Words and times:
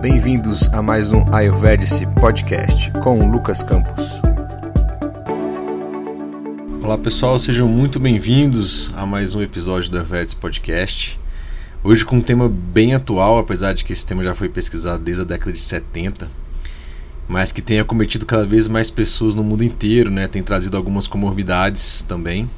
bem-vindos 0.00 0.66
a 0.72 0.80
mais 0.80 1.12
um 1.12 1.26
Ayurvedic 1.30 2.06
Podcast 2.18 2.90
com 3.02 3.30
Lucas 3.30 3.62
Campos. 3.62 4.22
Olá 6.82 6.96
pessoal, 6.96 7.38
sejam 7.38 7.68
muito 7.68 8.00
bem-vindos 8.00 8.90
a 8.96 9.04
mais 9.04 9.34
um 9.34 9.42
episódio 9.42 9.90
do 9.90 9.98
Ayurvedic 9.98 10.40
Podcast. 10.40 11.20
Hoje 11.84 12.02
com 12.02 12.16
um 12.16 12.22
tema 12.22 12.48
bem 12.48 12.94
atual, 12.94 13.38
apesar 13.38 13.74
de 13.74 13.84
que 13.84 13.92
esse 13.92 14.06
tema 14.06 14.24
já 14.24 14.34
foi 14.34 14.48
pesquisado 14.48 15.04
desde 15.04 15.20
a 15.22 15.26
década 15.26 15.52
de 15.52 15.58
70, 15.58 16.30
mas 17.28 17.52
que 17.52 17.60
tem 17.60 17.78
acometido 17.78 18.24
cada 18.24 18.46
vez 18.46 18.68
mais 18.68 18.88
pessoas 18.88 19.34
no 19.34 19.44
mundo 19.44 19.62
inteiro, 19.62 20.10
né? 20.10 20.26
Tem 20.26 20.42
trazido 20.42 20.78
algumas 20.78 21.06
comorbidades 21.06 22.02
também. 22.04 22.48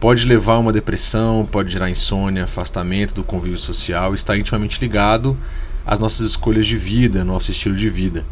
Pode 0.00 0.26
levar 0.26 0.54
a 0.54 0.58
uma 0.58 0.72
depressão, 0.72 1.46
pode 1.46 1.72
gerar 1.72 1.88
insônia, 1.88 2.42
afastamento 2.42 3.14
do 3.14 3.22
convívio 3.22 3.58
social, 3.58 4.14
está 4.14 4.36
intimamente 4.36 4.80
ligado 4.80 5.38
as 5.86 6.00
nossas 6.00 6.30
escolhas 6.30 6.66
de 6.66 6.76
vida, 6.76 7.24
nosso 7.24 7.50
estilo 7.50 7.76
de 7.76 7.88
vida. 7.88 8.24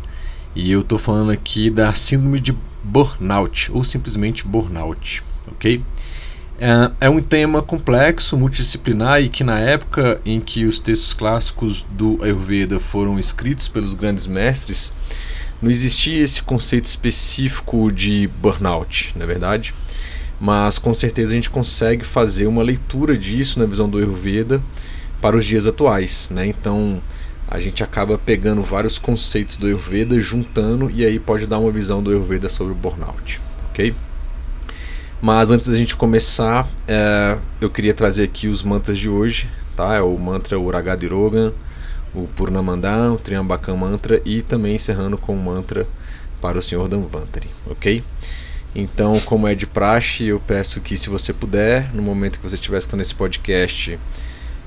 E 0.55 0.71
eu 0.71 0.81
estou 0.81 0.99
falando 0.99 1.31
aqui 1.31 1.71
da 1.71 1.93
síndrome 1.93 2.41
de 2.41 2.57
burnout, 2.83 3.71
ou 3.73 3.85
simplesmente 3.85 4.47
burnout, 4.47 5.23
ok? 5.47 5.83
É, 6.61 7.07
é 7.07 7.11
um 7.11 7.21
tema 7.21 7.63
complexo, 7.63 8.37
multidisciplinar 8.37 9.23
e 9.23 9.29
que 9.29 9.45
na 9.45 9.61
época 9.61 10.21
em 10.25 10.41
que 10.41 10.65
os 10.65 10.81
textos 10.81 11.13
clássicos 11.13 11.87
do 11.91 12.19
Ayurveda 12.21 12.81
foram 12.81 13.19
escritos 13.19 13.69
pelos 13.69 13.95
grandes 13.95 14.27
mestres, 14.27 14.93
não 15.63 15.71
existia 15.71 16.23
esse 16.23 16.43
conceito 16.43 16.87
específico 16.87 17.93
de 17.93 18.29
burnout, 18.41 19.13
na 19.17 19.25
é 19.25 19.27
verdade, 19.27 19.75
mas 20.41 20.79
com 20.79 20.95
certeza 20.95 21.33
a 21.33 21.35
gente 21.35 21.51
consegue 21.51 22.05
fazer 22.05 22.47
uma 22.47 22.63
leitura 22.63 23.17
disso 23.17 23.59
na 23.59 23.67
visão 23.67 23.89
do 23.89 23.99
Ayurveda 23.99 24.63
para 25.21 25.37
os 25.37 25.45
dias 25.45 25.67
atuais, 25.67 26.31
né? 26.31 26.47
Então, 26.47 27.01
a 27.51 27.59
gente 27.59 27.83
acaba 27.83 28.19
pegando 28.19 28.63
vários 28.63 28.99
conceitos 28.99 29.57
do 29.57 29.67
Ayurveda, 29.67 30.21
juntando 30.21 30.91
e 30.91 31.05
aí 31.05 31.19
pode 31.19 31.47
dar 31.47 31.59
uma 31.59 31.71
visão 31.71 32.03
do 32.03 32.11
Ayurveda 32.11 32.49
sobre 32.49 32.73
o 32.73 32.77
burnout, 32.77 33.41
ok? 33.71 33.95
Mas 35.21 35.51
antes 35.51 35.67
da 35.67 35.77
gente 35.77 35.97
começar, 35.97 36.69
é, 36.87 37.39
eu 37.61 37.71
queria 37.71 37.95
trazer 37.95 38.25
aqui 38.25 38.47
os 38.47 38.63
mantras 38.63 38.99
de 38.99 39.09
hoje, 39.09 39.49
tá? 39.75 39.95
É 39.95 40.01
o 40.01 40.17
mantra 40.19 40.61
Uragadirogan, 40.61 41.53
o 42.15 42.25
Purnamandá, 42.25 43.11
o 43.11 43.19
Triambakam 43.19 43.77
Mantra 43.77 44.21
e 44.25 44.43
também 44.43 44.75
encerrando 44.75 45.17
com 45.17 45.35
o 45.35 45.43
mantra 45.43 45.87
para 46.41 46.59
o 46.59 46.63
Senhor 46.63 46.87
Danvantari, 46.87 47.49
ok? 47.67 48.05
Então, 48.75 49.19
como 49.21 49.49
é 49.49 49.55
de 49.55 49.67
praxe, 49.67 50.25
eu 50.25 50.39
peço 50.39 50.81
que 50.81 50.97
se 50.97 51.09
você 51.09 51.33
puder, 51.33 51.93
no 51.95 52.03
momento 52.03 52.39
que 52.39 52.49
você 52.49 52.55
estiver 52.55 52.77
assistindo 52.77 53.01
esse 53.01 53.15
podcast, 53.15 53.99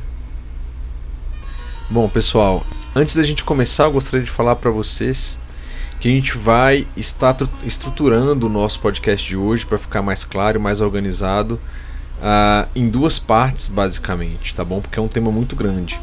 Bom, 1.90 2.08
pessoal, 2.08 2.64
antes 2.96 3.14
da 3.14 3.22
gente 3.22 3.44
começar, 3.44 3.84
eu 3.84 3.92
gostaria 3.92 4.24
de 4.24 4.30
falar 4.30 4.56
para 4.56 4.70
vocês 4.70 5.38
que 6.00 6.08
a 6.08 6.10
gente 6.10 6.36
vai 6.38 6.86
estar 6.96 7.36
estruturando 7.62 8.46
o 8.46 8.50
nosso 8.50 8.80
podcast 8.80 9.28
de 9.28 9.36
hoje 9.36 9.66
para 9.66 9.76
ficar 9.76 10.00
mais 10.00 10.24
claro 10.24 10.58
e 10.58 10.62
mais 10.62 10.80
organizado 10.80 11.60
uh, 12.18 12.66
em 12.74 12.88
duas 12.88 13.18
partes, 13.18 13.68
basicamente, 13.68 14.54
tá 14.54 14.64
bom? 14.64 14.80
Porque 14.80 14.98
é 14.98 15.02
um 15.02 15.08
tema 15.08 15.30
muito 15.30 15.54
grande. 15.54 16.00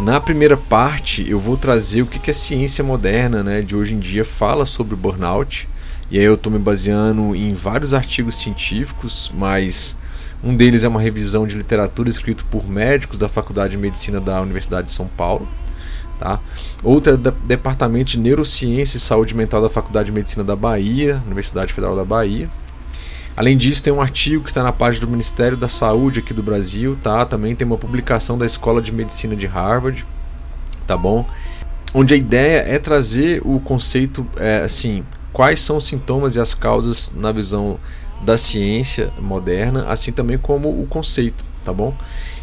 Na 0.00 0.20
primeira 0.20 0.56
parte, 0.56 1.24
eu 1.30 1.38
vou 1.38 1.56
trazer 1.56 2.02
o 2.02 2.06
que, 2.06 2.18
que 2.18 2.32
a 2.32 2.34
ciência 2.34 2.82
moderna 2.82 3.44
né, 3.44 3.62
de 3.62 3.76
hoje 3.76 3.94
em 3.94 3.98
dia 4.00 4.24
fala 4.24 4.66
sobre 4.66 4.96
burnout 4.96 5.68
e 6.10 6.18
aí 6.18 6.24
eu 6.24 6.34
estou 6.34 6.52
me 6.52 6.58
baseando 6.58 7.36
em 7.36 7.54
vários 7.54 7.94
artigos 7.94 8.34
científicos, 8.34 9.30
mas 9.32 9.96
um 10.42 10.56
deles 10.56 10.84
é 10.84 10.88
uma 10.88 11.00
revisão 11.00 11.46
de 11.46 11.56
literatura 11.56 12.08
escrito 12.08 12.44
por 12.46 12.66
médicos 12.68 13.18
da 13.18 13.28
Faculdade 13.28 13.72
de 13.72 13.78
Medicina 13.78 14.20
da 14.20 14.40
Universidade 14.40 14.86
de 14.86 14.92
São 14.92 15.06
Paulo. 15.06 15.46
Tá? 16.18 16.40
Outro 16.82 17.14
é 17.14 17.16
do 17.16 17.30
Departamento 17.30 18.10
de 18.10 18.18
Neurociência 18.18 18.96
e 18.96 19.00
Saúde 19.00 19.34
Mental 19.34 19.62
da 19.62 19.68
Faculdade 19.68 20.06
de 20.06 20.12
Medicina 20.12 20.44
da 20.44 20.56
Bahia, 20.56 21.22
Universidade 21.26 21.72
Federal 21.72 21.96
da 21.96 22.04
Bahia. 22.04 22.48
Além 23.36 23.56
disso, 23.56 23.82
tem 23.82 23.92
um 23.92 24.00
artigo 24.00 24.44
que 24.44 24.50
está 24.50 24.62
na 24.62 24.72
página 24.72 25.06
do 25.06 25.10
Ministério 25.10 25.56
da 25.56 25.68
Saúde 25.68 26.20
aqui 26.20 26.34
do 26.34 26.42
Brasil, 26.42 26.96
tá? 27.02 27.24
Também 27.24 27.54
tem 27.54 27.66
uma 27.66 27.78
publicação 27.78 28.36
da 28.36 28.44
Escola 28.44 28.82
de 28.82 28.92
Medicina 28.92 29.34
de 29.34 29.46
Harvard, 29.46 30.06
tá 30.86 30.96
bom? 30.96 31.26
Onde 31.94 32.12
a 32.12 32.16
ideia 32.16 32.58
é 32.66 32.78
trazer 32.78 33.40
o 33.44 33.58
conceito, 33.60 34.26
é, 34.36 34.60
assim, 34.60 35.04
quais 35.32 35.60
são 35.60 35.78
os 35.78 35.84
sintomas 35.84 36.36
e 36.36 36.40
as 36.40 36.52
causas 36.52 37.14
na 37.16 37.32
visão 37.32 37.78
da 38.22 38.36
ciência 38.36 39.12
moderna, 39.18 39.86
assim 39.88 40.12
também 40.12 40.38
como 40.38 40.68
o 40.68 40.86
conceito, 40.86 41.44
tá 41.62 41.72
bom? 41.72 41.94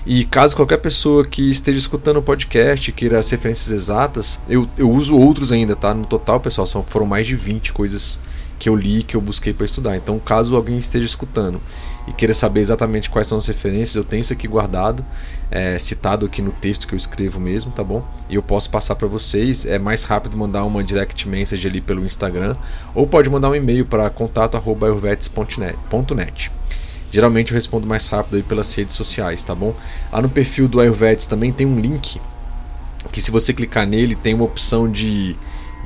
E 0.05 0.23
caso 0.23 0.55
qualquer 0.55 0.77
pessoa 0.77 1.25
que 1.25 1.49
esteja 1.49 1.77
escutando 1.77 2.17
o 2.17 2.23
podcast 2.23 2.91
queira 2.93 3.19
as 3.19 3.29
referências 3.29 3.71
exatas, 3.71 4.39
eu, 4.47 4.67
eu 4.77 4.89
uso 4.89 5.17
outros 5.17 5.51
ainda, 5.51 5.75
tá? 5.75 5.93
No 5.93 6.05
total, 6.05 6.39
pessoal, 6.39 6.65
são, 6.65 6.83
foram 6.87 7.05
mais 7.05 7.27
de 7.27 7.35
20 7.35 7.73
coisas 7.73 8.19
que 8.59 8.69
eu 8.69 8.75
li, 8.75 9.03
que 9.03 9.15
eu 9.15 9.21
busquei 9.21 9.53
para 9.53 9.65
estudar. 9.65 9.95
Então, 9.95 10.19
caso 10.19 10.55
alguém 10.55 10.77
esteja 10.77 11.05
escutando 11.05 11.61
e 12.07 12.13
queira 12.13 12.33
saber 12.33 12.61
exatamente 12.61 13.09
quais 13.09 13.27
são 13.27 13.37
as 13.37 13.47
referências, 13.47 13.95
eu 13.95 14.03
tenho 14.03 14.21
isso 14.21 14.33
aqui 14.33 14.47
guardado, 14.47 15.05
é, 15.51 15.77
citado 15.77 16.25
aqui 16.25 16.41
no 16.41 16.51
texto 16.51 16.87
que 16.87 16.93
eu 16.93 16.97
escrevo 16.97 17.39
mesmo, 17.39 17.71
tá 17.71 17.83
bom? 17.83 18.03
E 18.29 18.35
eu 18.35 18.43
posso 18.43 18.69
passar 18.69 18.95
para 18.95 19.07
vocês. 19.07 19.65
É 19.65 19.79
mais 19.79 20.03
rápido 20.03 20.37
mandar 20.37 20.63
uma 20.63 20.83
direct 20.83 21.27
message 21.27 21.67
ali 21.67 21.81
pelo 21.81 22.05
Instagram 22.05 22.55
ou 22.95 23.07
pode 23.07 23.29
mandar 23.29 23.49
um 23.49 23.55
e-mail 23.55 23.85
para 23.85 24.09
contato@ayurvedes.net. 24.09 26.51
Geralmente 27.09 27.51
eu 27.51 27.55
respondo 27.55 27.87
mais 27.87 28.07
rápido 28.09 28.35
aí 28.35 28.43
pelas 28.43 28.73
redes 28.75 28.95
sociais, 28.95 29.43
tá 29.43 29.55
bom? 29.55 29.73
Lá 30.11 30.21
no 30.21 30.29
perfil 30.29 30.67
do 30.67 30.79
Ayurvedes 30.79 31.25
também 31.25 31.53
tem 31.53 31.65
um 31.65 31.79
link 31.79 32.19
que 33.11 33.21
se 33.21 33.31
você 33.31 33.53
clicar 33.53 33.87
nele 33.87 34.15
tem 34.15 34.33
uma 34.33 34.43
opção 34.43 34.91
de 34.91 35.37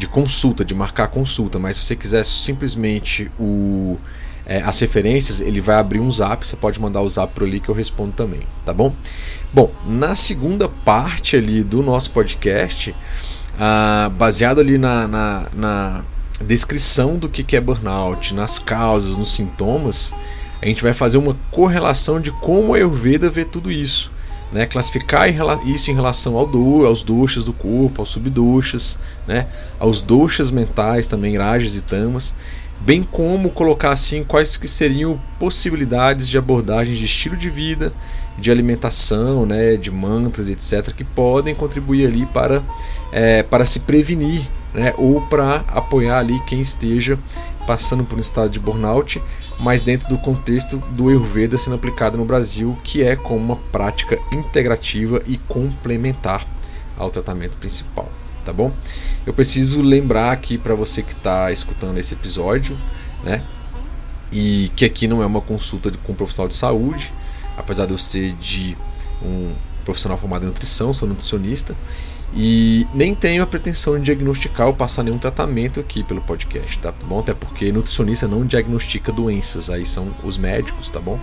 de 0.01 0.07
consulta, 0.07 0.65
de 0.65 0.73
marcar 0.73 1.09
consulta, 1.09 1.59
mas 1.59 1.77
se 1.77 1.85
você 1.85 1.95
quiser 1.95 2.25
simplesmente 2.25 3.31
o, 3.39 3.99
é, 4.47 4.59
as 4.63 4.79
referências, 4.79 5.41
ele 5.41 5.61
vai 5.61 5.75
abrir 5.75 5.99
um 5.99 6.09
zap, 6.09 6.47
você 6.47 6.55
pode 6.55 6.81
mandar 6.81 7.01
o 7.01 7.07
zap 7.07 7.31
por 7.35 7.43
ali 7.43 7.59
que 7.59 7.69
eu 7.69 7.75
respondo 7.75 8.11
também, 8.11 8.41
tá 8.65 8.73
bom? 8.73 8.95
Bom, 9.53 9.71
na 9.85 10.15
segunda 10.15 10.67
parte 10.67 11.35
ali 11.35 11.63
do 11.63 11.83
nosso 11.83 12.09
podcast, 12.09 12.95
ah, 13.59 14.11
baseado 14.17 14.59
ali 14.59 14.79
na, 14.79 15.07
na, 15.07 15.47
na 15.53 16.03
descrição 16.43 17.15
do 17.19 17.29
que 17.29 17.55
é 17.55 17.61
burnout, 17.61 18.33
nas 18.33 18.57
causas, 18.57 19.17
nos 19.17 19.35
sintomas, 19.35 20.15
a 20.59 20.65
gente 20.65 20.81
vai 20.81 20.93
fazer 20.93 21.19
uma 21.19 21.37
correlação 21.51 22.19
de 22.19 22.31
como 22.31 22.73
a 22.73 22.77
Ayurveda 22.77 23.29
vê 23.29 23.45
tudo 23.45 23.71
isso. 23.71 24.11
Né, 24.51 24.65
classificar 24.65 25.29
isso 25.65 25.91
em 25.91 25.93
relação 25.93 26.37
ao 26.37 26.45
do, 26.45 26.85
aos 26.85 27.05
doshas 27.05 27.45
do 27.45 27.53
corpo, 27.53 28.01
aos 28.01 28.09
subdoshas, 28.09 28.99
né, 29.25 29.47
aos 29.79 30.01
doshas 30.01 30.51
mentais 30.51 31.07
também, 31.07 31.37
rajas 31.37 31.77
e 31.77 31.81
tamas, 31.81 32.35
bem 32.81 33.01
como 33.01 33.49
colocar 33.49 33.93
assim 33.93 34.25
quais 34.25 34.57
que 34.57 34.67
seriam 34.67 35.21
possibilidades 35.39 36.27
de 36.27 36.37
abordagens 36.37 36.97
de 36.97 37.05
estilo 37.05 37.37
de 37.37 37.49
vida, 37.49 37.93
de 38.37 38.51
alimentação, 38.51 39.45
né, 39.45 39.77
de 39.77 39.91
mantras, 39.91 40.49
etc., 40.49 40.93
que 40.93 41.03
podem 41.03 41.53
contribuir 41.53 42.07
ali 42.07 42.25
para, 42.25 42.61
é, 43.11 43.43
para 43.43 43.63
se 43.63 43.81
prevenir 43.81 44.41
né, 44.73 44.93
ou 44.97 45.21
para 45.21 45.63
apoiar 45.67 46.19
ali 46.19 46.39
quem 46.41 46.59
esteja 46.59 47.17
passando 47.67 48.03
por 48.03 48.17
um 48.17 48.21
estado 48.21 48.49
de 48.49 48.59
burnout 48.59 49.21
mas 49.61 49.83
dentro 49.83 50.09
do 50.09 50.17
contexto 50.17 50.77
do 50.77 51.07
Ayurveda 51.07 51.55
sendo 51.55 51.75
aplicado 51.75 52.17
no 52.17 52.25
Brasil, 52.25 52.75
que 52.83 53.03
é 53.03 53.15
como 53.15 53.37
uma 53.37 53.55
prática 53.55 54.17
integrativa 54.33 55.21
e 55.27 55.37
complementar 55.37 56.45
ao 56.97 57.11
tratamento 57.11 57.57
principal, 57.57 58.11
tá 58.43 58.51
bom? 58.51 58.71
Eu 59.25 59.33
preciso 59.33 59.81
lembrar 59.81 60.31
aqui 60.31 60.57
para 60.57 60.73
você 60.73 61.03
que 61.03 61.13
está 61.13 61.51
escutando 61.51 61.97
esse 61.99 62.15
episódio, 62.15 62.75
né? 63.23 63.43
E 64.31 64.71
que 64.75 64.83
aqui 64.83 65.07
não 65.07 65.21
é 65.21 65.25
uma 65.27 65.41
consulta 65.41 65.91
com 66.03 66.13
um 66.13 66.15
profissional 66.15 66.47
de 66.47 66.55
saúde, 66.55 67.13
apesar 67.55 67.85
de 67.85 67.91
eu 67.91 67.99
ser 67.99 68.33
de 68.33 68.75
um 69.21 69.53
profissional 69.83 70.17
formado 70.17 70.43
em 70.43 70.47
nutrição, 70.47 70.93
sou 70.93 71.07
nutricionista, 71.07 71.75
e 72.33 72.87
nem 72.93 73.13
tenho 73.13 73.43
a 73.43 73.47
pretensão 73.47 73.97
de 73.97 74.05
diagnosticar 74.05 74.67
ou 74.67 74.73
passar 74.73 75.03
nenhum 75.03 75.17
tratamento 75.17 75.79
aqui 75.79 76.01
pelo 76.03 76.21
podcast, 76.21 76.79
tá 76.79 76.93
bom? 77.05 77.19
Até 77.19 77.33
porque 77.33 77.71
nutricionista 77.71 78.27
não 78.27 78.45
diagnostica 78.45 79.11
doenças, 79.11 79.69
aí 79.69 79.85
são 79.85 80.13
os 80.23 80.37
médicos, 80.37 80.89
tá 80.89 80.99
bom? 80.99 81.19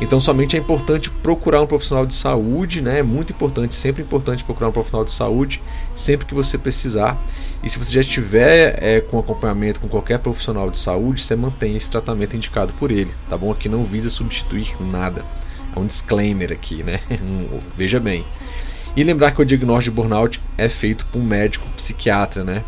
Então 0.00 0.18
somente 0.18 0.56
é 0.56 0.58
importante 0.58 1.08
procurar 1.08 1.62
um 1.62 1.66
profissional 1.66 2.04
de 2.04 2.12
saúde, 2.12 2.82
né? 2.82 2.98
É 2.98 3.02
muito 3.02 3.32
importante, 3.32 3.74
sempre 3.74 4.02
importante 4.02 4.44
procurar 4.44 4.68
um 4.68 4.72
profissional 4.72 5.04
de 5.04 5.12
saúde 5.12 5.62
sempre 5.94 6.26
que 6.26 6.34
você 6.34 6.58
precisar. 6.58 7.18
E 7.62 7.70
se 7.70 7.78
você 7.78 7.92
já 7.92 8.00
estiver 8.00 8.76
é, 8.82 9.00
com 9.00 9.18
acompanhamento 9.18 9.80
com 9.80 9.88
qualquer 9.88 10.18
profissional 10.18 10.70
de 10.70 10.76
saúde, 10.76 11.22
você 11.22 11.36
mantém 11.36 11.76
esse 11.76 11.90
tratamento 11.90 12.36
indicado 12.36 12.74
por 12.74 12.90
ele, 12.90 13.10
tá 13.30 13.38
bom? 13.38 13.50
Aqui 13.50 13.68
não 13.68 13.84
visa 13.84 14.10
substituir 14.10 14.76
nada. 14.80 15.24
Um 15.76 15.86
disclaimer 15.86 16.52
aqui, 16.52 16.82
né? 16.82 17.00
Veja 17.76 18.00
bem. 18.00 18.24
E 18.96 19.02
lembrar 19.02 19.32
que 19.32 19.42
o 19.42 19.44
diagnóstico 19.44 19.94
de 19.94 20.02
burnout 20.02 20.42
é 20.56 20.68
feito 20.68 21.04
por 21.06 21.18
um 21.18 21.24
médico 21.24 21.68
psiquiatra, 21.70 22.44
né? 22.44 22.62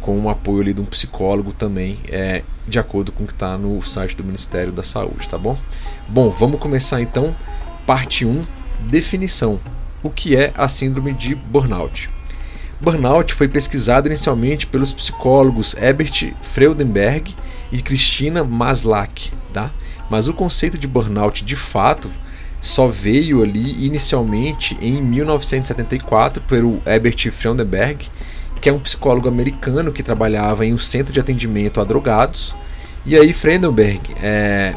Com 0.00 0.18
o 0.20 0.30
apoio 0.30 0.62
ali 0.62 0.72
de 0.72 0.80
um 0.80 0.86
psicólogo 0.86 1.52
também, 1.52 1.98
é, 2.08 2.42
de 2.66 2.78
acordo 2.78 3.12
com 3.12 3.24
o 3.24 3.26
que 3.26 3.32
está 3.32 3.58
no 3.58 3.82
site 3.82 4.16
do 4.16 4.24
Ministério 4.24 4.72
da 4.72 4.82
Saúde, 4.82 5.28
tá 5.28 5.36
bom? 5.36 5.58
Bom, 6.08 6.30
vamos 6.30 6.60
começar 6.60 7.00
então, 7.02 7.36
parte 7.86 8.24
1, 8.24 8.44
definição. 8.88 9.60
O 10.02 10.08
que 10.08 10.36
é 10.36 10.52
a 10.56 10.68
síndrome 10.68 11.12
de 11.12 11.34
burnout? 11.34 12.08
Burnout 12.80 13.34
foi 13.34 13.48
pesquisado 13.48 14.06
inicialmente 14.08 14.66
pelos 14.66 14.92
psicólogos 14.92 15.74
Herbert 15.74 16.34
Freudenberg 16.42 17.34
e 17.72 17.80
Christina 17.82 18.44
Maslach, 18.44 19.32
tá? 19.52 19.70
Mas 20.10 20.28
o 20.28 20.34
conceito 20.34 20.78
de 20.78 20.86
burnout 20.86 21.44
de 21.44 21.56
fato 21.56 22.10
só 22.60 22.88
veio 22.88 23.42
ali 23.42 23.84
inicialmente 23.84 24.76
em 24.80 25.00
1974 25.02 26.42
pelo 26.44 26.80
Herbert 26.86 27.30
Freudenberg, 27.30 28.08
que 28.60 28.68
é 28.68 28.72
um 28.72 28.78
psicólogo 28.78 29.28
americano 29.28 29.92
que 29.92 30.02
trabalhava 30.02 30.64
em 30.64 30.72
um 30.72 30.78
centro 30.78 31.12
de 31.12 31.20
atendimento 31.20 31.80
a 31.80 31.84
drogados. 31.84 32.54
E 33.04 33.14
aí 33.16 33.32
Freudenberg 33.32 34.00
é, 34.22 34.74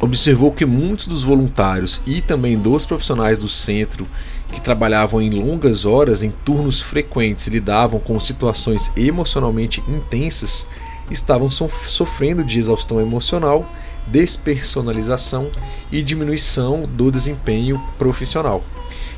observou 0.00 0.52
que 0.52 0.64
muitos 0.64 1.06
dos 1.06 1.22
voluntários 1.22 2.00
e 2.06 2.20
também 2.20 2.58
dos 2.58 2.86
profissionais 2.86 3.38
do 3.38 3.48
centro 3.48 4.06
que 4.52 4.60
trabalhavam 4.60 5.20
em 5.20 5.30
longas 5.30 5.84
horas, 5.84 6.22
em 6.22 6.30
turnos 6.30 6.80
frequentes, 6.80 7.48
lidavam 7.48 7.98
com 7.98 8.18
situações 8.20 8.92
emocionalmente 8.96 9.82
intensas, 9.88 10.68
estavam 11.10 11.50
sofrendo 11.50 12.44
de 12.44 12.58
exaustão 12.58 13.00
emocional 13.00 13.68
despersonalização 14.06 15.50
e 15.90 16.02
diminuição 16.02 16.82
do 16.82 17.10
desempenho 17.10 17.80
profissional. 17.98 18.62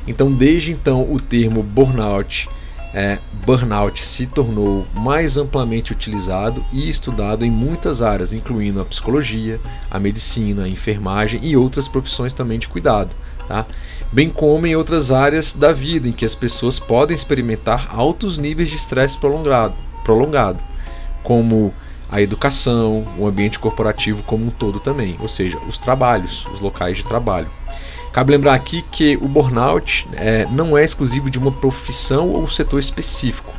Então, 0.07 0.31
desde 0.31 0.71
então, 0.71 1.11
o 1.11 1.19
termo 1.19 1.61
burnout, 1.61 2.49
é, 2.93 3.19
burnout 3.45 4.03
se 4.03 4.25
tornou 4.25 4.87
mais 4.93 5.37
amplamente 5.37 5.91
utilizado 5.91 6.63
e 6.71 6.89
estudado 6.89 7.43
em 7.43 7.51
muitas 7.51 8.01
áreas, 8.01 8.31
incluindo 8.31 8.79
a 8.79 8.85
psicologia, 8.85 9.59
a 9.91 9.99
medicina, 9.99 10.63
a 10.63 10.69
enfermagem 10.69 11.41
e 11.43 11.57
outras 11.57 11.87
profissões 11.87 12.33
também 12.33 12.57
de 12.57 12.67
cuidado, 12.67 13.15
tá? 13.47 13.65
bem 14.11 14.29
como 14.29 14.65
em 14.65 14.75
outras 14.75 15.11
áreas 15.11 15.53
da 15.53 15.73
vida 15.73 16.07
em 16.07 16.13
que 16.13 16.25
as 16.25 16.33
pessoas 16.33 16.79
podem 16.79 17.13
experimentar 17.13 17.89
altos 17.93 18.37
níveis 18.37 18.69
de 18.69 18.77
estresse 18.77 19.17
prolongado, 19.17 19.75
prolongado 20.03 20.63
como 21.23 21.73
a 22.09 22.21
educação, 22.21 23.05
o 23.17 23.27
ambiente 23.27 23.59
corporativo 23.59 24.23
como 24.23 24.45
um 24.45 24.49
todo 24.49 24.79
também, 24.79 25.17
ou 25.21 25.27
seja, 25.27 25.57
os 25.67 25.77
trabalhos, 25.77 26.45
os 26.53 26.61
locais 26.61 26.97
de 26.97 27.05
trabalho. 27.05 27.49
Cabe 28.13 28.31
lembrar 28.31 28.53
aqui 28.53 28.83
que 28.91 29.17
o 29.17 29.27
burnout 29.27 30.07
é, 30.15 30.45
não 30.45 30.77
é 30.77 30.83
exclusivo 30.83 31.29
de 31.29 31.37
uma 31.37 31.51
profissão 31.51 32.29
ou 32.29 32.49
setor 32.49 32.79
específico 32.79 33.53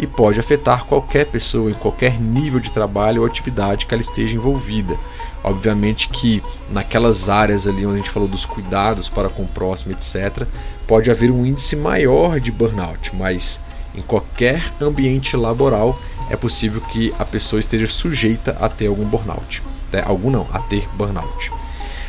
e 0.00 0.06
pode 0.06 0.40
afetar 0.40 0.86
qualquer 0.86 1.26
pessoa 1.26 1.70
em 1.70 1.74
qualquer 1.74 2.18
nível 2.18 2.58
de 2.58 2.72
trabalho 2.72 3.20
ou 3.20 3.26
atividade 3.26 3.84
que 3.84 3.94
ela 3.94 4.00
esteja 4.00 4.34
envolvida. 4.34 4.96
Obviamente 5.44 6.08
que 6.08 6.42
naquelas 6.70 7.28
áreas 7.28 7.66
ali 7.66 7.84
onde 7.84 7.96
a 7.96 7.98
gente 7.98 8.10
falou 8.10 8.28
dos 8.28 8.46
cuidados 8.46 9.10
para 9.10 9.28
com 9.28 9.42
o 9.42 9.48
próximo, 9.48 9.92
etc., 9.92 10.46
pode 10.86 11.10
haver 11.10 11.30
um 11.30 11.44
índice 11.44 11.76
maior 11.76 12.40
de 12.40 12.50
burnout, 12.50 13.14
mas 13.14 13.62
em 13.94 14.00
qualquer 14.00 14.62
ambiente 14.80 15.36
laboral 15.36 15.98
é 16.30 16.36
possível 16.36 16.80
que 16.80 17.12
a 17.18 17.24
pessoa 17.24 17.60
esteja 17.60 17.86
sujeita 17.86 18.56
a 18.60 18.68
ter 18.68 18.86
algum 18.86 19.04
burnout. 19.04 19.62
Né? 19.92 20.02
Algum 20.06 20.30
não, 20.30 20.46
a 20.52 20.60
ter 20.60 20.88
burnout. 20.94 21.50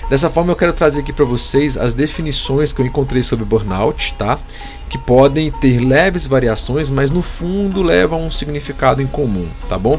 Dessa 0.09 0.29
forma, 0.29 0.51
eu 0.51 0.57
quero 0.57 0.73
trazer 0.73 0.99
aqui 0.99 1.13
para 1.13 1.23
vocês 1.23 1.77
as 1.77 1.93
definições 1.93 2.73
que 2.73 2.81
eu 2.81 2.85
encontrei 2.85 3.23
sobre 3.23 3.45
burnout, 3.45 4.13
tá? 4.15 4.37
Que 4.89 4.97
podem 4.97 5.49
ter 5.49 5.79
leves 5.79 6.27
variações, 6.27 6.89
mas 6.89 7.09
no 7.11 7.21
fundo 7.21 7.81
levam 7.81 8.21
a 8.21 8.25
um 8.25 8.29
significado 8.29 9.01
em 9.01 9.07
comum, 9.07 9.49
tá 9.69 9.77
bom? 9.77 9.97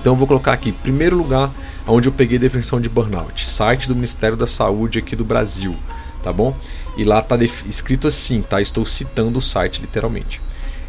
Então 0.00 0.12
eu 0.12 0.16
vou 0.16 0.28
colocar 0.28 0.52
aqui, 0.52 0.70
primeiro 0.70 1.16
lugar, 1.16 1.52
onde 1.88 2.08
eu 2.08 2.12
peguei 2.12 2.38
a 2.38 2.40
definição 2.40 2.80
de 2.80 2.88
burnout, 2.88 3.44
site 3.44 3.88
do 3.88 3.96
Ministério 3.96 4.36
da 4.36 4.46
Saúde 4.46 5.00
aqui 5.00 5.16
do 5.16 5.24
Brasil, 5.24 5.74
tá 6.22 6.32
bom? 6.32 6.54
E 6.96 7.02
lá 7.02 7.18
está 7.18 7.36
escrito 7.66 8.06
assim, 8.06 8.42
tá? 8.42 8.62
Estou 8.62 8.86
citando 8.86 9.40
o 9.40 9.42
site 9.42 9.80
literalmente. 9.80 10.40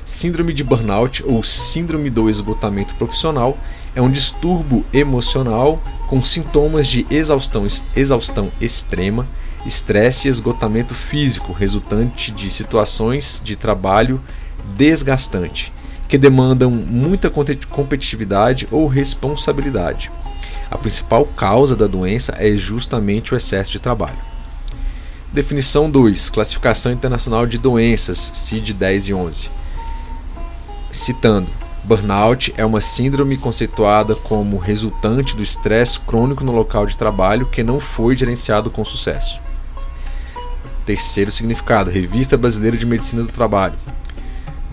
Síndrome 0.08 0.54
de 0.54 0.64
burnout 0.64 1.22
ou 1.26 1.44
síndrome 1.44 2.10
do 2.10 2.30
esgotamento 2.30 2.96
profissional 2.96 3.58
é 3.94 4.02
um 4.02 4.10
distúrbio 4.10 4.86
emocional 4.94 5.84
com 6.08 6.22
sintomas 6.22 6.88
de 6.88 7.06
exaustão, 7.12 7.68
exaustão 7.94 8.50
extrema, 8.62 9.28
estresse 9.66 10.30
e 10.30 10.32
esgotamento 10.32 10.96
físico 10.96 11.52
resultante 11.52 12.32
de 12.32 12.50
situações 12.50 13.42
de 13.44 13.58
trabalho 13.58 14.22
desgastante, 14.78 15.74
que 16.08 16.18
demandam 16.18 16.72
muita 16.72 17.30
competitividade 17.30 18.66
ou 18.72 18.88
responsabilidade. 18.88 20.10
A 20.72 20.78
principal 20.78 21.26
causa 21.26 21.76
da 21.76 21.86
doença 21.86 22.34
é 22.40 22.56
justamente 22.56 23.34
o 23.34 23.38
excesso 23.38 23.72
de 23.74 23.80
trabalho. 23.80 24.20
Definição 25.34 25.92
2. 25.92 26.30
Classificação 26.30 26.94
Internacional 26.94 27.46
de 27.46 27.58
Doenças, 27.58 28.32
CID 28.34 28.74
10 28.74 29.10
e 29.10 29.14
11 29.14 29.67
citando: 30.92 31.48
Burnout 31.84 32.54
é 32.58 32.66
uma 32.66 32.82
síndrome 32.82 33.38
conceituada 33.38 34.14
como 34.14 34.58
resultante 34.58 35.36
do 35.36 35.42
estresse 35.44 36.00
crônico 36.02 36.44
no 36.44 36.52
local 36.52 36.86
de 36.86 36.98
trabalho 36.98 37.46
que 37.46 37.64
não 37.64 37.80
foi 37.80 38.18
gerenciado 38.18 38.70
com 38.70 38.84
sucesso. 38.84 39.42
Terceiro 40.86 41.32
significado: 41.32 41.90
Revista 41.90 42.38
Brasileira 42.38 42.76
de 42.76 42.86
Medicina 42.86 43.24
do 43.24 43.30
Trabalho. 43.30 43.76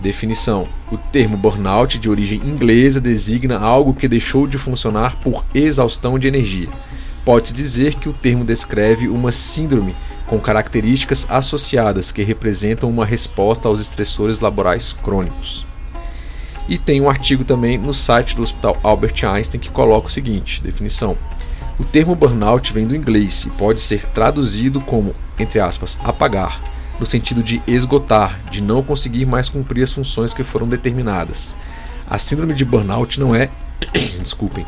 Definição: 0.01 0.67
O 0.91 0.97
termo 0.97 1.37
burnout, 1.37 1.97
de 1.97 2.09
origem 2.09 2.39
inglesa, 2.39 2.99
designa 2.99 3.57
algo 3.57 3.93
que 3.93 4.07
deixou 4.07 4.45
de 4.45 4.57
funcionar 4.57 5.15
por 5.21 5.45
exaustão 5.53 6.19
de 6.19 6.27
energia. 6.27 6.69
Pode-se 7.23 7.53
dizer 7.53 7.95
que 7.95 8.07
o 8.07 8.13
termo 8.13 8.43
descreve 8.43 9.07
uma 9.07 9.31
síndrome 9.31 9.95
com 10.27 10.39
características 10.39 11.25
associadas 11.29 12.11
que 12.11 12.23
representam 12.23 12.89
uma 12.89 13.05
resposta 13.05 13.67
aos 13.67 13.79
estressores 13.79 14.39
laborais 14.39 14.93
crônicos. 14.93 15.65
E 16.67 16.77
tem 16.77 16.99
um 16.99 17.09
artigo 17.09 17.43
também 17.43 17.77
no 17.77 17.93
site 17.93 18.35
do 18.35 18.41
Hospital 18.41 18.77
Albert 18.83 19.23
Einstein 19.23 19.59
que 19.59 19.69
coloca 19.69 20.07
o 20.07 20.11
seguinte: 20.11 20.61
definição. 20.61 21.17
O 21.77 21.83
termo 21.83 22.15
burnout 22.15 22.71
vem 22.71 22.87
do 22.87 22.95
inglês 22.95 23.43
e 23.45 23.49
pode 23.51 23.81
ser 23.81 24.05
traduzido 24.05 24.79
como, 24.79 25.13
entre 25.37 25.59
aspas, 25.59 25.99
apagar, 26.03 26.61
no 26.99 27.05
sentido 27.05 27.43
de 27.43 27.61
esgotar, 27.67 28.39
de 28.49 28.63
não 28.63 28.81
conseguir 28.81 29.25
mais 29.25 29.49
cumprir 29.49 29.83
as 29.83 29.91
funções 29.91 30.33
que 30.33 30.43
foram 30.43 30.67
determinadas. 30.67 31.57
A 32.09 32.17
síndrome 32.17 32.53
de 32.53 32.63
burnout 32.63 33.19
não 33.19 33.35
é, 33.35 33.49
desculpem, 34.21 34.65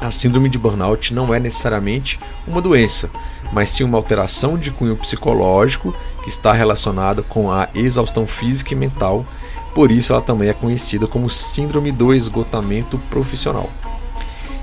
a 0.00 0.10
síndrome 0.10 0.48
de 0.48 0.58
burnout 0.58 1.12
não 1.12 1.34
é 1.34 1.38
necessariamente 1.38 2.18
uma 2.46 2.62
doença, 2.62 3.10
mas 3.52 3.68
sim 3.68 3.84
uma 3.84 3.98
alteração 3.98 4.56
de 4.56 4.70
cunho 4.70 4.96
psicológico 4.96 5.94
que 6.22 6.30
está 6.30 6.52
relacionada 6.54 7.22
com 7.22 7.52
a 7.52 7.68
exaustão 7.74 8.26
física 8.26 8.72
e 8.72 8.76
mental, 8.76 9.26
por 9.74 9.90
isso 9.90 10.12
ela 10.12 10.22
também 10.22 10.48
é 10.48 10.52
conhecida 10.52 11.06
como 11.06 11.30
síndrome 11.30 11.92
do 11.92 12.12
esgotamento 12.14 12.98
profissional. 13.10 13.70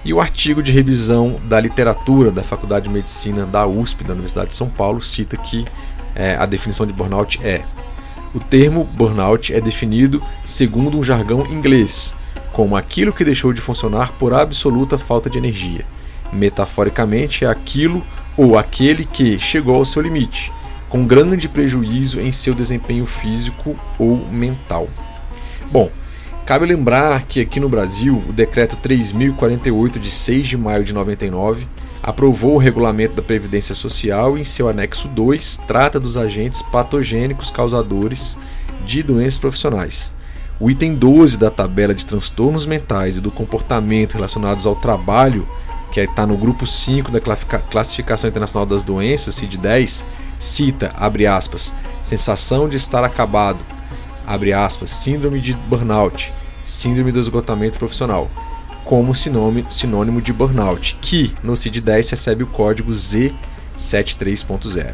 E 0.03 0.13
o 0.13 0.21
artigo 0.21 0.63
de 0.63 0.71
revisão 0.71 1.39
da 1.45 1.59
literatura 1.59 2.31
da 2.31 2.43
Faculdade 2.43 2.87
de 2.87 2.93
Medicina 2.93 3.45
da 3.45 3.67
USP, 3.67 4.03
da 4.03 4.13
Universidade 4.13 4.49
de 4.49 4.55
São 4.55 4.69
Paulo, 4.69 5.01
cita 5.01 5.35
que 5.35 5.65
é, 6.15 6.35
a 6.35 6.45
definição 6.45 6.85
de 6.85 6.93
burnout 6.93 7.39
é: 7.43 7.63
o 8.33 8.39
termo 8.39 8.83
burnout 8.83 9.53
é 9.53 9.59
definido 9.59 10.21
segundo 10.45 10.97
um 10.97 11.03
jargão 11.03 11.45
inglês, 11.47 12.15
como 12.53 12.75
aquilo 12.75 13.13
que 13.13 13.25
deixou 13.25 13.51
de 13.51 13.61
funcionar 13.61 14.13
por 14.13 14.33
absoluta 14.33 14.97
falta 14.97 15.29
de 15.29 15.37
energia. 15.37 15.85
Metaforicamente, 16.31 17.45
é 17.45 17.47
aquilo 17.47 18.05
ou 18.37 18.57
aquele 18.57 19.03
que 19.05 19.39
chegou 19.39 19.75
ao 19.75 19.85
seu 19.85 20.01
limite, 20.01 20.53
com 20.89 21.05
grande 21.05 21.49
prejuízo 21.49 22.19
em 22.19 22.31
seu 22.31 22.53
desempenho 22.53 23.05
físico 23.05 23.75
ou 23.97 24.17
mental. 24.29 24.87
Bom, 25.71 25.91
Cabe 26.47 26.65
lembrar 26.65 27.23
que 27.23 27.41
aqui 27.41 27.59
no 27.59 27.67
Brasil, 27.67 28.23
o 28.25 28.31
decreto 28.31 28.77
3048 28.77 29.99
de 29.99 30.09
6 30.09 30.47
de 30.47 30.55
maio 30.55 30.81
de 30.81 30.93
99 30.93 31.67
aprovou 32.01 32.55
o 32.55 32.57
regulamento 32.57 33.15
da 33.15 33.21
Previdência 33.21 33.75
Social 33.75 34.37
e 34.37 34.41
em 34.41 34.43
seu 34.45 34.69
anexo 34.69 35.09
2 35.09 35.57
trata 35.67 35.99
dos 35.99 36.15
agentes 36.15 36.61
patogênicos 36.61 37.51
causadores 37.51 38.39
de 38.85 39.03
doenças 39.03 39.37
profissionais. 39.37 40.13
O 40.57 40.71
item 40.71 40.95
12 40.95 41.37
da 41.37 41.51
tabela 41.51 41.93
de 41.93 42.05
transtornos 42.05 42.65
mentais 42.65 43.17
e 43.17 43.21
do 43.21 43.29
comportamento 43.29 44.13
relacionados 44.13 44.65
ao 44.65 44.77
trabalho, 44.77 45.45
que 45.91 45.99
está 45.99 46.25
no 46.25 46.37
grupo 46.37 46.65
5 46.65 47.11
da 47.11 47.19
Classificação 47.19 48.29
Internacional 48.29 48.65
das 48.65 48.83
Doenças, 48.83 49.35
CID-10, 49.35 50.05
cita, 50.39 50.93
abre 50.95 51.25
aspas, 51.25 51.73
sensação 52.01 52.69
de 52.69 52.77
estar 52.77 53.03
acabado, 53.03 53.65
abre 54.25 54.53
aspas, 54.53 54.91
síndrome 54.91 55.39
de 55.39 55.55
burnout, 55.55 56.31
síndrome 56.63 57.11
do 57.11 57.19
esgotamento 57.19 57.79
profissional, 57.79 58.29
como 58.83 59.15
sinônimo 59.15 60.21
de 60.21 60.31
burnout, 60.31 60.97
que 61.01 61.35
no 61.43 61.55
CID-10 61.55 62.11
recebe 62.11 62.43
o 62.43 62.47
código 62.47 62.91
Z73.0. 62.91 64.93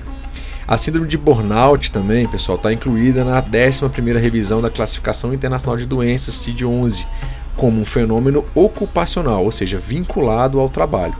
A 0.65 0.77
síndrome 0.77 1.07
de 1.07 1.17
burnout 1.17 1.91
também, 1.91 2.27
pessoal, 2.27 2.55
está 2.55 2.71
incluída 2.71 3.25
na 3.25 3.43
11ª 3.43 4.17
revisão 4.17 4.61
da 4.61 4.69
Classificação 4.69 5.33
Internacional 5.33 5.77
de 5.77 5.85
Doenças, 5.85 6.35
CID-11, 6.35 7.05
como 7.57 7.81
um 7.81 7.85
fenômeno 7.85 8.45
ocupacional, 8.55 9.43
ou 9.43 9.51
seja, 9.51 9.77
vinculado 9.77 10.59
ao 10.59 10.69
trabalho. 10.69 11.15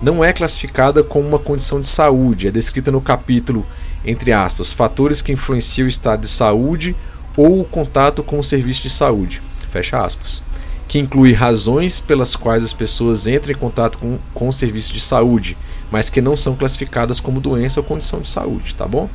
Não 0.00 0.24
é 0.24 0.32
classificada 0.32 1.02
como 1.02 1.26
uma 1.26 1.38
condição 1.38 1.80
de 1.80 1.86
saúde, 1.86 2.48
é 2.48 2.50
descrita 2.50 2.92
no 2.92 3.00
capítulo, 3.00 3.66
entre 4.04 4.32
aspas, 4.32 4.72
fatores 4.72 5.22
que 5.22 5.32
influenciam 5.32 5.86
o 5.86 5.88
estado 5.88 6.20
de 6.20 6.28
saúde 6.28 6.94
ou 7.36 7.60
o 7.60 7.64
contato 7.64 8.22
com 8.22 8.38
o 8.38 8.44
serviço 8.44 8.82
de 8.82 8.90
saúde, 8.90 9.42
fecha 9.68 10.02
aspas, 10.02 10.42
que 10.88 10.98
inclui 10.98 11.32
razões 11.32 11.98
pelas 11.98 12.36
quais 12.36 12.62
as 12.62 12.72
pessoas 12.72 13.26
entram 13.26 13.52
em 13.52 13.58
contato 13.58 13.98
com, 13.98 14.18
com 14.32 14.48
o 14.48 14.52
serviço 14.52 14.92
de 14.92 15.00
saúde, 15.00 15.56
mas 15.90 16.08
que 16.08 16.20
não 16.20 16.36
são 16.36 16.54
classificadas 16.54 17.18
como 17.18 17.40
doença 17.40 17.80
ou 17.80 17.84
condição 17.84 18.20
de 18.20 18.30
saúde, 18.30 18.74
tá 18.74 18.86
bom? 18.86 19.08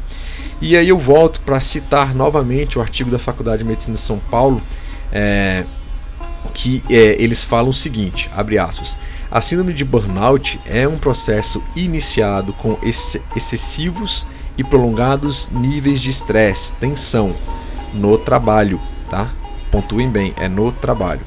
E 0.61 0.75
aí 0.75 0.89
eu 0.89 0.97
volto 0.97 1.41
para 1.41 1.59
citar 1.59 2.13
novamente 2.13 2.77
o 2.77 2.81
artigo 2.81 3.09
da 3.09 3.17
Faculdade 3.17 3.63
de 3.63 3.69
Medicina 3.69 3.93
de 3.93 4.01
São 4.01 4.19
Paulo, 4.19 4.61
é, 5.11 5.65
que 6.53 6.83
é, 6.89 7.21
eles 7.21 7.43
falam 7.43 7.69
o 7.69 7.73
seguinte, 7.73 8.29
abre 8.35 8.57
aspas, 8.57 8.97
a 9.31 9.39
síndrome 9.39 9.71
de 9.71 9.85
burnout 9.85 10.59
é 10.65 10.85
um 10.85 10.97
processo 10.97 11.63
iniciado 11.73 12.51
com 12.51 12.77
ex 12.83 13.17
excessivos 13.33 14.27
e 14.57 14.63
prolongados 14.63 15.50
níveis 15.50 16.01
de 16.01 16.09
estresse, 16.09 16.73
tensão, 16.73 17.33
no 17.93 18.17
trabalho, 18.17 18.79
tá? 19.09 19.31
Pontuem 19.71 20.09
bem, 20.09 20.33
é 20.38 20.50
no 20.50 20.73
trabalho. 20.73 21.21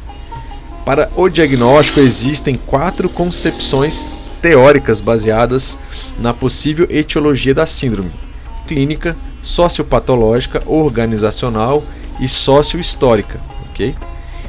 Para 0.84 1.10
o 1.16 1.30
diagnóstico 1.30 1.98
existem 1.98 2.54
quatro 2.54 3.08
concepções 3.08 4.06
teóricas 4.42 5.00
baseadas 5.00 5.78
na 6.18 6.34
possível 6.34 6.86
etiologia 6.90 7.54
da 7.54 7.64
síndrome: 7.64 8.12
clínica, 8.66 9.16
sociopatológica, 9.40 10.62
organizacional 10.66 11.82
e 12.20 12.28
sociohistórica, 12.28 13.40
ok? 13.70 13.94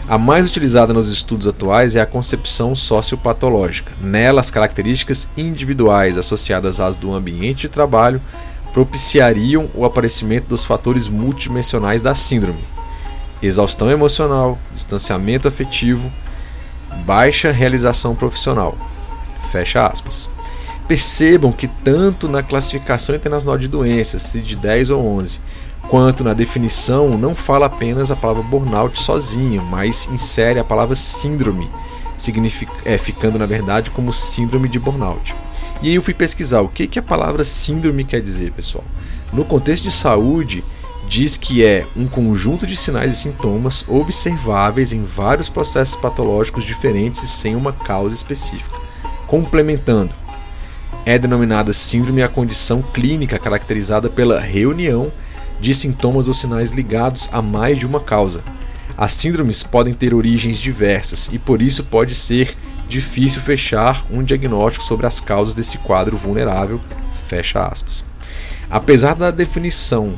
A 0.08 0.20
mais 0.20 0.48
utilizada 0.48 0.94
nos 0.94 1.10
estudos 1.10 1.48
atuais 1.48 1.96
é 1.96 2.00
a 2.00 2.06
concepção 2.06 2.76
sociopatológica. 2.76 3.92
Nela, 4.00 4.40
as 4.40 4.52
características 4.52 5.28
individuais 5.36 6.16
associadas 6.16 6.80
às 6.80 6.96
do 6.96 7.12
ambiente 7.12 7.62
de 7.62 7.70
trabalho 7.70 8.22
propiciariam 8.72 9.68
o 9.74 9.84
aparecimento 9.84 10.48
dos 10.48 10.64
fatores 10.64 11.08
multidimensionais 11.08 12.04
da 12.04 12.14
síndrome: 12.14 12.64
exaustão 13.42 13.90
emocional, 13.90 14.60
distanciamento 14.72 15.48
afetivo, 15.48 16.12
baixa 17.04 17.52
realização 17.52 18.16
profissional. 18.16 18.78
Fecha 19.50 19.88
aspas. 19.88 20.30
Percebam 20.88 21.52
que 21.52 21.68
tanto 21.68 22.28
na 22.28 22.44
classificação 22.44 23.16
internacional 23.16 23.58
de 23.58 23.68
doenças, 23.68 24.22
CID-10 24.22 24.96
ou 24.96 25.04
11, 25.04 25.40
quanto 25.90 26.24
na 26.24 26.34
definição 26.34 27.18
não 27.18 27.36
fala 27.36 27.68
apenas 27.68 28.12
a 28.12 28.16
palavra 28.16 28.44
burnout 28.44 28.98
sozinha, 28.98 29.62
mas 29.62 30.08
insere 30.12 30.60
a 30.60 30.64
palavra 30.64 30.96
síndrome, 30.96 31.70
é, 32.86 32.98
ficando 32.98 33.38
na 33.38 33.46
verdade 33.46 33.92
como 33.92 34.12
síndrome 34.14 34.68
de 34.68 34.80
burnout. 34.80 35.36
E 35.82 35.90
aí 35.90 35.96
eu 35.96 36.02
fui 36.02 36.14
pesquisar 36.14 36.62
o 36.62 36.70
que, 36.70 36.88
que 36.88 37.00
a 37.00 37.04
palavra 37.04 37.44
síndrome 37.44 38.04
quer 38.04 38.22
dizer, 38.22 38.52
pessoal. 38.52 38.84
No 39.34 39.44
contexto 39.44 39.84
de 39.84 39.92
saúde, 39.92 40.64
diz 41.08 41.38
que 41.38 41.64
é 41.64 41.86
um 41.96 42.08
conjunto 42.08 42.66
de 42.66 42.76
sinais 42.76 43.14
e 43.14 43.22
sintomas 43.22 43.86
observáveis 43.88 44.92
em 44.92 45.04
vários 45.04 45.50
processos 45.50 45.96
patológicos 45.96 46.64
diferentes 46.64 47.22
e 47.24 47.28
sem 47.28 47.56
uma 47.56 47.74
causa 47.74 48.16
específica. 48.16 48.76
Complementando, 49.28 50.14
é 51.06 51.20
denominada 51.20 51.72
síndrome 51.72 52.24
a 52.24 52.28
condição 52.28 52.82
clínica 52.82 53.38
caracterizada 53.38 54.10
pela 54.10 54.40
reunião 54.40 55.12
de 55.60 55.74
sintomas 55.74 56.28
ou 56.28 56.34
sinais 56.34 56.72
ligados 56.72 57.30
a 57.32 57.42
mais 57.42 57.80
de 57.80 57.86
uma 57.86 58.00
causa. 58.00 58.44
As 58.98 59.12
síndromes 59.12 59.64
podem 59.64 59.94
ter 59.94 60.14
origens 60.14 60.58
diversas 60.58 61.30
e 61.34 61.38
por 61.38 61.62
isso 61.62 61.84
pode 61.84 62.16
ser 62.16 62.56
difícil 62.88 63.42
fechar 63.42 64.06
um 64.10 64.24
diagnóstico 64.24 64.86
sobre 64.86 65.06
as 65.06 65.20
causas 65.20 65.54
desse 65.54 65.78
quadro 65.80 66.16
vulnerável. 66.16 66.80
Fecha 67.28 67.66
aspas. 67.66 68.06
Apesar 68.70 69.16
da 69.16 69.32
definição 69.32 70.18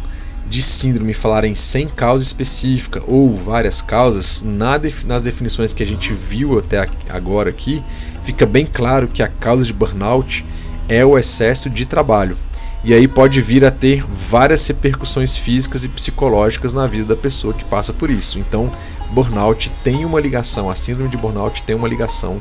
de 0.50 0.62
síndrome 0.62 1.14
falarem 1.14 1.56
sem 1.56 1.88
causa 1.88 2.24
específica 2.24 3.02
ou 3.06 3.36
várias 3.36 3.82
causas, 3.82 4.44
nas 4.44 5.24
definições 5.24 5.74
que 5.74 5.84
a 5.84 5.86
gente 5.86 6.14
viu 6.14 6.58
até 6.58 6.88
agora 7.10 7.50
aqui, 7.50 7.84
fica 8.24 8.46
bem 8.46 8.66
claro 8.66 9.08
que 9.08 9.24
a 9.24 9.28
causa 9.28 9.66
de 9.66 9.74
burnout 9.74 10.46
é 10.88 11.06
o 11.06 11.18
excesso 11.18 11.70
de 11.70 11.86
trabalho. 11.86 12.38
E 12.84 12.94
aí 12.94 13.08
pode 13.08 13.42
vir 13.42 13.66
a 13.66 13.72
ter 13.72 14.06
várias 14.08 14.66
repercussões 14.68 15.36
físicas 15.36 15.84
e 15.84 15.90
psicológicas 15.90 16.74
na 16.74 16.88
vida 16.88 17.16
da 17.16 17.22
pessoa 17.22 17.54
que 17.54 17.66
passa 17.66 17.92
por 17.92 18.10
isso. 18.10 18.40
Então, 18.40 18.72
burnout 19.12 19.70
tem 19.84 20.06
uma 20.06 20.20
ligação, 20.20 20.70
a 20.70 20.76
síndrome 20.76 21.10
de 21.10 21.18
burnout 21.18 21.64
tem 21.64 21.76
uma 21.76 21.88
ligação 21.88 22.40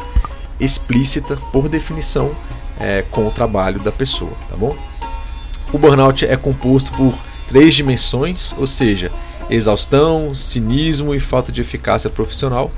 explícita, 0.61 1.37
por 1.53 1.69
definição, 1.69 2.35
é, 2.79 3.03
com 3.03 3.27
o 3.27 3.31
trabalho 3.31 3.81
da 3.81 3.93
pessoa, 3.93 4.33
tá 4.49 4.57
bom? 4.57 4.77
O 5.73 5.79
burnout 5.79 6.25
é 6.25 6.37
composto 6.37 6.93
por 6.93 7.15
três 7.49 7.75
dimensões, 7.75 8.55
ou 8.57 8.67
seja, 8.67 9.11
exaustão, 9.51 10.35
cinismo 10.35 11.15
e 11.15 11.21
falta 11.21 11.51
de 11.51 11.61
eficácia 11.61 12.11
profissional. 12.11 12.71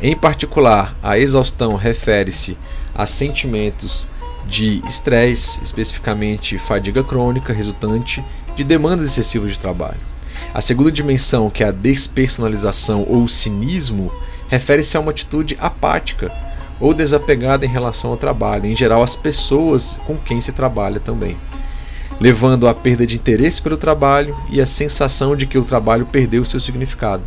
Em 0.00 0.16
particular, 0.16 0.96
a 1.02 1.18
exaustão 1.18 1.74
refere-se 1.74 2.56
a 2.94 3.06
sentimentos 3.06 4.08
de 4.48 4.82
estresse, 4.86 5.62
especificamente 5.62 6.56
fadiga 6.56 7.04
crônica 7.04 7.52
resultante 7.52 8.24
de 8.56 8.64
demandas 8.64 9.06
excessivas 9.06 9.52
de 9.52 9.60
trabalho. 9.60 10.00
A 10.54 10.60
segunda 10.60 10.90
dimensão, 10.90 11.50
que 11.50 11.62
é 11.62 11.68
a 11.68 11.72
despersonalização 11.72 13.04
ou 13.08 13.28
cinismo, 13.28 14.10
refere-se 14.48 14.96
a 14.96 15.00
uma 15.00 15.10
atitude 15.10 15.56
apática 15.60 16.32
ou 16.80 16.94
desapegada 16.94 17.66
em 17.66 17.68
relação 17.68 18.10
ao 18.10 18.16
trabalho, 18.16 18.66
em 18.66 18.74
geral 18.74 19.02
as 19.02 19.14
pessoas 19.14 19.98
com 20.06 20.16
quem 20.16 20.40
se 20.40 20.52
trabalha 20.52 20.98
também, 20.98 21.36
levando 22.18 22.66
à 22.66 22.74
perda 22.74 23.06
de 23.06 23.16
interesse 23.16 23.60
pelo 23.60 23.76
trabalho 23.76 24.34
e 24.48 24.60
a 24.60 24.66
sensação 24.66 25.36
de 25.36 25.46
que 25.46 25.58
o 25.58 25.64
trabalho 25.64 26.06
perdeu 26.06 26.44
seu 26.44 26.60
significado. 26.60 27.22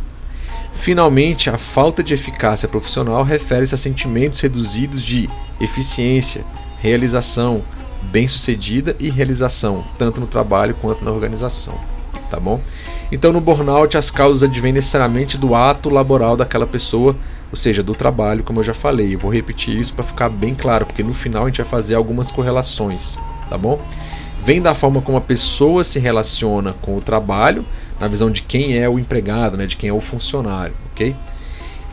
Finalmente, 0.72 1.50
a 1.50 1.58
falta 1.58 2.02
de 2.02 2.14
eficácia 2.14 2.66
profissional 2.66 3.22
refere-se 3.22 3.74
a 3.74 3.78
sentimentos 3.78 4.40
reduzidos 4.40 5.02
de 5.02 5.28
eficiência, 5.60 6.44
realização, 6.82 7.62
bem-sucedida 8.10 8.96
e 8.98 9.08
realização, 9.08 9.84
tanto 9.96 10.20
no 10.20 10.26
trabalho 10.26 10.74
quanto 10.74 11.04
na 11.04 11.12
organização. 11.12 11.78
Tá 12.28 12.40
bom? 12.40 12.60
Então, 13.12 13.32
no 13.32 13.40
burnout, 13.40 13.96
as 13.96 14.10
causas 14.10 14.42
advêm 14.42 14.72
necessariamente 14.72 15.38
do 15.38 15.54
ato 15.54 15.88
laboral 15.88 16.36
daquela 16.36 16.66
pessoa, 16.66 17.14
ou 17.50 17.56
seja, 17.56 17.82
do 17.82 17.94
trabalho, 17.94 18.42
como 18.42 18.58
eu 18.58 18.64
já 18.64 18.74
falei. 18.74 19.14
Eu 19.14 19.18
vou 19.20 19.32
repetir 19.32 19.78
isso 19.78 19.94
para 19.94 20.02
ficar 20.02 20.28
bem 20.28 20.54
claro, 20.54 20.84
porque 20.84 21.04
no 21.04 21.14
final 21.14 21.44
a 21.44 21.48
gente 21.48 21.58
vai 21.58 21.66
fazer 21.66 21.94
algumas 21.94 22.32
correlações, 22.32 23.16
tá 23.48 23.56
bom? 23.56 23.80
Vem 24.44 24.60
da 24.60 24.74
forma 24.74 25.00
como 25.00 25.18
a 25.18 25.20
pessoa 25.20 25.84
se 25.84 26.00
relaciona 26.00 26.72
com 26.72 26.96
o 26.96 27.00
trabalho, 27.00 27.64
na 28.00 28.08
visão 28.08 28.28
de 28.28 28.42
quem 28.42 28.76
é 28.76 28.88
o 28.88 28.98
empregado, 28.98 29.56
né, 29.56 29.66
de 29.66 29.76
quem 29.76 29.90
é 29.90 29.92
o 29.92 30.00
funcionário, 30.00 30.74
ok? 30.90 31.14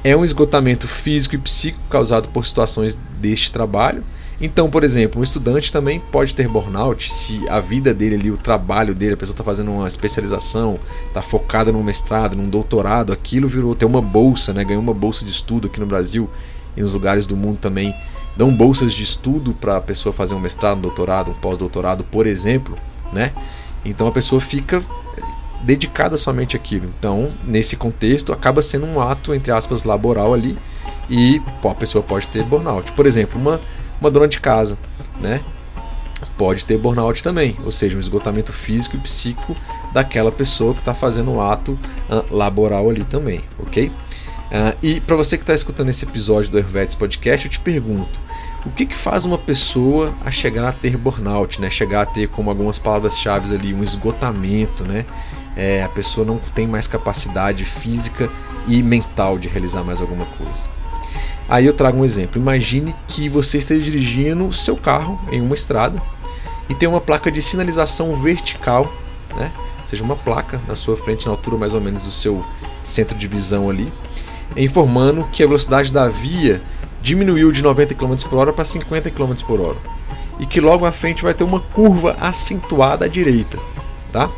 É 0.04 0.16
um 0.16 0.26
esgotamento 0.26 0.88
físico 0.88 1.36
e 1.36 1.38
psíquico 1.38 1.84
causado 1.90 2.30
por 2.30 2.48
situações 2.48 2.98
deste 3.20 3.52
trabalho 3.52 4.04
então, 4.42 4.70
por 4.70 4.84
exemplo, 4.84 5.20
um 5.20 5.24
estudante 5.24 5.72
também 5.72 6.00
pode 6.00 6.34
ter 6.34 6.48
burnout 6.48 7.12
se 7.12 7.48
a 7.50 7.60
vida 7.60 7.94
dele 7.94 8.16
ali, 8.16 8.32
o 8.32 8.38
trabalho 8.38 8.96
dele, 8.96 9.14
a 9.14 9.18
pessoa 9.18 9.34
está 9.34 9.44
fazendo 9.44 9.72
uma 9.72 9.88
especialização, 9.88 10.80
está 11.08 11.22
focada 11.22 11.72
num 11.72 11.84
mestrado, 11.84 12.38
num 12.38 12.48
doutorado, 12.48 13.12
aquilo 13.12 13.48
virou 13.48 13.76
ter 13.76 13.86
uma 13.86 14.02
bolsa, 14.02 14.54
né? 14.54 14.64
ganhou 14.64 14.82
uma 14.82 14.94
bolsa 14.94 15.26
de 15.26 15.32
estudo 15.32 15.68
aqui 15.68 15.80
no 15.80 15.86
Brasil 15.86 16.30
e 16.78 16.82
nos 16.82 16.94
lugares 16.94 17.26
do 17.26 17.36
mundo 17.36 17.58
também 17.58 17.94
dão 18.38 18.54
bolsas 18.54 18.94
de 18.94 19.04
estudo 19.04 19.54
para 19.54 19.76
a 19.76 19.82
pessoa 19.82 20.14
fazer 20.14 20.36
um 20.36 20.40
mestrado, 20.40 20.78
um 20.78 20.82
doutorado, 20.82 21.32
um 21.32 21.34
pós-doutorado, 21.34 22.06
por 22.06 22.26
exemplo, 22.26 22.78
né? 23.12 23.34
Então 23.84 24.08
a 24.08 24.12
pessoa 24.12 24.40
fica 24.40 24.82
dedicada 25.62 26.16
somente 26.16 26.56
àquilo. 26.56 26.90
Então, 26.98 27.30
nesse 27.46 27.76
contexto, 27.76 28.32
acaba 28.32 28.62
sendo 28.62 28.86
um 28.86 29.02
ato 29.02 29.34
entre 29.34 29.52
aspas 29.52 29.84
laboral 29.84 30.34
ali 30.34 30.58
e 31.10 31.42
pô, 31.62 31.70
a 31.70 31.76
pessoa 31.76 32.02
pode 32.02 32.30
ter 32.30 32.44
burnout. 32.46 32.94
Por 32.94 33.06
exemplo, 33.06 33.40
uma 33.40 33.60
uma 34.00 34.10
dona 34.10 34.28
de 34.28 34.40
casa, 34.40 34.78
né? 35.20 35.42
Pode 36.38 36.66
ter 36.66 36.78
burnout 36.78 37.24
também, 37.24 37.56
ou 37.64 37.72
seja, 37.72 37.96
um 37.96 38.00
esgotamento 38.00 38.52
físico 38.52 38.98
e 38.98 39.00
psíquico 39.00 39.56
daquela 39.94 40.32
pessoa 40.32 40.74
que 40.74 40.80
está 40.80 40.94
fazendo 40.94 41.32
um 41.32 41.42
ato 41.42 41.80
uh, 42.10 42.36
laboral 42.36 42.90
ali 42.90 43.06
também, 43.06 43.42
ok? 43.58 43.88
Uh, 43.88 44.76
e 44.82 45.00
para 45.00 45.16
você 45.16 45.38
que 45.38 45.44
está 45.44 45.54
escutando 45.54 45.90
esse 45.90 46.04
episódio 46.06 46.52
do 46.52 46.58
Ayurvedics 46.58 46.96
Podcast, 46.96 47.46
eu 47.46 47.52
te 47.52 47.60
pergunto: 47.60 48.20
o 48.66 48.72
que, 48.72 48.86
que 48.86 48.98
faz 48.98 49.24
uma 49.24 49.38
pessoa 49.38 50.14
a 50.26 50.32
chegar 50.32 50.68
a 50.68 50.72
ter 50.72 50.98
burnout, 50.98 51.62
né? 51.62 51.70
Chegar 51.70 52.02
a 52.02 52.06
ter, 52.06 52.28
como 52.28 52.50
algumas 52.50 52.78
palavras-chave 52.80 53.54
ali, 53.56 53.74
um 53.74 53.84
esgotamento, 53.84 54.84
né? 54.84 55.06
É, 55.56 55.84
a 55.84 55.90
pessoa 55.90 56.26
não 56.26 56.38
tem 56.38 56.68
mais 56.68 56.88
capacidade 56.88 57.64
física 57.64 58.30
e 58.68 58.82
mental 58.84 59.38
de 59.38 59.48
realizar 59.48 59.84
mais 59.84 60.02
alguma 60.02 60.26
coisa. 60.26 60.68
Aí 61.50 61.66
eu 61.66 61.74
trago 61.74 62.00
um 62.00 62.06
exemplo. 62.06 62.40
Imagine 62.40 62.96
que 63.08 63.28
você 63.28 63.58
esteja 63.58 63.84
dirigindo 63.84 64.48
o 64.48 64.54
seu 64.54 64.78
carro 64.78 65.20
em 65.32 65.42
uma 65.42 65.56
estrada 65.56 66.02
e 66.70 66.76
tem 66.76 66.88
uma 66.88 67.02
placa 67.02 67.32
de 67.32 67.42
sinalização 67.42 68.16
vertical, 68.16 68.92
né? 69.36 69.52
Ou 69.82 69.88
seja, 69.88 70.04
uma 70.04 70.16
placa 70.16 70.62
na 70.68 70.76
sua 70.76 70.96
frente, 70.96 71.26
na 71.26 71.32
altura 71.32 71.58
mais 71.58 71.74
ou 71.74 71.82
menos 71.82 72.04
do 72.04 72.12
seu 72.12 72.46
centro 72.84 73.18
de 73.18 73.28
visão 73.28 73.70
ali, 73.70 73.92
informando 74.56 75.28
que 75.32 75.44
a 75.44 75.48
velocidade 75.48 75.92
da 75.92 76.08
via 76.08 76.62
diminuiu 77.02 77.52
de 77.52 77.64
90 77.64 77.96
km 77.96 78.16
por 78.30 78.38
hora 78.38 78.54
para 78.54 78.64
50 78.64 79.10
km 79.10 79.34
por 79.48 79.60
hora 79.60 79.78
e 80.40 80.46
que 80.46 80.62
logo 80.62 80.86
à 80.86 80.92
frente 80.92 81.24
vai 81.24 81.34
ter 81.34 81.44
uma 81.44 81.60
curva 81.60 82.16
acentuada 82.20 83.06
à 83.06 83.08
direita, 83.08 83.60
tá? 84.12 84.30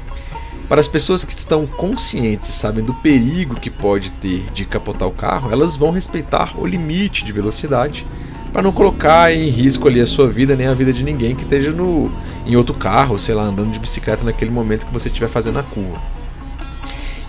Para 0.71 0.79
as 0.79 0.87
pessoas 0.87 1.25
que 1.25 1.33
estão 1.33 1.67
conscientes 1.67 2.47
e 2.47 2.53
sabem 2.53 2.81
do 2.81 2.93
perigo 2.93 3.59
que 3.59 3.69
pode 3.69 4.09
ter 4.09 4.45
de 4.53 4.63
capotar 4.63 5.05
o 5.05 5.11
carro, 5.11 5.51
elas 5.51 5.75
vão 5.75 5.91
respeitar 5.91 6.57
o 6.57 6.65
limite 6.65 7.25
de 7.25 7.33
velocidade 7.33 8.07
para 8.53 8.61
não 8.61 8.71
colocar 8.71 9.33
em 9.33 9.49
risco 9.49 9.89
ali 9.89 9.99
a 9.99 10.07
sua 10.07 10.29
vida 10.29 10.55
nem 10.55 10.67
a 10.67 10.73
vida 10.73 10.93
de 10.93 11.03
ninguém 11.03 11.35
que 11.35 11.43
esteja 11.43 11.71
no, 11.71 12.09
em 12.45 12.55
outro 12.55 12.73
carro, 12.73 13.19
sei 13.19 13.35
lá, 13.35 13.43
andando 13.43 13.73
de 13.73 13.79
bicicleta 13.79 14.23
naquele 14.23 14.49
momento 14.49 14.85
que 14.85 14.93
você 14.93 15.09
estiver 15.09 15.27
fazendo 15.27 15.59
a 15.59 15.63
curva. 15.63 16.01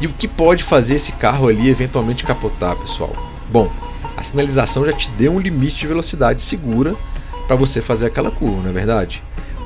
E 0.00 0.06
o 0.06 0.12
que 0.12 0.28
pode 0.28 0.62
fazer 0.62 0.94
esse 0.94 1.10
carro 1.10 1.48
ali 1.48 1.68
eventualmente 1.68 2.22
capotar, 2.22 2.76
pessoal? 2.76 3.12
Bom, 3.50 3.68
a 4.16 4.22
sinalização 4.22 4.86
já 4.86 4.92
te 4.92 5.10
deu 5.18 5.32
um 5.32 5.40
limite 5.40 5.78
de 5.78 5.88
velocidade 5.88 6.40
segura 6.40 6.94
para 7.48 7.56
você 7.56 7.82
fazer 7.82 8.06
aquela 8.06 8.30
curva, 8.30 8.62
não 8.62 8.70
é 8.70 8.72
verdade? 8.72 9.20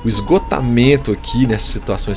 O 0.07 0.09
esgotamento 0.09 1.11
aqui 1.11 1.49
nessa 1.49 1.67
situação, 1.67 2.15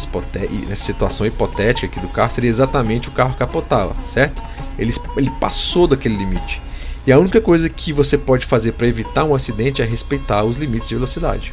nessa 0.67 0.83
situação 0.83 1.25
hipotética 1.25 1.87
aqui 1.87 1.99
do 1.99 2.07
carro 2.07 2.29
seria 2.29 2.47
exatamente 2.47 3.09
o 3.09 3.11
carro 3.11 3.33
capotar, 3.33 3.89
certo? 4.03 4.43
Ele, 4.77 4.93
ele 5.17 5.31
passou 5.39 5.87
daquele 5.87 6.15
limite. 6.15 6.61
E 7.07 7.11
a 7.11 7.17
única 7.17 7.41
coisa 7.41 7.67
que 7.67 7.91
você 7.91 8.15
pode 8.15 8.45
fazer 8.45 8.73
para 8.73 8.85
evitar 8.85 9.23
um 9.23 9.33
acidente 9.33 9.81
é 9.81 9.85
respeitar 9.85 10.43
os 10.43 10.55
limites 10.55 10.87
de 10.87 10.93
velocidade. 10.93 11.51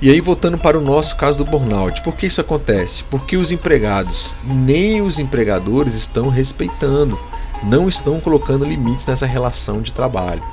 E 0.00 0.08
aí, 0.08 0.20
voltando 0.20 0.56
para 0.56 0.78
o 0.78 0.80
nosso 0.80 1.16
caso 1.16 1.38
do 1.38 1.44
burnout, 1.44 2.00
por 2.02 2.14
que 2.14 2.28
isso 2.28 2.40
acontece? 2.40 3.02
Porque 3.10 3.36
os 3.36 3.50
empregados 3.50 4.36
nem 4.44 5.02
os 5.02 5.18
empregadores 5.18 5.96
estão 5.96 6.28
respeitando, 6.28 7.18
não 7.64 7.88
estão 7.88 8.20
colocando 8.20 8.64
limites 8.64 9.04
nessa 9.04 9.26
relação 9.26 9.82
de 9.82 9.92
trabalho. 9.92 10.44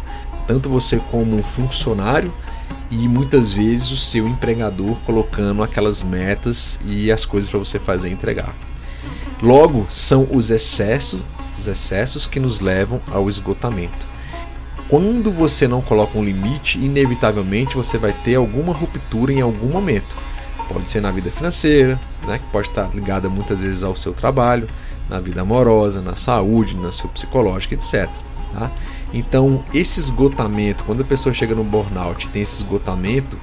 Tanto 0.47 0.69
você, 0.69 0.97
como 1.12 1.38
um 1.38 1.43
funcionário, 1.43 2.33
e 2.89 3.08
muitas 3.08 3.51
vezes 3.51 3.91
o 3.91 3.97
seu 3.97 4.27
empregador 4.27 4.95
colocando 5.06 5.62
aquelas 5.62 6.03
metas 6.03 6.80
e 6.86 7.12
as 7.12 7.25
coisas 7.25 7.49
para 7.49 7.60
você 7.60 7.80
fazer 7.80 8.10
e 8.10 8.13
entregar. 8.13 8.56
Logo, 9.41 9.86
são 9.89 10.27
os 10.32 10.49
excessos, 10.49 11.21
os 11.58 11.67
excessos 11.67 12.25
que 12.25 12.39
nos 12.39 12.60
levam 12.60 13.01
ao 13.12 13.30
esgotamento. 13.30 14.08
Quando 14.89 15.32
você 15.32 15.67
não 15.67 15.82
coloca 15.82 16.17
um 16.17 16.23
limite, 16.23 16.80
inevitavelmente 16.80 17.75
você 17.75 17.97
vai 17.97 18.13
ter 18.13 18.36
alguma 18.36 18.73
ruptura 18.73 19.34
em 19.34 19.41
algum 19.41 19.67
momento. 19.67 20.15
Pode 20.69 20.89
ser 20.89 21.01
na 21.01 21.12
vida 21.12 21.30
financeira, 21.30 21.99
né, 22.25 22.39
que 22.39 22.45
pode 22.45 22.69
estar 22.69 22.89
ligada 22.93 23.30
muitas 23.30 23.63
vezes 23.63 23.84
ao 23.84 23.95
seu 23.95 24.13
trabalho, 24.13 24.67
na 25.10 25.19
vida 25.19 25.41
amorosa, 25.41 26.01
na 26.01 26.15
saúde, 26.15 26.75
na 26.75 26.91
sua 26.91 27.10
psicológica, 27.10 27.75
etc. 27.75 28.10
Tá? 28.53 28.71
Então, 29.17 29.65
esse 29.73 29.99
esgotamento, 29.99 30.84
quando 30.84 31.01
a 31.01 31.03
pessoa 31.03 31.34
chega 31.34 31.56
no 31.56 31.63
burnout 31.63 32.27
e 32.27 32.30
tem 32.30 32.43
esse 32.43 32.58
esgotamento, 32.58 33.36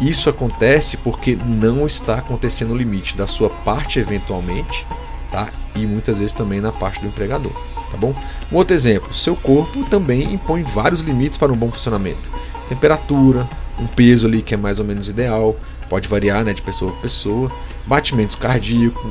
isso 0.00 0.28
acontece 0.28 0.96
porque 0.96 1.36
não 1.36 1.86
está 1.86 2.16
acontecendo 2.16 2.72
o 2.72 2.76
limite 2.76 3.16
da 3.16 3.28
sua 3.28 3.48
parte 3.48 4.00
eventualmente, 4.00 4.84
tá? 5.30 5.48
E 5.76 5.86
muitas 5.86 6.18
vezes 6.18 6.34
também 6.34 6.60
na 6.60 6.72
parte 6.72 7.00
do 7.00 7.06
empregador, 7.06 7.52
tá 7.88 7.96
bom? 7.96 8.12
Um 8.50 8.56
outro 8.56 8.74
exemplo, 8.74 9.14
seu 9.14 9.36
corpo 9.36 9.84
também 9.84 10.34
impõe 10.34 10.64
vários 10.64 11.02
limites 11.02 11.38
para 11.38 11.52
um 11.52 11.56
bom 11.56 11.70
funcionamento. 11.70 12.28
Temperatura, 12.68 13.48
um 13.78 13.86
peso 13.86 14.26
ali 14.26 14.42
que 14.42 14.54
é 14.54 14.56
mais 14.56 14.80
ou 14.80 14.84
menos 14.84 15.08
ideal, 15.08 15.54
pode 15.88 16.08
variar, 16.08 16.42
né, 16.42 16.52
de 16.52 16.62
pessoa 16.62 16.90
para 16.90 17.02
pessoa, 17.02 17.48
batimentos 17.86 18.36
cardíacos, 18.36 19.02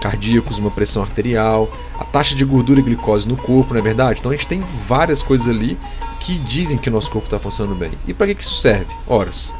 cardíacos, 0.00 0.58
uma 0.58 0.70
pressão 0.70 1.02
arterial, 1.02 1.70
a 1.98 2.04
taxa 2.04 2.34
de 2.34 2.44
gordura 2.44 2.80
e 2.80 2.82
glicose 2.82 3.28
no 3.28 3.36
corpo, 3.36 3.74
não 3.74 3.80
é 3.80 3.82
verdade? 3.82 4.20
Então 4.20 4.32
a 4.32 4.34
gente 4.34 4.46
tem 4.46 4.62
várias 4.86 5.22
coisas 5.22 5.48
ali 5.48 5.78
que 6.20 6.38
dizem 6.38 6.78
que 6.78 6.88
o 6.88 6.92
nosso 6.92 7.10
corpo 7.10 7.26
está 7.26 7.38
funcionando 7.38 7.76
bem. 7.76 7.92
E 8.06 8.14
para 8.14 8.34
que 8.34 8.42
isso 8.42 8.54
serve? 8.54 8.92
Horas. 9.06 9.54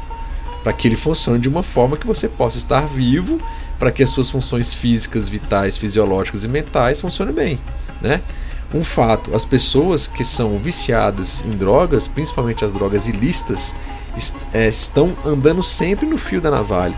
Para 0.63 0.73
que 0.73 0.87
ele 0.87 0.97
funcione 0.97 1.39
de 1.39 1.47
uma 1.47 1.63
forma 1.63 1.95
que 1.95 2.05
você 2.05 2.27
possa 2.27 2.57
estar 2.57 2.85
vivo, 2.85 3.39
para 3.77 3.91
que 3.91 4.03
as 4.03 4.09
suas 4.09 4.29
funções 4.29 4.73
físicas, 4.73 5.29
vitais, 5.29 5.77
fisiológicas 5.77 6.43
e 6.43 6.47
mentais 6.47 6.99
funcionem 6.99 7.33
bem, 7.33 7.59
né? 8.01 8.21
Um 8.73 8.83
fato, 8.83 9.33
as 9.33 9.45
pessoas 9.45 10.05
que 10.05 10.23
são 10.23 10.59
viciadas 10.59 11.43
em 11.43 11.57
drogas, 11.57 12.07
principalmente 12.07 12.63
as 12.63 12.73
drogas 12.73 13.07
ilícitas, 13.07 13.75
é, 14.53 14.67
estão 14.67 15.15
andando 15.25 15.63
sempre 15.63 16.05
no 16.05 16.17
fio 16.17 16.41
da 16.41 16.51
navalha 16.51 16.93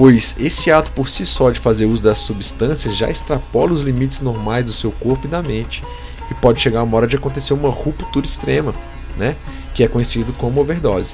pois 0.00 0.34
esse 0.40 0.70
ato 0.70 0.92
por 0.92 1.10
si 1.10 1.26
só 1.26 1.50
de 1.50 1.60
fazer 1.60 1.84
uso 1.84 2.02
das 2.02 2.20
substâncias 2.20 2.96
já 2.96 3.10
extrapola 3.10 3.70
os 3.70 3.82
limites 3.82 4.22
normais 4.22 4.64
do 4.64 4.72
seu 4.72 4.90
corpo 4.90 5.26
e 5.26 5.30
da 5.30 5.42
mente, 5.42 5.84
e 6.30 6.34
pode 6.36 6.58
chegar 6.58 6.82
uma 6.82 6.96
hora 6.96 7.06
de 7.06 7.16
acontecer 7.16 7.52
uma 7.52 7.68
ruptura 7.68 8.24
extrema, 8.24 8.74
né? 9.18 9.36
que 9.74 9.84
é 9.84 9.88
conhecido 9.88 10.32
como 10.32 10.58
overdose. 10.58 11.12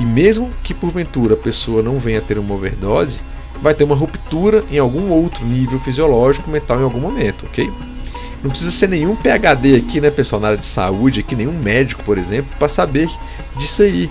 E 0.00 0.02
mesmo 0.02 0.50
que 0.64 0.74
porventura 0.74 1.34
a 1.34 1.36
pessoa 1.36 1.80
não 1.80 1.96
venha 2.00 2.18
a 2.18 2.22
ter 2.22 2.36
uma 2.36 2.56
overdose, 2.56 3.20
vai 3.62 3.72
ter 3.72 3.84
uma 3.84 3.94
ruptura 3.94 4.64
em 4.68 4.80
algum 4.80 5.10
outro 5.10 5.46
nível 5.46 5.78
fisiológico 5.78 6.50
mental 6.50 6.80
em 6.80 6.82
algum 6.82 6.98
momento, 6.98 7.46
ok? 7.46 7.70
Não 8.42 8.50
precisa 8.50 8.72
ser 8.72 8.88
nenhum 8.88 9.14
PhD 9.14 9.76
aqui, 9.76 10.00
né, 10.00 10.10
pessoal, 10.10 10.40
na 10.40 10.48
área 10.48 10.58
de 10.58 10.66
saúde, 10.66 11.20
aqui, 11.20 11.36
nenhum 11.36 11.56
médico, 11.56 12.02
por 12.02 12.18
exemplo, 12.18 12.50
para 12.58 12.68
saber 12.68 13.08
disso 13.56 13.84
aí 13.84 14.10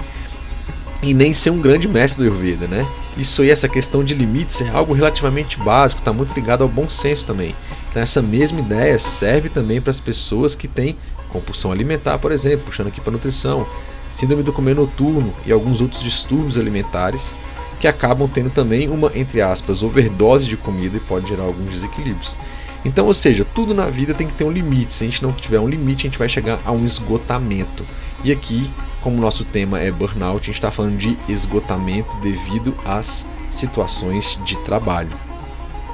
e 1.04 1.14
nem 1.14 1.34
ser 1.34 1.50
um 1.50 1.60
grande 1.60 1.88
mestre 1.88 2.24
do 2.24 2.30
Ayurveda, 2.30 2.66
né? 2.66 2.86
Isso 3.18 3.42
aí, 3.42 3.52
essa 3.52 3.68
questão 3.68 4.04
de 4.04 4.14
limites 4.14 4.62
é 4.62 4.70
algo 4.70 4.94
relativamente 4.94 5.60
básico, 5.60 6.00
está 6.00 6.14
muito 6.14 6.34
ligado 6.34 6.64
ao 6.64 6.70
bom 6.70 6.88
senso 6.88 7.28
também. 7.28 7.54
Então 7.90 8.02
essa 8.02 8.22
mesma 8.22 8.60
ideia 8.60 8.98
serve 8.98 9.50
também 9.50 9.82
para 9.82 9.92
as 9.92 10.00
pessoas 10.00 10.56
que 10.56 10.68
têm 10.68 10.98
compulsão 11.30 11.72
alimentar, 11.72 12.18
por 12.20 12.32
exemplo, 12.32 12.66
puxando 12.66 12.88
aqui 12.88 13.02
para 13.02 13.12
nutrição, 13.12 13.68
síndrome 14.10 14.44
do 14.44 14.54
comer 14.54 14.76
noturno 14.76 15.34
e 15.46 15.52
alguns 15.52 15.82
outros 15.82 16.02
distúrbios 16.02 16.58
alimentares 16.58 17.38
que 17.80 17.88
acabam 17.88 18.30
tendo 18.30 18.50
também 18.50 18.90
uma, 18.90 19.12
entre 19.14 19.42
aspas, 19.42 19.84
overdose 19.84 20.46
de 20.46 20.56
comida 20.56 20.96
e 20.96 21.02
pode 21.02 21.28
gerar 21.28 21.44
alguns 21.44 21.72
desequilíbrios. 21.72 22.38
Então, 22.86 23.06
ou 23.08 23.14
seja, 23.14 23.46
tudo 23.46 23.74
na 23.74 23.88
vida 23.88 24.14
tem 24.14 24.28
que 24.28 24.34
ter 24.34 24.44
um 24.44 24.52
limite. 24.52 24.94
Se 24.94 25.04
a 25.04 25.08
gente 25.08 25.24
não 25.24 25.32
tiver 25.32 25.60
um 25.60 25.68
limite, 25.68 26.06
a 26.06 26.10
gente 26.10 26.20
vai 26.20 26.30
chegar 26.30 26.60
a 26.64 26.72
um 26.72 26.86
esgotamento. 26.86 27.86
E 28.24 28.32
aqui, 28.32 28.70
como 29.04 29.22
nosso 29.22 29.44
tema 29.44 29.80
é 29.80 29.92
burnout, 29.92 30.42
a 30.42 30.46
gente 30.46 30.56
está 30.56 30.72
falando 30.72 30.98
de 30.98 31.18
esgotamento 31.28 32.16
devido 32.22 32.74
às 32.86 33.28
situações 33.50 34.40
de 34.46 34.58
trabalho. 34.60 35.12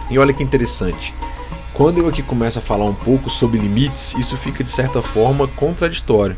E 0.09 0.19
olha 0.19 0.33
que 0.33 0.43
interessante. 0.43 1.13
Quando 1.73 1.97
eu 1.97 2.07
aqui 2.07 2.21
começo 2.21 2.59
a 2.59 2.61
falar 2.61 2.85
um 2.85 2.93
pouco 2.93 3.29
sobre 3.29 3.59
limites, 3.59 4.15
isso 4.15 4.37
fica 4.37 4.63
de 4.63 4.69
certa 4.69 5.01
forma 5.01 5.47
contraditório 5.47 6.37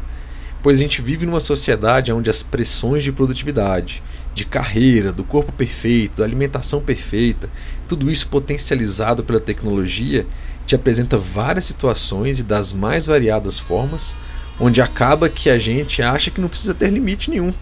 pois 0.62 0.78
a 0.78 0.82
gente 0.82 1.02
vive 1.02 1.26
numa 1.26 1.40
sociedade 1.40 2.12
onde 2.12 2.30
as 2.30 2.44
pressões 2.44 3.04
de 3.04 3.12
produtividade, 3.12 4.04
de 4.34 4.46
carreira, 4.46 5.12
do 5.12 5.24
corpo 5.24 5.52
perfeito, 5.52 6.18
da 6.18 6.24
alimentação 6.24 6.82
perfeita, 6.82 7.50
tudo 7.88 8.12
isso 8.12 8.28
potencializado 8.30 9.24
pela 9.24 9.40
tecnologia, 9.40 10.26
te 10.66 10.76
apresenta 10.76 11.18
várias 11.18 11.66
situações 11.66 12.40
e 12.40 12.44
das 12.44 12.72
mais 12.72 13.08
variadas 13.08 13.58
formas, 13.60 14.16
onde 14.60 14.82
acaba 14.82 15.30
que 15.30 15.50
a 15.50 15.58
gente 15.58 16.02
acha 16.02 16.32
que 16.32 16.42
não 16.42 16.48
precisa 16.48 16.74
ter 16.74 16.90
limite 16.90 17.30
nenhum, 17.30 17.54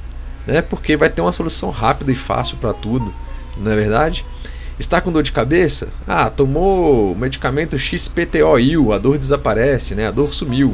né? 0.45 0.61
Porque 0.61 0.97
vai 0.97 1.09
ter 1.09 1.21
uma 1.21 1.31
solução 1.31 1.69
rápida 1.69 2.11
e 2.11 2.15
fácil 2.15 2.57
para 2.57 2.73
tudo, 2.73 3.13
não 3.57 3.71
é 3.71 3.75
verdade? 3.75 4.25
Está 4.79 5.01
com 5.01 5.11
dor 5.11 5.23
de 5.23 5.33
cabeça? 5.33 5.89
Ah, 6.07 6.29
tomou 6.29 7.13
medicamento 7.13 7.77
XPTOIL, 7.77 8.93
a 8.93 8.97
dor 8.97 9.17
desaparece, 9.17 9.93
né? 9.93 10.07
A 10.07 10.11
dor 10.11 10.33
sumiu. 10.33 10.73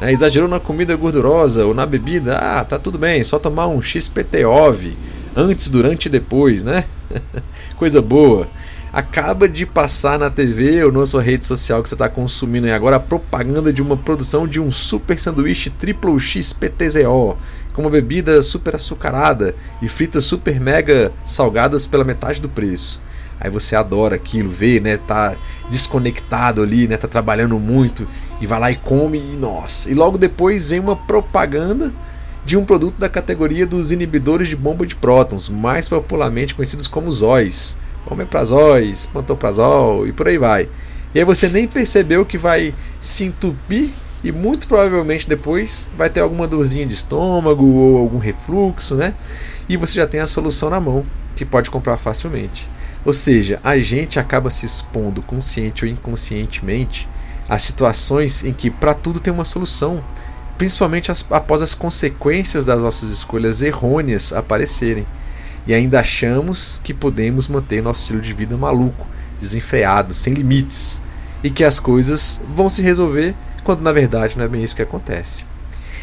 Né? 0.00 0.12
Exagerou 0.12 0.48
na 0.48 0.60
comida 0.60 0.94
gordurosa 0.94 1.66
ou 1.66 1.74
na 1.74 1.84
bebida, 1.84 2.38
ah, 2.38 2.64
tá 2.64 2.78
tudo 2.78 2.96
bem, 2.96 3.24
só 3.24 3.38
tomar 3.38 3.66
um 3.66 3.82
XPTOV 3.82 4.96
antes, 5.34 5.68
durante 5.68 6.06
e 6.06 6.08
depois, 6.08 6.62
né? 6.64 6.84
Coisa 7.76 8.00
boa. 8.00 8.46
Acaba 8.92 9.48
de 9.48 9.64
passar 9.64 10.18
na 10.18 10.28
TV 10.28 10.82
ou 10.82 10.90
na 10.90 11.06
sua 11.06 11.22
rede 11.22 11.46
social 11.46 11.80
que 11.80 11.88
você 11.88 11.94
está 11.94 12.08
consumindo 12.08 12.66
e 12.66 12.72
agora 12.72 12.96
a 12.96 13.00
propaganda 13.00 13.72
de 13.72 13.80
uma 13.80 13.96
produção 13.96 14.48
de 14.48 14.58
um 14.58 14.72
super 14.72 15.16
sanduíche 15.16 15.70
triplo 15.70 16.18
XPTZO, 16.18 17.38
com 17.72 17.82
uma 17.82 17.90
bebida 17.90 18.42
super 18.42 18.74
açucarada 18.74 19.54
e 19.80 19.86
fritas 19.86 20.24
super 20.24 20.58
mega 20.58 21.12
salgadas 21.24 21.86
pela 21.86 22.02
metade 22.02 22.40
do 22.40 22.48
preço. 22.48 23.00
Aí 23.38 23.48
você 23.48 23.76
adora 23.76 24.16
aquilo, 24.16 24.50
vê, 24.50 24.80
né? 24.80 24.96
Tá 24.96 25.36
desconectado 25.70 26.60
ali, 26.60 26.88
né? 26.88 26.96
Tá 26.96 27.06
trabalhando 27.06 27.60
muito 27.60 28.08
e 28.40 28.46
vai 28.46 28.58
lá 28.58 28.72
e 28.72 28.76
come 28.76 29.18
e 29.18 29.36
nossa. 29.36 29.88
E 29.88 29.94
logo 29.94 30.18
depois 30.18 30.68
vem 30.68 30.80
uma 30.80 30.96
propaganda 30.96 31.94
de 32.44 32.56
um 32.56 32.64
produto 32.64 32.98
da 32.98 33.08
categoria 33.08 33.66
dos 33.68 33.92
inibidores 33.92 34.48
de 34.48 34.56
bomba 34.56 34.84
de 34.84 34.96
prótons, 34.96 35.48
mais 35.48 35.88
popularmente 35.88 36.56
conhecidos 36.56 36.88
como 36.88 37.12
ZOIs, 37.12 37.78
omeprazóis, 38.06 39.06
pantoprazol 39.06 40.06
e 40.06 40.12
por 40.12 40.28
aí 40.28 40.38
vai. 40.38 40.68
E 41.14 41.18
aí 41.18 41.24
você 41.24 41.48
nem 41.48 41.66
percebeu 41.66 42.24
que 42.24 42.38
vai 42.38 42.74
se 43.00 43.24
entupir 43.24 43.90
e 44.22 44.30
muito 44.30 44.68
provavelmente 44.68 45.28
depois 45.28 45.90
vai 45.96 46.10
ter 46.10 46.20
alguma 46.20 46.46
dorzinha 46.46 46.86
de 46.86 46.94
estômago 46.94 47.64
ou 47.64 47.98
algum 47.98 48.18
refluxo, 48.18 48.94
né? 48.94 49.14
E 49.68 49.76
você 49.76 49.94
já 49.94 50.06
tem 50.06 50.20
a 50.20 50.26
solução 50.26 50.70
na 50.70 50.80
mão, 50.80 51.04
que 51.34 51.44
pode 51.44 51.70
comprar 51.70 51.96
facilmente. 51.96 52.68
Ou 53.04 53.12
seja, 53.12 53.58
a 53.64 53.78
gente 53.78 54.18
acaba 54.18 54.50
se 54.50 54.66
expondo 54.66 55.22
consciente 55.22 55.84
ou 55.84 55.90
inconscientemente 55.90 57.08
a 57.48 57.58
situações 57.58 58.44
em 58.44 58.52
que 58.52 58.70
para 58.70 58.94
tudo 58.94 59.18
tem 59.18 59.32
uma 59.32 59.44
solução, 59.44 60.04
principalmente 60.58 61.10
as, 61.10 61.24
após 61.30 61.62
as 61.62 61.74
consequências 61.74 62.64
das 62.64 62.82
nossas 62.82 63.10
escolhas 63.10 63.62
errôneas 63.62 64.32
aparecerem. 64.32 65.06
E 65.66 65.74
ainda 65.74 66.00
achamos 66.00 66.80
que 66.82 66.94
podemos 66.94 67.48
manter 67.48 67.82
nosso 67.82 68.02
estilo 68.02 68.20
de 68.20 68.32
vida 68.32 68.56
maluco, 68.56 69.06
desenfreado, 69.38 70.14
sem 70.14 70.34
limites, 70.34 71.02
e 71.42 71.50
que 71.50 71.64
as 71.64 71.78
coisas 71.78 72.42
vão 72.48 72.68
se 72.68 72.82
resolver 72.82 73.34
quando 73.62 73.82
na 73.82 73.92
verdade 73.92 74.36
não 74.36 74.44
é 74.44 74.48
bem 74.48 74.62
isso 74.62 74.76
que 74.76 74.82
acontece. 74.82 75.44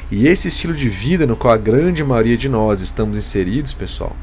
E 0.09 0.27
esse 0.27 0.47
estilo 0.47 0.73
de 0.73 0.87
vida 0.87 1.27
no 1.27 1.35
qual 1.35 1.53
a 1.53 1.57
grande 1.57 2.03
maioria 2.03 2.37
de 2.37 2.47
nós 2.47 2.81
estamos 2.81 3.17
inseridos, 3.17 3.73
pessoal, 3.73 4.15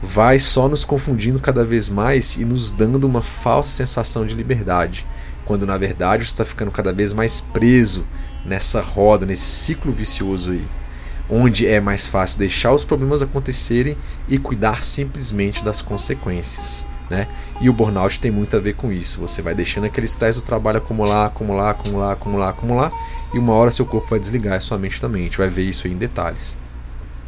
vai 0.00 0.38
só 0.38 0.68
nos 0.68 0.84
confundindo 0.84 1.40
cada 1.40 1.64
vez 1.64 1.88
mais 1.88 2.36
e 2.36 2.44
nos 2.44 2.70
dando 2.70 3.04
uma 3.04 3.22
falsa 3.22 3.70
sensação 3.70 4.26
de 4.26 4.34
liberdade, 4.34 5.06
quando 5.44 5.66
na 5.66 5.76
verdade 5.76 6.24
você 6.24 6.30
está 6.30 6.44
ficando 6.44 6.70
cada 6.70 6.92
vez 6.92 7.12
mais 7.12 7.40
preso 7.40 8.06
nessa 8.44 8.80
roda, 8.80 9.26
nesse 9.26 9.42
ciclo 9.42 9.90
vicioso 9.90 10.50
aí, 10.50 10.64
onde 11.28 11.66
é 11.66 11.80
mais 11.80 12.06
fácil 12.06 12.38
deixar 12.38 12.72
os 12.72 12.84
problemas 12.84 13.22
acontecerem 13.22 13.96
e 14.28 14.38
cuidar 14.38 14.84
simplesmente 14.84 15.64
das 15.64 15.80
consequências. 15.80 16.86
Né? 17.08 17.26
E 17.60 17.68
o 17.68 17.72
burnout 17.72 18.18
tem 18.18 18.30
muito 18.30 18.56
a 18.56 18.60
ver 18.60 18.74
com 18.74 18.90
isso. 18.90 19.20
Você 19.20 19.42
vai 19.42 19.54
deixando 19.54 19.84
aquele 19.84 20.06
estresse 20.06 20.40
do 20.40 20.44
trabalho 20.44 20.78
acumular, 20.78 21.26
acumular, 21.26 21.70
acumular, 21.70 22.12
acumular, 22.12 22.48
acumular, 22.48 22.92
e 23.32 23.38
uma 23.38 23.52
hora 23.52 23.70
seu 23.70 23.86
corpo 23.86 24.08
vai 24.08 24.18
desligar, 24.18 24.60
sua 24.60 24.78
mente 24.78 25.00
também. 25.00 25.22
A 25.22 25.24
gente 25.24 25.38
vai 25.38 25.48
ver 25.48 25.62
isso 25.62 25.86
em 25.86 25.96
detalhes. 25.96 26.56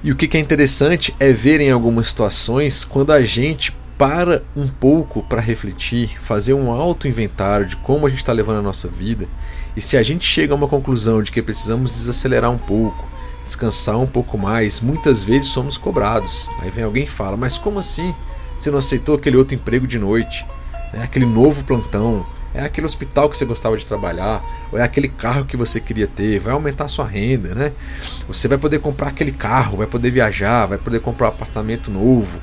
E 0.03 0.13
o 0.13 0.17
que 0.17 0.37
é 0.37 0.41
interessante 0.41 1.15
é 1.19 1.33
ver 1.33 1.61
em 1.61 1.71
algumas 1.71 2.09
situações 2.09 2.85
quando 2.85 3.13
a 3.13 3.23
gente 3.23 3.77
para 3.99 4.43
um 4.55 4.69
pouco 4.69 5.23
para 5.23 5.41
refletir, 5.41 6.19
fazer 6.21 6.53
um 6.53 6.71
auto 6.71 7.09
inventário 7.09 7.65
de 7.65 7.77
como 7.77 8.07
a 8.07 8.11
gente 8.11 8.19
está 8.19 8.33
levando 8.33 8.59
a 8.59 8.63
nossa 8.63 8.89
vida, 8.89 9.27
e 9.75 9.81
se 9.81 9.97
a 9.97 10.03
gente 10.03 10.25
chega 10.25 10.53
a 10.53 10.57
uma 10.57 10.69
conclusão 10.69 11.23
de 11.23 11.33
que 11.33 11.43
precisamos 11.43 11.91
desacelerar 11.91 12.51
um 12.51 12.59
pouco, 12.59 13.09
descansar 13.47 13.97
um 13.97 14.07
pouco 14.07 14.37
mais, 14.37 14.81
muitas 14.81 15.23
vezes 15.23 15.49
somos 15.49 15.79
cobrados. 15.79 16.51
Aí 16.61 16.71
vem 16.71 16.85
alguém 16.85 17.05
e 17.05 17.09
fala: 17.09 17.37
Mas 17.37 17.57
como 17.57 17.79
assim? 17.79 18.15
Você 18.59 18.71
não 18.71 18.79
aceitou 18.79 19.15
aquele 19.15 19.37
outro 19.37 19.55
emprego 19.55 19.87
de 19.87 19.99
noite? 19.99 20.45
Né? 20.93 21.03
Aquele 21.03 21.25
novo 21.25 21.65
plantão? 21.65 22.27
É 22.53 22.63
aquele 22.65 22.87
hospital 22.87 23.29
que 23.29 23.37
você 23.37 23.45
gostava 23.45 23.77
de 23.77 23.87
trabalhar? 23.87 24.43
Ou 24.73 24.79
é 24.79 24.83
aquele 24.83 25.09
carro 25.09 25.45
que 25.45 25.59
você 25.59 25.79
queria 25.79 26.07
ter? 26.07 26.39
Vai 26.39 26.55
aumentar 26.55 26.87
a 26.87 26.89
sua 26.89 27.07
renda, 27.07 27.55
né? 27.55 27.71
Você 28.27 28.49
vai 28.49 28.57
poder 28.57 28.81
comprar 28.81 29.09
aquele 29.09 29.33
carro, 29.33 29.77
vai 29.77 29.87
poder 29.87 30.11
viajar, 30.11 30.65
vai 30.65 30.79
poder 30.79 31.01
comprar 31.01 31.27
um 31.27 31.31
apartamento 31.31 31.91
novo, 31.91 32.41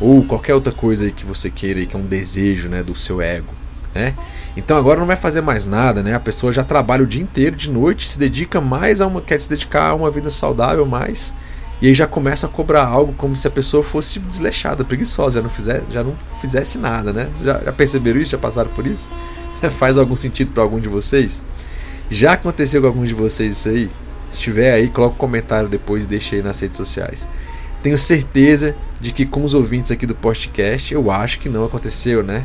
ou 0.00 0.24
qualquer 0.24 0.54
outra 0.54 0.72
coisa 0.72 1.10
que 1.10 1.26
você 1.26 1.50
queira 1.50 1.84
que 1.84 1.96
é 1.96 1.98
um 1.98 2.06
desejo 2.06 2.68
né, 2.68 2.80
do 2.82 2.94
seu 2.94 3.20
ego. 3.20 3.52
Né? 3.96 4.14
Então 4.56 4.76
agora 4.76 5.00
não 5.00 5.06
vai 5.06 5.16
fazer 5.16 5.40
mais 5.40 5.64
nada, 5.64 6.02
né? 6.02 6.14
A 6.14 6.20
pessoa 6.20 6.52
já 6.52 6.62
trabalha 6.62 7.02
o 7.02 7.06
dia 7.06 7.22
inteiro, 7.22 7.56
de 7.56 7.70
noite, 7.70 8.06
se 8.06 8.18
dedica 8.18 8.60
mais 8.60 9.00
a 9.00 9.06
uma, 9.06 9.22
quer 9.22 9.40
se 9.40 9.48
dedicar 9.48 9.88
a 9.88 9.94
uma 9.94 10.10
vida 10.10 10.28
saudável 10.28 10.84
mais, 10.84 11.34
e 11.80 11.88
aí 11.88 11.94
já 11.94 12.06
começa 12.06 12.46
a 12.46 12.48
cobrar 12.48 12.84
algo 12.84 13.14
como 13.14 13.34
se 13.34 13.46
a 13.46 13.50
pessoa 13.50 13.82
fosse 13.82 14.18
desleixada, 14.18 14.84
preguiçosa, 14.84 15.40
já 15.40 15.42
não, 15.42 15.90
já 15.90 16.02
não 16.04 16.14
fizesse 16.40 16.78
nada, 16.78 17.12
né? 17.12 17.28
Já, 17.42 17.60
já 17.60 17.72
perceberam 17.72 18.20
isso? 18.20 18.32
Já 18.32 18.38
passaram 18.38 18.70
por 18.70 18.86
isso? 18.86 19.10
Faz 19.78 19.98
algum 19.98 20.16
sentido 20.16 20.52
para 20.52 20.62
algum 20.62 20.78
de 20.78 20.88
vocês? 20.88 21.44
Já 22.08 22.32
aconteceu 22.32 22.80
com 22.80 22.86
algum 22.86 23.04
de 23.04 23.14
vocês 23.14 23.58
isso 23.58 23.68
aí? 23.68 23.90
Se 24.30 24.40
tiver 24.40 24.72
aí, 24.72 24.88
coloca 24.88 25.14
um 25.14 25.18
comentário 25.18 25.68
depois 25.68 26.04
e 26.04 26.08
deixa 26.08 26.36
aí 26.36 26.42
nas 26.42 26.60
redes 26.60 26.76
sociais. 26.76 27.28
Tenho 27.82 27.98
certeza 27.98 28.74
de 29.00 29.12
que 29.12 29.26
com 29.26 29.44
os 29.44 29.54
ouvintes 29.54 29.90
aqui 29.90 30.06
do 30.06 30.14
podcast, 30.14 30.92
eu 30.92 31.10
acho 31.10 31.38
que 31.38 31.48
não 31.48 31.64
aconteceu, 31.64 32.22
né? 32.22 32.44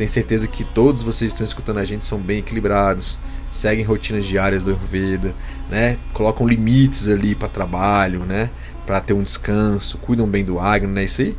Tenho 0.00 0.08
certeza 0.08 0.48
que 0.48 0.64
todos 0.64 1.02
vocês 1.02 1.30
que 1.30 1.34
estão 1.34 1.44
escutando 1.44 1.76
a 1.76 1.84
gente 1.84 2.06
são 2.06 2.18
bem 2.18 2.38
equilibrados, 2.38 3.20
seguem 3.50 3.84
rotinas 3.84 4.24
diárias 4.24 4.64
do 4.64 4.70
Ayurveda, 4.70 5.34
né? 5.68 5.98
Colocam 6.14 6.48
limites 6.48 7.06
ali 7.06 7.34
para 7.34 7.48
trabalho, 7.48 8.20
né? 8.20 8.48
Para 8.86 8.98
ter 9.02 9.12
um 9.12 9.22
descanso, 9.22 9.98
cuidam 9.98 10.26
bem 10.26 10.42
do 10.42 10.58
agno, 10.58 10.90
né? 10.90 11.04
Isso 11.04 11.20
aí 11.20 11.36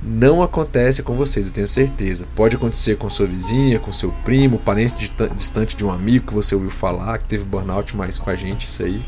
não 0.00 0.40
acontece 0.40 1.02
com 1.02 1.16
vocês, 1.16 1.48
eu 1.48 1.52
tenho 1.52 1.66
certeza. 1.66 2.28
Pode 2.36 2.54
acontecer 2.54 2.96
com 2.96 3.10
sua 3.10 3.26
vizinha, 3.26 3.80
com 3.80 3.90
seu 3.90 4.12
primo, 4.24 4.56
parente 4.56 5.12
distante 5.34 5.76
de 5.76 5.84
um 5.84 5.90
amigo 5.90 6.28
que 6.28 6.34
você 6.34 6.54
ouviu 6.54 6.70
falar, 6.70 7.18
que 7.18 7.24
teve 7.24 7.44
burnout 7.44 7.96
mais 7.96 8.20
com 8.20 8.30
a 8.30 8.36
gente, 8.36 8.68
isso 8.68 8.84
aí, 8.84 9.02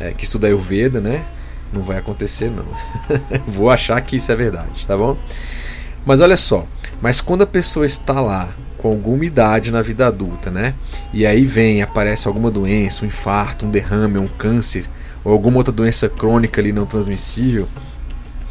é, 0.00 0.10
que 0.10 0.24
estuda 0.24 0.48
Ayurveda, 0.48 1.00
né? 1.00 1.24
Não 1.72 1.84
vai 1.84 1.98
acontecer, 1.98 2.50
não. 2.50 2.66
Vou 3.46 3.70
achar 3.70 4.00
que 4.00 4.16
isso 4.16 4.32
é 4.32 4.34
verdade, 4.34 4.84
tá 4.84 4.98
bom? 4.98 5.16
Mas 6.04 6.20
olha 6.20 6.36
só, 6.36 6.64
mas 7.00 7.20
quando 7.20 7.42
a 7.42 7.46
pessoa 7.46 7.86
está 7.86 8.20
lá 8.20 8.48
com 8.78 8.88
alguma 8.88 9.24
idade 9.24 9.70
na 9.70 9.82
vida 9.82 10.06
adulta, 10.06 10.50
né? 10.50 10.74
E 11.12 11.26
aí 11.26 11.44
vem, 11.44 11.82
aparece 11.82 12.28
alguma 12.28 12.50
doença, 12.50 13.04
um 13.04 13.08
infarto, 13.08 13.66
um 13.66 13.70
derrame, 13.70 14.18
um 14.18 14.28
câncer, 14.28 14.88
ou 15.24 15.32
alguma 15.32 15.58
outra 15.58 15.72
doença 15.72 16.08
crônica 16.08 16.60
ali 16.60 16.72
não 16.72 16.86
transmissível, 16.86 17.68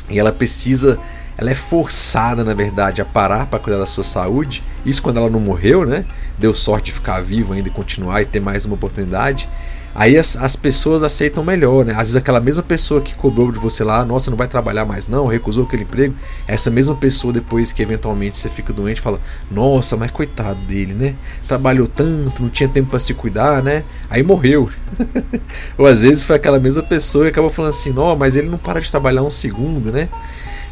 e 0.10 0.20
ela 0.20 0.32
precisa, 0.32 1.00
ela 1.38 1.50
é 1.50 1.56
forçada, 1.56 2.44
na 2.44 2.54
verdade, 2.54 3.02
a 3.02 3.06
parar 3.06 3.48
para 3.48 3.60
cuidar 3.60 3.80
da 3.80 3.86
sua 3.86 4.04
saúde. 4.04 4.64
Isso 4.86 5.02
quando 5.02 5.18
ela 5.18 5.30
não 5.30 5.40
morreu, 5.40 5.86
né? 5.86 6.06
Deu 6.38 6.54
sorte 6.54 6.86
de 6.86 6.92
ficar 6.94 7.22
vivo 7.22 7.54
ainda 7.54 7.68
e 7.68 7.72
continuar 7.72 8.22
e 8.22 8.26
ter 8.26 8.40
mais 8.40 8.66
uma 8.66 8.76
oportunidade. 8.76 9.50
Aí 9.96 10.18
as, 10.18 10.36
as 10.36 10.58
pessoas 10.58 11.04
aceitam 11.04 11.42
melhor, 11.42 11.86
né? 11.86 11.94
Às 11.94 12.00
vezes 12.00 12.16
aquela 12.18 12.42
mesma 12.42 12.62
pessoa 12.62 13.00
que 13.00 13.16
cobrou 13.16 13.50
de 13.50 13.58
você 13.58 13.82
lá, 13.82 14.04
nossa, 14.04 14.30
não 14.30 14.38
vai 14.38 14.48
trabalhar 14.48 14.84
mais 14.84 15.08
não, 15.08 15.26
recusou 15.26 15.64
aquele 15.64 15.84
emprego, 15.84 16.14
essa 16.46 16.70
mesma 16.70 16.94
pessoa 16.96 17.32
depois 17.32 17.72
que 17.72 17.82
eventualmente 17.82 18.36
você 18.36 18.50
fica 18.50 18.74
doente 18.74 19.00
fala, 19.00 19.22
nossa, 19.50 19.96
mas 19.96 20.12
coitado 20.12 20.60
dele, 20.66 20.94
né? 20.94 21.16
Trabalhou 21.48 21.88
tanto, 21.88 22.44
não 22.44 22.50
tinha 22.50 22.68
tempo 22.68 22.90
para 22.90 23.00
se 23.00 23.14
cuidar, 23.14 23.64
né? 23.64 23.86
Aí 24.10 24.22
morreu. 24.22 24.70
Ou 25.78 25.86
às 25.86 26.02
vezes 26.02 26.26
foi 26.26 26.36
aquela 26.36 26.60
mesma 26.60 26.84
pessoa 26.84 27.24
que 27.24 27.32
acabou 27.32 27.50
falando 27.50 27.70
assim, 27.70 27.92
não, 27.92 28.14
mas 28.18 28.36
ele 28.36 28.50
não 28.50 28.58
para 28.58 28.82
de 28.82 28.92
trabalhar 28.92 29.24
um 29.24 29.32
segundo, 29.32 29.94
né? 29.94 30.10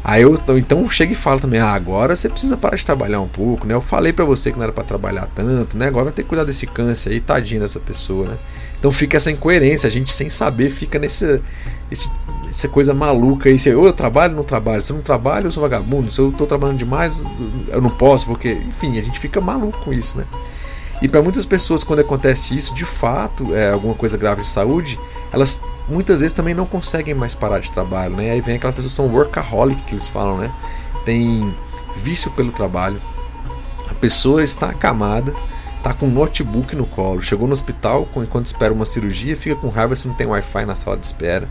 Aí 0.04 0.20
eu 0.20 0.38
então 0.58 0.86
chego 0.90 1.12
e 1.12 1.14
falo 1.14 1.40
também, 1.40 1.58
ah, 1.58 1.72
agora 1.72 2.14
você 2.14 2.28
precisa 2.28 2.58
parar 2.58 2.76
de 2.76 2.84
trabalhar 2.84 3.22
um 3.22 3.28
pouco, 3.28 3.66
né? 3.66 3.72
Eu 3.72 3.80
falei 3.80 4.12
para 4.12 4.26
você 4.26 4.52
que 4.52 4.58
não 4.58 4.64
era 4.64 4.72
para 4.72 4.84
trabalhar 4.84 5.26
tanto, 5.34 5.78
né? 5.78 5.86
Agora 5.86 6.04
vai 6.04 6.12
ter 6.12 6.24
que 6.24 6.28
cuidar 6.28 6.44
desse 6.44 6.66
câncer 6.66 7.08
aí, 7.08 7.20
tadinho 7.20 7.62
dessa 7.62 7.80
pessoa, 7.80 8.28
né? 8.28 8.36
Então 8.84 8.92
fica 8.92 9.16
essa 9.16 9.30
incoerência, 9.30 9.86
a 9.86 9.90
gente 9.90 10.12
sem 10.12 10.28
saber 10.28 10.68
fica 10.68 10.98
nesse, 10.98 11.40
esse, 11.90 12.12
essa 12.46 12.68
coisa 12.68 12.92
maluca 12.92 13.48
aí, 13.48 13.56
ou 13.74 13.86
eu 13.86 13.94
trabalho, 13.94 14.36
não 14.36 14.44
trabalho, 14.44 14.82
se 14.82 14.92
eu 14.92 14.96
não 14.96 15.02
trabalho, 15.02 15.46
eu 15.46 15.50
sou 15.50 15.62
vagabundo, 15.62 16.10
se 16.10 16.18
eu 16.18 16.30
tô 16.30 16.44
trabalhando 16.44 16.76
demais, 16.76 17.24
eu 17.68 17.80
não 17.80 17.88
posso, 17.88 18.26
porque, 18.26 18.52
enfim, 18.52 18.98
a 18.98 19.02
gente 19.02 19.18
fica 19.18 19.40
maluco 19.40 19.82
com 19.82 19.90
isso, 19.90 20.18
né? 20.18 20.26
E 21.00 21.08
para 21.08 21.22
muitas 21.22 21.46
pessoas, 21.46 21.82
quando 21.82 22.00
acontece 22.00 22.54
isso, 22.54 22.74
de 22.74 22.84
fato, 22.84 23.54
é 23.54 23.70
alguma 23.70 23.94
coisa 23.94 24.18
grave 24.18 24.42
de 24.42 24.48
saúde, 24.48 25.00
elas 25.32 25.62
muitas 25.88 26.20
vezes 26.20 26.34
também 26.34 26.52
não 26.52 26.66
conseguem 26.66 27.14
mais 27.14 27.34
parar 27.34 27.60
de 27.60 27.72
trabalho, 27.72 28.14
né? 28.14 28.32
Aí 28.32 28.42
vem 28.42 28.56
aquelas 28.56 28.74
pessoas 28.74 28.92
que 28.92 28.96
são 28.96 29.06
workaholic 29.06 29.82
que 29.84 29.94
eles 29.94 30.10
falam, 30.10 30.36
né? 30.36 30.52
Tem 31.06 31.54
vício 31.96 32.30
pelo 32.32 32.52
trabalho. 32.52 33.00
A 33.88 33.94
pessoa 33.94 34.44
está 34.44 34.68
acamada, 34.68 35.34
está 35.84 35.92
com 35.92 36.06
um 36.06 36.10
notebook 36.10 36.74
no 36.74 36.86
colo, 36.86 37.20
chegou 37.20 37.46
no 37.46 37.52
hospital 37.52 38.08
enquanto 38.16 38.46
espera 38.46 38.72
uma 38.72 38.86
cirurgia, 38.86 39.36
fica 39.36 39.54
com 39.54 39.68
raiva 39.68 39.94
se 39.94 40.08
não 40.08 40.14
tem 40.14 40.26
Wi-Fi 40.26 40.64
na 40.64 40.74
sala 40.74 40.96
de 40.96 41.04
espera, 41.04 41.46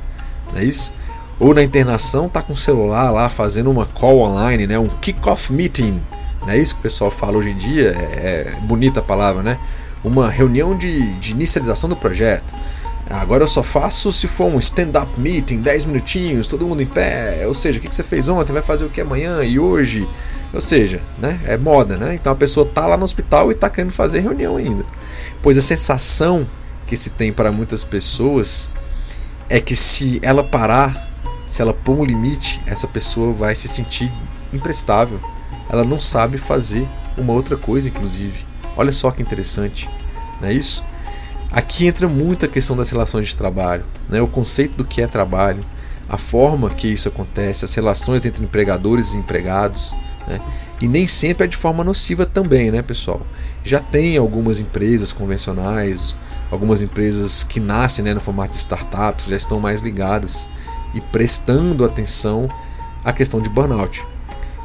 não 0.52 0.60
é 0.60 0.64
isso? 0.64 0.92
Ou 1.40 1.54
na 1.54 1.62
internação, 1.62 2.26
está 2.26 2.42
com 2.42 2.54
o 2.54 2.58
celular 2.58 3.12
lá 3.12 3.30
fazendo 3.30 3.70
uma 3.70 3.86
call 3.86 4.22
online, 4.22 4.66
né? 4.66 4.80
Um 4.80 4.88
kick-off 4.88 5.54
meeting, 5.54 6.02
não 6.42 6.50
é 6.50 6.58
isso 6.58 6.74
que 6.74 6.80
o 6.80 6.84
pessoal 6.84 7.12
fala 7.12 7.38
hoje 7.38 7.52
em 7.52 7.56
dia? 7.56 7.96
É, 7.96 8.56
é 8.56 8.60
bonita 8.62 9.02
a 9.02 9.04
palavra, 9.04 9.44
né? 9.44 9.60
Uma 10.04 10.30
reunião 10.32 10.76
de, 10.76 11.14
de 11.18 11.32
inicialização 11.32 11.88
do 11.88 11.96
projeto. 11.96 12.56
Agora 13.10 13.44
eu 13.44 13.48
só 13.48 13.62
faço 13.62 14.12
se 14.12 14.28
for 14.28 14.46
um 14.46 14.60
stand-up 14.60 15.20
meeting, 15.20 15.62
10 15.62 15.86
minutinhos, 15.86 16.48
todo 16.48 16.66
mundo 16.66 16.82
em 16.82 16.86
pé. 16.86 17.46
Ou 17.46 17.54
seja, 17.54 17.80
o 17.80 17.82
que 17.82 17.94
você 17.94 18.04
fez 18.04 18.30
ontem, 18.30 18.54
vai 18.54 18.62
fazer 18.62 18.86
o 18.86 18.90
que 18.90 19.02
amanhã 19.02 19.44
e 19.44 19.60
hoje. 19.60 20.08
Ou 20.54 20.62
seja, 20.62 21.02
né, 21.18 21.40
é 21.46 21.58
moda, 21.58 21.98
né? 21.98 22.16
Então 22.16 22.32
a 22.32 22.36
pessoa 22.36 22.66
está 22.66 22.86
lá 22.88 22.96
no 22.96 23.04
hospital 23.04 23.50
e 23.50 23.54
está 23.54 23.70
querendo 23.70 23.92
fazer 23.92 24.22
reunião 24.22 24.56
ainda. 24.56 24.86
Pois 25.42 25.58
a 25.58 25.62
sensação 25.62 26.48
que 26.88 26.96
se 26.96 27.10
tem 27.10 27.34
para 27.34 27.52
muitas 27.52 27.84
pessoas 27.84 28.70
é 29.50 29.60
que 29.60 29.76
se 29.76 30.20
ela 30.24 30.44
parar, 30.44 31.12
se 31.46 31.62
ela 31.62 31.74
pôr 31.74 32.00
um 32.00 32.06
limite, 32.06 32.62
essa 32.66 32.88
pessoa 32.88 33.34
vai 33.34 33.54
se 33.56 33.68
sentir 33.68 34.12
imprestável. 34.54 35.20
Ela 35.70 35.84
não 35.84 36.00
sabe 36.00 36.38
fazer 36.38 36.88
uma 37.18 37.34
outra 37.34 37.58
coisa, 37.58 37.90
inclusive. 37.90 38.46
Olha 38.78 38.92
só 38.92 39.12
que 39.12 39.22
interessante, 39.22 39.90
não 40.40 40.48
é 40.48 40.54
isso? 40.54 40.84
Aqui 41.54 41.86
entra 41.86 42.08
muito 42.08 42.46
a 42.46 42.50
questão 42.50 42.76
das 42.76 42.90
relações 42.90 43.28
de 43.28 43.38
trabalho, 43.38 43.86
né? 44.10 44.20
o 44.20 44.28
conceito 44.28 44.76
do 44.76 44.84
que 44.84 45.04
é 45.04 45.08
trabalho, 45.08 45.64
a 46.10 46.18
forma 46.18 46.68
que 46.72 46.88
isso 46.88 47.08
acontece, 47.08 47.64
as 47.64 47.76
relações 47.76 48.26
entre 48.26 48.44
empregadores 48.44 49.14
e 49.14 49.18
empregados. 49.18 49.94
Né? 50.28 50.42
E 50.82 50.88
nem 50.88 51.06
sempre 51.06 51.44
é 51.44 51.48
de 51.48 51.56
forma 51.56 51.84
nociva 51.84 52.26
também, 52.26 52.72
né, 52.72 52.82
pessoal? 52.82 53.22
Já 53.64 53.80
tem 53.80 54.18
algumas 54.18 54.60
empresas 54.60 55.14
convencionais, 55.14 56.16
algumas 56.50 56.82
empresas 56.82 57.44
que 57.44 57.60
nascem 57.60 58.04
né, 58.04 58.16
no 58.16 58.22
formato 58.22 58.52
de 58.52 58.58
startups, 58.58 59.28
já 59.28 59.36
estão 59.36 59.60
mais 59.60 59.82
ligadas 59.82 60.50
e 60.96 61.00
prestando 61.00 61.86
atenção 61.86 62.50
à 63.06 63.14
questão 63.14 63.40
de 63.40 63.50
burnout 63.50 64.04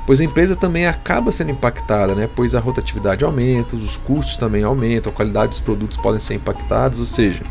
pois 0.09 0.23
a 0.23 0.25
empresa 0.25 0.57
também 0.57 0.87
acaba 0.87 1.31
sendo 1.31 1.51
impactada, 1.51 2.15
né? 2.15 2.31
pois 2.35 2.55
a 2.55 2.61
rotatividade 2.61 3.27
aumenta, 3.27 3.77
os 3.77 3.99
custos 3.99 4.39
também 4.39 4.65
aumentam, 4.65 5.13
a 5.13 5.15
qualidade 5.15 5.51
dos 5.51 5.61
produtos 5.61 5.99
podem 5.99 6.19
ser 6.19 6.33
impactados, 6.33 6.99
ou 6.99 7.05
seja, 7.05 7.43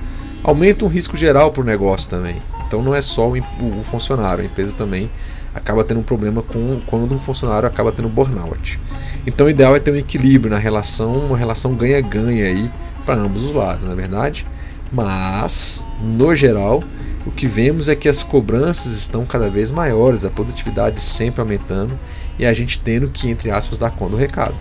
aumenta 0.44 0.84
um 0.84 0.88
risco 0.88 1.16
geral 1.16 1.52
para 1.52 1.62
o 1.62 1.64
negócio 1.64 2.10
também. 2.10 2.42
Então 2.66 2.82
não 2.82 2.96
é 2.96 3.02
só 3.04 3.30
o 3.30 3.84
funcionário, 3.84 4.44
a 4.44 4.48
empresa 4.48 4.76
também 4.76 5.08
acaba 5.54 5.84
tendo 5.84 6.00
um 6.00 6.04
problema 6.04 6.42
com 6.42 6.82
quando 6.88 7.14
um 7.14 7.20
funcionário 7.20 7.68
acaba 7.68 7.92
tendo 7.92 8.10
burnout. 8.10 8.80
Então 9.28 9.46
o 9.46 9.50
ideal 9.52 9.76
é 9.76 9.80
ter 9.80 9.92
um 9.92 9.96
equilíbrio 9.96 10.50
na 10.50 10.58
relação, 10.58 11.16
uma 11.16 11.38
relação 11.38 11.76
ganha-ganha 11.76 12.46
aí 12.46 12.72
para 13.06 13.22
ambos 13.22 13.44
os 13.44 13.54
lados, 13.54 13.86
na 13.86 13.92
é 13.92 13.96
verdade. 13.96 14.48
Mas 14.92 15.88
no 16.02 16.36
geral 16.36 16.84
o 17.24 17.30
que 17.30 17.46
vemos 17.46 17.88
é 17.88 17.96
que 17.96 18.10
as 18.10 18.24
cobranças 18.24 18.94
estão 18.94 19.26
cada 19.26 19.48
vez 19.48 19.70
maiores, 19.70 20.26
a 20.26 20.30
produtividade 20.32 21.00
sempre 21.00 21.40
aumentando 21.40 22.00
e 22.40 22.46
a 22.46 22.54
gente 22.54 22.80
tendo 22.80 23.10
que, 23.10 23.30
entre 23.30 23.50
aspas, 23.50 23.80
dar 23.80 23.92
conta 23.92 24.12
do 24.12 24.18
recado. 24.18 24.56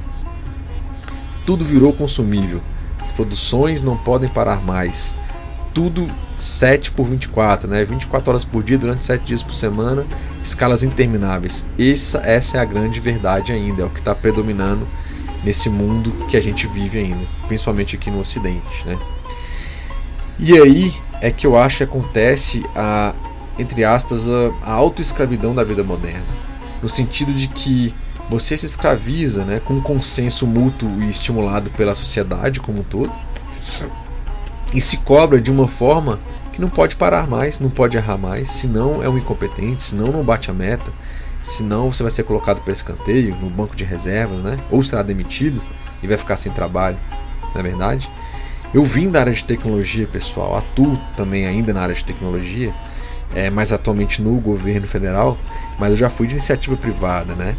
Tudo 1.45 1.65
virou 1.65 1.93
consumível, 1.93 2.61
as 3.01 3.13
produções 3.13 3.83
não 3.83 3.97
podem 3.97 4.29
parar 4.29 4.63
mais. 4.63 5.15
Tudo 5.73 6.11
7 6.37 6.91
por 6.93 7.07
24, 7.07 7.69
né? 7.69 7.85
24 7.85 8.31
horas 8.31 8.45
por 8.45 8.63
dia 8.63 8.79
durante 8.79 9.05
7 9.05 9.25
dias 9.25 9.43
por 9.43 9.53
semana, 9.53 10.07
escalas 10.43 10.83
intermináveis. 10.83 11.67
Essa, 11.79 12.19
essa 12.19 12.57
é 12.57 12.61
a 12.61 12.65
grande 12.65 12.99
verdade 12.99 13.53
ainda, 13.53 13.83
é 13.83 13.85
o 13.85 13.91
que 13.91 13.99
está 13.99 14.15
predominando 14.15 14.87
nesse 15.45 15.69
mundo 15.69 16.11
que 16.29 16.37
a 16.37 16.43
gente 16.43 16.67
vive 16.67 16.99
ainda, 16.99 17.25
principalmente 17.47 17.95
aqui 17.95 18.11
no 18.11 18.19
Ocidente. 18.19 18.87
Né? 18.87 18.99
E 20.39 20.59
aí 20.59 20.93
é 21.21 21.31
que 21.31 21.47
eu 21.47 21.57
acho 21.57 21.79
que 21.79 21.85
acontece 21.85 22.65
a, 22.75 23.15
entre 23.59 23.85
aspas, 23.85 24.27
a, 24.29 24.51
a 24.65 24.73
autoescravidão 24.73 25.55
da 25.55 25.63
vida 25.63 25.85
moderna 25.85 26.25
no 26.83 26.89
sentido 26.89 27.33
de 27.33 27.49
que 27.49 27.95
você 28.29 28.57
se 28.57 28.67
escraviza 28.67 29.45
né, 29.45 29.61
com 29.61 29.75
um 29.75 29.81
consenso 29.81 30.47
mútuo 30.47 31.03
e 31.03 31.09
estimulado 31.09 31.71
pela 31.71 31.95
sociedade 31.95 32.61
como 32.61 32.81
um 32.81 32.85
todo 32.85 33.13
e 34.75 34.81
se 34.81 34.99
cobra 34.99 35.41
de 35.41 35.51
uma 35.51 35.69
forma 35.69 36.19
que 36.53 36.61
não 36.61 36.69
pode 36.69 36.97
parar 36.97 37.27
mais, 37.29 37.61
não 37.61 37.71
pode 37.71 37.97
errar 37.97 38.17
mais, 38.17 38.49
senão 38.49 39.03
é 39.03 39.09
um 39.09 39.19
incompetente, 39.19 39.85
senão 39.85 40.09
não 40.09 40.25
bate 40.25 40.51
a 40.51 40.55
meta, 40.55 40.93
senão 41.41 41.93
você 41.93 42.03
vai 42.03 42.11
ser 42.11 42.25
colocado 42.25 42.63
para 42.63 42.73
escanteio 42.73 43.35
no 43.37 43.49
banco 43.49 43.77
de 43.77 43.85
reservas, 43.85 44.43
né? 44.43 44.59
ou 44.71 44.83
será 44.83 45.03
demitido 45.03 45.63
e 46.03 46.07
vai 46.07 46.17
ficar 46.17 46.37
sem 46.37 46.51
trabalho, 46.53 46.99
não 47.55 47.61
é 47.61 47.63
verdade? 47.63 48.11
Eu 48.75 48.85
vim 48.85 49.11
da 49.11 49.21
área 49.21 49.33
de 49.33 49.45
tecnologia, 49.45 50.07
pessoal, 50.07 50.57
atuo 50.57 50.99
também 51.17 51.47
ainda 51.47 51.73
na 51.73 51.81
área 51.81 51.95
de 51.95 52.05
tecnologia 52.05 52.75
é, 53.35 53.51
mais 53.51 53.73
atualmente 53.73 54.23
no 54.23 54.39
governo 54.41 54.87
federal, 54.87 55.37
mas 55.79 55.91
eu 55.91 55.97
já 55.97 56.11
fui 56.11 56.27
de 56.27 56.35
iniciativa 56.35 56.77
privada, 56.77 57.35
né? 57.35 57.55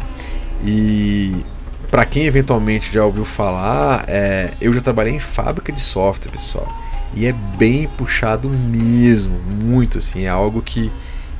E 0.64 1.44
para 1.90 2.04
quem 2.04 2.24
eventualmente 2.24 2.92
já 2.92 3.04
ouviu 3.04 3.24
falar, 3.24 4.04
é, 4.08 4.52
eu 4.60 4.72
já 4.74 4.80
trabalhei 4.80 5.14
em 5.14 5.20
fábrica 5.20 5.72
de 5.72 5.80
software, 5.80 6.30
pessoal. 6.30 6.68
E 7.14 7.26
é 7.26 7.32
bem 7.32 7.88
puxado 7.96 8.48
mesmo, 8.50 9.38
muito 9.62 9.98
assim, 9.98 10.24
é 10.24 10.28
algo 10.28 10.60
que 10.60 10.92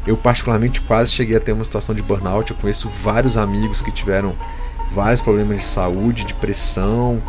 eu 0.07 0.17
particularmente 0.17 0.81
quase 0.81 1.13
cheguei 1.13 1.37
a 1.37 1.41
ter 1.41 1.53
uma 1.53 1.65
situação 1.65 1.95
de 1.95 2.03
burnout. 2.03 2.51
Eu 2.51 2.57
conheço 2.57 2.89
vários 2.89 3.37
amigos 3.37 3.83
que 3.83 3.93
tiveram 3.93 4.35
vários 4.91 5.21
problemas 5.21 5.61
de 5.61 5.67
saúde, 5.67 6.25
de 6.25 6.33
pressão, 6.35 7.23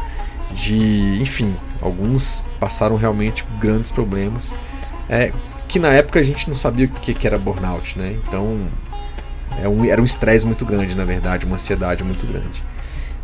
de, 0.51 1.21
enfim, 1.21 1.53
alguns 1.81 2.45
passaram 2.57 2.95
realmente 2.95 3.45
grandes 3.59 3.91
problemas. 3.91 4.55
É, 5.09 5.33
que 5.69 5.77
na 5.77 5.89
época 5.89 6.19
a 6.19 6.23
gente 6.23 6.49
não 6.49 6.55
sabia 6.55 6.87
o 6.87 6.89
que, 6.89 7.13
que 7.13 7.27
era 7.27 7.37
burnout, 7.37 7.97
né? 7.97 8.17
Então 8.27 8.67
é 9.61 9.69
um, 9.69 9.85
era 9.85 10.01
um 10.01 10.03
estresse 10.03 10.45
muito 10.45 10.65
grande, 10.65 10.97
na 10.97 11.05
verdade, 11.05 11.45
uma 11.45 11.55
ansiedade 11.55 12.03
muito 12.03 12.25
grande. 12.25 12.63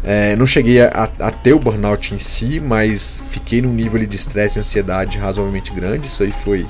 É, 0.04 0.36
não 0.36 0.46
cheguei 0.46 0.80
a, 0.82 1.10
a, 1.20 1.32
ter 1.32 1.54
o 1.54 1.60
burnout 1.60 2.14
em 2.14 2.18
si, 2.20 2.60
mas 2.60 3.20
fiquei 3.32 3.64
num 3.64 3.74
nível 3.74 4.06
de 4.06 4.16
estresse 4.16 4.60
e 4.60 4.62
ansiedade 4.62 5.18
razoavelmente 5.18 5.74
grande. 5.74 6.06
Isso 6.06 6.22
aí 6.22 6.32
foi 6.32 6.68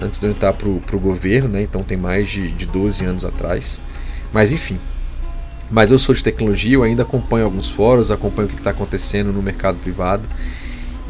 antes 0.00 0.20
de 0.20 0.26
eu 0.26 0.30
entrar 0.30 0.52
pro, 0.52 0.78
pro 0.80 1.00
governo, 1.00 1.48
né? 1.48 1.62
Então 1.62 1.82
tem 1.82 1.98
mais 1.98 2.28
de, 2.28 2.52
de 2.52 2.66
12 2.66 3.04
anos 3.04 3.24
atrás. 3.24 3.82
Mas 4.32 4.52
enfim. 4.52 4.78
Mas 5.68 5.90
eu 5.90 5.98
sou 5.98 6.14
de 6.14 6.22
tecnologia, 6.22 6.74
eu 6.74 6.84
ainda 6.84 7.02
acompanho 7.02 7.44
alguns 7.44 7.68
fóruns, 7.68 8.12
acompanho 8.12 8.46
o 8.46 8.50
que 8.50 8.58
está 8.58 8.70
acontecendo 8.70 9.32
no 9.32 9.42
mercado 9.42 9.78
privado. 9.78 10.28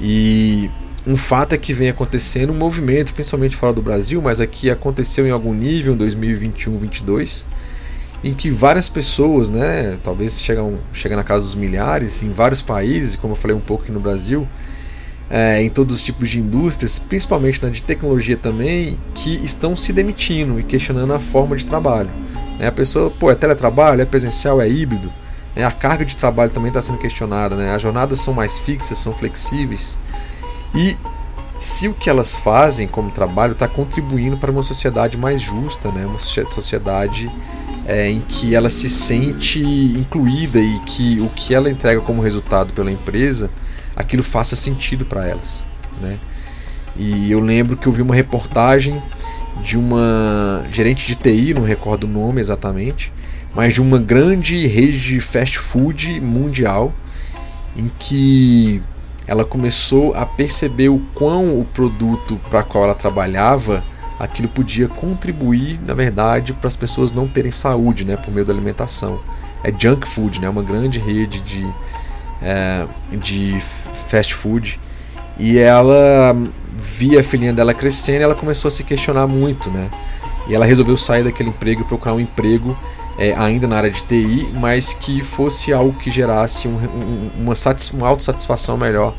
E 0.00 0.70
um 1.06 1.16
fato 1.16 1.54
é 1.54 1.58
que 1.58 1.72
vem 1.72 1.88
acontecendo 1.88 2.52
um 2.52 2.56
movimento, 2.56 3.14
principalmente 3.14 3.56
fora 3.56 3.72
do 3.72 3.80
Brasil, 3.80 4.20
mas 4.20 4.40
aqui 4.40 4.70
aconteceu 4.70 5.26
em 5.26 5.30
algum 5.30 5.54
nível 5.54 5.94
em 5.94 5.96
2021, 5.96 6.72
2022, 6.72 7.46
em 8.22 8.34
que 8.34 8.50
várias 8.50 8.88
pessoas, 8.88 9.48
né, 9.48 9.98
talvez 10.02 10.40
chegam, 10.40 10.78
chegam 10.92 11.16
na 11.16 11.24
casa 11.24 11.44
dos 11.44 11.54
milhares, 11.54 12.22
em 12.22 12.30
vários 12.30 12.60
países, 12.60 13.16
como 13.16 13.32
eu 13.32 13.36
falei 13.36 13.56
um 13.56 13.60
pouco 13.60 13.84
aqui 13.84 13.92
no 13.92 14.00
Brasil, 14.00 14.46
é, 15.30 15.62
em 15.62 15.70
todos 15.70 15.96
os 15.96 16.04
tipos 16.04 16.28
de 16.28 16.40
indústrias, 16.40 16.98
principalmente 16.98 17.62
na 17.62 17.70
de 17.70 17.82
tecnologia 17.82 18.36
também, 18.36 18.98
que 19.14 19.42
estão 19.44 19.76
se 19.76 19.92
demitindo 19.92 20.60
e 20.60 20.62
questionando 20.62 21.14
a 21.14 21.20
forma 21.20 21.56
de 21.56 21.66
trabalho. 21.66 22.10
Né? 22.58 22.66
A 22.66 22.72
pessoa, 22.72 23.10
pô, 23.10 23.30
é 23.30 23.34
teletrabalho, 23.34 24.02
é 24.02 24.04
presencial, 24.04 24.60
é 24.60 24.68
híbrido. 24.68 25.10
Né? 25.56 25.64
A 25.64 25.72
carga 25.72 26.04
de 26.04 26.16
trabalho 26.16 26.50
também 26.50 26.68
está 26.68 26.82
sendo 26.82 26.98
questionada. 26.98 27.56
Né? 27.56 27.72
As 27.72 27.80
jornadas 27.80 28.18
são 28.18 28.34
mais 28.34 28.58
fixas, 28.58 28.98
são 28.98 29.14
flexíveis. 29.14 29.98
E 30.74 30.96
se 31.58 31.88
o 31.88 31.94
que 31.94 32.08
elas 32.08 32.34
fazem 32.36 32.88
como 32.88 33.10
trabalho 33.10 33.52
está 33.52 33.68
contribuindo 33.68 34.36
para 34.36 34.50
uma 34.50 34.62
sociedade 34.62 35.18
mais 35.18 35.42
justa, 35.42 35.90
né? 35.92 36.06
uma 36.06 36.18
sociedade 36.18 37.30
é, 37.86 38.08
em 38.08 38.20
que 38.20 38.54
ela 38.54 38.70
se 38.70 38.88
sente 38.88 39.62
incluída 39.62 40.58
e 40.58 40.78
que 40.80 41.20
o 41.20 41.28
que 41.28 41.54
ela 41.54 41.70
entrega 41.70 42.00
como 42.00 42.22
resultado 42.22 42.72
pela 42.72 42.90
empresa, 42.90 43.50
aquilo 43.94 44.22
faça 44.22 44.56
sentido 44.56 45.04
para 45.04 45.26
elas. 45.28 45.64
Né? 46.00 46.18
E 46.96 47.30
eu 47.30 47.40
lembro 47.40 47.76
que 47.76 47.86
eu 47.86 47.92
vi 47.92 48.00
uma 48.00 48.14
reportagem 48.14 49.02
de 49.62 49.76
uma 49.76 50.64
gerente 50.70 51.06
de 51.06 51.14
TI, 51.16 51.52
não 51.52 51.62
recordo 51.62 52.04
o 52.04 52.08
nome 52.08 52.40
exatamente, 52.40 53.12
mas 53.54 53.74
de 53.74 53.82
uma 53.82 53.98
grande 53.98 54.66
rede 54.66 54.98
de 54.98 55.20
fast 55.20 55.58
food 55.58 56.20
mundial 56.20 56.94
em 57.76 57.90
que 57.98 58.80
ela 59.26 59.44
começou 59.44 60.14
a 60.14 60.26
perceber 60.26 60.88
o 60.88 60.98
quão 61.14 61.60
o 61.60 61.64
produto 61.64 62.40
para 62.50 62.62
qual 62.62 62.84
ela 62.84 62.94
trabalhava 62.94 63.84
aquilo 64.20 64.48
podia 64.48 64.86
contribuir, 64.86 65.80
na 65.86 65.94
verdade, 65.94 66.52
para 66.52 66.68
as 66.68 66.76
pessoas 66.76 67.10
não 67.10 67.26
terem 67.26 67.50
saúde, 67.50 68.04
né, 68.04 68.18
por 68.18 68.30
meio 68.30 68.44
da 68.44 68.52
alimentação. 68.52 69.18
É 69.64 69.72
junk 69.72 70.06
food, 70.06 70.42
né, 70.42 70.48
uma 70.48 70.62
grande 70.62 70.98
rede 70.98 71.40
de, 71.40 71.66
é, 72.42 72.86
de 73.16 73.58
fast 74.08 74.34
food. 74.34 74.78
E 75.38 75.58
ela 75.58 76.36
via 76.76 77.20
a 77.20 77.22
filhinha 77.22 77.52
dela 77.52 77.72
crescendo 77.72 78.20
e 78.20 78.24
ela 78.24 78.34
começou 78.34 78.68
a 78.68 78.70
se 78.70 78.84
questionar 78.84 79.26
muito, 79.26 79.70
né? 79.70 79.88
E 80.48 80.54
ela 80.54 80.66
resolveu 80.66 80.98
sair 80.98 81.24
daquele 81.24 81.48
emprego 81.48 81.80
e 81.80 81.84
procurar 81.84 82.14
um 82.14 82.20
emprego 82.20 82.76
é, 83.20 83.34
ainda 83.36 83.68
na 83.68 83.76
área 83.76 83.90
de 83.90 84.02
TI, 84.02 84.48
mas 84.54 84.94
que 84.94 85.20
fosse 85.20 85.74
algo 85.74 85.92
que 85.92 86.10
gerasse 86.10 86.66
um, 86.66 86.76
um, 86.76 87.30
uma, 87.36 87.52
uma 87.92 88.08
autossatisfação 88.08 88.78
melhor. 88.78 89.14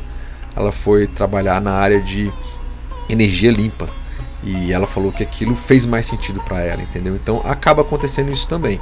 Ela 0.56 0.72
foi 0.72 1.06
trabalhar 1.06 1.60
na 1.60 1.70
área 1.70 2.00
de 2.00 2.30
energia 3.08 3.52
limpa 3.52 3.88
e 4.42 4.72
ela 4.72 4.88
falou 4.88 5.12
que 5.12 5.22
aquilo 5.22 5.54
fez 5.54 5.86
mais 5.86 6.06
sentido 6.06 6.40
para 6.40 6.60
ela, 6.60 6.82
entendeu? 6.82 7.14
Então 7.14 7.40
acaba 7.44 7.82
acontecendo 7.82 8.32
isso 8.32 8.48
também. 8.48 8.80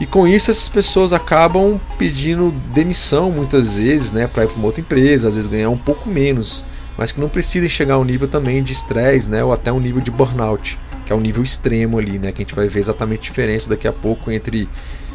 E 0.00 0.06
com 0.06 0.26
isso 0.26 0.50
essas 0.50 0.70
pessoas 0.70 1.12
acabam 1.12 1.78
pedindo 1.98 2.50
demissão 2.72 3.30
muitas 3.30 3.76
vezes, 3.76 4.10
né, 4.10 4.26
para 4.26 4.44
ir 4.44 4.46
para 4.46 4.56
uma 4.56 4.66
outra 4.66 4.80
empresa, 4.80 5.28
às 5.28 5.34
vezes 5.34 5.50
ganhar 5.50 5.68
um 5.68 5.76
pouco 5.76 6.08
menos, 6.08 6.64
mas 6.96 7.12
que 7.12 7.20
não 7.20 7.28
precisem 7.28 7.68
chegar 7.68 7.94
ao 7.94 8.04
nível 8.06 8.26
também 8.26 8.62
de 8.62 8.72
estresse, 8.72 9.28
né, 9.28 9.44
ou 9.44 9.52
até 9.52 9.70
um 9.70 9.78
nível 9.78 10.00
de 10.00 10.10
burnout, 10.10 10.78
que 11.10 11.12
é 11.12 11.16
um 11.16 11.20
nível 11.20 11.42
extremo 11.42 11.98
ali, 11.98 12.20
né, 12.20 12.30
que 12.30 12.40
a 12.40 12.44
gente 12.44 12.54
vai 12.54 12.68
ver 12.68 12.78
exatamente 12.78 13.18
a 13.18 13.22
diferença 13.24 13.68
daqui 13.68 13.88
a 13.88 13.92
pouco 13.92 14.30
entre 14.30 14.68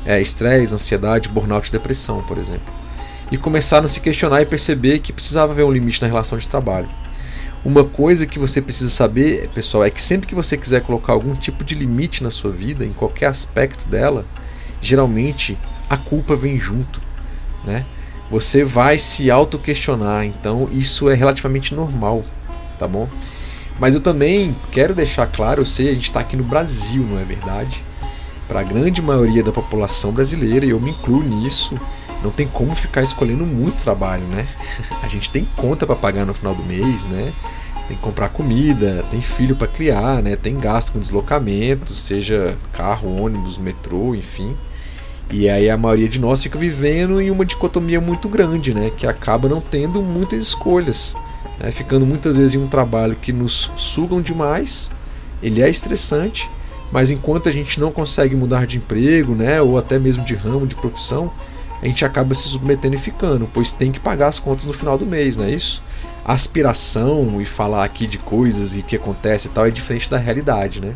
é, 0.05 0.19
estresse, 0.19 0.73
ansiedade, 0.73 1.29
burnout 1.29 1.69
e 1.69 1.71
depressão, 1.71 2.21
por 2.23 2.37
exemplo. 2.37 2.73
E 3.31 3.37
começaram 3.37 3.85
a 3.85 3.87
se 3.87 4.01
questionar 4.01 4.41
e 4.41 4.45
perceber 4.45 4.99
que 4.99 5.13
precisava 5.13 5.53
haver 5.53 5.63
um 5.63 5.71
limite 5.71 6.01
na 6.01 6.07
relação 6.09 6.37
de 6.37 6.49
trabalho. 6.49 6.89
Uma 7.63 7.85
coisa 7.85 8.27
que 8.27 8.37
você 8.37 8.61
precisa 8.61 8.89
saber, 8.89 9.49
pessoal, 9.51 9.85
é 9.85 9.89
que 9.89 10.01
sempre 10.01 10.27
que 10.27 10.35
você 10.35 10.57
quiser 10.57 10.81
colocar 10.81 11.13
algum 11.13 11.33
tipo 11.33 11.63
de 11.63 11.75
limite 11.75 12.21
na 12.21 12.29
sua 12.29 12.51
vida, 12.51 12.83
em 12.83 12.91
qualquer 12.91 13.27
aspecto 13.27 13.87
dela, 13.87 14.25
geralmente 14.81 15.57
a 15.89 15.95
culpa 15.95 16.35
vem 16.35 16.59
junto, 16.59 17.01
né? 17.63 17.85
Você 18.29 18.65
vai 18.65 18.99
se 18.99 19.31
auto-questionar, 19.31 20.25
então 20.25 20.67
isso 20.73 21.09
é 21.09 21.13
relativamente 21.13 21.73
normal, 21.73 22.25
tá 22.77 22.85
bom? 22.85 23.07
Mas 23.79 23.93
eu 23.93 24.01
também 24.01 24.55
quero 24.71 24.95
deixar 24.95 25.27
claro, 25.27 25.61
eu 25.61 25.65
sei, 25.65 25.89
a 25.89 25.93
gente 25.93 26.05
está 26.05 26.21
aqui 26.21 26.35
no 26.35 26.43
Brasil, 26.43 27.03
não 27.03 27.19
é 27.19 27.25
verdade? 27.25 27.83
Para 28.47 28.61
a 28.61 28.63
grande 28.63 29.01
maioria 29.01 29.43
da 29.43 29.51
população 29.51 30.11
brasileira, 30.11 30.65
e 30.65 30.69
eu 30.69 30.79
me 30.79 30.91
incluo 30.91 31.21
nisso, 31.21 31.77
não 32.23 32.31
tem 32.31 32.47
como 32.47 32.75
ficar 32.75 33.01
escolhendo 33.01 33.45
muito 33.45 33.83
trabalho, 33.83 34.23
né? 34.27 34.47
A 35.03 35.07
gente 35.07 35.29
tem 35.29 35.45
conta 35.57 35.85
para 35.85 35.95
pagar 35.95 36.25
no 36.25 36.33
final 36.33 36.55
do 36.55 36.63
mês, 36.63 37.05
né? 37.05 37.33
Tem 37.87 37.95
que 37.95 38.01
comprar 38.01 38.29
comida, 38.29 39.05
tem 39.11 39.21
filho 39.21 39.55
para 39.55 39.67
criar, 39.67 40.23
né? 40.23 40.35
Tem 40.35 40.59
gasto 40.59 40.93
com 40.93 40.99
deslocamento, 40.99 41.91
seja 41.91 42.57
carro, 42.73 43.15
ônibus, 43.21 43.57
metrô, 43.59 44.15
enfim. 44.15 44.57
E 45.29 45.49
aí 45.49 45.69
a 45.69 45.77
maioria 45.77 46.07
de 46.07 46.19
nós 46.19 46.41
fica 46.41 46.57
vivendo 46.57 47.21
em 47.21 47.29
uma 47.29 47.45
dicotomia 47.45 48.01
muito 48.01 48.27
grande, 48.27 48.73
né? 48.73 48.89
Que 48.95 49.05
acaba 49.05 49.47
não 49.47 49.61
tendo 49.61 50.01
muitas 50.01 50.41
escolhas, 50.41 51.15
né? 51.59 51.71
ficando 51.71 52.05
muitas 52.05 52.37
vezes 52.37 52.55
em 52.55 52.59
um 52.59 52.67
trabalho 52.67 53.15
que 53.15 53.31
nos 53.31 53.71
sugam 53.75 54.21
demais. 54.21 54.91
Ele 55.41 55.61
é 55.61 55.69
estressante, 55.69 56.49
mas 56.91 57.11
enquanto 57.11 57.49
a 57.49 57.51
gente 57.51 57.79
não 57.79 57.91
consegue 57.91 58.35
mudar 58.35 58.65
de 58.65 58.77
emprego, 58.77 59.35
né? 59.35 59.61
Ou 59.61 59.77
até 59.77 59.99
mesmo 59.99 60.23
de 60.23 60.33
ramo, 60.33 60.65
de 60.65 60.75
profissão, 60.75 61.31
a 61.81 61.85
gente 61.85 62.05
acaba 62.05 62.33
se 62.33 62.47
submetendo 62.47 62.95
e 62.95 62.97
ficando, 62.97 63.49
pois 63.53 63.73
tem 63.73 63.91
que 63.91 63.99
pagar 63.99 64.27
as 64.27 64.39
contas 64.39 64.65
no 64.65 64.73
final 64.73 64.97
do 64.97 65.05
mês, 65.05 65.37
não 65.37 65.45
é 65.45 65.51
isso? 65.51 65.83
Aspiração 66.23 67.39
e 67.41 67.45
falar 67.45 67.83
aqui 67.83 68.07
de 68.07 68.17
coisas 68.17 68.77
e 68.77 68.81
que 68.81 68.95
acontece 68.95 69.47
e 69.47 69.51
tal 69.51 69.65
é 69.65 69.69
diferente 69.69 70.09
da 70.09 70.17
realidade, 70.17 70.81
né? 70.81 70.95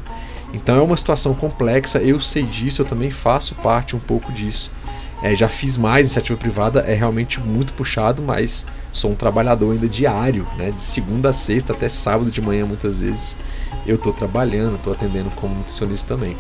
Então 0.53 0.77
é 0.77 0.81
uma 0.81 0.97
situação 0.97 1.35
complexa, 1.35 1.99
eu 1.99 2.19
sei 2.19 2.43
disso, 2.43 2.81
eu 2.81 2.85
também 2.85 3.11
faço 3.11 3.53
parte 3.55 3.95
um 3.95 3.99
pouco 3.99 4.31
disso. 4.31 4.71
É, 5.21 5.35
já 5.35 5.49
fiz 5.49 5.75
mais 5.75 6.01
iniciativa 6.01 6.37
privada, 6.37 6.79
é 6.81 6.93
realmente 6.93 7.39
muito 7.39 7.73
puxado, 7.73 8.23
mas 8.23 8.65
sou 8.91 9.11
um 9.11 9.15
trabalhador 9.15 9.73
ainda 9.73 9.87
diário, 9.87 10.47
né? 10.57 10.71
De 10.71 10.81
segunda 10.81 11.29
a 11.29 11.33
sexta 11.33 11.73
até 11.73 11.89
sábado 11.89 12.31
de 12.31 12.41
manhã, 12.41 12.65
muitas 12.65 13.01
vezes 13.01 13.37
eu 13.85 13.95
estou 13.95 14.13
trabalhando, 14.13 14.75
estou 14.75 14.93
atendendo 14.93 15.29
como 15.31 15.55
nutricionista 15.55 16.15
também. 16.15 16.37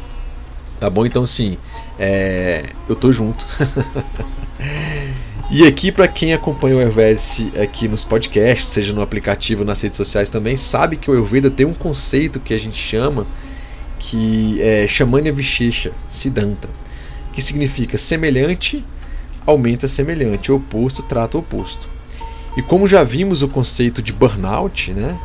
Tá 0.79 0.89
bom? 0.89 1.05
Então, 1.05 1.23
assim, 1.23 1.57
é, 1.99 2.67
eu 2.87 2.95
tô 2.95 3.11
junto. 3.11 3.45
e 5.51 5.67
aqui, 5.67 5.91
para 5.91 6.07
quem 6.07 6.33
acompanha 6.33 6.77
o 6.77 6.79
Ayurveda 6.79 7.19
aqui 7.61 7.89
nos 7.89 8.05
podcasts, 8.05 8.67
seja 8.67 8.93
no 8.93 9.01
aplicativo, 9.01 9.65
nas 9.65 9.81
redes 9.81 9.97
sociais 9.97 10.29
também, 10.29 10.55
sabe 10.55 10.95
que 10.95 11.11
o 11.11 11.13
Ayurveda 11.13 11.51
tem 11.51 11.65
um 11.65 11.73
conceito 11.73 12.39
que 12.39 12.53
a 12.53 12.57
gente 12.57 12.77
chama 12.77 13.27
que 13.99 14.61
é 14.61 14.87
Shamanya 14.87 15.33
Vishesha 15.33 15.91
Siddhanta, 16.07 16.69
que 17.39 17.45
significa 17.45 17.97
semelhante 17.97 18.85
aumenta 19.45 19.87
semelhante, 19.87 20.51
oposto 20.51 21.01
trata 21.01 21.37
oposto. 21.37 21.87
E 22.57 22.61
como 22.61 22.85
já 22.85 23.01
vimos 23.01 23.41
o 23.41 23.47
conceito 23.47 24.01
de 24.01 24.11
burnout, 24.11 24.91
né? 24.93 25.17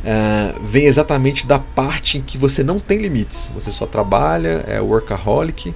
Uh, 0.00 0.64
vem 0.64 0.86
exatamente 0.86 1.46
da 1.46 1.58
parte 1.58 2.16
em 2.16 2.22
que 2.22 2.38
você 2.38 2.64
não 2.64 2.80
tem 2.80 2.96
limites, 2.96 3.52
você 3.54 3.70
só 3.70 3.84
trabalha, 3.84 4.64
é 4.66 4.80
workaholic, 4.80 5.74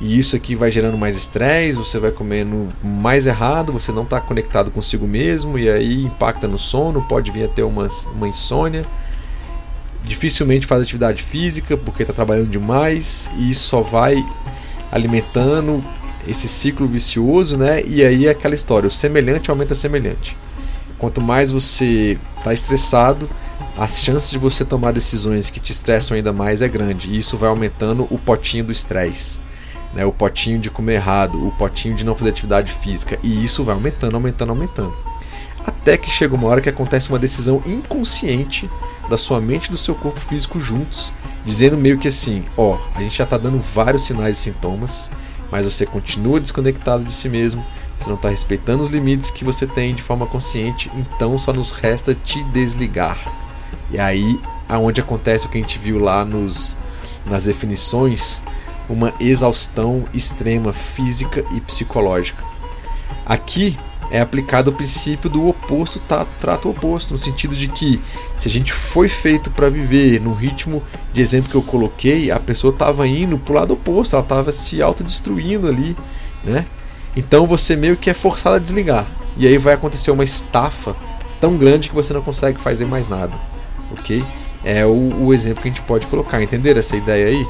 e 0.00 0.18
isso 0.18 0.34
aqui 0.34 0.54
vai 0.54 0.70
gerando 0.70 0.96
mais 0.96 1.14
estresse, 1.14 1.76
você 1.76 1.98
vai 1.98 2.10
comendo 2.10 2.70
mais 2.82 3.26
errado, 3.26 3.70
você 3.70 3.92
não 3.92 4.04
está 4.04 4.22
conectado 4.22 4.70
consigo 4.70 5.06
mesmo, 5.06 5.58
e 5.58 5.68
aí 5.68 6.04
impacta 6.04 6.48
no 6.48 6.58
sono, 6.58 7.02
pode 7.02 7.30
vir 7.30 7.44
a 7.44 7.48
ter 7.48 7.64
uma, 7.64 7.86
uma 8.14 8.26
insônia. 8.26 8.86
Dificilmente 10.02 10.66
faz 10.66 10.80
atividade 10.80 11.22
física 11.22 11.76
porque 11.76 12.02
está 12.02 12.14
trabalhando 12.14 12.48
demais, 12.48 13.30
e 13.36 13.50
isso 13.50 13.68
só 13.68 13.82
vai 13.82 14.24
alimentando 14.90 15.82
esse 16.26 16.48
ciclo 16.48 16.86
vicioso, 16.86 17.56
né? 17.56 17.82
E 17.84 18.04
aí 18.04 18.26
é 18.26 18.30
aquela 18.30 18.54
história, 18.54 18.88
o 18.88 18.90
semelhante 18.90 19.50
aumenta 19.50 19.74
semelhante. 19.74 20.36
Quanto 20.98 21.20
mais 21.20 21.52
você 21.52 22.18
está 22.36 22.52
estressado, 22.52 23.28
as 23.76 24.02
chances 24.02 24.30
de 24.30 24.38
você 24.38 24.64
tomar 24.64 24.92
decisões 24.92 25.50
que 25.50 25.60
te 25.60 25.70
estressam 25.70 26.16
ainda 26.16 26.32
mais 26.32 26.60
é 26.60 26.68
grande. 26.68 27.10
E 27.10 27.16
isso 27.16 27.36
vai 27.36 27.48
aumentando 27.48 28.08
o 28.10 28.18
potinho 28.18 28.64
do 28.64 28.72
estresse. 28.72 29.40
Né? 29.94 30.04
O 30.04 30.12
potinho 30.12 30.58
de 30.58 30.68
comer 30.68 30.94
errado, 30.94 31.46
o 31.46 31.52
potinho 31.52 31.94
de 31.94 32.04
não 32.04 32.16
fazer 32.16 32.30
atividade 32.30 32.72
física. 32.72 33.16
E 33.22 33.44
isso 33.44 33.62
vai 33.62 33.76
aumentando, 33.76 34.16
aumentando, 34.16 34.50
aumentando. 34.50 34.94
Até 35.68 35.98
que 35.98 36.10
chega 36.10 36.34
uma 36.34 36.48
hora 36.48 36.62
que 36.62 36.68
acontece 36.70 37.10
uma 37.10 37.18
decisão 37.18 37.62
inconsciente 37.66 38.70
da 39.10 39.18
sua 39.18 39.38
mente 39.38 39.66
e 39.66 39.70
do 39.70 39.76
seu 39.76 39.94
corpo 39.94 40.18
físico 40.18 40.58
juntos, 40.58 41.12
dizendo 41.44 41.76
meio 41.76 41.98
que 41.98 42.08
assim: 42.08 42.42
ó, 42.56 42.78
a 42.94 43.02
gente 43.02 43.18
já 43.18 43.24
está 43.24 43.36
dando 43.36 43.60
vários 43.60 44.04
sinais 44.04 44.38
e 44.38 44.40
sintomas, 44.40 45.10
mas 45.50 45.66
você 45.66 45.84
continua 45.84 46.40
desconectado 46.40 47.04
de 47.04 47.12
si 47.12 47.28
mesmo, 47.28 47.62
você 47.98 48.08
não 48.08 48.16
está 48.16 48.30
respeitando 48.30 48.82
os 48.82 48.88
limites 48.88 49.30
que 49.30 49.44
você 49.44 49.66
tem 49.66 49.94
de 49.94 50.00
forma 50.00 50.24
consciente, 50.24 50.90
então 50.96 51.38
só 51.38 51.52
nos 51.52 51.70
resta 51.70 52.14
te 52.14 52.42
desligar. 52.44 53.18
E 53.90 54.00
aí, 54.00 54.40
aonde 54.66 55.02
acontece 55.02 55.44
o 55.44 55.48
que 55.50 55.58
a 55.58 55.60
gente 55.60 55.78
viu 55.78 55.98
lá 55.98 56.24
nos, 56.24 56.78
nas 57.26 57.44
definições, 57.44 58.42
uma 58.88 59.12
exaustão 59.20 60.06
extrema 60.14 60.72
física 60.72 61.44
e 61.54 61.60
psicológica. 61.60 62.42
Aqui 63.26 63.78
é 64.10 64.20
aplicado 64.20 64.70
o 64.70 64.74
princípio 64.74 65.28
do 65.28 65.48
oposto 65.48 66.00
tá, 66.00 66.26
trata 66.40 66.68
o 66.68 66.70
oposto, 66.70 67.12
no 67.12 67.18
sentido 67.18 67.54
de 67.54 67.68
que 67.68 68.00
se 68.36 68.48
a 68.48 68.50
gente 68.50 68.72
foi 68.72 69.08
feito 69.08 69.50
para 69.50 69.68
viver 69.68 70.20
no 70.20 70.32
ritmo 70.32 70.82
de 71.12 71.20
exemplo 71.20 71.50
que 71.50 71.56
eu 71.56 71.62
coloquei, 71.62 72.30
a 72.30 72.40
pessoa 72.40 72.72
estava 72.72 73.06
indo 73.06 73.38
para 73.38 73.52
o 73.52 73.56
lado 73.56 73.74
oposto, 73.74 74.16
ela 74.16 74.22
estava 74.22 74.50
se 74.52 74.80
autodestruindo 74.80 75.68
ali, 75.68 75.96
né? 76.44 76.64
Então 77.16 77.46
você 77.46 77.76
meio 77.76 77.96
que 77.96 78.08
é 78.08 78.14
forçado 78.14 78.56
a 78.56 78.58
desligar. 78.58 79.06
E 79.36 79.46
aí 79.46 79.58
vai 79.58 79.74
acontecer 79.74 80.10
uma 80.10 80.24
estafa 80.24 80.96
tão 81.40 81.56
grande 81.56 81.88
que 81.88 81.94
você 81.94 82.12
não 82.12 82.22
consegue 82.22 82.60
fazer 82.60 82.84
mais 82.84 83.08
nada 83.08 83.34
ok? 83.90 84.24
É 84.64 84.84
o, 84.84 85.26
o 85.26 85.34
exemplo 85.34 85.62
que 85.62 85.68
a 85.68 85.72
gente 85.72 85.82
pode 85.82 86.06
colocar, 86.06 86.42
entender 86.42 86.76
essa 86.76 86.96
ideia 86.96 87.28
aí? 87.28 87.46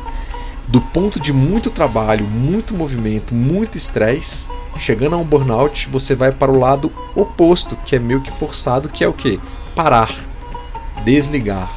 Do 0.69 0.83
ponto 0.83 1.19
de 1.19 1.33
muito 1.33 1.71
trabalho, 1.71 2.27
muito 2.27 2.75
movimento, 2.75 3.35
muito 3.35 3.79
estresse, 3.79 4.51
chegando 4.77 5.15
a 5.15 5.19
um 5.19 5.25
burnout, 5.25 5.89
você 5.89 6.15
vai 6.15 6.31
para 6.31 6.53
o 6.53 6.59
lado 6.59 6.93
oposto, 7.15 7.75
que 7.87 7.97
é 7.97 7.99
meio 7.99 8.21
que 8.21 8.31
forçado, 8.31 8.91
que 8.91 9.03
é 9.03 9.09
o 9.09 9.15
que? 9.15 9.41
Parar, 9.75 10.15
desligar. 11.07 11.71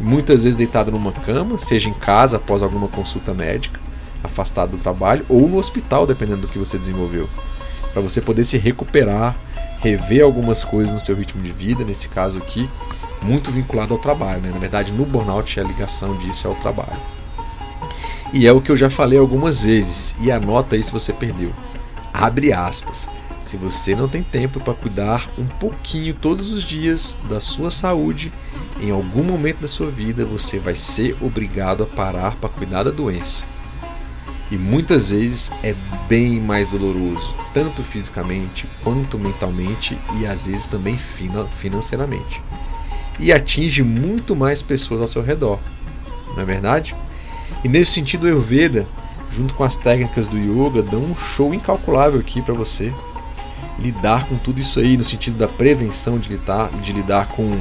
Muitas 0.00 0.42
vezes 0.42 0.56
deitado 0.56 0.90
numa 0.90 1.12
cama, 1.12 1.56
seja 1.56 1.88
em 1.88 1.92
casa 1.92 2.38
após 2.38 2.64
alguma 2.64 2.88
consulta 2.88 3.32
médica, 3.32 3.78
afastado 4.24 4.72
do 4.72 4.78
trabalho, 4.78 5.24
ou 5.28 5.48
no 5.48 5.58
hospital, 5.58 6.04
dependendo 6.04 6.40
do 6.40 6.48
que 6.48 6.58
você 6.58 6.76
desenvolveu, 6.76 7.30
para 7.92 8.02
você 8.02 8.20
poder 8.20 8.42
se 8.42 8.58
recuperar, 8.58 9.36
rever 9.78 10.24
algumas 10.24 10.64
coisas 10.64 10.92
no 10.92 10.98
seu 10.98 11.14
ritmo 11.14 11.40
de 11.40 11.52
vida, 11.52 11.84
nesse 11.84 12.08
caso 12.08 12.38
aqui, 12.38 12.68
muito 13.22 13.52
vinculado 13.52 13.94
ao 13.94 14.00
trabalho. 14.00 14.40
Né? 14.40 14.50
Na 14.52 14.58
verdade, 14.58 14.92
no 14.92 15.06
burnout 15.06 15.60
a 15.60 15.62
ligação 15.62 16.16
disso 16.16 16.48
é 16.48 16.50
o 16.50 16.56
trabalho. 16.56 17.15
E 18.32 18.46
é 18.46 18.52
o 18.52 18.60
que 18.60 18.70
eu 18.70 18.76
já 18.76 18.90
falei 18.90 19.18
algumas 19.18 19.62
vezes, 19.62 20.16
e 20.20 20.30
anota 20.30 20.76
aí 20.76 20.82
se 20.82 20.92
você 20.92 21.12
perdeu. 21.12 21.52
Abre 22.12 22.52
aspas. 22.52 23.08
Se 23.40 23.56
você 23.56 23.94
não 23.94 24.08
tem 24.08 24.24
tempo 24.24 24.58
para 24.58 24.74
cuidar 24.74 25.30
um 25.38 25.46
pouquinho 25.46 26.12
todos 26.12 26.52
os 26.52 26.64
dias 26.64 27.16
da 27.28 27.38
sua 27.38 27.70
saúde, 27.70 28.32
em 28.80 28.90
algum 28.90 29.22
momento 29.22 29.60
da 29.60 29.68
sua 29.68 29.88
vida 29.88 30.24
você 30.24 30.58
vai 30.58 30.74
ser 30.74 31.16
obrigado 31.20 31.84
a 31.84 31.86
parar 31.86 32.34
para 32.36 32.50
cuidar 32.50 32.82
da 32.82 32.90
doença. 32.90 33.46
E 34.50 34.56
muitas 34.56 35.10
vezes 35.10 35.52
é 35.62 35.76
bem 36.08 36.40
mais 36.40 36.72
doloroso, 36.72 37.34
tanto 37.54 37.84
fisicamente 37.84 38.68
quanto 38.82 39.16
mentalmente 39.16 39.96
e 40.18 40.26
às 40.26 40.46
vezes 40.46 40.66
também 40.66 40.98
financeiramente. 40.98 42.42
E 43.18 43.32
atinge 43.32 43.82
muito 43.82 44.34
mais 44.34 44.60
pessoas 44.60 45.00
ao 45.00 45.08
seu 45.08 45.22
redor, 45.22 45.60
não 46.34 46.42
é 46.42 46.44
verdade? 46.44 46.96
E 47.64 47.68
nesse 47.68 47.92
sentido, 47.92 48.24
o 48.24 48.26
Ayurveda, 48.26 48.86
junto 49.30 49.54
com 49.54 49.64
as 49.64 49.76
técnicas 49.76 50.28
do 50.28 50.36
yoga, 50.36 50.82
dão 50.82 51.02
um 51.02 51.16
show 51.16 51.52
incalculável 51.52 52.20
aqui 52.20 52.40
para 52.40 52.54
você 52.54 52.92
lidar 53.78 54.26
com 54.26 54.36
tudo 54.36 54.58
isso 54.58 54.80
aí, 54.80 54.96
no 54.96 55.04
sentido 55.04 55.36
da 55.36 55.48
prevenção 55.48 56.18
de 56.18 56.28
lidar, 56.28 56.70
de 56.80 56.92
lidar 56.92 57.28
com 57.28 57.58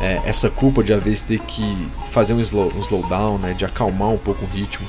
é, 0.00 0.20
essa 0.24 0.48
culpa 0.48 0.84
de 0.84 0.92
às 0.92 1.02
vezes 1.02 1.22
ter 1.22 1.40
que 1.40 1.88
fazer 2.10 2.34
um, 2.34 2.40
slow, 2.40 2.72
um 2.76 2.80
slowdown, 2.80 3.38
né, 3.38 3.52
de 3.54 3.64
acalmar 3.64 4.10
um 4.10 4.18
pouco 4.18 4.44
o 4.44 4.48
ritmo 4.48 4.86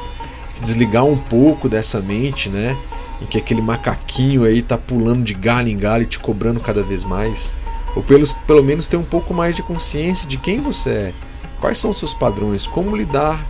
se 0.54 0.64
desligar 0.64 1.06
um 1.06 1.18
pouco 1.18 1.70
dessa 1.70 2.02
mente, 2.02 2.50
né? 2.50 2.76
Em 3.22 3.26
que 3.26 3.38
aquele 3.38 3.62
macaquinho 3.62 4.44
aí 4.44 4.62
tá 4.62 4.78
pulando 4.78 5.24
de 5.24 5.34
galho 5.34 5.70
em 5.70 5.78
galho 5.78 6.04
e 6.04 6.08
te 6.08 6.20
cobrando 6.20 6.60
cada 6.60 6.82
vez 6.82 7.04
mais. 7.04 7.56
Ou 7.96 8.04
pelo, 8.04 8.26
pelo 8.48 8.64
menos 8.64 8.88
ter 8.88 8.98
um 8.98 9.04
pouco 9.04 9.34
mais 9.34 9.56
de 9.56 9.64
consciência 9.64 10.28
de 10.28 10.38
quem 10.38 10.62
você 10.62 10.90
é, 10.90 11.14
quais 11.60 11.78
são 11.78 11.92
os 11.92 11.98
seus 11.98 12.14
padrões, 12.14 12.66
como 12.68 12.96
lidar 12.96 13.46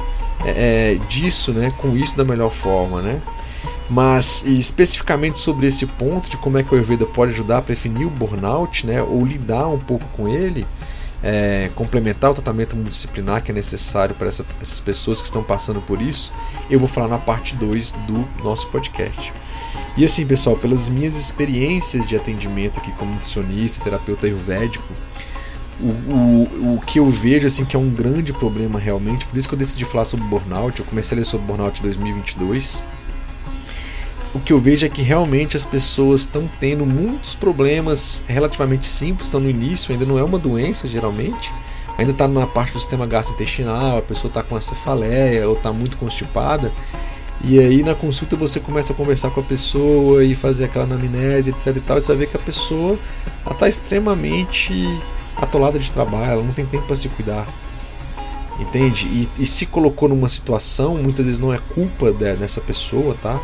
é, 0.46 0.94
é, 0.94 0.96
disso, 1.08 1.52
né? 1.54 1.72
Com 1.78 1.96
isso 1.96 2.16
da 2.18 2.24
melhor 2.24 2.52
forma, 2.52 3.02
né? 3.02 3.22
Mas 3.90 4.44
especificamente 4.46 5.40
sobre 5.40 5.68
esse 5.68 5.86
ponto 5.86 6.30
de 6.30 6.38
como 6.38 6.58
é 6.58 6.64
que 6.64 6.72
o 6.72 6.76
Ayurveda 6.76 7.06
pode 7.06 7.32
ajudar 7.32 7.58
a 7.58 7.62
prevenir 7.62 8.08
o 8.08 8.10
burnout, 8.10 8.86
né? 8.86 9.02
Ou 9.02 9.26
lidar 9.26 9.68
um 9.68 9.80
pouco 9.80 10.06
com 10.14 10.28
ele 10.28 10.66
é, 11.24 11.70
complementar 11.76 12.32
o 12.32 12.34
tratamento 12.34 12.76
multidisciplinar 12.76 13.44
que 13.44 13.52
é 13.52 13.54
necessário 13.54 14.16
para 14.16 14.28
essa, 14.28 14.46
essas 14.62 14.80
pessoas 14.80 15.20
que 15.20 15.26
estão 15.26 15.44
passando 15.44 15.82
por 15.82 16.02
isso, 16.02 16.34
eu 16.70 16.80
vou 16.80 16.88
falar 16.88 17.08
na 17.08 17.18
parte 17.18 17.56
2 17.56 17.94
do 18.08 18.28
nosso 18.44 18.68
podcast. 18.68 19.34
E 19.98 20.06
assim, 20.06 20.26
pessoal, 20.26 20.56
pelas 20.56 20.88
minhas 20.88 21.16
experiências 21.16 22.08
de 22.08 22.16
atendimento 22.16 22.80
aqui 22.80 22.92
como 22.94 23.12
nutricionista, 23.12 23.84
terapeuta 23.84 24.28
ayurvédico, 24.28 24.94
o, 25.80 25.86
o, 25.86 26.76
o 26.76 26.82
que 26.82 27.00
eu 27.00 27.10
vejo 27.10 27.48
assim 27.48 27.66
que 27.66 27.76
é 27.76 27.80
um 27.80 27.90
grande 27.90 28.34
problema 28.34 28.80
realmente, 28.80 29.26
por 29.26 29.38
isso 29.38 29.48
que 29.48 29.54
eu 29.54 29.60
decidi 29.60 29.86
falar 29.86 30.06
sobre 30.06 30.26
burnout, 30.26 30.80
eu 30.80 30.86
comecei 30.86 31.16
a 31.16 31.20
ler 31.20 31.26
sobre 31.26 31.46
burnout 31.48 31.80
em 31.80 31.84
2022 31.84 32.84
o 34.34 34.40
que 34.40 34.54
eu 34.54 34.60
vejo 34.60 34.86
é 34.86 34.90
que 34.90 35.02
realmente 35.02 35.56
as 35.56 35.66
pessoas 35.66 36.22
estão 36.22 36.50
tendo 36.60 36.86
muitos 36.86 37.34
problemas 37.34 38.24
relativamente 38.28 38.86
simples, 38.86 39.28
estão 39.28 39.40
no 39.40 39.50
início, 39.50 39.92
ainda 39.92 40.06
não 40.06 40.20
é 40.20 40.24
uma 40.24 40.38
doença 40.38 40.88
geralmente, 40.88 41.52
ainda 41.98 42.12
está 42.12 42.28
na 42.28 42.46
parte 42.46 42.74
do 42.74 42.80
sistema 42.80 43.08
gastrointestinal, 43.08 43.98
a 43.98 44.02
pessoa 44.02 44.30
está 44.30 44.44
com 44.44 44.56
a 44.56 44.62
cefaleia 44.62 45.48
ou 45.48 45.56
está 45.56 45.74
muito 45.74 45.98
constipada. 45.98 46.72
E 47.44 47.58
aí 47.58 47.82
na 47.82 47.96
consulta 47.96 48.36
você 48.36 48.60
começa 48.60 48.94
a 48.94 48.96
conversar 48.96 49.32
com 49.32 49.40
a 49.40 49.44
pessoa 49.44 50.24
e 50.24 50.36
fazer 50.36 50.66
aquela 50.66 50.86
anamnese, 50.86 51.50
etc 51.50 51.76
e 51.76 51.80
tal, 51.80 51.98
e 51.98 52.02
você 52.02 52.08
vai 52.10 52.18
ver 52.18 52.30
que 52.30 52.38
a 52.38 52.40
pessoa 52.40 53.00
está 53.50 53.68
extremamente 53.68 54.74
atolada 55.42 55.80
de 55.80 55.92
trabalho, 55.92 56.32
ela 56.32 56.44
não 56.44 56.54
tem 56.54 56.66
tempo 56.66 56.86
para 56.86 56.96
se 56.96 57.10
cuidar. 57.10 57.48
Entende? 58.60 59.08
E, 59.08 59.30
e, 59.40 59.46
se 59.46 59.66
colocou 59.66 60.10
numa 60.10 60.28
situação, 60.28 60.96
muitas 60.96 61.26
vezes 61.26 61.40
não 61.40 61.54
é 61.54 61.58
culpa 61.58 62.12
de, 62.12 62.36
dessa 62.36 62.60
pessoa, 62.60 63.16
tá? 63.22 63.40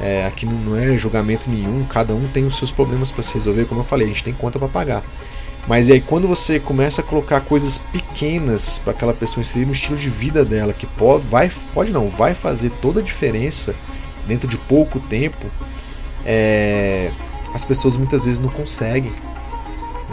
É, 0.00 0.26
aqui 0.26 0.44
não 0.44 0.76
é 0.76 0.96
julgamento 0.98 1.48
nenhum, 1.48 1.84
cada 1.84 2.14
um 2.14 2.28
tem 2.28 2.44
os 2.44 2.58
seus 2.58 2.70
problemas 2.70 3.10
para 3.10 3.22
se 3.22 3.34
resolver, 3.34 3.64
como 3.64 3.80
eu 3.80 3.84
falei, 3.84 4.06
a 4.06 4.10
gente 4.10 4.24
tem 4.24 4.34
conta 4.34 4.58
para 4.58 4.68
pagar. 4.68 5.02
Mas 5.66 5.88
aí 5.90 6.00
quando 6.00 6.26
você 6.26 6.58
começa 6.58 7.00
a 7.00 7.04
colocar 7.04 7.40
coisas 7.40 7.78
pequenas 7.78 8.78
para 8.78 8.92
aquela 8.92 9.14
pessoa 9.14 9.42
inserir 9.42 9.64
no 9.64 9.72
estilo 9.72 9.96
de 9.96 10.10
vida 10.10 10.44
dela, 10.44 10.72
que 10.72 10.86
pode, 10.86 11.26
vai, 11.26 11.50
pode 11.72 11.92
não, 11.92 12.08
vai 12.08 12.34
fazer 12.34 12.70
toda 12.70 13.00
a 13.00 13.02
diferença 13.02 13.74
dentro 14.26 14.48
de 14.48 14.58
pouco 14.58 14.98
tempo, 15.00 15.46
é, 16.26 17.12
as 17.54 17.64
pessoas 17.64 17.96
muitas 17.96 18.24
vezes 18.24 18.40
não 18.40 18.50
conseguem. 18.50 19.12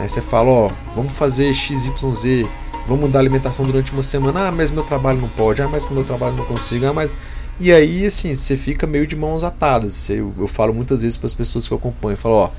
Né? 0.00 0.08
Você 0.08 0.22
fala, 0.22 0.48
ó, 0.48 0.70
vamos 0.96 1.16
fazer 1.16 1.52
XYZ, 1.52 2.48
vamos 2.88 3.04
mudar 3.04 3.18
a 3.18 3.22
alimentação 3.22 3.66
durante 3.66 3.92
uma 3.92 4.02
semana, 4.02 4.48
ah, 4.48 4.52
mas 4.52 4.70
meu 4.70 4.82
trabalho 4.82 5.20
não 5.20 5.28
pode, 5.28 5.60
ah, 5.60 5.68
mas 5.68 5.84
com 5.84 5.92
meu 5.92 6.04
trabalho 6.04 6.34
não 6.34 6.44
consigo, 6.46 6.86
ah, 6.86 6.92
mas 6.92 7.12
e 7.60 7.70
aí, 7.70 8.06
assim, 8.06 8.32
você 8.32 8.56
fica 8.56 8.86
meio 8.86 9.06
de 9.06 9.14
mãos 9.14 9.44
atadas. 9.44 10.08
Eu, 10.08 10.32
eu 10.38 10.48
falo 10.48 10.72
muitas 10.72 11.02
vezes 11.02 11.18
para 11.18 11.26
as 11.26 11.34
pessoas 11.34 11.68
que 11.68 11.74
eu 11.74 11.76
acompanho, 11.76 12.14
eu 12.14 12.16
falo, 12.16 12.34
ó, 12.36 12.50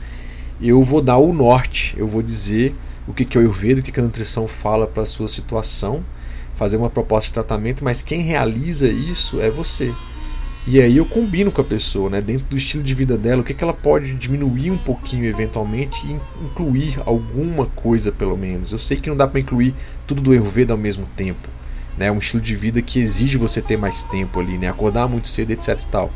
eu 0.62 0.84
vou 0.84 1.02
dar 1.02 1.18
o 1.18 1.34
norte, 1.34 1.96
eu 1.98 2.08
vou 2.08 2.22
dizer 2.22 2.76
o 3.08 3.14
que, 3.14 3.26
que 3.26 3.36
é 3.36 3.42
o 3.42 3.44
Ayurveda, 3.44 3.80
o 3.80 3.84
que, 3.84 3.92
que 3.92 4.00
a 4.00 4.04
nutrição 4.04 4.48
fala 4.48 4.86
para 4.86 5.02
a 5.02 5.06
sua 5.08 5.28
situação, 5.28 6.06
fazer 6.54 6.78
uma 6.78 6.92
proposta 6.92 7.30
de 7.30 7.34
tratamento, 7.34 7.84
mas 7.84 8.04
quem 8.04 8.22
realiza 8.22 8.88
isso 8.88 9.42
é 9.42 9.50
você. 9.50 9.92
E 10.68 10.80
aí 10.80 10.98
eu 10.98 11.06
combino 11.06 11.52
com 11.52 11.60
a 11.60 11.64
pessoa, 11.64 12.08
né, 12.08 12.22
dentro 12.22 12.46
do 12.46 12.56
estilo 12.56 12.84
de 12.84 12.94
vida 12.94 13.18
dela, 13.18 13.42
o 13.42 13.44
que, 13.44 13.54
que 13.54 13.64
ela 13.64 13.74
pode 13.74 14.14
diminuir 14.14 14.70
um 14.70 14.78
pouquinho 14.78 15.26
eventualmente 15.26 16.06
e 16.06 16.12
incluir 16.46 17.02
alguma 17.04 17.66
coisa 17.66 18.12
pelo 18.12 18.38
menos. 18.38 18.72
Eu 18.72 18.78
sei 18.78 18.98
que 18.98 19.10
não 19.10 19.18
dá 19.18 19.28
para 19.28 19.40
incluir 19.40 19.74
tudo 20.06 20.22
do 20.22 20.32
Ayurveda 20.32 20.74
ao 20.74 20.78
mesmo 20.78 21.08
tempo, 21.16 21.50
né? 21.98 22.12
Um 22.12 22.20
estilo 22.20 22.44
de 22.44 22.56
vida 22.56 22.80
que 22.80 23.00
exige 23.00 23.38
você 23.38 23.60
ter 23.60 23.76
mais 23.76 24.04
tempo 24.04 24.40
ali, 24.40 24.56
né? 24.60 24.70
Acordar 24.70 25.08
muito 25.08 25.28
cedo, 25.28 25.50
etc 25.50 25.80
e 25.80 25.88
tal. 25.88 26.14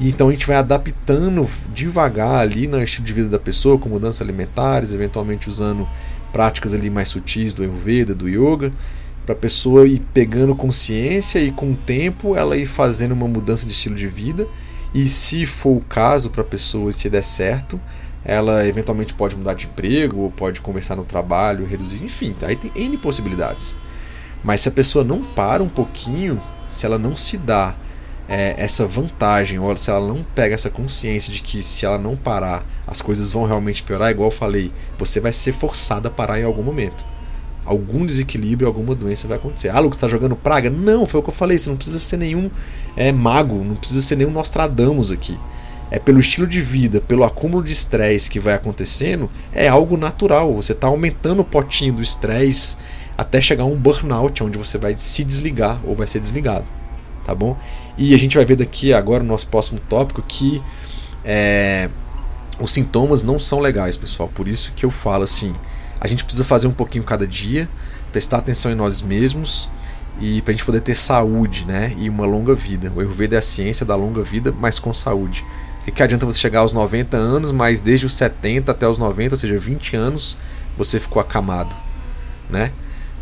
E 0.00 0.08
então 0.08 0.30
a 0.30 0.32
gente 0.32 0.46
vai 0.46 0.56
adaptando 0.56 1.46
devagar 1.74 2.40
ali 2.40 2.66
no 2.66 2.82
estilo 2.82 3.06
de 3.06 3.12
vida 3.12 3.28
da 3.28 3.38
pessoa, 3.38 3.78
com 3.78 3.90
mudanças 3.90 4.22
alimentares, 4.22 4.94
eventualmente 4.94 5.48
usando 5.48 5.86
práticas 6.32 6.72
ali 6.72 6.88
mais 6.88 7.10
sutis 7.10 7.52
do 7.52 7.62
Ayurveda, 7.62 8.14
do 8.14 8.28
Yoga, 8.28 8.72
para 9.24 9.34
a 9.34 9.38
pessoa 9.38 9.86
ir 9.86 10.00
pegando 10.12 10.54
consciência 10.54 11.38
e 11.38 11.50
com 11.50 11.72
o 11.72 11.76
tempo 11.76 12.36
ela 12.36 12.56
ir 12.56 12.66
fazendo 12.66 13.12
uma 13.12 13.26
mudança 13.26 13.66
de 13.66 13.72
estilo 13.72 13.94
de 13.94 14.06
vida. 14.06 14.46
E 14.92 15.06
se 15.06 15.44
for 15.46 15.76
o 15.76 15.84
caso 15.84 16.30
para 16.30 16.42
a 16.42 16.44
pessoa, 16.44 16.92
se 16.92 17.08
der 17.10 17.24
certo, 17.24 17.80
ela 18.24 18.66
eventualmente 18.66 19.12
pode 19.12 19.36
mudar 19.36 19.54
de 19.54 19.66
emprego, 19.66 20.20
ou 20.20 20.30
pode 20.30 20.60
começar 20.60 20.94
no 20.94 21.04
trabalho, 21.04 21.66
reduzir, 21.66 22.04
enfim, 22.04 22.34
aí 22.42 22.54
tem 22.54 22.70
N 22.74 22.96
possibilidades. 22.98 23.76
Mas 24.42 24.60
se 24.60 24.68
a 24.68 24.72
pessoa 24.72 25.04
não 25.04 25.22
para 25.22 25.62
um 25.62 25.68
pouquinho, 25.68 26.40
se 26.66 26.86
ela 26.86 26.98
não 26.98 27.16
se 27.16 27.36
dá 27.36 27.74
é, 28.28 28.54
essa 28.56 28.86
vantagem, 28.86 29.58
ou 29.58 29.76
se 29.76 29.90
ela 29.90 30.06
não 30.06 30.22
pega 30.34 30.54
essa 30.54 30.70
consciência 30.70 31.32
de 31.32 31.42
que 31.42 31.62
se 31.62 31.84
ela 31.84 31.98
não 31.98 32.16
parar, 32.16 32.64
as 32.86 33.00
coisas 33.00 33.32
vão 33.32 33.44
realmente 33.46 33.82
piorar, 33.82 34.10
igual 34.10 34.30
eu 34.30 34.36
falei, 34.36 34.72
você 34.98 35.18
vai 35.18 35.32
ser 35.32 35.52
forçada 35.52 36.08
a 36.08 36.10
parar 36.10 36.38
em 36.38 36.44
algum 36.44 36.62
momento. 36.62 37.04
Algum 37.64 38.04
desequilíbrio, 38.04 38.68
alguma 38.68 38.94
doença 38.94 39.26
vai 39.26 39.36
acontecer. 39.36 39.70
Ah, 39.70 39.80
Lucas, 39.80 39.96
está 39.96 40.08
jogando 40.08 40.36
praga? 40.36 40.68
Não, 40.68 41.06
foi 41.06 41.20
o 41.20 41.22
que 41.22 41.30
eu 41.30 41.34
falei. 41.34 41.56
Você 41.56 41.70
não 41.70 41.76
precisa 41.76 41.98
ser 41.98 42.18
nenhum 42.18 42.50
é, 42.96 43.10
mago, 43.10 43.64
não 43.64 43.74
precisa 43.74 44.02
ser 44.02 44.16
nenhum 44.16 44.30
Nostradamus 44.30 45.10
aqui. 45.10 45.38
É 45.90 45.98
pelo 45.98 46.18
estilo 46.18 46.46
de 46.46 46.60
vida, 46.60 47.00
pelo 47.00 47.24
acúmulo 47.24 47.62
de 47.62 47.72
estresse 47.72 48.28
que 48.28 48.40
vai 48.40 48.54
acontecendo, 48.54 49.30
é 49.52 49.68
algo 49.68 49.96
natural. 49.96 50.54
Você 50.54 50.72
está 50.72 50.88
aumentando 50.88 51.40
o 51.40 51.44
potinho 51.44 51.94
do 51.94 52.02
estresse 52.02 52.76
até 53.16 53.40
chegar 53.40 53.64
a 53.64 53.66
um 53.66 53.76
burnout, 53.76 54.42
onde 54.42 54.58
você 54.58 54.76
vai 54.76 54.96
se 54.96 55.22
desligar 55.24 55.78
ou 55.84 55.94
vai 55.94 56.06
ser 56.06 56.18
desligado, 56.18 56.64
tá 57.24 57.34
bom? 57.34 57.56
E 57.96 58.14
a 58.14 58.18
gente 58.18 58.36
vai 58.36 58.44
ver 58.44 58.56
daqui 58.56 58.92
agora 58.92 59.22
no 59.22 59.28
nosso 59.28 59.46
próximo 59.46 59.78
tópico 59.88 60.20
que 60.26 60.60
é, 61.24 61.88
os 62.58 62.72
sintomas 62.72 63.22
não 63.22 63.38
são 63.38 63.60
legais, 63.60 63.96
pessoal. 63.96 64.28
Por 64.28 64.48
isso 64.48 64.72
que 64.74 64.84
eu 64.84 64.90
falo 64.90 65.24
assim, 65.24 65.54
a 66.04 66.06
gente 66.06 66.22
precisa 66.22 66.44
fazer 66.44 66.66
um 66.66 66.72
pouquinho 66.72 67.02
cada 67.02 67.26
dia, 67.26 67.66
prestar 68.12 68.36
atenção 68.36 68.70
em 68.70 68.74
nós 68.74 69.00
mesmos 69.00 69.70
e 70.20 70.42
para 70.42 70.50
a 70.50 70.54
gente 70.54 70.62
poder 70.62 70.82
ter 70.82 70.94
saúde, 70.94 71.64
né? 71.64 71.96
E 71.98 72.10
uma 72.10 72.26
longa 72.26 72.54
vida. 72.54 72.92
O 72.94 73.00
Ayurveda 73.00 73.36
é 73.36 73.38
a 73.38 73.42
ciência 73.42 73.86
da 73.86 73.96
longa 73.96 74.22
vida, 74.22 74.54
mas 74.60 74.78
com 74.78 74.92
saúde. 74.92 75.46
O 75.80 75.84
que, 75.86 75.90
que 75.90 76.02
adianta 76.02 76.26
você 76.26 76.38
chegar 76.38 76.60
aos 76.60 76.74
90 76.74 77.16
anos, 77.16 77.52
mas 77.52 77.80
desde 77.80 78.04
os 78.04 78.12
70 78.12 78.70
até 78.70 78.86
os 78.86 78.98
90, 78.98 79.34
ou 79.34 79.38
seja, 79.38 79.58
20 79.58 79.96
anos, 79.96 80.36
você 80.76 81.00
ficou 81.00 81.22
acamado, 81.22 81.74
né? 82.50 82.70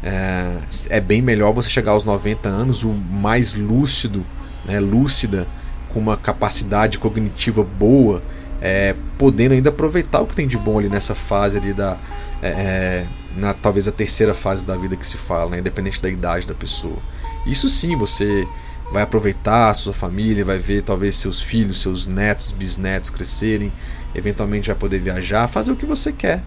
É, 0.02 0.56
é 0.88 1.00
bem 1.00 1.22
melhor 1.22 1.52
você 1.52 1.70
chegar 1.70 1.92
aos 1.92 2.02
90 2.02 2.48
anos 2.48 2.82
o 2.82 2.90
mais 2.90 3.54
lúcido, 3.54 4.26
né, 4.64 4.80
lúcida, 4.80 5.46
com 5.88 6.00
uma 6.00 6.16
capacidade 6.16 6.98
cognitiva 6.98 7.62
boa, 7.62 8.20
é, 8.62 8.94
podendo 9.18 9.52
ainda 9.52 9.70
aproveitar 9.70 10.20
o 10.20 10.26
que 10.26 10.36
tem 10.36 10.46
de 10.46 10.56
bom 10.56 10.78
ali 10.78 10.88
nessa 10.88 11.16
fase 11.16 11.58
ali 11.58 11.74
da 11.74 11.98
é, 12.40 12.48
é, 12.48 13.06
na 13.36 13.52
talvez 13.52 13.88
a 13.88 13.92
terceira 13.92 14.32
fase 14.32 14.64
da 14.64 14.76
vida 14.76 14.96
que 14.96 15.06
se 15.06 15.16
fala, 15.16 15.50
né, 15.50 15.58
independente 15.58 16.00
da 16.00 16.08
idade 16.08 16.46
da 16.46 16.54
pessoa. 16.54 16.98
Isso 17.44 17.68
sim, 17.68 17.96
você 17.96 18.46
vai 18.92 19.02
aproveitar 19.02 19.70
a 19.70 19.74
sua 19.74 19.92
família, 19.92 20.44
vai 20.44 20.58
ver 20.58 20.82
talvez 20.82 21.16
seus 21.16 21.40
filhos, 21.40 21.80
seus 21.80 22.06
netos, 22.06 22.52
bisnetos 22.52 23.10
crescerem, 23.10 23.72
eventualmente 24.14 24.68
vai 24.68 24.76
poder 24.76 25.00
viajar, 25.00 25.48
fazer 25.48 25.72
o 25.72 25.76
que 25.76 25.86
você 25.86 26.12
quer, 26.12 26.42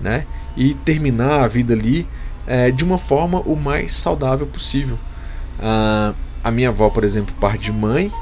né? 0.00 0.26
E 0.56 0.74
terminar 0.74 1.44
a 1.44 1.48
vida 1.48 1.72
ali 1.72 2.06
é, 2.46 2.70
de 2.70 2.84
uma 2.84 2.98
forma 2.98 3.40
o 3.40 3.56
mais 3.56 3.92
saudável 3.92 4.46
possível. 4.46 4.98
Ah, 5.60 6.12
a 6.42 6.50
minha 6.50 6.68
avó, 6.68 6.90
por 6.90 7.04
exemplo, 7.04 7.34
parte 7.40 7.64
de 7.64 7.72
mãe, 7.72 8.12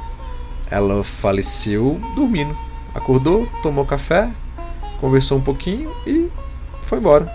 ela 0.70 1.02
faleceu 1.02 2.00
dormindo. 2.14 2.56
Acordou, 2.94 3.46
tomou 3.62 3.84
café, 3.84 4.30
conversou 4.98 5.38
um 5.38 5.42
pouquinho 5.42 5.90
e 6.06 6.28
foi 6.82 6.98
embora. 6.98 7.30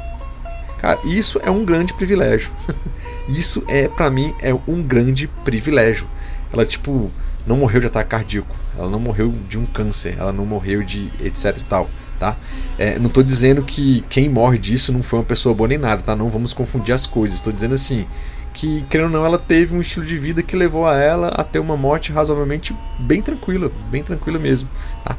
Cara, 0.78 1.00
isso 1.04 1.40
é 1.44 1.50
um 1.50 1.66
grande 1.66 1.94
privilégio. 1.94 2.52
isso 3.28 3.64
é, 3.68 3.88
para 3.88 4.10
mim, 4.10 4.34
é 4.42 4.54
um 4.68 4.82
grande 4.84 5.28
privilégio. 5.44 6.08
Ela, 6.54 6.66
tipo, 6.66 7.12
não 7.46 7.58
morreu 7.58 7.80
de 7.80 7.88
ataque 7.88 8.10
cardíaco, 8.12 8.56
ela 8.78 8.90
não 8.90 9.00
morreu 9.00 9.34
de 9.48 9.58
um 9.58 9.66
câncer, 9.66 10.16
ela 10.18 10.32
não 10.32 10.46
morreu 10.46 10.84
de 10.84 11.12
etc 11.24 11.58
e 11.58 11.64
tal, 11.64 11.90
tá? 12.20 12.36
É, 12.78 13.00
não 13.00 13.08
estou 13.08 13.24
dizendo 13.24 13.64
que 13.64 14.02
quem 14.10 14.30
morre 14.30 14.58
disso 14.58 14.94
não 14.94 15.02
foi 15.02 15.20
uma 15.20 15.26
pessoa 15.26 15.56
boa 15.56 15.68
nem 15.68 15.78
nada, 15.78 16.02
tá? 16.02 16.16
Não 16.16 16.30
vamos 16.30 16.54
confundir 16.54 16.94
as 16.94 17.08
coisas. 17.08 17.38
Estou 17.38 17.52
dizendo 17.52 17.74
assim 17.74 18.06
que, 18.54 18.82
querendo 18.90 19.06
ou 19.06 19.12
não, 19.12 19.26
ela 19.26 19.40
teve 19.40 19.76
um 19.76 19.82
estilo 19.82 20.06
de 20.06 20.18
vida 20.18 20.44
que 20.44 20.56
levou 20.56 20.86
a 20.86 20.98
ela 20.98 21.30
a 21.30 21.44
ter 21.44 21.60
uma 21.60 21.78
morte 21.78 22.12
razoavelmente 22.12 22.76
bem 23.00 23.22
tranquila, 23.22 23.72
bem 23.90 24.04
tranquila 24.04 24.38
mesmo, 24.38 24.68
tá? 25.04 25.16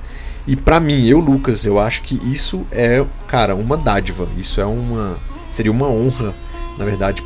E 0.47 0.57
para 0.57 0.81
mim, 0.81 1.07
eu, 1.07 1.21
Lucas, 1.21 1.67
eu 1.67 1.79
acho 1.79 2.03
que 2.03 2.15
isso 2.31 2.67
é, 2.71 3.05
cara, 3.27 3.55
uma 3.55 3.77
dádiva. 3.77 4.29
Isso 4.37 4.61
é 4.61 4.67
uma. 4.67 5.19
Seria 5.51 5.73
uma 5.73 5.89
honra, 5.89 6.35
na 6.77 6.85
verdade, 6.85 7.23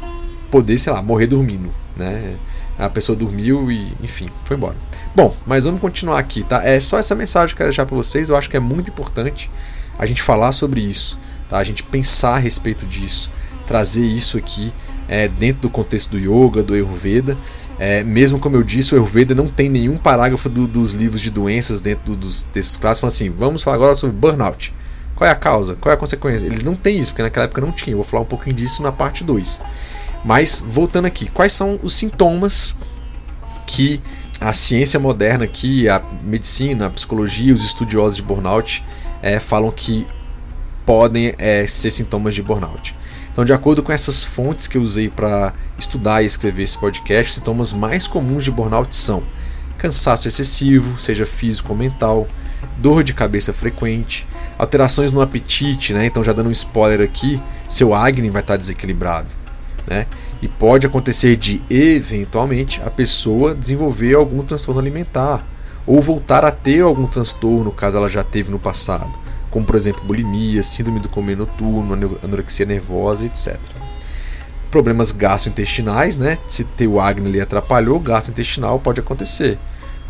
poder, 0.51 0.79
sei 0.79 0.93
lá, 0.93 1.03
morrer 1.03 1.27
dormindo, 1.27 1.71
né? 1.97 2.37
A 2.79 2.89
pessoa 2.89 3.15
dormiu 3.15 3.71
e, 3.71 3.93
enfim, 4.03 4.29
foi 4.45 4.57
embora. 4.57 4.77
Bom, 5.15 5.35
mas 5.47 5.65
vamos 5.65 5.81
continuar 5.81 6.19
aqui, 6.19 6.43
tá? 6.43 6.65
É 6.65 6.81
só 6.81 6.99
essa 6.99 7.15
mensagem 7.15 7.49
que 7.49 7.55
eu 7.55 7.59
quero 7.59 7.69
deixar 7.69 7.87
para 7.87 7.97
vocês. 7.97 8.29
Eu 8.29 8.37
acho 8.37 8.49
que 8.49 8.57
é 8.57 8.61
muito 8.61 8.91
importante 8.91 9.51
a 9.99 10.07
gente 10.07 10.23
falar 10.23 10.53
sobre 10.53 10.81
isso, 10.81 11.19
tá? 11.49 11.59
A 11.59 11.65
gente 11.65 11.83
pensar 11.83 12.35
a 12.35 12.39
respeito 12.39 12.87
disso, 12.87 13.31
trazer 13.67 14.05
isso 14.07 14.39
aqui 14.39 14.73
é, 15.09 15.29
dentro 15.29 15.63
do 15.63 15.71
contexto 15.71 16.13
do 16.13 16.19
yoga, 16.19 16.63
do 16.63 16.75
Ayurveda 16.75 17.37
é, 17.85 18.05
mesmo 18.05 18.39
como 18.39 18.55
eu 18.55 18.63
disse, 18.63 18.95
o 18.95 18.97
Ayurveda 18.97 19.35
não 19.35 19.49
tem 19.49 19.69
nenhum 19.69 19.97
parágrafo 19.97 20.49
do, 20.49 20.69
dos 20.69 20.93
livros 20.93 21.21
de 21.21 21.33
doenças 21.33 21.81
dentro 21.81 22.15
dos 22.15 22.45
textos 22.45 22.77
clássicos 22.77 23.13
assim: 23.13 23.29
vamos 23.29 23.61
falar 23.65 23.75
agora 23.75 23.97
sobre 23.97 24.15
burnout. 24.15 24.73
Qual 25.17 25.29
é 25.29 25.33
a 25.33 25.35
causa? 25.35 25.75
Qual 25.75 25.91
é 25.91 25.97
a 25.97 25.99
consequência? 25.99 26.47
Eles 26.47 26.63
não 26.63 26.77
têm 26.77 27.01
isso, 27.01 27.11
porque 27.11 27.25
naquela 27.25 27.47
época 27.47 27.61
não 27.61 27.73
tinha. 27.73 27.95
Eu 27.95 27.97
vou 27.97 28.05
falar 28.05 28.23
um 28.23 28.27
pouquinho 28.27 28.55
disso 28.55 28.85
na 28.85 28.93
parte 28.93 29.25
2. 29.25 29.61
Mas, 30.25 30.65
voltando 30.65 31.07
aqui, 31.07 31.29
quais 31.29 31.53
são 31.55 31.81
os 31.83 31.93
sintomas 31.95 32.77
que 33.67 34.01
a 34.41 34.53
ciência 34.53 35.01
moderna 35.01 35.43
aqui, 35.43 35.89
a 35.89 36.01
medicina, 36.23 36.87
a 36.87 36.91
psicologia, 36.91 37.53
os 37.53 37.65
estudiosos 37.65 38.15
de 38.15 38.23
burnout 38.23 38.85
é, 39.21 39.41
falam 39.41 39.73
que 39.73 40.07
podem 40.87 41.35
é, 41.37 41.67
ser 41.67 41.91
sintomas 41.91 42.33
de 42.33 42.45
burnout? 42.45 42.95
Então, 43.33 43.47
de 43.47 43.53
acordo 43.53 43.83
com 43.83 43.91
essas 43.91 44.23
fontes 44.23 44.69
que 44.69 44.77
eu 44.77 44.83
usei 44.83 45.09
para 45.09 45.55
estudar 45.79 46.23
e 46.23 46.27
escrever 46.27 46.65
esse 46.65 46.77
podcast, 46.77 47.31
os 47.31 47.35
sintomas 47.37 47.73
mais 47.73 48.07
comuns 48.07 48.45
de 48.45 48.51
burnout 48.51 48.95
são 48.95 49.23
cansaço 49.79 50.29
excessivo, 50.29 51.01
seja 51.01 51.25
físico 51.25 51.73
ou 51.73 51.79
mental, 51.79 52.29
dor 52.77 53.03
de 53.03 53.15
cabeça 53.15 53.53
frequente, 53.53 54.29
alterações 54.59 55.11
no 55.11 55.23
apetite, 55.23 55.95
né? 55.95 56.05
Então, 56.05 56.23
já 56.23 56.33
dando 56.33 56.51
um 56.51 56.53
spoiler 56.53 57.01
aqui, 57.01 57.41
seu 57.67 57.95
Agni 57.95 58.29
vai 58.29 58.43
estar 58.43 58.59
desequilibrado, 58.59 59.29
né? 59.87 60.07
E 60.43 60.47
pode 60.47 60.87
acontecer 60.87 61.37
de, 61.37 61.63
eventualmente, 61.71 62.83
a 62.85 62.91
pessoa 62.91 63.55
desenvolver 63.55 64.15
algum 64.15 64.43
transtorno 64.43 64.81
alimentar 64.81 65.45
ou 65.87 66.03
voltar 66.03 66.45
a 66.45 66.51
ter 66.51 66.83
algum 66.83 67.07
transtorno, 67.07 67.73
caso 67.73 67.97
ela 67.97 68.09
já 68.09 68.23
teve 68.23 68.51
no 68.51 68.59
passado 68.59 69.22
como 69.53 69.67
por 69.67 69.77
exemplo 69.77 70.03
bulimia, 70.05 70.63
síndrome 70.63 70.99
do 70.99 71.11
comer 71.11 71.37
noturno, 71.37 72.19
anorexia 72.25 72.65
nervosa, 72.65 73.27
etc. 73.27 73.61
Problemas 74.71 75.13
gastrointestinais, 75.13 76.17
né? 76.17 76.39
Se 76.47 76.65
ter 76.65 76.89
o 76.89 76.99
acne 76.99 77.29
ali 77.29 77.41
atrapalhou, 77.41 78.01
gastrointestinal 78.01 78.81
pode 78.81 78.99
acontecer. 78.99 79.59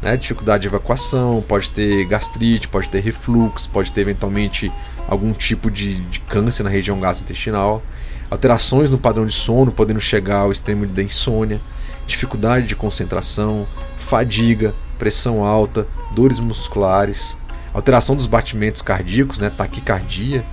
Né? 0.00 0.16
Dificuldade 0.16 0.62
de 0.62 0.68
evacuação, 0.68 1.44
pode 1.46 1.70
ter 1.70 2.04
gastrite, 2.04 2.68
pode 2.68 2.88
ter 2.88 3.00
refluxo, 3.00 3.68
pode 3.68 3.92
ter 3.92 4.02
eventualmente 4.02 4.72
algum 5.08 5.32
tipo 5.32 5.68
de, 5.68 5.96
de 5.96 6.20
câncer 6.20 6.62
na 6.62 6.70
região 6.70 6.98
gastrointestinal. 7.00 7.82
Alterações 8.30 8.90
no 8.90 8.98
padrão 8.98 9.26
de 9.26 9.32
sono, 9.32 9.72
podendo 9.72 10.00
chegar 10.00 10.38
ao 10.38 10.52
extremo 10.52 10.86
da 10.86 11.02
insônia, 11.02 11.60
dificuldade 12.06 12.68
de 12.68 12.76
concentração, 12.76 13.66
fadiga, 13.98 14.72
pressão 14.98 15.44
alta, 15.44 15.86
dores 16.14 16.38
musculares, 16.38 17.36
alteração 17.72 18.14
dos 18.14 18.26
batimentos 18.26 18.82
cardíacos, 18.82 19.38
né, 19.38 19.50
taquicardia, 19.50 20.44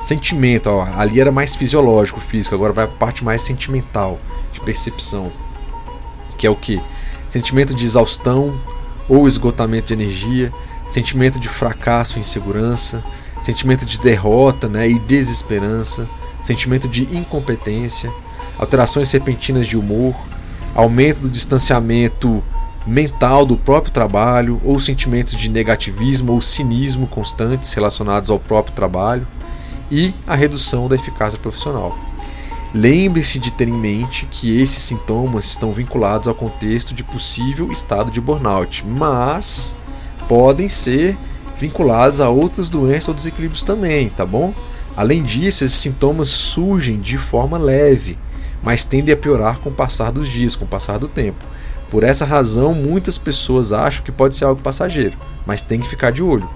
sentimento, 0.00 0.68
ó, 0.68 0.86
ali 0.96 1.20
era 1.20 1.32
mais 1.32 1.54
fisiológico, 1.54 2.20
físico, 2.20 2.54
agora 2.54 2.72
vai 2.72 2.84
a 2.84 2.88
parte 2.88 3.24
mais 3.24 3.42
sentimental, 3.42 4.18
de 4.52 4.60
percepção, 4.60 5.32
que 6.36 6.46
é 6.46 6.50
o 6.50 6.56
que? 6.56 6.80
Sentimento 7.28 7.74
de 7.74 7.84
exaustão 7.84 8.58
ou 9.08 9.26
esgotamento 9.26 9.88
de 9.88 9.94
energia, 9.94 10.52
sentimento 10.88 11.38
de 11.38 11.48
fracasso 11.48 12.18
e 12.18 12.20
insegurança, 12.20 13.02
sentimento 13.40 13.84
de 13.84 13.98
derrota 14.00 14.68
né, 14.68 14.88
e 14.88 14.98
desesperança, 15.00 16.08
sentimento 16.40 16.88
de 16.88 17.02
incompetência, 17.16 18.12
alterações 18.58 19.10
repentinas 19.12 19.66
de 19.66 19.76
humor, 19.76 20.14
aumento 20.74 21.20
do 21.22 21.28
distanciamento 21.28 22.42
mental 22.88 23.44
do 23.44 23.54
próprio 23.54 23.92
trabalho 23.92 24.58
ou 24.64 24.80
sentimentos 24.80 25.34
de 25.34 25.50
negativismo 25.50 26.32
ou 26.32 26.40
cinismo 26.40 27.06
constantes 27.06 27.74
relacionados 27.74 28.30
ao 28.30 28.38
próprio 28.38 28.74
trabalho 28.74 29.28
e 29.90 30.14
a 30.26 30.34
redução 30.34 30.88
da 30.88 30.96
eficácia 30.96 31.38
profissional. 31.38 31.98
Lembre-se 32.72 33.38
de 33.38 33.52
ter 33.52 33.68
em 33.68 33.72
mente 33.72 34.26
que 34.30 34.58
esses 34.58 34.82
sintomas 34.82 35.44
estão 35.44 35.70
vinculados 35.70 36.28
ao 36.28 36.34
contexto 36.34 36.94
de 36.94 37.04
possível 37.04 37.70
estado 37.70 38.10
de 38.10 38.22
burnout, 38.22 38.86
mas 38.86 39.76
podem 40.26 40.68
ser 40.68 41.16
vinculados 41.56 42.22
a 42.22 42.30
outras 42.30 42.70
doenças 42.70 43.08
ou 43.08 43.14
desequilíbrios 43.14 43.62
também, 43.62 44.08
tá 44.08 44.24
bom? 44.24 44.54
Além 44.96 45.22
disso, 45.22 45.62
esses 45.62 45.78
sintomas 45.78 46.28
surgem 46.28 46.98
de 46.98 47.18
forma 47.18 47.58
leve, 47.58 48.18
mas 48.62 48.86
tendem 48.86 49.14
a 49.14 49.16
piorar 49.16 49.60
com 49.60 49.68
o 49.68 49.74
passar 49.74 50.10
dos 50.10 50.28
dias, 50.28 50.56
com 50.56 50.64
o 50.64 50.68
passar 50.68 50.98
do 50.98 51.06
tempo. 51.06 51.44
Por 51.90 52.04
essa 52.04 52.24
razão, 52.24 52.74
muitas 52.74 53.16
pessoas 53.16 53.72
acham 53.72 54.04
que 54.04 54.12
pode 54.12 54.36
ser 54.36 54.44
algo 54.44 54.60
passageiro, 54.62 55.16
mas 55.46 55.62
tem 55.62 55.80
que 55.80 55.88
ficar 55.88 56.10
de 56.10 56.22
olho. 56.22 56.48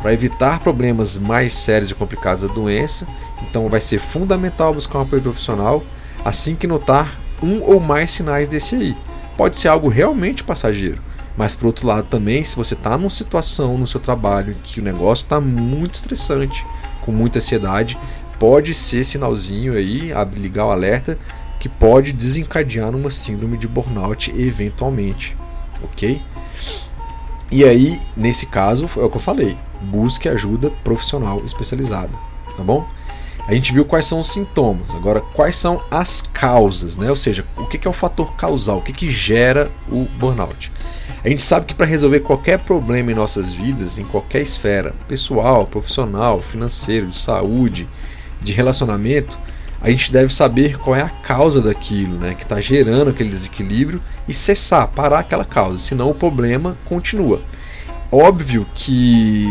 Para 0.00 0.12
evitar 0.12 0.60
problemas 0.60 1.18
mais 1.18 1.54
sérios 1.54 1.90
e 1.90 1.94
complicados 1.94 2.46
da 2.46 2.54
doença, 2.54 3.06
então 3.42 3.68
vai 3.68 3.80
ser 3.80 3.98
fundamental 3.98 4.72
buscar 4.72 4.98
um 4.98 5.02
apoio 5.02 5.22
profissional 5.22 5.82
assim 6.24 6.54
que 6.54 6.66
notar 6.66 7.18
um 7.42 7.62
ou 7.62 7.80
mais 7.80 8.10
sinais 8.12 8.48
desse 8.48 8.76
aí. 8.76 8.96
Pode 9.36 9.56
ser 9.56 9.68
algo 9.68 9.88
realmente 9.88 10.42
passageiro, 10.42 11.00
mas 11.36 11.54
por 11.54 11.66
outro 11.66 11.86
lado 11.86 12.06
também, 12.08 12.42
se 12.42 12.56
você 12.56 12.74
está 12.74 12.96
numa 12.96 13.10
situação 13.10 13.76
no 13.76 13.86
seu 13.86 14.00
trabalho 14.00 14.56
que 14.64 14.80
o 14.80 14.82
negócio 14.82 15.24
está 15.24 15.40
muito 15.40 15.94
estressante, 15.94 16.66
com 17.00 17.12
muita 17.12 17.38
ansiedade, 17.38 17.98
pode 18.38 18.74
ser 18.74 19.04
sinalzinho 19.04 19.74
aí, 19.74 20.12
ligar 20.36 20.66
o 20.66 20.70
alerta 20.70 21.18
que 21.58 21.68
pode 21.68 22.12
desencadear 22.12 22.92
numa 22.92 23.10
síndrome 23.10 23.56
de 23.56 23.66
burnout 23.66 24.30
eventualmente, 24.30 25.36
ok? 25.82 26.22
E 27.50 27.64
aí, 27.64 28.00
nesse 28.16 28.46
caso, 28.46 28.88
é 28.96 29.00
o 29.00 29.10
que 29.10 29.16
eu 29.16 29.20
falei, 29.20 29.56
busque 29.80 30.28
ajuda 30.28 30.70
profissional 30.84 31.42
especializada, 31.44 32.12
tá 32.56 32.62
bom? 32.62 32.86
A 33.48 33.54
gente 33.54 33.72
viu 33.72 33.86
quais 33.86 34.04
são 34.04 34.20
os 34.20 34.30
sintomas, 34.30 34.94
agora 34.94 35.22
quais 35.22 35.56
são 35.56 35.82
as 35.90 36.20
causas, 36.20 36.98
né? 36.98 37.08
Ou 37.08 37.16
seja, 37.16 37.46
o 37.56 37.64
que 37.64 37.88
é 37.88 37.90
o 37.90 37.94
fator 37.94 38.34
causal, 38.34 38.76
o 38.76 38.82
que, 38.82 38.92
que 38.92 39.10
gera 39.10 39.70
o 39.90 40.04
burnout. 40.04 40.70
A 41.24 41.28
gente 41.30 41.40
sabe 41.40 41.64
que 41.64 41.74
para 41.74 41.86
resolver 41.86 42.20
qualquer 42.20 42.58
problema 42.58 43.10
em 43.10 43.14
nossas 43.14 43.54
vidas, 43.54 43.98
em 43.98 44.04
qualquer 44.04 44.42
esfera, 44.42 44.94
pessoal, 45.08 45.66
profissional, 45.66 46.42
financeiro, 46.42 47.06
de 47.06 47.16
saúde, 47.16 47.88
de 48.42 48.52
relacionamento, 48.52 49.38
a 49.80 49.90
gente 49.90 50.10
deve 50.10 50.32
saber 50.34 50.78
qual 50.78 50.96
é 50.96 51.02
a 51.02 51.08
causa 51.08 51.60
daquilo, 51.62 52.18
né, 52.18 52.34
que 52.34 52.42
está 52.42 52.60
gerando 52.60 53.10
aquele 53.10 53.30
desequilíbrio 53.30 54.00
e 54.26 54.34
cessar, 54.34 54.88
parar 54.88 55.20
aquela 55.20 55.44
causa, 55.44 55.78
senão 55.78 56.10
o 56.10 56.14
problema 56.14 56.76
continua. 56.84 57.40
Óbvio 58.10 58.66
que, 58.74 59.46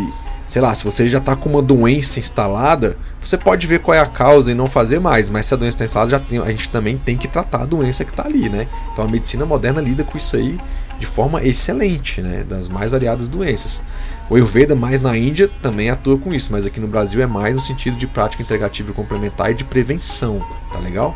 sei 0.45 0.61
lá, 0.61 0.73
se 0.73 0.83
você 0.83 1.07
já 1.07 1.19
está 1.19 1.35
com 1.35 1.49
uma 1.49 1.61
doença 1.61 2.19
instalada, 2.19 2.97
você 3.21 3.37
pode 3.37 3.67
ver 3.67 3.79
qual 3.79 3.95
é 3.95 3.99
a 3.99 4.05
causa 4.05 4.51
e 4.51 4.55
não 4.55 4.67
fazer 4.67 4.99
mais, 4.99 5.29
mas 5.29 5.45
se 5.45 5.53
a 5.53 5.57
doença 5.57 5.75
está 5.75 5.85
instalada, 5.85 6.11
já 6.11 6.19
tem, 6.19 6.39
a 6.39 6.51
gente 6.51 6.69
também 6.69 6.97
tem 6.97 7.17
que 7.17 7.27
tratar 7.27 7.61
a 7.61 7.65
doença 7.65 8.03
que 8.03 8.11
está 8.11 8.25
ali, 8.25 8.49
né? 8.49 8.67
Então 8.91 9.05
a 9.05 9.07
medicina 9.07 9.45
moderna 9.45 9.81
lida 9.81 10.03
com 10.03 10.17
isso 10.17 10.35
aí 10.35 10.57
de 10.99 11.05
forma 11.05 11.43
excelente, 11.43 12.21
né, 12.21 12.43
das 12.43 12.67
mais 12.67 12.91
variadas 12.91 13.27
doenças. 13.27 13.83
O 14.29 14.35
Ayurveda, 14.35 14.75
mais 14.75 14.99
na 14.99 15.17
Índia, 15.17 15.49
também 15.61 15.89
atua 15.89 16.17
com 16.17 16.33
isso, 16.33 16.51
mas 16.51 16.65
aqui 16.65 16.81
no 16.81 16.87
Brasil 16.87 17.21
é 17.21 17.25
mais 17.25 17.55
no 17.55 17.61
sentido 17.61 17.95
de 17.95 18.05
prática 18.05 18.43
integrativa 18.43 18.91
e 18.91 18.93
complementar 18.93 19.51
e 19.51 19.53
de 19.53 19.63
prevenção, 19.63 20.45
tá 20.71 20.79
legal? 20.79 21.15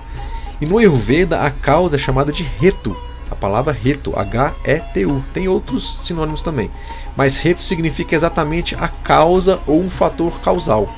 E 0.61 0.65
no 0.65 0.77
Ayurveda, 0.77 1.41
a 1.41 1.51
causa 1.51 1.97
é 1.97 1.99
chamada 1.99 2.31
de 2.31 2.43
reto, 2.43 2.95
a 3.29 3.35
palavra 3.35 3.73
reto, 3.73 4.17
H-E-T-U. 4.17 5.23
Tem 5.33 5.47
outros 5.49 6.05
sinônimos 6.05 6.41
também, 6.41 6.71
mas 7.17 7.37
reto 7.37 7.61
significa 7.61 8.15
exatamente 8.15 8.75
a 8.75 8.87
causa 8.87 9.59
ou 9.67 9.81
um 9.81 9.89
fator 9.89 10.39
causal. 10.39 10.89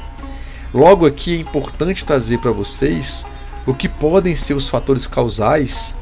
Logo 0.72 1.08
aqui 1.08 1.38
é 1.38 1.40
importante 1.40 2.06
trazer 2.06 2.38
para 2.40 2.52
vocês 2.52 3.26
o 3.66 3.74
que 3.74 3.90
podem 3.90 4.36
ser 4.36 4.54
os 4.54 4.68
fatores 4.68 5.08
causais 5.08 5.96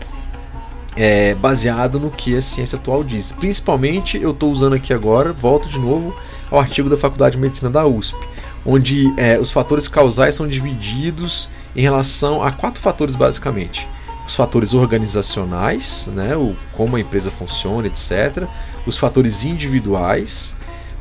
é, 0.96 1.34
baseado 1.36 2.00
no 2.00 2.12
que 2.12 2.36
a 2.36 2.42
ciência 2.42 2.78
atual 2.78 3.04
diz. 3.04 3.32
Principalmente, 3.32 4.22
eu 4.22 4.32
estou 4.32 4.52
usando 4.52 4.74
aqui 4.74 4.94
agora, 4.94 5.34
volto 5.34 5.70
de 5.70 5.80
novo 5.80 6.16
ao 6.50 6.60
artigo 6.60 6.90
da 6.90 6.98
Faculdade 6.98 7.36
de 7.36 7.42
Medicina 7.42 7.70
da 7.70 7.86
USP, 7.86 8.18
onde 8.66 9.14
é, 9.18 9.40
os 9.40 9.52
fatores 9.52 9.88
causais 9.88 10.36
são 10.36 10.48
divididos 10.48 11.50
em 11.76 11.82
relação 11.82 12.44
a 12.44 12.52
quatro 12.52 12.82
fatores 12.82 13.16
basicamente. 13.16 13.88
Os 14.28 14.36
fatores 14.36 14.74
organizacionais, 14.74 16.10
né, 16.14 16.36
o, 16.36 16.56
como 16.74 16.96
a 16.96 17.00
empresa 17.00 17.32
funciona, 17.32 17.88
etc. 17.88 18.48
Os 18.86 18.98
fatores 18.98 19.44
individuais, 19.44 20.56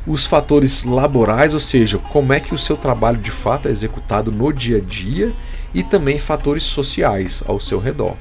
os 0.07 0.25
fatores 0.25 0.83
laborais, 0.83 1.53
ou 1.53 1.59
seja, 1.59 1.99
como 1.99 2.33
é 2.33 2.39
que 2.39 2.53
o 2.53 2.57
seu 2.57 2.75
trabalho 2.75 3.19
de 3.19 3.31
fato 3.31 3.67
é 3.67 3.71
executado 3.71 4.31
no 4.31 4.51
dia 4.51 4.77
a 4.77 4.81
dia, 4.81 5.33
e 5.73 5.83
também 5.83 6.19
fatores 6.19 6.63
sociais 6.63 7.43
ao 7.47 7.59
seu 7.59 7.79
redor. 7.79 8.15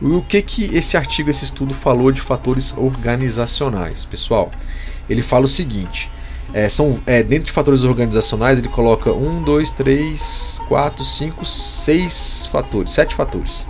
O 0.00 0.22
que 0.22 0.40
que 0.42 0.76
esse 0.76 0.96
artigo, 0.96 1.28
esse 1.28 1.44
estudo 1.44 1.74
falou 1.74 2.12
de 2.12 2.20
fatores 2.20 2.72
organizacionais, 2.76 4.04
pessoal? 4.04 4.52
Ele 5.10 5.22
fala 5.22 5.44
o 5.44 5.48
seguinte: 5.48 6.08
é, 6.54 6.68
são 6.68 7.00
é, 7.04 7.20
dentro 7.22 7.46
de 7.46 7.52
fatores 7.52 7.82
organizacionais 7.82 8.60
ele 8.60 8.68
coloca 8.68 9.12
um, 9.12 9.42
dois, 9.42 9.72
três, 9.72 10.60
quatro, 10.68 11.04
cinco, 11.04 11.44
seis 11.44 12.46
fatores, 12.46 12.92
sete 12.92 13.14
fatores. 13.14 13.66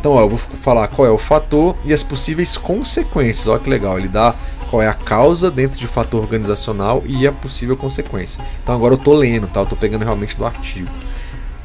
Então, 0.00 0.12
ó, 0.12 0.20
eu 0.22 0.30
vou 0.30 0.38
falar 0.38 0.88
qual 0.88 1.06
é 1.06 1.10
o 1.10 1.18
fator 1.18 1.76
e 1.84 1.92
as 1.92 2.02
possíveis 2.02 2.56
consequências. 2.56 3.46
Olha 3.46 3.60
que 3.60 3.68
legal, 3.68 3.98
ele 3.98 4.08
dá 4.08 4.34
qual 4.70 4.80
é 4.80 4.88
a 4.88 4.94
causa 4.94 5.50
dentro 5.50 5.78
de 5.78 5.86
fator 5.86 6.22
organizacional 6.22 7.02
e 7.06 7.26
a 7.26 7.32
possível 7.32 7.76
consequência. 7.76 8.42
Então 8.62 8.74
agora 8.74 8.94
eu 8.94 8.98
estou 8.98 9.14
lendo, 9.14 9.46
tá? 9.46 9.60
Eu 9.60 9.64
estou 9.64 9.78
pegando 9.78 10.04
realmente 10.04 10.36
do 10.36 10.46
artigo. 10.46 10.88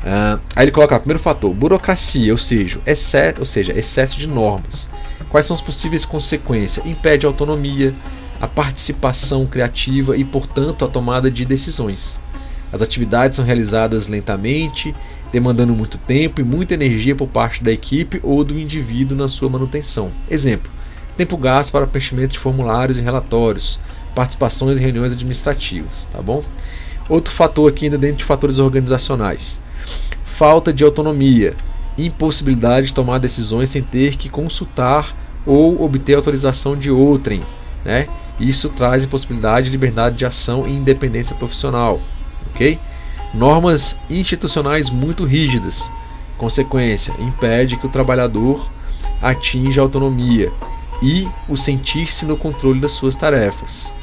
Uh, 0.02 0.42
aí 0.56 0.66
ele 0.66 0.72
coloca, 0.72 1.00
primeiro 1.00 1.22
fator, 1.22 1.54
burocracia, 1.54 2.32
ou 2.32 2.38
seja, 2.38 2.82
excesso, 2.86 3.40
ou 3.40 3.46
seja, 3.46 3.72
excesso 3.78 4.18
de 4.18 4.28
normas. 4.28 4.90
Quais 5.30 5.46
são 5.46 5.54
as 5.54 5.62
possíveis 5.62 6.06
consequências? 6.06 6.86
Impede 6.86 7.26
a 7.26 7.30
autonomia, 7.30 7.94
a 8.40 8.48
participação 8.48 9.46
criativa 9.46 10.18
e, 10.18 10.26
portanto, 10.26 10.84
a 10.84 10.88
tomada 10.88 11.30
de 11.30 11.46
decisões. 11.46 12.20
As 12.72 12.82
atividades 12.82 13.36
são 13.36 13.46
realizadas 13.46 14.08
lentamente, 14.08 14.96
demandando 15.32 15.74
muito 15.74 15.98
tempo 15.98 16.42
e 16.42 16.44
muita 16.44 16.74
energia 16.74 17.16
por 17.16 17.28
parte 17.28 17.64
da 17.64 17.72
equipe 17.72 18.20
ou 18.24 18.44
do 18.44 18.58
indivíduo 18.58 19.18
na 19.18 19.30
sua 19.30 19.50
manutenção. 19.50 20.12
Exemplo: 20.30 20.72
tempo 21.16 21.38
gasto 21.38 21.72
para 21.72 21.86
preenchimento 21.86 22.34
de 22.34 22.40
formulários 22.40 22.98
e 22.98 23.02
relatórios, 23.02 23.80
participações 24.16 24.80
em 24.80 24.84
reuniões 24.84 25.14
administrativas, 25.14 26.08
tá 26.08 26.22
bom? 26.22 26.44
Outro 27.12 27.34
fator 27.34 27.70
aqui 27.70 27.86
ainda 27.86 27.98
dentro 27.98 28.20
de 28.20 28.24
fatores 28.24 28.58
organizacionais 28.58 29.62
falta 30.24 30.72
de 30.72 30.82
autonomia, 30.82 31.58
impossibilidade 31.98 32.88
de 32.88 32.94
tomar 32.94 33.18
decisões 33.20 33.70
sem 33.70 33.82
ter 33.82 34.16
que 34.16 34.30
consultar 34.30 35.14
ou 35.46 35.84
obter 35.84 36.16
autorização 36.16 36.74
de 36.74 36.90
outrem. 36.90 37.44
Né? 37.84 38.08
Isso 38.40 38.70
traz 38.70 39.04
impossibilidade 39.04 39.66
de 39.66 39.72
liberdade 39.72 40.16
de 40.16 40.26
ação 40.26 40.66
e 40.66 40.72
independência 40.72 41.36
profissional. 41.36 42.00
ok? 42.50 42.80
Normas 43.34 44.00
institucionais 44.10 44.90
muito 44.90 45.26
rígidas. 45.26 45.92
Consequência: 46.38 47.14
impede 47.20 47.76
que 47.76 47.86
o 47.86 47.92
trabalhador 47.92 48.72
atinja 49.22 49.82
a 49.82 49.84
autonomia 49.84 50.50
e 51.04 51.28
o 51.50 51.58
sentir-se 51.58 52.26
no 52.26 52.38
controle 52.38 52.80
das 52.80 52.94
suas 52.94 53.18
tarefas. 53.18 53.94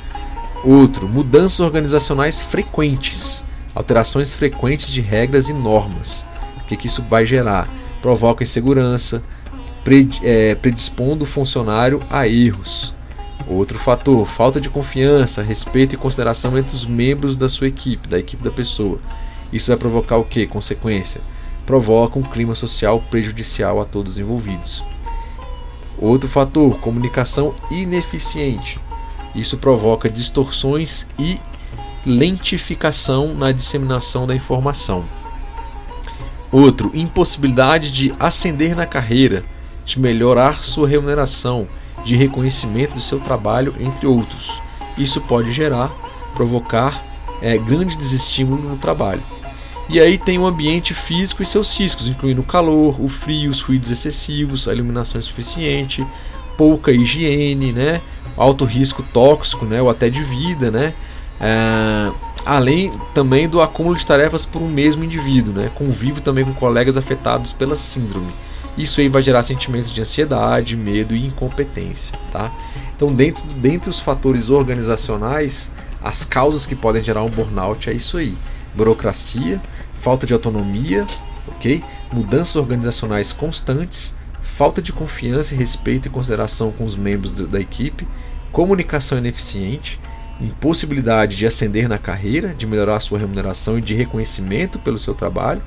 Outro, 0.64 1.08
mudanças 1.08 1.60
organizacionais 1.60 2.42
frequentes 2.42 3.44
alterações 3.78 4.34
frequentes 4.34 4.90
de 4.90 5.00
regras 5.00 5.48
e 5.48 5.52
normas. 5.52 6.26
O 6.56 6.64
que, 6.64 6.76
que 6.76 6.88
isso 6.88 7.00
vai 7.08 7.24
gerar? 7.24 7.68
Provoca 8.02 8.42
insegurança, 8.42 9.22
é, 10.22 10.54
predispondo 10.56 11.24
o 11.24 11.28
funcionário 11.28 12.02
a 12.10 12.26
erros. 12.26 12.92
Outro 13.46 13.78
fator, 13.78 14.26
falta 14.26 14.60
de 14.60 14.68
confiança, 14.68 15.42
respeito 15.42 15.94
e 15.94 15.98
consideração 15.98 16.58
entre 16.58 16.74
os 16.74 16.84
membros 16.84 17.36
da 17.36 17.48
sua 17.48 17.68
equipe, 17.68 18.08
da 18.08 18.18
equipe 18.18 18.42
da 18.42 18.50
pessoa. 18.50 18.98
Isso 19.52 19.70
vai 19.70 19.76
provocar 19.78 20.16
o 20.16 20.24
que? 20.24 20.46
Consequência? 20.46 21.20
Provoca 21.64 22.18
um 22.18 22.22
clima 22.22 22.56
social 22.56 23.00
prejudicial 23.10 23.80
a 23.80 23.84
todos 23.84 24.14
os 24.14 24.18
envolvidos. 24.18 24.84
Outro 25.96 26.28
fator, 26.28 26.78
comunicação 26.80 27.54
ineficiente. 27.70 28.78
Isso 29.34 29.58
provoca 29.58 30.08
distorções 30.08 31.08
e 31.18 31.38
lentificação 32.04 33.34
na 33.34 33.52
disseminação 33.52 34.26
da 34.26 34.34
informação. 34.34 35.04
Outro, 36.50 36.90
impossibilidade 36.94 37.90
de 37.90 38.14
ascender 38.18 38.74
na 38.74 38.86
carreira, 38.86 39.44
de 39.84 40.00
melhorar 40.00 40.64
sua 40.64 40.88
remuneração, 40.88 41.68
de 42.04 42.16
reconhecimento 42.16 42.94
do 42.94 43.00
seu 43.00 43.20
trabalho, 43.20 43.74
entre 43.78 44.06
outros. 44.06 44.60
Isso 44.96 45.20
pode 45.20 45.52
gerar, 45.52 45.90
provocar 46.34 47.04
é, 47.42 47.58
grande 47.58 47.96
desestímulo 47.96 48.62
no 48.62 48.76
trabalho. 48.76 49.22
E 49.88 50.00
aí 50.00 50.18
tem 50.18 50.38
o 50.38 50.46
ambiente 50.46 50.92
físico 50.92 51.42
e 51.42 51.46
seus 51.46 51.78
riscos, 51.78 52.08
incluindo 52.08 52.42
o 52.42 52.44
calor, 52.44 53.00
o 53.00 53.08
frio, 53.08 53.50
os 53.50 53.62
ruídos 53.62 53.90
excessivos, 53.90 54.68
a 54.68 54.74
iluminação 54.74 55.18
insuficiente, 55.18 56.06
pouca 56.58 56.92
higiene, 56.92 57.72
né? 57.72 58.02
Alto 58.38 58.64
risco 58.64 59.02
tóxico, 59.02 59.66
né? 59.66 59.80
ou 59.82 59.90
até 59.90 60.08
de 60.08 60.22
vida, 60.22 60.70
né? 60.70 60.94
É, 61.40 62.12
além 62.44 62.90
também 63.14 63.48
do 63.48 63.60
acúmulo 63.60 63.96
de 63.96 64.06
tarefas 64.06 64.46
por 64.46 64.62
um 64.62 64.68
mesmo 64.68 65.04
indivíduo, 65.04 65.52
né? 65.52 65.70
convive 65.74 66.20
também 66.20 66.44
com 66.44 66.54
colegas 66.54 66.96
afetados 66.96 67.52
pela 67.52 67.76
síndrome. 67.76 68.32
Isso 68.76 69.00
aí 69.00 69.08
vai 69.08 69.20
gerar 69.20 69.42
sentimentos 69.42 69.90
de 69.90 70.00
ansiedade, 70.00 70.76
medo 70.76 71.14
e 71.14 71.26
incompetência. 71.26 72.16
Tá? 72.30 72.52
Então, 72.94 73.12
dentro, 73.12 73.44
dentre 73.54 73.90
os 73.90 73.98
fatores 73.98 74.50
organizacionais, 74.50 75.72
as 76.02 76.24
causas 76.24 76.64
que 76.64 76.76
podem 76.76 77.02
gerar 77.02 77.22
um 77.22 77.28
burnout 77.28 77.90
é 77.90 77.92
isso 77.92 78.16
aí: 78.18 78.36
burocracia, 78.74 79.60
falta 79.98 80.26
de 80.26 80.32
autonomia, 80.32 81.06
ok? 81.48 81.82
Mudanças 82.12 82.56
organizacionais 82.56 83.32
constantes, 83.32 84.16
falta 84.40 84.80
de 84.80 84.92
confiança, 84.92 85.54
respeito 85.54 86.06
e 86.06 86.10
consideração 86.10 86.70
com 86.70 86.84
os 86.84 86.94
membros 86.94 87.32
da 87.32 87.60
equipe, 87.60 88.06
comunicação 88.52 89.18
ineficiente, 89.18 90.00
impossibilidade 90.40 91.36
de 91.36 91.46
ascender 91.46 91.88
na 91.88 91.98
carreira, 91.98 92.54
de 92.54 92.66
melhorar 92.66 93.00
sua 93.00 93.18
remuneração 93.18 93.78
e 93.78 93.82
de 93.82 93.94
reconhecimento 93.94 94.78
pelo 94.78 94.98
seu 94.98 95.14
trabalho, 95.14 95.62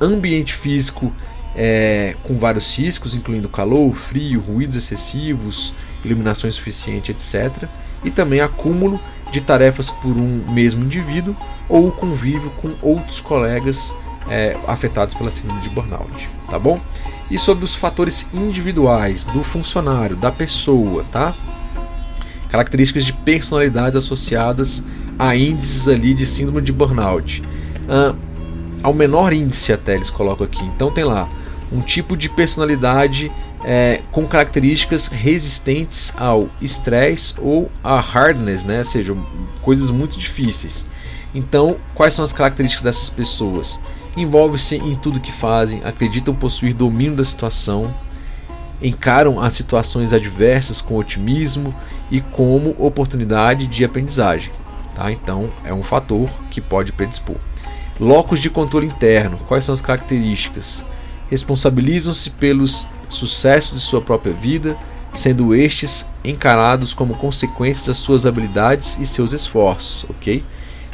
ambiente 0.00 0.54
físico 0.54 1.12
é, 1.54 2.16
com 2.22 2.36
vários 2.36 2.76
riscos, 2.76 3.14
incluindo 3.14 3.48
calor, 3.48 3.94
frio, 3.94 4.40
ruídos 4.40 4.76
excessivos, 4.76 5.74
iluminação 6.04 6.48
insuficiente, 6.48 7.10
etc. 7.10 7.68
E 8.04 8.10
também 8.10 8.40
acúmulo 8.40 9.00
de 9.30 9.40
tarefas 9.40 9.90
por 9.90 10.16
um 10.16 10.44
mesmo 10.52 10.84
indivíduo 10.84 11.36
ou 11.68 11.92
convívio 11.92 12.50
com 12.50 12.74
outros 12.82 13.20
colegas 13.20 13.94
é, 14.28 14.56
afetados 14.66 15.14
pela 15.14 15.30
síndrome 15.30 15.60
de 15.62 15.68
burnout, 15.70 16.28
tá 16.48 16.58
bom? 16.58 16.80
E 17.30 17.38
sobre 17.38 17.64
os 17.64 17.74
fatores 17.74 18.28
individuais 18.34 19.24
do 19.26 19.44
funcionário, 19.44 20.16
da 20.16 20.32
pessoa, 20.32 21.04
tá? 21.12 21.34
Características 22.50 23.04
de 23.04 23.12
personalidades 23.12 23.96
associadas 23.96 24.84
a 25.18 25.36
índices 25.36 25.88
ali 25.88 26.14
de 26.14 26.26
síndrome 26.26 26.62
de 26.62 26.72
burnout. 26.72 27.42
Ah, 27.88 28.14
ao 28.82 28.94
menor 28.94 29.32
índice 29.32 29.72
até 29.72 29.94
eles 29.94 30.10
colocam 30.10 30.46
aqui. 30.46 30.64
Então 30.64 30.90
tem 30.90 31.04
lá 31.04 31.28
um 31.72 31.80
tipo 31.80 32.16
de 32.16 32.28
personalidade 32.28 33.30
é, 33.64 34.00
com 34.10 34.26
características 34.26 35.08
resistentes 35.08 36.12
ao 36.16 36.48
estresse 36.60 37.34
ou 37.38 37.70
a 37.84 38.00
hardness, 38.00 38.64
né? 38.64 38.78
ou 38.78 38.84
seja, 38.84 39.16
coisas 39.60 39.90
muito 39.90 40.18
difíceis. 40.18 40.88
Então, 41.34 41.76
quais 41.94 42.14
são 42.14 42.24
as 42.24 42.32
características 42.32 42.82
dessas 42.82 43.08
pessoas? 43.08 43.80
Envolvem-se 44.16 44.76
em 44.76 44.94
tudo 44.96 45.20
que 45.20 45.30
fazem, 45.30 45.80
acreditam 45.84 46.34
possuir 46.34 46.74
domínio 46.74 47.14
da 47.14 47.22
situação, 47.22 47.94
encaram 48.82 49.40
as 49.40 49.54
situações 49.54 50.12
adversas 50.12 50.80
com 50.80 50.96
otimismo 50.96 51.74
e 52.10 52.20
como 52.20 52.74
oportunidade 52.78 53.66
de 53.66 53.84
aprendizagem. 53.84 54.52
Tá? 54.94 55.10
Então, 55.12 55.50
é 55.64 55.72
um 55.72 55.82
fator 55.82 56.28
que 56.50 56.60
pode 56.60 56.92
predispor. 56.92 57.36
Locos 57.98 58.40
de 58.40 58.50
controle 58.50 58.86
interno: 58.86 59.38
quais 59.46 59.64
são 59.64 59.72
as 59.72 59.80
características? 59.80 60.84
Responsabilizam-se 61.28 62.30
pelos 62.30 62.88
sucessos 63.08 63.80
de 63.80 63.86
sua 63.86 64.00
própria 64.00 64.32
vida, 64.32 64.76
sendo 65.12 65.54
estes 65.54 66.08
encarados 66.24 66.92
como 66.94 67.14
consequências 67.14 67.86
das 67.86 67.98
suas 67.98 68.26
habilidades 68.26 68.98
e 69.00 69.04
seus 69.04 69.32
esforços, 69.32 70.04
ok? 70.08 70.42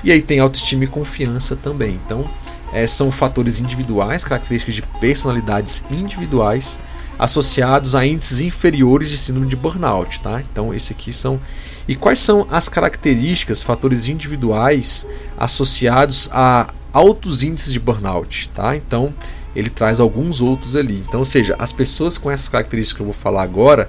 E 0.04 0.12
aí 0.12 0.20
tem 0.20 0.40
autoestima 0.40 0.84
e 0.84 0.88
confiança 0.88 1.56
também. 1.56 1.98
Então, 2.04 2.28
é, 2.72 2.86
são 2.86 3.10
fatores 3.10 3.60
individuais, 3.60 4.24
características 4.24 4.74
de 4.74 4.82
personalidades 5.00 5.84
individuais 5.90 6.80
associados 7.18 7.94
a 7.94 8.06
índices 8.06 8.40
inferiores 8.40 9.08
de 9.10 9.18
síndrome 9.18 9.48
de 9.48 9.56
burnout, 9.56 10.20
tá? 10.20 10.40
Então, 10.40 10.72
esse 10.72 10.92
aqui 10.92 11.12
são 11.12 11.40
e 11.88 11.94
quais 11.94 12.18
são 12.18 12.46
as 12.50 12.68
características, 12.68 13.62
fatores 13.62 14.08
individuais 14.08 15.06
associados 15.36 16.28
a 16.32 16.68
altos 16.92 17.42
índices 17.42 17.72
de 17.72 17.78
burnout, 17.80 18.48
tá? 18.50 18.76
Então, 18.76 19.14
ele 19.54 19.70
traz 19.70 20.00
alguns 20.00 20.40
outros 20.40 20.76
ali. 20.76 21.02
Então, 21.06 21.20
ou 21.20 21.26
seja, 21.26 21.56
as 21.58 21.72
pessoas 21.72 22.18
com 22.18 22.30
essas 22.30 22.48
características 22.48 22.96
que 22.96 23.02
eu 23.02 23.06
vou 23.06 23.14
falar 23.14 23.42
agora 23.42 23.88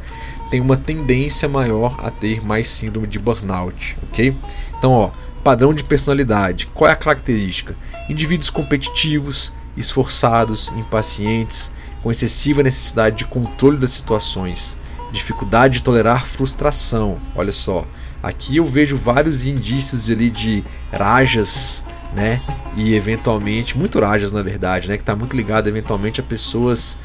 têm 0.49 0.61
uma 0.61 0.77
tendência 0.77 1.49
maior 1.49 1.97
a 1.99 2.09
ter 2.09 2.45
mais 2.45 2.69
síndrome 2.69 3.07
de 3.07 3.19
burnout, 3.19 3.97
ok? 4.07 4.33
Então, 4.77 4.91
ó, 4.91 5.11
padrão 5.43 5.73
de 5.73 5.83
personalidade. 5.83 6.67
Qual 6.67 6.89
é 6.89 6.93
a 6.93 6.95
característica? 6.95 7.75
Indivíduos 8.09 8.49
competitivos, 8.49 9.51
esforçados, 9.75 10.69
impacientes, 10.77 11.71
com 12.01 12.11
excessiva 12.11 12.63
necessidade 12.63 13.17
de 13.17 13.25
controle 13.25 13.77
das 13.77 13.91
situações, 13.91 14.77
dificuldade 15.11 15.75
de 15.75 15.83
tolerar 15.83 16.25
frustração. 16.25 17.19
Olha 17.35 17.51
só, 17.51 17.85
aqui 18.21 18.57
eu 18.57 18.65
vejo 18.65 18.97
vários 18.97 19.45
indícios 19.45 20.09
ali 20.09 20.29
de 20.29 20.63
rajas 20.91 21.85
né? 22.13 22.41
E 22.75 22.95
eventualmente, 22.95 23.77
muito 23.77 23.99
rajas 23.99 24.31
na 24.31 24.41
verdade, 24.41 24.87
né? 24.87 24.97
Que 24.97 25.03
está 25.03 25.15
muito 25.15 25.35
ligado 25.35 25.67
eventualmente 25.67 26.19
a 26.19 26.23
pessoas 26.23 26.99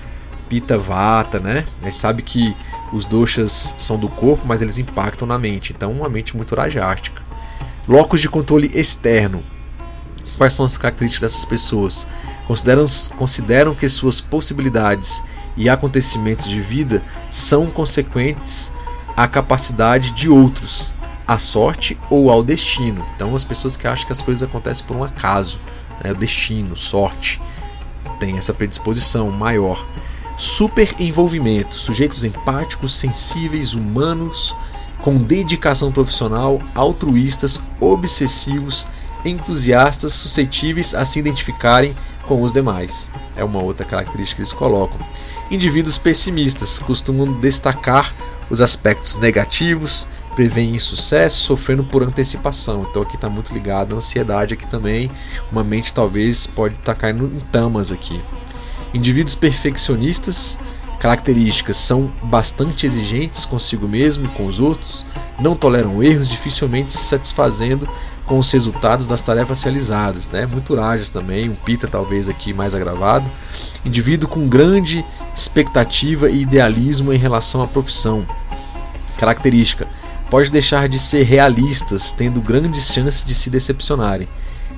pita 0.48 0.76
vata, 0.76 1.40
né? 1.40 1.64
A 1.80 1.86
gente 1.86 1.96
sabe 1.96 2.22
que 2.22 2.54
os 2.92 3.04
doshas 3.04 3.74
são 3.78 3.98
do 3.98 4.08
corpo, 4.08 4.46
mas 4.46 4.60
eles 4.60 4.78
impactam 4.78 5.26
na 5.26 5.38
mente. 5.38 5.72
Então, 5.72 5.90
uma 5.90 6.08
mente 6.08 6.36
muito 6.36 6.54
rajástica. 6.54 7.22
Locos 7.88 8.20
de 8.20 8.28
controle 8.28 8.70
externo. 8.74 9.42
Quais 10.36 10.52
são 10.52 10.64
as 10.64 10.76
características 10.76 11.32
dessas 11.32 11.44
pessoas? 11.44 12.06
Consideram, 12.52 12.84
consideram 13.16 13.74
que 13.74 13.88
suas 13.88 14.20
possibilidades 14.20 15.24
e 15.56 15.70
acontecimentos 15.70 16.46
de 16.46 16.60
vida 16.60 17.02
são 17.30 17.70
consequentes 17.70 18.74
à 19.16 19.26
capacidade 19.26 20.10
de 20.10 20.28
outros 20.28 20.94
à 21.26 21.38
sorte 21.38 21.98
ou 22.10 22.30
ao 22.30 22.42
destino. 22.42 23.02
Então, 23.16 23.34
as 23.34 23.42
pessoas 23.42 23.74
que 23.74 23.86
acham 23.86 24.04
que 24.04 24.12
as 24.12 24.20
coisas 24.20 24.46
acontecem 24.46 24.84
por 24.84 24.94
um 24.94 25.02
acaso, 25.02 25.58
né, 26.04 26.12
o 26.12 26.14
destino, 26.14 26.76
sorte, 26.76 27.40
tem 28.20 28.36
essa 28.36 28.52
predisposição 28.52 29.30
maior. 29.30 29.82
Super 30.36 30.94
envolvimento, 31.00 31.78
sujeitos 31.78 32.22
empáticos, 32.22 32.92
sensíveis, 32.92 33.72
humanos, 33.72 34.54
com 35.00 35.16
dedicação 35.16 35.90
profissional, 35.90 36.60
altruístas, 36.74 37.62
obsessivos, 37.80 38.86
entusiastas, 39.24 40.12
suscetíveis 40.12 40.94
a 40.94 41.02
se 41.06 41.18
identificarem 41.18 41.96
com 42.26 42.42
os 42.42 42.52
demais. 42.52 43.10
É 43.36 43.44
uma 43.44 43.62
outra 43.62 43.84
característica 43.84 44.36
que 44.36 44.42
eles 44.42 44.52
colocam. 44.52 44.98
Indivíduos 45.50 45.98
pessimistas 45.98 46.78
costumam 46.78 47.40
destacar 47.40 48.14
os 48.48 48.60
aspectos 48.60 49.16
negativos, 49.16 50.08
prevêem 50.34 50.74
insucesso, 50.74 51.44
sofrendo 51.44 51.84
por 51.84 52.02
antecipação. 52.02 52.86
Então 52.88 53.02
aqui 53.02 53.16
está 53.16 53.28
muito 53.28 53.52
ligado 53.52 53.94
à 53.94 53.98
ansiedade 53.98 54.54
aqui 54.54 54.66
também. 54.66 55.10
Uma 55.50 55.62
mente 55.62 55.92
talvez 55.92 56.46
pode 56.46 56.74
estar 56.74 56.94
tá 56.94 57.00
caindo 57.00 57.26
em 57.26 57.40
tamas 57.50 57.92
aqui. 57.92 58.20
Indivíduos 58.94 59.34
perfeccionistas, 59.34 60.58
características 61.00 61.76
são 61.76 62.12
bastante 62.22 62.86
exigentes 62.86 63.44
consigo 63.44 63.88
mesmo 63.88 64.26
e 64.26 64.28
com 64.28 64.46
os 64.46 64.60
outros, 64.60 65.04
não 65.38 65.56
toleram 65.56 66.02
erros, 66.02 66.28
dificilmente 66.28 66.92
se 66.92 67.04
satisfazendo 67.04 67.88
com 68.32 68.38
os 68.38 68.50
resultados 68.50 69.06
das 69.06 69.20
tarefas 69.20 69.62
realizadas, 69.62 70.26
né? 70.26 70.46
Muito 70.46 70.74
rajas 70.74 71.10
também, 71.10 71.50
um 71.50 71.54
pita 71.54 71.86
talvez 71.86 72.30
aqui 72.30 72.54
mais 72.54 72.74
agravado. 72.74 73.30
Indivíduo 73.84 74.26
com 74.26 74.48
grande 74.48 75.04
expectativa 75.36 76.30
e 76.30 76.40
idealismo 76.40 77.12
em 77.12 77.18
relação 77.18 77.60
à 77.60 77.68
profissão. 77.68 78.26
Característica: 79.18 79.86
pode 80.30 80.50
deixar 80.50 80.88
de 80.88 80.98
ser 80.98 81.24
realistas, 81.24 82.10
tendo 82.10 82.40
grandes 82.40 82.90
chances 82.90 83.22
de 83.22 83.34
se 83.34 83.50
decepcionarem. 83.50 84.26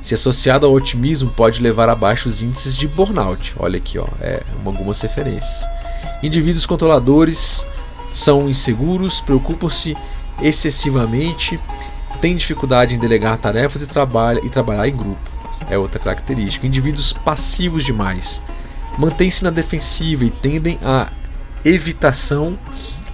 Se 0.03 0.15
associado 0.15 0.67
ao 0.67 0.73
otimismo, 0.73 1.31
pode 1.31 1.63
levar 1.63 1.89
a 1.89 1.95
baixos 1.95 2.43
índices 2.43 2.77
de 2.77 2.89
burnout. 2.89 3.55
Olha 3.57 3.77
aqui, 3.77 4.01
ó, 4.01 4.09
é 4.21 4.43
algumas 4.67 5.01
referências. 5.01 5.65
Indivíduos 6.25 6.67
controladores 6.67 7.65
são 8.13 8.49
inseguros, 8.49 9.21
preocupam-se 9.21 9.97
excessivamente, 10.43 11.61
têm 12.25 12.35
dificuldade 12.35 12.95
em 12.95 12.99
delegar 12.99 13.37
tarefas 13.37 13.83
e, 13.83 13.87
trabalha, 13.87 14.41
e 14.43 14.49
trabalhar 14.49 14.89
em 14.89 14.97
grupo. 14.97 15.31
É 15.69 15.77
outra 15.77 16.01
característica. 16.01 16.67
Indivíduos 16.67 17.13
passivos 17.13 17.85
demais 17.85 18.43
mantêm-se 18.97 19.45
na 19.45 19.51
defensiva 19.51 20.25
e 20.25 20.31
tendem 20.31 20.79
à 20.83 21.09
evitação 21.63 22.59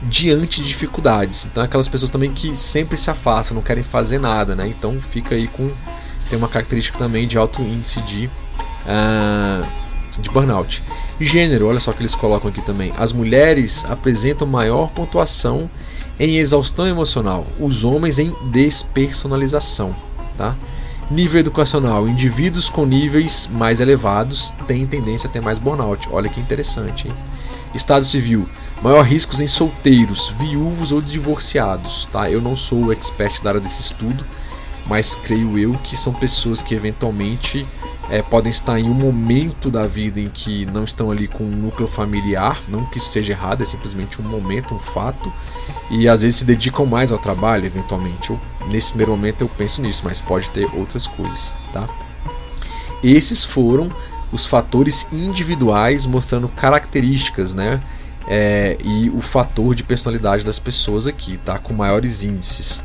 diante 0.03 0.63
de 0.63 0.69
dificuldades. 0.69 1.47
Então, 1.47 1.61
aquelas 1.61 1.89
pessoas 1.89 2.09
também 2.09 2.31
que 2.31 2.57
sempre 2.57 2.97
se 2.97 3.11
afastam, 3.11 3.57
não 3.57 3.63
querem 3.65 3.83
fazer 3.83 4.21
nada, 4.21 4.55
né? 4.55 4.69
Então, 4.69 5.01
fica 5.01 5.35
aí 5.35 5.49
com. 5.49 5.69
Tem 6.29 6.39
uma 6.39 6.49
característica 6.49 6.97
também 6.97 7.27
de 7.27 7.37
alto 7.37 7.61
índice 7.63 8.01
de, 8.03 8.31
uh, 8.87 9.67
de 10.21 10.31
burnout. 10.31 10.85
Gênero, 11.21 11.67
olha 11.67 11.81
só 11.81 11.93
que 11.93 12.01
eles 12.01 12.15
colocam 12.15 12.49
aqui 12.49 12.63
também. 12.63 12.93
As 12.97 13.13
mulheres 13.13 13.85
apresentam 13.87 14.47
maior 14.47 14.93
pontuação 14.93 15.69
em 16.21 16.37
exaustão 16.37 16.87
emocional, 16.87 17.47
os 17.59 17.83
homens 17.83 18.19
em 18.19 18.35
despersonalização. 18.51 19.97
Tá? 20.37 20.55
Nível 21.11 21.41
educacional: 21.41 22.07
indivíduos 22.07 22.69
com 22.69 22.85
níveis 22.85 23.49
mais 23.51 23.81
elevados 23.81 24.53
têm 24.69 24.87
tendência 24.87 25.29
a 25.29 25.33
ter 25.33 25.41
mais 25.41 25.59
burnout. 25.59 26.09
Olha 26.13 26.29
que 26.29 26.39
interessante. 26.39 27.09
Hein? 27.09 27.15
Estado 27.75 28.05
civil: 28.05 28.47
Maior 28.83 29.03
riscos 29.03 29.41
em 29.41 29.47
solteiros, 29.47 30.29
viúvos 30.39 30.93
ou 30.93 31.01
divorciados. 31.01 32.07
Tá? 32.13 32.31
Eu 32.31 32.41
não 32.41 32.55
sou 32.55 32.85
o 32.85 32.93
expert 32.93 33.43
da 33.43 33.51
área 33.51 33.61
desse 33.61 33.81
estudo, 33.81 34.23
mas 34.87 35.15
creio 35.15 35.59
eu 35.59 35.73
que 35.83 35.97
são 35.97 36.13
pessoas 36.13 36.61
que 36.61 36.75
eventualmente 36.75 37.67
é, 38.11 38.23
podem 38.23 38.51
estar 38.51 38.79
em 38.79 38.89
um 38.89 38.95
momento 38.95 39.71
da 39.71 39.87
vida 39.87 40.21
em 40.21 40.29
que 40.29 40.67
não 40.67 40.85
estão 40.85 41.11
ali 41.11 41.29
com 41.29 41.45
um 41.45 41.51
núcleo 41.51 41.89
familiar, 41.89 42.61
não 42.69 42.85
que 42.85 42.99
isso 42.99 43.09
seja 43.09 43.33
errado, 43.33 43.63
é 43.63 43.65
simplesmente 43.65 44.21
um 44.21 44.25
momento, 44.25 44.75
um 44.75 44.81
fato, 44.81 45.33
e 45.91 46.09
às 46.09 46.23
vezes 46.23 46.39
se 46.39 46.45
dedicam 46.45 46.87
mais 46.87 47.13
ao 47.13 47.19
trabalho, 47.19 47.67
eventualmente. 47.67 48.31
Eu, 48.31 48.41
nesse 48.69 48.91
primeiro 48.91 49.13
momento 49.13 49.43
eu 49.43 49.49
penso 49.49 49.81
nisso, 49.81 50.03
mas 50.05 50.21
pode 50.21 50.51
ter 50.51 50.69
outras 50.75 51.07
coisas, 51.07 51.55
tá? 51.73 51.89
Esses 53.03 53.45
foram 53.45 53.91
os 54.33 54.47
fatores 54.47 55.07
individuais 55.13 56.07
mostrando 56.07 56.49
características, 56.49 57.55
né? 57.55 57.81
é, 58.31 58.77
e 58.85 59.11
o 59.11 59.21
fator 59.21 59.75
de 59.75 59.83
personalidade 59.83 60.45
das 60.45 60.61
pessoas 60.61 61.09
aqui, 61.09 61.37
tá? 61.39 61.59
Com 61.59 61.75
maiores 61.75 62.23
índices. 62.23 62.85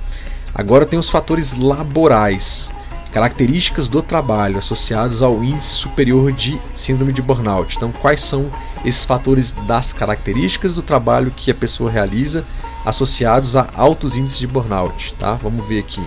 Agora 0.53 0.87
tem 0.87 0.97
os 0.97 1.07
fatores 1.07 1.53
laborais, 1.53 2.73
características 3.15 3.87
do 3.87 4.01
trabalho 4.01 4.57
associados 4.57 5.23
ao 5.23 5.41
índice 5.41 5.69
superior 5.69 6.33
de 6.33 6.61
síndrome 6.73 7.13
de 7.13 7.21
burnout. 7.21 7.77
Então, 7.77 7.89
quais 7.89 8.19
são 8.19 8.51
esses 8.83 9.05
fatores 9.05 9.53
das 9.65 9.93
características 9.93 10.75
do 10.75 10.81
trabalho 10.81 11.31
que 11.33 11.49
a 11.49 11.55
pessoa 11.55 11.89
realiza 11.89 12.43
associados 12.83 13.55
a 13.55 13.69
altos 13.73 14.17
índices 14.17 14.39
de 14.39 14.47
burnout, 14.47 15.13
tá? 15.13 15.35
Vamos 15.35 15.65
ver 15.65 15.79
aqui. 15.79 16.05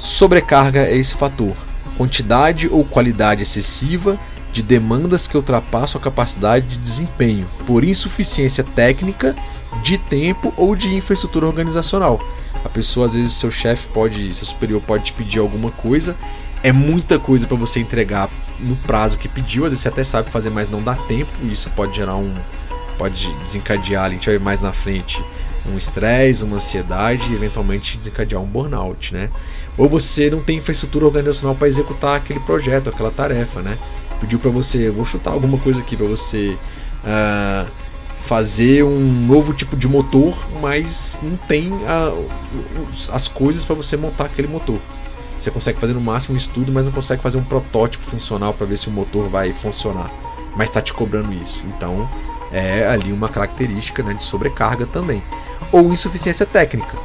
Sobrecarga 0.00 0.80
é 0.80 0.96
esse 0.96 1.14
fator. 1.14 1.54
Quantidade 1.96 2.68
ou 2.68 2.84
qualidade 2.84 3.42
excessiva 3.42 4.18
de 4.52 4.64
demandas 4.64 5.28
que 5.28 5.36
ultrapassam 5.36 6.00
a 6.00 6.02
capacidade 6.02 6.66
de 6.66 6.78
desempenho, 6.78 7.46
por 7.68 7.84
insuficiência 7.84 8.64
técnica, 8.64 9.36
de 9.84 9.96
tempo 9.96 10.52
ou 10.56 10.74
de 10.74 10.92
infraestrutura 10.92 11.46
organizacional. 11.46 12.20
A 12.64 12.68
pessoa, 12.68 13.06
às 13.06 13.14
vezes, 13.14 13.32
seu 13.32 13.50
chefe 13.50 13.88
pode, 13.88 14.32
seu 14.34 14.46
superior 14.46 14.82
pode 14.82 15.04
te 15.04 15.12
pedir 15.12 15.38
alguma 15.38 15.70
coisa, 15.70 16.16
é 16.62 16.72
muita 16.72 17.18
coisa 17.18 17.46
para 17.46 17.56
você 17.56 17.80
entregar 17.80 18.28
no 18.58 18.74
prazo 18.76 19.18
que 19.18 19.28
pediu, 19.28 19.64
às 19.64 19.70
vezes 19.70 19.82
você 19.82 19.88
até 19.88 20.02
sabe 20.02 20.30
fazer, 20.30 20.50
mas 20.50 20.68
não 20.68 20.82
dá 20.82 20.94
tempo, 20.94 21.30
e 21.42 21.52
isso 21.52 21.70
pode 21.70 21.96
gerar 21.96 22.16
um. 22.16 22.34
pode 22.96 23.32
desencadear, 23.44 24.04
a 24.06 24.10
gente 24.10 24.26
vai 24.26 24.38
ver 24.38 24.44
mais 24.44 24.60
na 24.60 24.72
frente, 24.72 25.22
um 25.66 25.76
estresse, 25.76 26.42
uma 26.42 26.56
ansiedade 26.56 27.30
e 27.30 27.34
eventualmente 27.34 27.96
desencadear 27.96 28.42
um 28.42 28.46
burnout, 28.46 29.14
né? 29.14 29.30
Ou 29.76 29.88
você 29.88 30.28
não 30.28 30.40
tem 30.40 30.56
infraestrutura 30.56 31.06
organizacional 31.06 31.54
para 31.54 31.68
executar 31.68 32.16
aquele 32.16 32.40
projeto, 32.40 32.90
aquela 32.90 33.10
tarefa, 33.10 33.62
né? 33.62 33.78
pediu 34.18 34.38
para 34.38 34.50
você, 34.50 34.90
vou 34.90 35.06
chutar 35.06 35.32
alguma 35.32 35.58
coisa 35.58 35.80
aqui 35.80 35.96
para 35.96 36.06
você 36.06 36.56
uh, 37.04 37.70
fazer 38.20 38.82
um 38.82 39.26
novo 39.26 39.54
tipo 39.54 39.76
de 39.76 39.88
motor, 39.88 40.34
mas 40.60 41.20
não 41.22 41.36
tem 41.36 41.72
a, 41.86 42.12
as 43.12 43.28
coisas 43.28 43.64
para 43.64 43.74
você 43.74 43.96
montar 43.96 44.26
aquele 44.26 44.48
motor. 44.48 44.78
Você 45.38 45.50
consegue 45.50 45.78
fazer 45.78 45.94
no 45.94 46.00
máximo 46.00 46.34
um 46.34 46.36
estudo, 46.36 46.72
mas 46.72 46.86
não 46.86 46.92
consegue 46.92 47.22
fazer 47.22 47.38
um 47.38 47.44
protótipo 47.44 48.04
funcional 48.10 48.52
para 48.52 48.66
ver 48.66 48.76
se 48.76 48.88
o 48.88 48.90
motor 48.90 49.28
vai 49.28 49.52
funcionar. 49.52 50.10
Mas 50.56 50.68
está 50.68 50.80
te 50.80 50.92
cobrando 50.92 51.32
isso. 51.32 51.62
Então 51.76 52.10
é 52.50 52.88
ali 52.88 53.12
uma 53.12 53.28
característica 53.28 54.02
né, 54.02 54.14
de 54.14 54.22
sobrecarga 54.22 54.84
também. 54.84 55.22
Ou 55.70 55.92
insuficiência 55.92 56.44
técnica. 56.44 56.96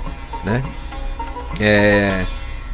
Né? 0.44 0.64
É, 1.60 2.26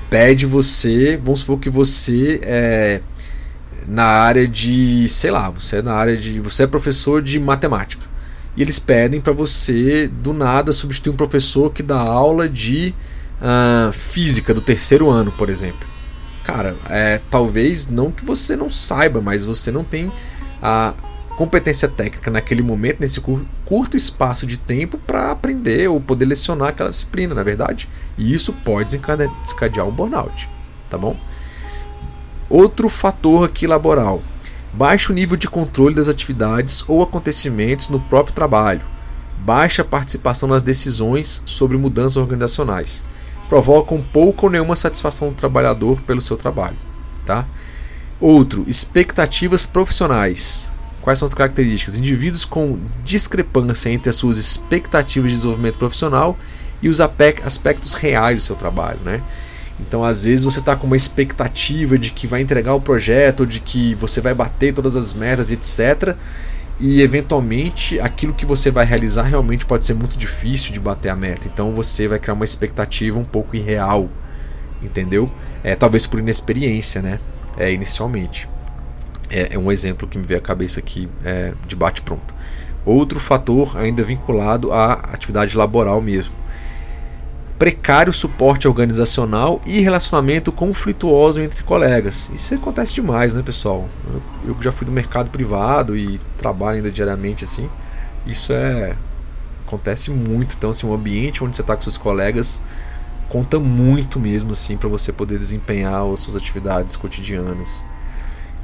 pede 0.10 0.46
você, 0.46 1.18
vamos 1.18 1.42
supor 1.42 1.60
que 1.60 1.70
você 1.70 2.40
é, 2.44 3.02
na 3.88 4.06
área 4.06 4.48
de, 4.48 5.10
sei 5.10 5.32
lá, 5.32 5.50
você 5.50 5.78
é 5.78 5.82
na 5.82 5.94
área 5.94 6.16
de, 6.16 6.40
você 6.40 6.64
é 6.64 6.68
professor 6.68 7.22
de 7.22 7.40
matemática. 7.40 8.09
E 8.60 8.62
eles 8.62 8.78
pedem 8.78 9.22
para 9.22 9.32
você 9.32 10.10
do 10.10 10.34
nada 10.34 10.74
substituir 10.74 11.14
um 11.14 11.16
professor 11.16 11.72
que 11.72 11.82
dá 11.82 11.98
aula 11.98 12.50
de 12.50 12.94
uh, 13.40 13.90
física 13.94 14.54
do 14.54 14.60
terceiro 14.60 15.10
ano, 15.10 15.32
por 15.32 15.50
exemplo. 15.50 15.88
Cara, 16.44 16.76
é 16.90 17.22
talvez 17.32 17.88
não 17.88 18.12
que 18.12 18.26
você 18.26 18.58
não 18.58 18.70
saiba, 18.70 19.22
mas 19.22 19.46
você 19.46 19.72
não 19.72 19.82
tem 19.82 20.12
a 20.62 20.94
competência 21.38 21.88
técnica 21.88 22.30
naquele 22.30 22.62
momento, 22.62 23.00
nesse 23.00 23.22
curto 23.64 23.96
espaço 23.96 24.46
de 24.46 24.60
tempo, 24.60 24.98
para 24.98 25.32
aprender 25.32 25.88
ou 25.88 26.02
poder 26.02 26.26
lecionar 26.26 26.68
aquela 26.68 26.90
disciplina, 26.90 27.34
na 27.34 27.40
é 27.40 27.44
verdade. 27.46 27.88
E 28.18 28.34
isso 28.34 28.52
pode 28.52 28.90
desencadear 28.90 29.88
um 29.88 29.92
burnout, 29.92 30.50
tá 30.90 30.98
bom? 30.98 31.16
Outro 32.50 32.90
fator 32.90 33.46
aqui 33.46 33.66
laboral: 33.66 34.22
baixo 34.74 35.14
nível 35.14 35.36
de 35.36 35.48
controle 35.48 35.96
das 35.96 36.10
atividades 36.10 36.84
ou 36.88 37.02
acontecimentos 37.02 37.90
no 37.90 38.00
próprio 38.00 38.36
trabalho, 38.36 38.82
baixa 39.40 39.84
participação 39.84 40.50
nas 40.50 40.64
decisões 40.64 41.42
sobre 41.46 41.78
mudanças 41.78 42.18
organizacionais, 42.18 43.06
provocam 43.48 44.02
pouca 44.02 44.46
ou 44.46 44.52
nenhuma 44.52 44.76
satisfação 44.76 45.30
do 45.30 45.36
trabalhador 45.36 46.02
pelo 46.02 46.22
seu 46.22 46.38
trabalho, 46.38 46.78
tá? 47.26 47.46
Outro, 48.20 48.66
expectativas 48.68 49.66
profissionais. 49.66 50.72
Quais 51.02 51.18
são 51.18 51.28
as 51.28 51.34
características? 51.34 51.98
Indivíduos 51.98 52.44
com 52.44 52.78
discrepância 53.04 53.90
entre 53.90 54.10
as 54.10 54.18
suas 54.18 54.38
expectativas 54.38 55.32
de 55.32 55.38
desenvolvimento 55.38 55.78
profissional 55.78 56.38
e 56.82 56.90
os 56.90 57.00
aspectos 57.00 57.94
reais 57.94 58.42
do 58.42 58.46
seu 58.46 58.56
trabalho, 58.56 59.00
né? 59.06 59.24
Então, 59.80 60.04
às 60.04 60.26
vezes, 60.26 60.44
você 60.44 60.60
está 60.60 60.76
com 60.76 60.88
uma 60.88 60.96
expectativa 60.96 61.98
de 61.98 62.12
que 62.12 62.28
vai 62.28 62.42
entregar 62.42 62.74
o 62.74 62.82
projeto, 62.82 63.46
de 63.46 63.60
que 63.60 63.96
você 63.96 64.20
vai 64.20 64.34
bater 64.34 64.74
todas 64.74 64.96
as 64.96 65.14
metas, 65.14 65.52
etc. 65.52 66.16
E, 66.80 67.02
eventualmente, 67.02 68.00
aquilo 68.00 68.34
que 68.34 68.46
você 68.46 68.70
vai 68.70 68.86
realizar 68.86 69.24
realmente 69.24 69.66
pode 69.66 69.86
ser 69.86 69.94
muito 69.94 70.18
difícil 70.18 70.74
de 70.74 70.80
bater 70.80 71.10
a 71.10 71.16
meta. 71.16 71.48
Então, 71.48 71.74
você 71.74 72.08
vai 72.08 72.20
criar 72.20 72.34
uma 72.34 72.46
expectativa 72.46 73.18
um 73.18 73.24
pouco 73.24 73.56
irreal, 73.56 74.10
entendeu? 74.82 75.32
É, 75.64 75.76
talvez 75.76 76.06
por 76.06 76.20
inexperiência, 76.20 77.02
né? 77.02 77.20
É, 77.58 77.72
inicialmente. 77.72 78.48
É, 79.30 79.54
é, 79.54 79.58
um 79.60 79.72
exemplo 79.72 80.08
que 80.08 80.18
me 80.18 80.26
veio 80.26 80.40
à 80.40 80.44
cabeça 80.44 80.80
aqui 80.80 81.10
é, 81.24 81.54
de 81.68 81.76
bate-pronto. 81.76 82.34
Outro 82.86 83.20
fator 83.20 83.78
ainda 83.78 84.04
vinculado 84.04 84.72
à 84.72 84.94
atividade 84.94 85.56
laboral 85.56 86.02
mesmo. 86.02 86.39
Precário 87.60 88.12
suporte 88.14 88.68
organizacional 88.68 89.62
e 89.66 89.82
relacionamento 89.82 90.52
conflituoso 90.52 91.42
entre 91.42 91.62
colegas. 91.62 92.32
Isso 92.34 92.56
acontece 92.56 92.96
demais, 92.96 93.34
né, 93.34 93.44
pessoal? 93.44 93.88
Eu, 94.46 94.56
já 94.62 94.72
fui 94.72 94.86
do 94.86 94.92
mercado 94.92 95.30
privado 95.30 95.96
e 95.96 96.20
trabalho 96.38 96.78
ainda 96.78 96.90
diariamente 96.90 97.44
assim. 97.44 97.70
Isso 98.26 98.54
é 98.54 98.96
acontece 99.68 100.10
muito. 100.10 100.56
Então, 100.58 100.70
assim, 100.72 100.88
um 100.88 100.94
ambiente 100.94 101.44
onde 101.44 101.56
você 101.56 101.62
está 101.62 101.76
com 101.76 101.84
seus 101.84 101.98
colegas 101.98 102.64
conta 103.30 103.60
muito 103.60 104.20
mesmo 104.20 104.52
assim 104.52 104.76
para 104.76 104.90
você 104.90 105.14
poder 105.14 105.38
desempenhar 105.38 106.04
as 106.12 106.22
suas 106.22 106.36
atividades 106.36 106.96
cotidianas. 106.96 107.86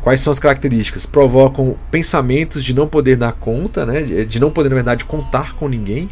Quais 0.02 0.22
são 0.22 0.32
as 0.32 0.40
características? 0.40 1.06
Provocam 1.06 1.78
pensamentos 1.90 2.64
de 2.64 2.74
não 2.74 2.88
poder 2.88 3.16
dar 3.16 3.34
conta, 3.34 3.86
né? 3.86 4.02
de 4.02 4.40
não 4.40 4.52
poder, 4.52 4.70
na 4.70 4.76
verdade, 4.76 5.06
contar 5.06 5.54
com 5.54 5.68
ninguém. 5.68 6.10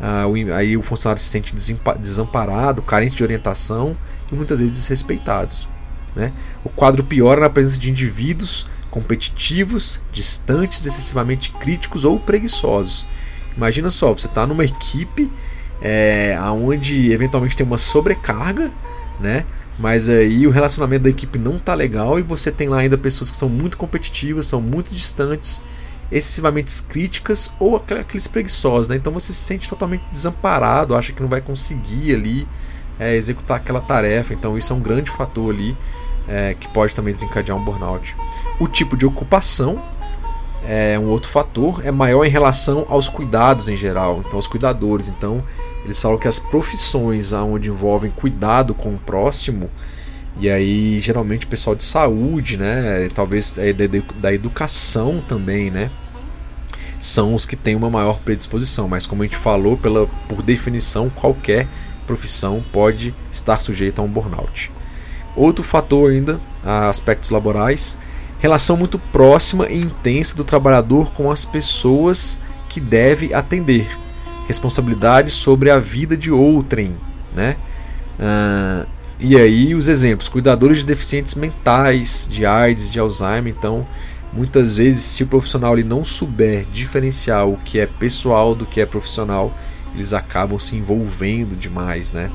Ah, 0.00 0.24
aí 0.56 0.76
o 0.76 0.82
funcionário 0.82 1.22
se 1.22 1.28
sente 1.28 1.54
desamparado, 1.54 2.80
carente 2.80 3.16
de 3.16 3.22
orientação 3.22 3.96
e 4.32 4.34
muitas 4.34 4.60
vezes 4.60 4.76
desrespeitados. 4.76 5.68
Né? 6.16 6.32
O 6.64 6.68
quadro 6.70 7.04
piora 7.04 7.42
na 7.42 7.50
presença 7.50 7.78
de 7.78 7.90
indivíduos 7.90 8.66
competitivos, 8.90 10.00
distantes, 10.10 10.84
excessivamente 10.84 11.52
críticos 11.52 12.04
ou 12.04 12.18
preguiçosos. 12.18 13.06
Imagina 13.56 13.90
só, 13.90 14.12
você 14.12 14.26
está 14.26 14.46
numa 14.46 14.64
equipe 14.64 15.30
é, 15.80 16.36
onde 16.40 17.12
eventualmente 17.12 17.56
tem 17.56 17.64
uma 17.64 17.78
sobrecarga, 17.78 18.72
né? 19.20 19.44
Mas 19.78 20.08
aí 20.08 20.46
o 20.46 20.50
relacionamento 20.50 21.04
da 21.04 21.10
equipe 21.10 21.38
não 21.38 21.58
tá 21.58 21.74
legal 21.74 22.18
e 22.18 22.22
você 22.22 22.50
tem 22.50 22.68
lá 22.68 22.78
ainda 22.78 22.98
pessoas 22.98 23.30
que 23.30 23.36
são 23.36 23.48
muito 23.48 23.78
competitivas, 23.78 24.46
são 24.46 24.60
muito 24.60 24.92
distantes, 24.92 25.62
excessivamente 26.10 26.82
críticas 26.82 27.52
ou 27.58 27.76
aqueles 27.76 28.26
preguiçosos, 28.26 28.88
né? 28.88 28.96
Então 28.96 29.12
você 29.12 29.32
se 29.32 29.40
sente 29.40 29.68
totalmente 29.68 30.02
desamparado, 30.10 30.94
acha 30.94 31.12
que 31.12 31.22
não 31.22 31.28
vai 31.28 31.40
conseguir 31.40 32.14
ali 32.14 32.48
é, 32.98 33.14
executar 33.14 33.58
aquela 33.58 33.80
tarefa. 33.80 34.34
Então 34.34 34.56
isso 34.58 34.72
é 34.72 34.76
um 34.76 34.80
grande 34.80 35.10
fator 35.10 35.54
ali 35.54 35.76
é, 36.28 36.54
que 36.58 36.68
pode 36.68 36.94
também 36.94 37.14
desencadear 37.14 37.56
um 37.56 37.64
burnout. 37.64 38.16
O 38.58 38.68
tipo 38.68 38.96
de 38.96 39.06
ocupação 39.06 39.82
é 40.66 40.98
um 40.98 41.08
outro 41.08 41.30
fator, 41.30 41.84
é 41.84 41.90
maior 41.90 42.24
em 42.24 42.28
relação 42.28 42.86
aos 42.88 43.08
cuidados 43.08 43.68
em 43.68 43.76
geral, 43.76 44.20
então 44.20 44.36
aos 44.36 44.46
cuidadores. 44.46 45.08
Então 45.08 45.42
eles 45.84 46.00
falam 46.00 46.18
que 46.18 46.28
as 46.28 46.38
profissões 46.38 47.32
onde 47.32 47.68
envolvem 47.68 48.10
cuidado 48.10 48.74
com 48.74 48.90
o 48.90 48.98
próximo, 48.98 49.70
e 50.40 50.48
aí 50.48 50.98
geralmente 51.00 51.46
o 51.46 51.48
pessoal 51.48 51.76
de 51.76 51.84
saúde, 51.84 52.56
né, 52.56 53.08
talvez 53.14 53.58
é 53.58 53.72
da 53.72 54.32
educação 54.32 55.22
também, 55.28 55.70
né, 55.70 55.90
são 56.98 57.34
os 57.34 57.46
que 57.46 57.56
têm 57.56 57.76
uma 57.76 57.90
maior 57.90 58.20
predisposição. 58.20 58.88
Mas 58.88 59.06
como 59.06 59.22
a 59.22 59.26
gente 59.26 59.36
falou, 59.36 59.76
pela, 59.76 60.06
por 60.28 60.42
definição, 60.42 61.08
qualquer 61.10 61.66
profissão 62.06 62.62
pode 62.72 63.14
estar 63.30 63.60
sujeita 63.60 64.02
a 64.02 64.04
um 64.04 64.08
burnout. 64.08 64.70
Outro 65.36 65.64
fator 65.64 66.10
ainda, 66.10 66.40
aspectos 66.62 67.30
laborais, 67.30 67.98
relação 68.38 68.76
muito 68.76 68.98
próxima 68.98 69.68
e 69.68 69.80
intensa 69.80 70.36
do 70.36 70.44
trabalhador 70.44 71.12
com 71.12 71.30
as 71.30 71.44
pessoas 71.44 72.40
que 72.68 72.80
deve 72.80 73.32
atender 73.32 73.86
responsabilidade 74.46 75.30
sobre 75.30 75.70
a 75.70 75.78
vida 75.78 76.16
de 76.16 76.30
outrem, 76.30 76.94
né? 77.34 77.56
Ah, 78.18 78.86
e 79.20 79.36
aí 79.36 79.74
os 79.74 79.86
exemplos, 79.86 80.28
cuidadores 80.28 80.78
de 80.78 80.86
deficientes 80.86 81.34
mentais, 81.34 82.28
de 82.30 82.46
AIDS, 82.46 82.90
de 82.90 82.98
Alzheimer, 82.98 83.54
então 83.56 83.86
muitas 84.32 84.76
vezes 84.76 85.02
se 85.02 85.22
o 85.22 85.26
profissional 85.26 85.74
ele 85.76 85.86
não 85.86 86.04
souber 86.04 86.64
diferenciar 86.72 87.46
o 87.46 87.56
que 87.58 87.78
é 87.78 87.86
pessoal 87.86 88.54
do 88.54 88.64
que 88.64 88.80
é 88.80 88.86
profissional, 88.86 89.52
eles 89.94 90.14
acabam 90.14 90.58
se 90.58 90.76
envolvendo 90.76 91.54
demais, 91.56 92.12
né? 92.12 92.30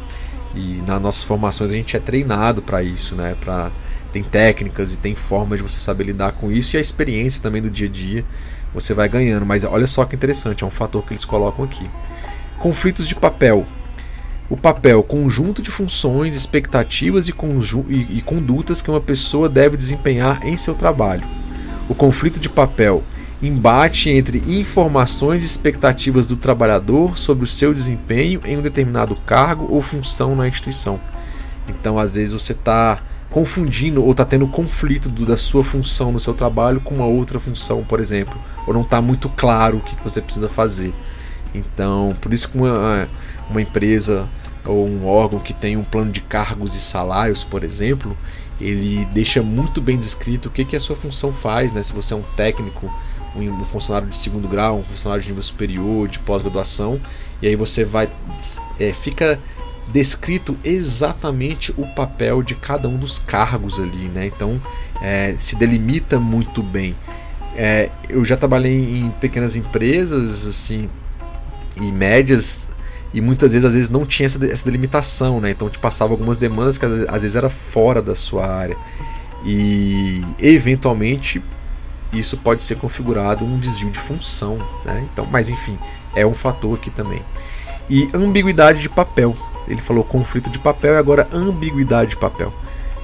E 0.54 0.82
nas 0.86 1.02
nossas 1.02 1.24
formações 1.24 1.72
a 1.72 1.74
gente 1.74 1.96
é 1.96 2.00
treinado 2.00 2.62
para 2.62 2.84
isso, 2.84 3.16
né? 3.16 3.36
Para 3.40 3.72
tem 4.12 4.24
técnicas 4.24 4.94
e 4.94 5.00
tem 5.00 5.14
formas 5.14 5.60
de 5.60 5.64
você 5.64 5.78
saber 5.78 6.06
lidar 6.06 6.32
com 6.34 6.50
isso 6.50 6.76
e 6.76 6.78
a 6.78 6.82
experiência 6.82 7.42
também 7.42 7.62
do 7.62 7.70
dia 7.70 7.88
a 7.88 7.92
dia 7.92 8.24
você 8.74 8.94
vai 8.94 9.10
ganhando. 9.10 9.46
Mas 9.46 9.64
olha 9.64 9.88
só 9.88 10.06
que 10.06 10.16
interessante, 10.16 10.64
é 10.64 10.68
um 10.68 10.72
fator 10.72 11.04
que 11.04 11.14
eles 11.14 11.26
colocam 11.26 11.66
aqui. 11.66 11.90
Conflitos 12.60 13.08
de 13.08 13.16
papel. 13.16 13.66
O 14.48 14.56
papel, 14.56 15.02
conjunto 15.02 15.60
de 15.60 15.72
funções, 15.72 16.36
expectativas 16.36 17.28
e, 17.28 17.34
e, 17.90 18.18
e 18.18 18.22
condutas 18.22 18.80
que 18.80 18.92
uma 18.92 19.02
pessoa 19.02 19.50
deve 19.50 19.76
desempenhar 19.76 20.46
em 20.46 20.56
seu 20.56 20.76
trabalho. 20.76 21.24
O 21.90 21.96
conflito 21.96 22.40
de 22.40 22.48
papel, 22.48 23.04
embate 23.42 24.10
entre 24.12 24.38
informações 24.48 25.42
e 25.42 25.48
expectativas 25.48 26.28
do 26.28 26.38
trabalhador 26.38 27.18
sobre 27.18 27.44
o 27.44 27.48
seu 27.48 27.74
desempenho 27.74 28.40
em 28.46 28.56
um 28.56 28.62
determinado 28.62 29.16
cargo 29.16 29.68
ou 29.68 29.82
função 29.82 30.36
na 30.36 30.48
instituição. 30.48 31.00
Então, 31.68 31.98
às 31.98 32.14
vezes, 32.14 32.34
você 32.34 32.52
está 32.52 33.02
confundindo 33.32 34.04
ou 34.04 34.12
está 34.12 34.24
tendo 34.24 34.48
conflito 34.48 35.10
do, 35.10 35.26
da 35.26 35.36
sua 35.36 35.64
função 35.64 36.12
no 36.12 36.20
seu 36.20 36.36
trabalho 36.36 36.80
com 36.80 36.94
uma 36.94 37.08
outra 37.08 37.40
função, 37.40 37.84
por 37.84 38.00
exemplo, 38.00 38.40
ou 38.68 38.74
não 38.76 38.82
está 38.82 39.02
muito 39.02 39.28
claro 39.28 39.80
o 39.80 39.82
que, 39.82 39.96
que 39.96 40.04
você 40.04 40.22
precisa 40.22 40.48
fazer. 40.48 40.94
Então, 41.56 42.16
por 42.22 42.34
isso 42.34 42.50
que 42.50 42.58
uma, 42.58 43.08
uma 43.50 43.62
empresa 43.62 44.30
ou 44.66 44.88
um 44.88 45.06
órgão 45.06 45.40
que 45.40 45.54
tem 45.54 45.78
um 45.78 45.84
plano 45.84 46.12
de 46.12 46.22
cargos 46.22 46.74
e 46.76 46.80
salários, 46.80 47.44
por 47.44 47.64
exemplo, 47.64 48.18
ele 48.60 49.06
deixa 49.14 49.42
muito 49.42 49.82
bem 49.82 49.98
descrito 49.98 50.50
o 50.50 50.52
que, 50.52 50.66
que 50.66 50.76
a 50.76 50.80
sua 50.80 50.96
função 50.96 51.32
faz, 51.32 51.74
né? 51.74 51.84
Se 51.84 51.94
você 51.94 52.14
é 52.14 52.18
um 52.18 52.24
técnico, 52.36 52.92
um 53.36 53.66
funcionário 53.66 54.08
de 54.08 54.16
segundo 54.16 54.48
grau, 54.48 54.80
um 54.80 54.84
funcionário 54.84 55.22
de 55.22 55.30
nível 55.30 55.44
superior, 55.44 56.08
de 56.08 56.20
pós-graduação, 56.20 57.00
e 57.42 57.48
aí 57.48 57.56
você 57.56 57.84
vai 57.84 58.10
é, 58.80 58.94
fica 58.94 59.40
descrito 59.92 60.58
exatamente 60.64 61.74
o 61.78 61.86
papel 61.86 62.42
de 62.42 62.56
cada 62.56 62.88
um 62.88 62.98
dos 62.98 63.20
cargos 63.20 63.80
ali, 63.80 64.08
né? 64.08 64.26
Então 64.26 64.60
é, 65.02 65.36
se 65.38 65.56
delimita 65.58 66.20
muito 66.20 66.64
bem. 66.64 66.96
É, 67.58 67.90
eu 68.10 68.26
já 68.26 68.36
trabalhei 68.36 69.00
em 69.00 69.10
pequenas 69.12 69.56
empresas 69.56 70.48
assim 70.48 70.90
e 71.76 71.92
médias 71.92 72.72
e 73.14 73.22
muitas 73.22 73.54
vezes 73.54 73.66
às 73.66 73.74
vezes 73.74 73.90
não 73.90 74.06
tinha 74.06 74.26
essa, 74.26 74.46
essa 74.46 74.66
delimitação, 74.66 75.40
né? 75.40 75.52
Então 75.52 75.70
te 75.70 75.80
passava 75.80 76.14
algumas 76.14 76.38
demandas 76.38 76.78
que 76.78 76.86
às 76.86 77.22
vezes 77.22 77.36
era 77.36 77.50
fora 77.50 78.02
da 78.02 78.16
sua 78.16 78.46
área 78.46 78.78
e 79.46 80.24
eventualmente 80.40 81.42
isso 82.12 82.38
pode 82.38 82.64
ser 82.64 82.76
configurado 82.76 83.46
um 83.46 83.60
desvio 83.60 83.90
de 83.90 84.00
função, 84.00 84.58
né? 84.84 85.06
Então, 85.12 85.28
mas 85.32 85.50
enfim, 85.50 85.78
é 86.16 86.26
um 86.26 86.34
fator 86.34 86.78
aqui 86.78 86.90
também. 86.90 87.22
E 87.90 88.10
ambiguidade 88.14 88.82
de 88.82 88.90
papel. 88.90 89.36
Ele 89.68 89.82
falou 89.82 90.04
conflito 90.04 90.50
de 90.50 90.60
papel 90.60 90.96
e 90.96 90.98
agora 90.98 91.28
ambiguidade 91.32 92.12
de 92.12 92.18
papel. 92.18 92.54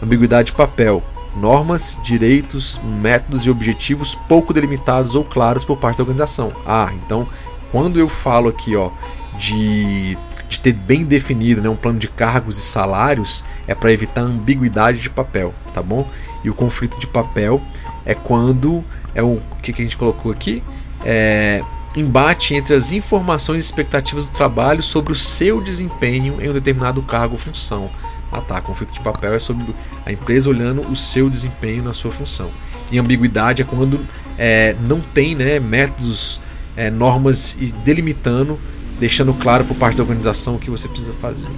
Ambiguidade 0.01 0.47
de 0.47 0.53
papel. 0.53 1.03
Normas, 1.36 1.97
direitos, 2.03 2.82
métodos 2.84 3.45
e 3.45 3.49
objetivos 3.49 4.15
pouco 4.28 4.53
delimitados 4.53 5.15
ou 5.15 5.24
claros 5.24 5.63
por 5.63 5.78
parte 5.78 5.97
da 5.97 6.03
organização. 6.03 6.51
Ah, 6.65 6.91
então 7.05 7.28
quando 7.72 7.99
eu 7.99 8.09
falo 8.09 8.49
aqui 8.49 8.76
ó, 8.76 8.91
de, 9.38 10.17
de 10.47 10.59
ter 10.59 10.74
bem 10.74 11.03
definido 11.03 11.61
né, 11.61 11.69
um 11.69 11.76
plano 11.76 11.99
de 11.99 12.07
cargos 12.07 12.57
e 12.57 12.61
salários, 12.61 13.45
é 13.67 13.74
para 13.74 13.91
evitar 13.91 14.22
ambiguidade 14.22 14.99
de 14.99 15.09
papel, 15.09 15.53
tá 15.74 15.82
bom? 15.82 16.07
E 16.43 16.49
o 16.49 16.53
conflito 16.53 16.99
de 16.99 17.07
papel, 17.07 17.61
é 18.05 18.13
quando 18.13 18.84
é 19.13 19.22
o 19.22 19.39
que, 19.61 19.74
que 19.74 19.82
a 19.82 19.86
gente 19.86 19.97
colocou 19.97 20.32
aqui 20.32 20.63
é 21.03 21.61
embate 21.95 22.53
entre 22.55 22.74
as 22.74 22.91
informações 22.91 23.63
e 23.63 23.65
expectativas 23.65 24.30
do 24.30 24.34
trabalho 24.34 24.82
sobre 24.82 25.11
o 25.11 25.15
seu 25.15 25.61
desempenho 25.61 26.41
em 26.41 26.49
um 26.49 26.53
determinado 26.53 27.01
cargo 27.01 27.34
ou 27.34 27.39
função. 27.39 27.89
Ah 28.32 28.39
tá, 28.39 28.61
conflito 28.61 28.93
de 28.93 29.01
papel 29.01 29.34
é 29.34 29.39
sobre 29.39 29.76
a 30.05 30.11
empresa 30.11 30.49
olhando 30.49 30.84
o 30.84 30.95
seu 30.95 31.30
desempenho 31.30 31.84
na 31.84 31.91
sua 31.91 32.11
função. 32.11 32.49
E 32.89 32.97
ambiguidade 32.97 33.61
é 33.61 33.65
quando 33.65 33.99
é, 34.38 34.74
não 34.82 35.01
tem 35.01 35.36
né, 35.36 35.59
métodos, 35.59 36.39
é, 36.76 36.89
normas 36.89 37.55
e 37.59 37.72
delimitando, 37.84 38.59
deixando 38.99 39.34
claro 39.34 39.65
por 39.65 39.76
parte 39.76 39.97
da 39.97 40.03
organização 40.03 40.55
o 40.55 40.59
que 40.59 40.69
você 40.69 40.88
precisa 40.88 41.13
fazer. 41.13 41.51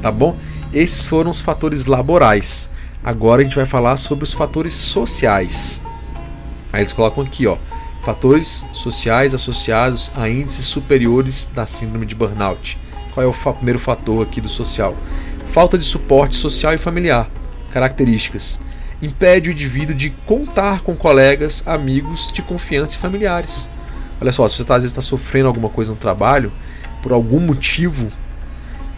Tá 0.00 0.10
bom? 0.10 0.36
Esses 0.72 1.06
foram 1.06 1.30
os 1.30 1.40
fatores 1.40 1.86
laborais. 1.86 2.70
Agora 3.04 3.40
a 3.40 3.44
gente 3.44 3.56
vai 3.56 3.66
falar 3.66 3.96
sobre 3.96 4.24
os 4.24 4.32
fatores 4.32 4.72
sociais. 4.72 5.84
Aí 6.72 6.80
eles 6.80 6.92
colocam 6.92 7.22
aqui, 7.22 7.46
ó, 7.46 7.56
fatores 8.02 8.66
sociais 8.72 9.34
associados 9.34 10.10
a 10.16 10.28
índices 10.28 10.66
superiores 10.66 11.50
da 11.54 11.66
síndrome 11.66 12.06
de 12.06 12.14
burnout. 12.14 12.78
Qual 13.12 13.24
é 13.24 13.28
o 13.28 13.52
primeiro 13.54 13.78
fator 13.78 14.26
aqui 14.26 14.40
do 14.40 14.48
social? 14.48 14.96
Falta 15.46 15.76
de 15.76 15.84
suporte 15.84 16.36
social 16.36 16.72
e 16.72 16.78
familiar. 16.78 17.28
Características: 17.70 18.60
impede 19.02 19.50
o 19.50 19.52
indivíduo 19.52 19.94
de 19.94 20.10
contar 20.24 20.80
com 20.80 20.96
colegas, 20.96 21.62
amigos 21.66 22.32
de 22.32 22.40
confiança 22.40 22.96
e 22.96 22.98
familiares. 22.98 23.68
Olha 24.22 24.30
só, 24.30 24.46
se 24.46 24.56
você 24.56 24.64
tá, 24.64 24.76
às 24.76 24.82
vezes 24.82 24.92
está 24.92 25.02
sofrendo 25.02 25.48
alguma 25.48 25.68
coisa 25.68 25.90
no 25.90 25.98
trabalho, 25.98 26.52
por 27.02 27.12
algum 27.12 27.40
motivo, 27.40 28.08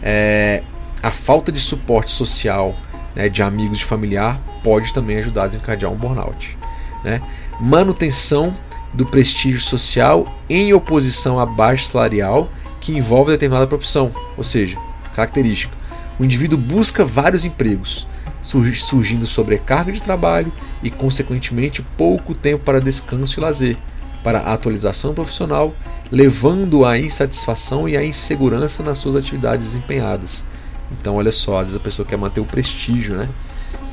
é, 0.01 0.61
a 1.01 1.09
falta 1.09 1.51
de 1.51 1.59
suporte 1.59 2.11
social 2.11 2.75
né, 3.15 3.27
de 3.27 3.41
amigos, 3.41 3.79
de 3.79 3.85
familiar, 3.85 4.39
pode 4.63 4.93
também 4.93 5.17
ajudar 5.17 5.43
a 5.43 5.47
desencadear 5.47 5.91
um 5.91 5.95
burnout. 5.95 6.55
Né? 7.03 7.21
Manutenção 7.59 8.53
do 8.93 9.03
prestígio 9.03 9.59
social 9.59 10.31
em 10.47 10.71
oposição 10.73 11.39
à 11.39 11.45
baixa 11.45 11.87
salarial 11.87 12.47
que 12.79 12.95
envolve 12.95 13.31
determinada 13.31 13.65
profissão, 13.65 14.11
ou 14.37 14.43
seja, 14.43 14.77
característica 15.15 15.75
o 16.17 16.23
indivíduo 16.23 16.57
busca 16.57 17.03
vários 17.03 17.43
empregos, 17.43 18.07
surgindo 18.41 19.25
sobrecarga 19.25 19.91
de 19.91 20.01
trabalho 20.01 20.51
e, 20.81 20.89
consequentemente, 20.89 21.81
pouco 21.97 22.33
tempo 22.33 22.63
para 22.63 22.79
descanso 22.79 23.39
e 23.39 23.41
lazer, 23.41 23.77
para 24.25 24.39
a 24.39 24.53
atualização 24.53 25.13
profissional, 25.13 25.73
levando 26.11 26.83
à 26.83 26.97
insatisfação 26.97 27.87
e 27.87 27.95
à 27.95 28.03
insegurança 28.03 28.81
nas 28.81 28.97
suas 28.97 29.15
atividades 29.15 29.67
desempenhadas. 29.67 30.45
Então, 30.91 31.15
olha 31.15 31.31
só, 31.31 31.59
às 31.59 31.67
vezes 31.67 31.75
a 31.75 31.79
pessoa 31.79 32.05
quer 32.07 32.17
manter 32.17 32.41
o 32.41 32.45
prestígio, 32.45 33.15
né? 33.15 33.29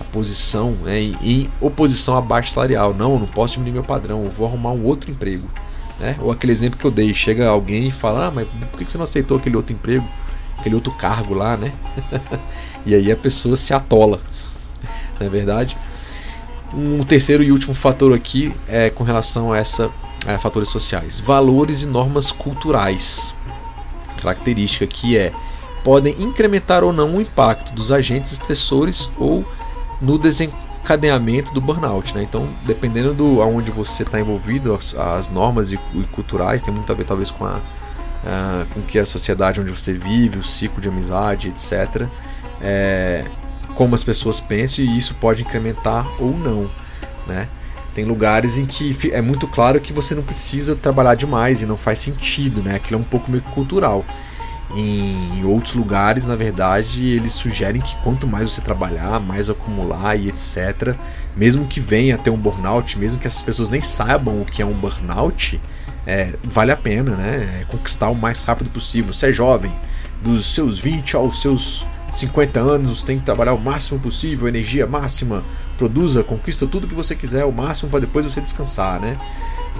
a 0.01 0.05
posição 0.05 0.73
né? 0.85 0.99
em 0.99 1.51
oposição 1.61 2.17
à 2.17 2.21
baixa 2.23 2.51
salarial. 2.51 2.95
Não, 2.95 3.13
eu 3.13 3.19
não 3.21 3.27
posso 3.27 3.55
diminuir 3.55 3.75
meu 3.75 3.85
padrão, 3.85 4.25
eu 4.25 4.31
vou 4.31 4.47
arrumar 4.49 4.73
um 4.73 4.83
outro 4.85 5.11
emprego. 5.11 5.49
Né? 6.01 6.17
Ou 6.19 6.33
aquele 6.33 6.53
exemplo 6.53 6.79
que 6.79 6.85
eu 6.85 6.91
dei: 6.91 7.13
chega 7.13 7.47
alguém 7.47 7.89
e 7.89 7.91
fala, 7.91 8.29
ah, 8.29 8.31
mas 8.31 8.49
por 8.71 8.79
que 8.79 8.91
você 8.91 8.97
não 8.97 9.05
aceitou 9.05 9.37
aquele 9.37 9.57
outro 9.57 9.75
emprego? 9.75 10.05
aquele 10.63 10.77
outro 10.77 10.93
cargo 10.93 11.35
lá, 11.35 11.57
né? 11.57 11.73
e 12.87 12.95
aí 12.95 13.11
a 13.11 13.17
pessoa 13.17 13.57
se 13.57 13.75
atola, 13.75 14.21
não 15.19 15.27
é 15.27 15.31
verdade? 15.31 15.77
Um 16.73 17.05
terceiro 17.05 17.43
e 17.43 17.53
último 17.53 17.75
fator 17.75 18.15
aqui 18.15 18.53
é 18.67 18.89
com 18.89 19.05
relação 19.05 19.53
a 19.53 19.59
essa 19.59 19.91
a 20.27 20.39
fatores 20.39 20.69
sociais, 20.69 21.21
valores 21.21 21.83
e 21.83 21.87
normas 21.87 22.31
culturais. 22.31 23.35
Característica 24.21 24.87
que 24.87 25.17
é 25.17 25.33
podem 25.83 26.15
incrementar 26.23 26.85
ou 26.85 26.93
não 26.93 27.17
o 27.17 27.21
impacto 27.21 27.73
dos 27.75 27.91
agentes 27.91 28.33
estressores 28.33 29.11
ou 29.19 29.45
no 30.01 30.17
desencadeamento 30.17 31.53
do 31.53 31.61
burnout, 31.61 32.15
né? 32.15 32.23
Então, 32.23 32.49
dependendo 32.65 33.13
do 33.15 33.43
aonde 33.43 33.71
você 33.71 34.05
está 34.05 34.21
envolvido, 34.21 34.75
as, 34.75 34.95
as 34.95 35.31
normas 35.31 35.73
e, 35.73 35.81
e, 35.95 36.05
culturais 36.05 36.63
tem 36.63 36.73
muito 36.73 36.91
a 36.93 36.95
ver 36.95 37.05
talvez 37.05 37.31
com 37.31 37.45
a 37.45 37.57
uh, 38.23 38.67
com 38.73 38.83
que 38.83 38.99
a 38.99 39.07
sociedade 39.07 39.61
onde 39.61 39.71
você 39.71 39.93
vive, 39.93 40.39
o 40.39 40.43
ciclo 40.43 40.81
de 40.81 40.89
amizade, 40.89 41.49
etc. 41.49 42.07
É, 42.61 43.25
como 43.75 43.95
as 43.95 44.05
pessoas 44.05 44.39
pensam 44.39 44.85
e 44.85 44.97
isso 44.97 45.15
pode 45.17 45.43
incrementar 45.43 46.07
ou 46.21 46.37
não, 46.37 46.71
né? 47.27 47.49
Tem 47.95 48.05
lugares 48.05 48.59
em 48.59 48.65
que 48.65 49.11
é 49.13 49.21
muito 49.21 49.47
claro 49.47 49.81
que 49.81 49.93
você 49.93 50.15
não 50.15 50.23
precisa 50.23 50.75
trabalhar 50.75 51.15
demais 51.15 51.61
e 51.61 51.67
não 51.67 51.77
faz 51.77 51.99
sentido, 51.99 52.63
né? 52.63 52.77
Aquilo 52.77 52.99
é 52.99 53.03
um 53.03 53.07
pouco 53.07 53.31
meio 53.31 53.43
cultural. 53.45 54.05
Em 54.75 55.45
outros 55.45 55.75
lugares, 55.75 56.27
na 56.27 56.35
verdade, 56.35 57.07
eles 57.07 57.33
sugerem 57.35 57.83
que 57.83 57.95
quanto 57.97 58.27
mais 58.27 58.51
você 58.51 58.63
trabalhar, 58.63 59.21
mais 59.21 59.51
acumular 59.51 60.17
e 60.17 60.29
etc. 60.29 60.97
Mesmo 61.37 61.67
que 61.67 61.79
venha 61.79 62.15
até 62.15 62.31
um 62.31 62.39
burnout, 62.39 62.99
mesmo 62.99 63.19
que 63.19 63.27
essas 63.27 63.43
pessoas 63.43 63.69
nem 63.69 63.83
saibam 63.83 64.41
o 64.41 64.47
que 64.47 64.63
é 64.63 64.67
um 64.67 64.73
burnout, 64.73 65.61
é, 66.07 66.33
vale 66.43 66.73
a 66.73 66.77
pena, 66.77 67.15
né? 67.17 67.61
É 67.61 67.65
conquistar 67.65 68.09
o 68.09 68.15
mais 68.15 68.43
rápido 68.45 68.71
possível. 68.71 69.13
Você 69.13 69.29
é 69.29 69.33
jovem, 69.33 69.73
dos 70.23 70.47
seus 70.47 70.79
20 70.79 71.17
aos 71.17 71.43
seus 71.43 71.87
50 72.13 72.61
anos, 72.61 73.03
tem 73.03 73.19
que 73.19 73.25
trabalhar 73.25 73.55
o 73.55 73.59
máximo 73.59 73.99
possível, 73.99 74.47
energia 74.47 74.87
máxima, 74.87 75.43
produza, 75.79 76.23
conquista 76.23 76.67
tudo 76.67 76.87
que 76.87 76.95
você 76.95 77.17
quiser, 77.17 77.45
o 77.45 77.53
máximo 77.53 77.91
para 77.91 78.01
depois 78.01 78.25
você 78.25 78.41
descansar, 78.41 79.01
né? 79.01 79.19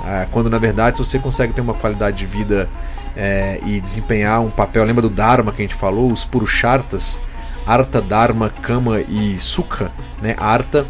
É, 0.05 0.27
quando 0.31 0.49
na 0.49 0.59
verdade, 0.59 0.97
se 0.97 1.05
você 1.05 1.19
consegue 1.19 1.53
ter 1.53 1.61
uma 1.61 1.75
qualidade 1.75 2.17
de 2.17 2.27
vida 2.27 2.69
é, 3.15 3.61
e 3.65 3.79
desempenhar 3.81 4.41
um 4.41 4.51
papel, 4.51 4.83
lembra 4.85 5.03
do 5.03 5.11
Dharma 5.11 5.53
que 5.53 5.63
a 5.63 5.67
gente 5.67 5.77
falou, 5.77 6.11
os 6.11 6.25
Purushartas, 6.25 7.21
Arta, 7.67 8.01
Dharma, 8.01 8.49
Kama 8.49 9.01
e 9.03 9.39
Sukha, 9.39 9.93
né? 10.21 10.35
Arta 10.39 10.87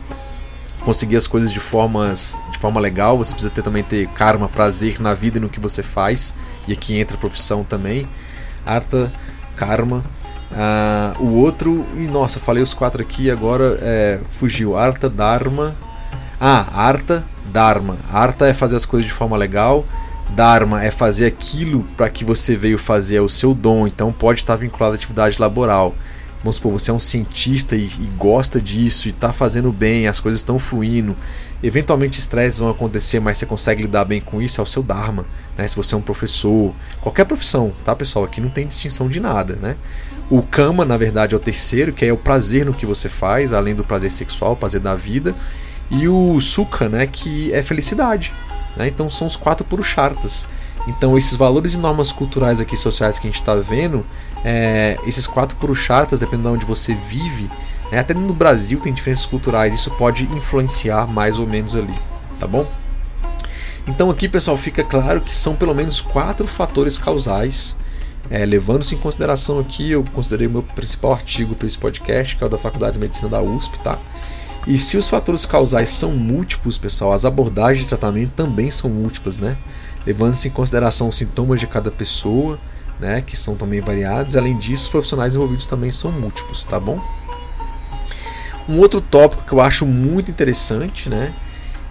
conseguir 0.82 1.16
as 1.16 1.26
coisas 1.26 1.52
de 1.52 1.60
formas 1.60 2.38
de 2.50 2.58
forma 2.58 2.80
legal, 2.80 3.16
você 3.16 3.32
precisa 3.32 3.52
ter 3.52 3.62
também 3.62 3.82
ter 3.82 4.06
karma, 4.08 4.48
prazer 4.48 5.00
na 5.00 5.14
vida 5.14 5.38
e 5.38 5.40
no 5.40 5.48
que 5.48 5.60
você 5.60 5.82
faz. 5.82 6.34
E 6.66 6.72
aqui 6.72 6.98
entra 6.98 7.16
a 7.16 7.20
profissão 7.20 7.64
também. 7.64 8.08
Arta, 8.64 9.12
karma. 9.56 10.04
Uh, 10.52 11.22
o 11.22 11.34
outro, 11.40 11.86
e 11.96 12.06
nossa, 12.06 12.38
falei 12.38 12.62
os 12.62 12.74
quatro 12.74 13.00
aqui 13.00 13.30
agora 13.30 13.78
é, 13.80 14.20
fugiu. 14.28 14.76
Arta, 14.76 15.08
Dharma. 15.08 15.74
Ah, 16.40 16.66
Arta, 16.72 17.24
Dharma. 17.46 17.96
Arta 18.10 18.46
é 18.46 18.52
fazer 18.52 18.76
as 18.76 18.84
coisas 18.84 19.06
de 19.06 19.12
forma 19.12 19.36
legal. 19.36 19.84
Dharma 20.30 20.82
é 20.82 20.90
fazer 20.90 21.26
aquilo 21.26 21.84
para 21.96 22.08
que 22.08 22.24
você 22.24 22.56
veio 22.56 22.78
fazer, 22.78 23.16
é 23.16 23.20
o 23.20 23.28
seu 23.28 23.54
dom, 23.54 23.86
então 23.86 24.12
pode 24.12 24.40
estar 24.40 24.56
vinculado 24.56 24.94
à 24.94 24.96
atividade 24.96 25.38
laboral 25.38 25.94
vamos 26.42 26.56
supor, 26.56 26.72
você 26.72 26.90
é 26.90 26.94
um 26.94 26.98
cientista 26.98 27.76
e, 27.76 27.84
e 27.84 28.10
gosta 28.16 28.60
disso 28.60 29.08
e 29.08 29.10
está 29.10 29.32
fazendo 29.32 29.72
bem, 29.72 30.08
as 30.08 30.20
coisas 30.20 30.40
estão 30.40 30.58
fluindo. 30.58 31.16
Eventualmente 31.62 32.18
estresses 32.18 32.58
vão 32.58 32.70
acontecer, 32.70 33.20
mas 33.20 33.38
você 33.38 33.46
consegue 33.46 33.82
lidar 33.82 34.04
bem 34.04 34.20
com 34.20 34.42
isso, 34.42 34.60
é 34.60 34.64
o 34.64 34.66
seu 34.66 34.82
Dharma. 34.82 35.24
Né? 35.56 35.66
Se 35.68 35.76
você 35.76 35.94
é 35.94 35.98
um 35.98 36.02
professor, 36.02 36.74
qualquer 37.00 37.24
profissão, 37.24 37.72
tá 37.84 37.94
pessoal? 37.94 38.24
Aqui 38.24 38.40
não 38.40 38.50
tem 38.50 38.66
distinção 38.66 39.08
de 39.08 39.20
nada. 39.20 39.54
Né? 39.56 39.76
O 40.28 40.42
Kama, 40.42 40.84
na 40.84 40.96
verdade, 40.96 41.34
é 41.34 41.36
o 41.36 41.40
terceiro, 41.40 41.92
que 41.92 42.04
é 42.04 42.12
o 42.12 42.16
prazer 42.16 42.66
no 42.66 42.74
que 42.74 42.84
você 42.84 43.08
faz, 43.08 43.52
além 43.52 43.74
do 43.74 43.84
prazer 43.84 44.10
sexual, 44.10 44.52
o 44.52 44.56
prazer 44.56 44.80
da 44.80 44.96
vida. 44.96 45.34
E 45.88 46.08
o 46.08 46.40
Sukha, 46.40 46.88
né, 46.88 47.06
que 47.06 47.52
é 47.52 47.62
felicidade. 47.62 48.34
Né? 48.76 48.88
Então 48.88 49.08
são 49.08 49.26
os 49.26 49.36
quatro 49.36 49.64
Purushartas. 49.64 50.48
Então 50.88 51.16
esses 51.16 51.36
valores 51.36 51.74
e 51.74 51.78
normas 51.78 52.10
culturais 52.10 52.60
aqui 52.60 52.76
sociais 52.76 53.18
que 53.18 53.28
a 53.28 53.30
gente 53.30 53.40
está 53.40 53.54
vendo 53.54 54.04
é, 54.44 54.96
esses 55.06 55.26
quatro 55.26 55.56
puruchatas, 55.56 56.18
dependendo 56.18 56.50
de 56.50 56.54
onde 56.56 56.66
você 56.66 56.94
vive, 56.94 57.50
né, 57.90 57.98
até 57.98 58.14
no 58.14 58.32
Brasil 58.32 58.80
tem 58.80 58.92
diferenças 58.92 59.26
culturais, 59.26 59.74
isso 59.74 59.90
pode 59.92 60.24
influenciar 60.34 61.06
mais 61.06 61.38
ou 61.38 61.46
menos 61.46 61.76
ali, 61.76 61.94
tá 62.38 62.46
bom? 62.46 62.66
Então 63.86 64.10
aqui, 64.10 64.28
pessoal, 64.28 64.56
fica 64.56 64.84
claro 64.84 65.20
que 65.20 65.36
são 65.36 65.54
pelo 65.56 65.74
menos 65.74 66.00
quatro 66.00 66.46
fatores 66.46 66.98
causais. 66.98 67.76
É, 68.30 68.46
Levando-se 68.46 68.94
em 68.94 68.98
consideração 68.98 69.58
aqui, 69.58 69.90
eu 69.90 70.04
considerei 70.12 70.46
o 70.46 70.50
meu 70.50 70.62
principal 70.62 71.12
artigo 71.12 71.54
para 71.54 71.66
esse 71.66 71.76
podcast, 71.76 72.36
que 72.36 72.44
é 72.44 72.46
o 72.46 72.50
da 72.50 72.56
Faculdade 72.56 72.94
de 72.94 73.00
Medicina 73.00 73.28
da 73.28 73.42
USP, 73.42 73.78
tá? 73.80 73.98
E 74.66 74.78
se 74.78 74.96
os 74.96 75.08
fatores 75.08 75.44
causais 75.44 75.90
são 75.90 76.12
múltiplos, 76.12 76.78
pessoal, 76.78 77.12
as 77.12 77.24
abordagens 77.24 77.80
de 77.82 77.88
tratamento 77.88 78.30
também 78.30 78.70
são 78.70 78.88
múltiplas, 78.88 79.38
né? 79.38 79.56
Levando-se 80.06 80.48
em 80.48 80.50
consideração 80.52 81.08
os 81.08 81.16
sintomas 81.16 81.58
de 81.58 81.66
cada 81.66 81.90
pessoa, 81.90 82.58
né, 83.02 83.20
que 83.20 83.36
são 83.36 83.56
também 83.56 83.80
variados. 83.80 84.36
Além 84.36 84.56
disso, 84.56 84.84
os 84.84 84.88
profissionais 84.88 85.34
envolvidos 85.34 85.66
também 85.66 85.90
são 85.90 86.12
múltiplos, 86.12 86.64
tá 86.64 86.78
bom? 86.78 87.02
Um 88.68 88.78
outro 88.78 89.00
tópico 89.00 89.44
que 89.44 89.52
eu 89.52 89.60
acho 89.60 89.84
muito 89.84 90.30
interessante, 90.30 91.08
né, 91.08 91.34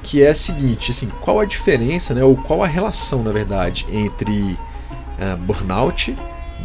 que 0.01 0.23
é 0.23 0.31
o 0.31 0.35
seguinte, 0.35 0.89
assim, 0.89 1.09
qual 1.19 1.39
a 1.39 1.45
diferença, 1.45 2.13
né, 2.13 2.23
ou 2.23 2.35
qual 2.35 2.63
a 2.63 2.67
relação, 2.67 3.21
na 3.21 3.31
verdade, 3.31 3.85
entre 3.91 4.57
uh, 5.19 5.37
burnout, 5.39 6.17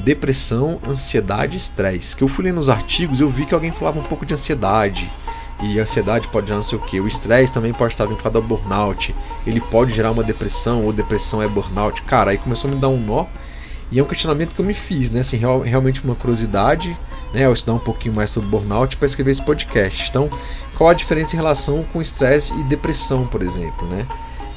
depressão, 0.05 0.81
ansiedade 0.87 1.55
e 1.55 1.57
estresse? 1.57 2.15
Que 2.15 2.23
eu 2.23 2.29
fui 2.29 2.45
lendo 2.45 2.61
os 2.61 2.69
artigos, 2.69 3.21
eu 3.21 3.29
vi 3.29 3.45
que 3.45 3.55
alguém 3.55 3.73
falava 3.73 3.99
um 3.99 4.05
pouco 4.05 4.25
de 4.25 4.33
ansiedade, 4.33 5.13
e 5.61 5.81
ansiedade 5.81 6.29
pode 6.29 6.47
gerar 6.47 6.59
não 6.59 6.63
sei 6.63 6.79
o 6.79 6.83
que. 6.83 7.01
O 7.01 7.07
estresse 7.07 7.53
também 7.53 7.73
pode 7.73 7.95
estar 7.95 8.05
vinculado 8.05 8.37
ao 8.37 8.45
burnout. 8.45 9.15
Ele 9.47 9.59
pode 9.59 9.95
gerar 9.95 10.11
uma 10.11 10.23
depressão, 10.23 10.85
ou 10.85 10.93
depressão 10.93 11.43
é 11.43 11.49
burnout. 11.49 12.03
Cara, 12.03 12.31
aí 12.31 12.37
começou 12.37 12.71
a 12.71 12.75
me 12.75 12.79
dar 12.79 12.89
um 12.89 13.01
nó 13.01 13.25
e 13.91 13.99
é 13.99 14.03
um 14.03 14.07
questionamento 14.07 14.55
que 14.55 14.61
eu 14.61 14.65
me 14.65 14.75
fiz, 14.75 15.11
né? 15.11 15.21
Assim, 15.21 15.37
real, 15.37 15.61
realmente 15.61 16.03
uma 16.03 16.15
curiosidade, 16.15 16.97
né, 17.33 17.45
ao 17.45 17.53
estudar 17.53 17.75
um 17.75 17.79
pouquinho 17.79 18.15
mais 18.15 18.31
sobre 18.31 18.49
burnout 18.49 18.97
para 18.97 19.07
escrever 19.07 19.31
esse 19.31 19.43
podcast. 19.43 20.09
Então, 20.11 20.29
qual 20.77 20.91
a 20.91 20.95
diferença 20.95 21.35
em 21.35 21.37
relação 21.37 21.85
com 21.93 22.01
estresse 22.01 22.59
e 22.59 22.65
depressão, 22.65 23.27
por 23.27 23.43
exemplo, 23.43 23.87
né? 23.89 24.07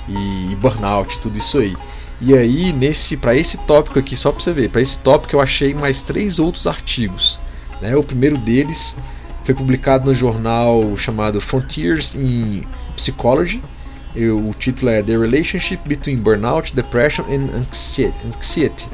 E, 0.07 0.51
e 0.51 0.55
burnout, 0.55 1.19
tudo 1.19 1.37
isso 1.37 1.59
aí. 1.59 1.75
E 2.19 2.35
aí, 2.35 2.73
nesse 2.73 3.15
para 3.15 3.35
esse 3.35 3.57
tópico 3.59 3.99
aqui, 3.99 4.15
só 4.15 4.31
para 4.31 4.41
você 4.41 4.51
ver, 4.51 4.69
para 4.69 4.81
esse 4.81 4.99
tópico 4.99 5.35
eu 5.35 5.41
achei 5.41 5.73
mais 5.73 6.01
três 6.01 6.39
outros 6.39 6.65
artigos. 6.65 7.39
Né? 7.81 7.95
O 7.95 8.03
primeiro 8.03 8.37
deles 8.37 8.97
foi 9.43 9.53
publicado 9.53 10.07
no 10.07 10.15
jornal 10.15 10.97
chamado 10.97 11.39
Frontiers 11.39 12.15
in 12.15 12.63
Psychology. 12.95 13.61
o 14.15 14.53
título 14.53 14.91
é 14.91 15.01
The 15.01 15.17
Relationship 15.17 15.79
Between 15.85 16.17
Burnout, 16.17 16.75
Depression 16.75 17.23
and 17.29 17.65
Anxiety 18.27 18.89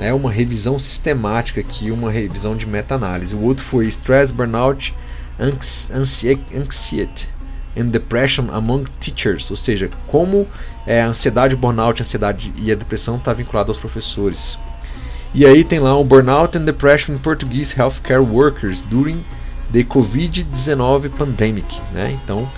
né, 0.00 0.14
uma 0.14 0.32
revisão 0.32 0.78
sistemática 0.78 1.60
aqui, 1.60 1.90
uma 1.90 2.10
revisão 2.10 2.56
de 2.56 2.66
meta-análise. 2.66 3.34
O 3.34 3.42
outro 3.42 3.62
foi 3.62 3.86
Stress, 3.86 4.32
Burnout, 4.32 4.94
Anxiety 5.38 7.28
and 7.76 7.86
Depression 7.86 8.46
Among 8.50 8.90
Teachers, 8.98 9.50
ou 9.50 9.56
seja, 9.56 9.90
como 10.06 10.46
é, 10.86 11.02
a 11.02 11.06
ansiedade, 11.06 11.54
o 11.54 11.58
burnout, 11.58 12.00
a 12.00 12.02
ansiedade 12.02 12.52
e 12.56 12.72
a 12.72 12.74
depressão 12.74 13.16
está 13.16 13.32
vinculado 13.32 13.70
aos 13.70 13.78
professores. 13.78 14.58
E 15.32 15.46
aí 15.46 15.62
tem 15.62 15.78
lá 15.78 15.96
um 15.96 16.02
Burnout 16.02 16.58
and 16.58 16.64
Depression 16.64 17.12
in 17.12 17.18
Portuguese 17.18 17.78
Healthcare 17.78 18.22
Workers 18.22 18.82
during 18.82 19.24
the 19.72 19.84
COVID-19 19.84 21.10
Pandemic. 21.10 21.80
Né? 21.92 22.18
Então 22.24 22.50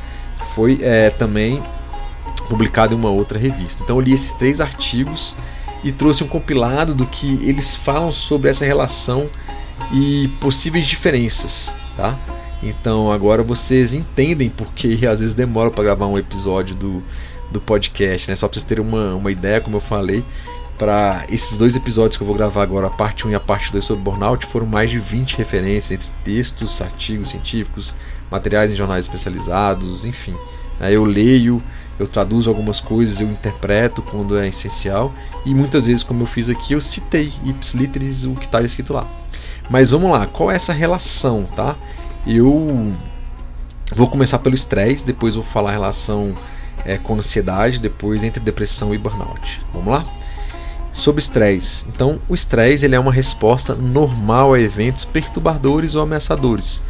foi 0.54 0.78
é, 0.80 1.10
também 1.10 1.62
publicado 2.48 2.94
em 2.94 2.96
uma 2.96 3.10
outra 3.10 3.38
revista. 3.38 3.82
Então 3.82 3.96
eu 3.96 4.00
li 4.00 4.12
esses 4.12 4.32
três 4.32 4.60
artigos 4.60 5.36
e 5.82 5.92
trouxe 5.92 6.22
um 6.22 6.28
compilado 6.28 6.94
do 6.94 7.06
que 7.06 7.38
eles 7.42 7.74
falam 7.74 8.12
sobre 8.12 8.50
essa 8.50 8.64
relação 8.64 9.28
e 9.92 10.28
possíveis 10.40 10.86
diferenças, 10.86 11.74
tá? 11.96 12.18
Então 12.62 13.10
agora 13.10 13.42
vocês 13.42 13.94
entendem 13.94 14.48
porque 14.48 15.00
às 15.06 15.20
vezes 15.20 15.34
demora 15.34 15.70
para 15.70 15.84
gravar 15.84 16.06
um 16.06 16.16
episódio 16.16 16.74
do, 16.74 17.02
do 17.50 17.60
podcast, 17.60 18.28
né? 18.30 18.36
Só 18.36 18.46
para 18.46 18.54
vocês 18.54 18.64
terem 18.64 18.84
uma, 18.84 19.14
uma 19.14 19.32
ideia, 19.32 19.60
como 19.60 19.76
eu 19.76 19.80
falei, 19.80 20.24
para 20.78 21.26
esses 21.28 21.58
dois 21.58 21.76
episódios 21.76 22.16
que 22.16 22.22
eu 22.22 22.26
vou 22.26 22.36
gravar 22.36 22.62
agora, 22.62 22.86
a 22.86 22.90
parte 22.90 23.26
1 23.26 23.30
e 23.30 23.34
a 23.34 23.40
parte 23.40 23.72
2 23.72 23.84
sobre 23.84 24.02
burnout, 24.02 24.46
foram 24.46 24.66
mais 24.66 24.90
de 24.90 24.98
20 24.98 25.36
referências 25.36 25.92
entre 25.92 26.12
textos, 26.24 26.80
artigos 26.80 27.28
científicos, 27.28 27.96
materiais 28.30 28.72
em 28.72 28.76
jornais 28.76 29.04
especializados, 29.04 30.04
enfim. 30.04 30.34
Eu 30.80 31.04
leio, 31.04 31.62
eu 31.98 32.06
traduzo 32.06 32.48
algumas 32.50 32.80
coisas, 32.80 33.20
eu 33.20 33.28
interpreto 33.28 34.02
quando 34.02 34.38
é 34.38 34.48
essencial 34.48 35.12
e 35.44 35.54
muitas 35.54 35.86
vezes, 35.86 36.02
como 36.02 36.22
eu 36.22 36.26
fiz 36.26 36.48
aqui, 36.48 36.72
eu 36.72 36.80
citei 36.80 37.32
ipsiliteris 37.44 38.24
o 38.24 38.34
que 38.34 38.46
está 38.46 38.60
escrito 38.62 38.92
lá. 38.92 39.06
Mas 39.70 39.90
vamos 39.90 40.10
lá, 40.10 40.26
qual 40.26 40.50
é 40.50 40.56
essa 40.56 40.72
relação, 40.72 41.44
tá? 41.56 41.76
Eu 42.26 42.92
vou 43.94 44.08
começar 44.08 44.38
pelo 44.38 44.54
estresse, 44.54 45.04
depois 45.04 45.34
vou 45.34 45.44
falar 45.44 45.70
a 45.70 45.72
relação 45.72 46.34
é, 46.84 46.98
com 46.98 47.14
ansiedade, 47.14 47.80
depois 47.80 48.24
entre 48.24 48.42
depressão 48.42 48.94
e 48.94 48.98
burnout. 48.98 49.60
Vamos 49.72 49.92
lá? 49.92 50.04
Sobre 50.90 51.20
estresse. 51.20 51.86
Então, 51.88 52.20
o 52.28 52.34
estresse 52.34 52.84
ele 52.84 52.94
é 52.94 53.00
uma 53.00 53.12
resposta 53.12 53.74
normal 53.74 54.54
a 54.54 54.60
eventos 54.60 55.04
perturbadores 55.04 55.94
ou 55.94 56.02
ameaçadores 56.02 56.84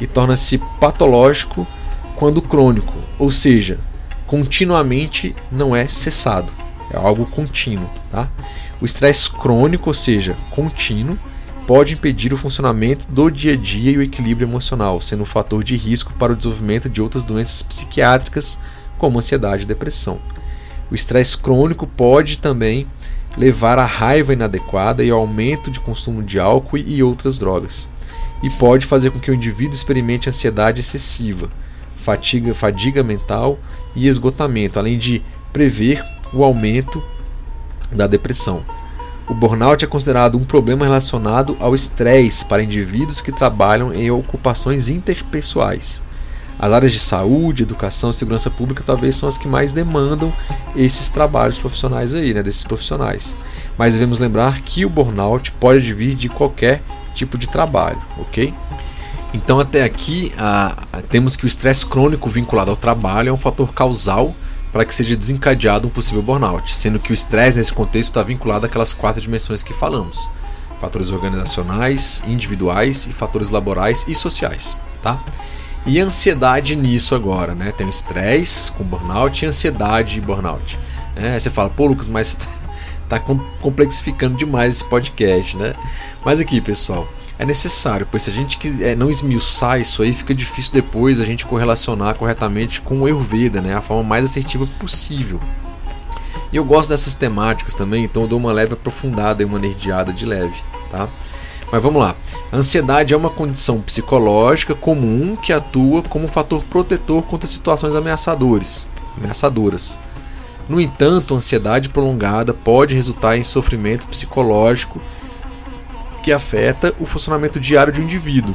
e 0.00 0.06
torna-se 0.06 0.58
patológico 0.80 1.66
quando 2.14 2.42
crônico, 2.42 2.94
ou 3.18 3.30
seja, 3.30 3.78
continuamente 4.28 5.34
não 5.50 5.74
é 5.74 5.88
cessado, 5.88 6.52
é 6.92 6.96
algo 6.96 7.26
contínuo. 7.26 7.90
Tá? 8.10 8.30
O 8.80 8.84
estresse 8.84 9.30
crônico, 9.30 9.90
ou 9.90 9.94
seja, 9.94 10.36
contínuo, 10.50 11.18
pode 11.66 11.94
impedir 11.94 12.32
o 12.32 12.36
funcionamento 12.36 13.10
do 13.10 13.30
dia 13.30 13.54
a 13.54 13.56
dia 13.56 13.90
e 13.90 13.98
o 13.98 14.02
equilíbrio 14.02 14.46
emocional, 14.46 15.00
sendo 15.00 15.22
um 15.22 15.26
fator 15.26 15.64
de 15.64 15.76
risco 15.76 16.12
para 16.12 16.32
o 16.32 16.36
desenvolvimento 16.36 16.88
de 16.88 17.02
outras 17.02 17.24
doenças 17.24 17.62
psiquiátricas, 17.62 18.60
como 18.98 19.18
ansiedade 19.18 19.64
e 19.64 19.66
depressão. 19.66 20.20
O 20.90 20.94
estresse 20.94 21.36
crônico 21.36 21.86
pode 21.86 22.38
também 22.38 22.86
levar 23.36 23.78
à 23.78 23.84
raiva 23.84 24.32
inadequada 24.32 25.02
e 25.02 25.10
ao 25.10 25.20
aumento 25.20 25.70
de 25.70 25.80
consumo 25.80 26.22
de 26.22 26.38
álcool 26.38 26.78
e 26.78 27.02
outras 27.02 27.38
drogas, 27.38 27.88
e 28.42 28.50
pode 28.50 28.84
fazer 28.84 29.10
com 29.10 29.18
que 29.18 29.30
o 29.30 29.34
indivíduo 29.34 29.74
experimente 29.74 30.28
ansiedade 30.28 30.80
excessiva, 30.80 31.48
fatiga, 31.96 32.54
fadiga 32.54 33.02
mental 33.02 33.58
e 33.94 34.06
esgotamento, 34.06 34.78
além 34.78 34.98
de 34.98 35.22
prever 35.52 36.04
o 36.32 36.44
aumento 36.44 37.02
da 37.90 38.06
depressão. 38.06 38.62
O 39.28 39.34
burnout 39.34 39.84
é 39.84 39.88
considerado 39.88 40.38
um 40.38 40.44
problema 40.44 40.86
relacionado 40.86 41.56
ao 41.60 41.74
estresse 41.74 42.44
para 42.44 42.62
indivíduos 42.62 43.20
que 43.20 43.30
trabalham 43.30 43.92
em 43.92 44.10
ocupações 44.10 44.88
interpessoais. 44.88 46.02
As 46.58 46.72
áreas 46.72 46.92
de 46.92 46.98
saúde, 46.98 47.62
educação 47.62 48.10
e 48.10 48.14
segurança 48.14 48.50
pública 48.50 48.82
talvez 48.84 49.14
são 49.16 49.28
as 49.28 49.38
que 49.38 49.46
mais 49.46 49.70
demandam 49.70 50.32
esses 50.74 51.08
trabalhos 51.08 51.58
profissionais 51.58 52.14
aí, 52.14 52.34
né, 52.34 52.42
desses 52.42 52.64
profissionais. 52.64 53.36
Mas 53.76 53.94
devemos 53.94 54.18
lembrar 54.18 54.60
que 54.62 54.84
o 54.84 54.90
burnout 54.90 55.52
pode 55.52 55.92
vir 55.94 56.14
de 56.14 56.28
qualquer 56.28 56.82
tipo 57.14 57.38
de 57.38 57.48
trabalho, 57.48 58.00
ok? 58.18 58.52
Então, 59.32 59.60
até 59.60 59.84
aqui, 59.84 60.32
temos 61.10 61.36
que 61.36 61.44
o 61.44 61.46
estresse 61.46 61.84
crônico 61.84 62.28
vinculado 62.30 62.70
ao 62.70 62.76
trabalho 62.76 63.28
é 63.28 63.32
um 63.32 63.36
fator 63.36 63.72
causal 63.72 64.34
para 64.72 64.84
que 64.84 64.94
seja 64.94 65.16
desencadeado 65.16 65.88
um 65.88 65.90
possível 65.90 66.22
burnout, 66.22 66.74
sendo 66.74 66.98
que 66.98 67.10
o 67.10 67.14
estresse 67.14 67.58
nesse 67.58 67.72
contexto 67.72 68.10
está 68.10 68.22
vinculado 68.22 68.66
àquelas 68.66 68.92
quatro 68.92 69.20
dimensões 69.20 69.62
que 69.62 69.72
falamos: 69.72 70.28
fatores 70.80 71.10
organizacionais, 71.10 72.22
individuais 72.26 73.06
e 73.06 73.12
fatores 73.12 73.50
laborais 73.50 74.04
e 74.08 74.14
sociais, 74.14 74.76
tá? 75.02 75.18
E 75.86 75.98
ansiedade 76.00 76.76
nisso 76.76 77.14
agora, 77.14 77.54
né? 77.54 77.72
Tem 77.72 77.86
o 77.86 77.90
estresse 77.90 78.70
com 78.72 78.84
burnout 78.84 79.44
e 79.44 79.48
ansiedade 79.48 80.18
e 80.18 80.20
burnout. 80.20 80.78
Né? 81.16 81.34
Aí 81.34 81.40
você 81.40 81.50
fala, 81.50 81.70
pô, 81.70 81.86
Lucas, 81.86 82.08
mas 82.08 82.36
tá 83.08 83.18
complexificando 83.18 84.36
demais 84.36 84.76
esse 84.76 84.84
podcast, 84.84 85.56
né? 85.56 85.74
Mas 86.24 86.40
aqui, 86.40 86.60
pessoal, 86.60 87.08
é 87.38 87.46
necessário, 87.46 88.06
pois 88.10 88.24
se 88.24 88.30
a 88.30 88.32
gente 88.32 88.58
é, 88.82 88.96
não 88.96 89.08
esmiuçar 89.08 89.80
isso 89.80 90.02
aí, 90.02 90.12
fica 90.12 90.34
difícil 90.34 90.72
depois 90.72 91.20
a 91.20 91.24
gente 91.24 91.46
correlacionar 91.46 92.16
corretamente 92.16 92.80
com 92.80 93.00
o 93.00 93.06
Ayurveda, 93.06 93.60
né? 93.62 93.74
A 93.74 93.80
forma 93.80 94.02
mais 94.02 94.24
assertiva 94.24 94.66
possível. 94.80 95.40
E 96.52 96.56
eu 96.56 96.64
gosto 96.64 96.90
dessas 96.90 97.14
temáticas 97.14 97.76
também, 97.76 98.04
então 98.04 98.22
eu 98.22 98.28
dou 98.28 98.38
uma 98.38 98.52
leve 98.52 98.74
aprofundada 98.74 99.42
e 99.42 99.46
uma 99.46 99.58
nerdeada 99.58 100.12
de 100.12 100.26
leve, 100.26 100.62
tá? 100.90 101.08
Mas 101.70 101.82
vamos 101.82 102.00
lá. 102.00 102.16
A 102.50 102.56
ansiedade 102.56 103.14
é 103.14 103.16
uma 103.16 103.30
condição 103.30 103.80
psicológica 103.82 104.74
comum 104.74 105.36
que 105.36 105.52
atua 105.52 106.02
como 106.02 106.24
um 106.24 106.28
fator 106.28 106.64
protetor 106.64 107.22
contra 107.24 107.46
situações 107.46 107.94
ameaçadoras. 107.94 108.88
ameaçadoras. 109.16 110.00
No 110.68 110.80
entanto, 110.80 111.34
a 111.34 111.36
ansiedade 111.36 111.88
prolongada 111.90 112.52
pode 112.52 112.94
resultar 112.94 113.36
em 113.36 113.42
sofrimento 113.42 114.08
psicológico 114.08 115.00
que 116.22 116.32
afeta 116.32 116.94
o 116.98 117.06
funcionamento 117.06 117.58
diário 117.58 117.92
de 117.92 118.00
um 118.00 118.04
indivíduo. 118.04 118.54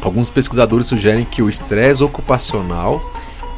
Alguns 0.00 0.30
pesquisadores 0.30 0.86
sugerem 0.86 1.24
que 1.24 1.42
o 1.42 1.48
estresse 1.48 2.02
ocupacional 2.02 3.00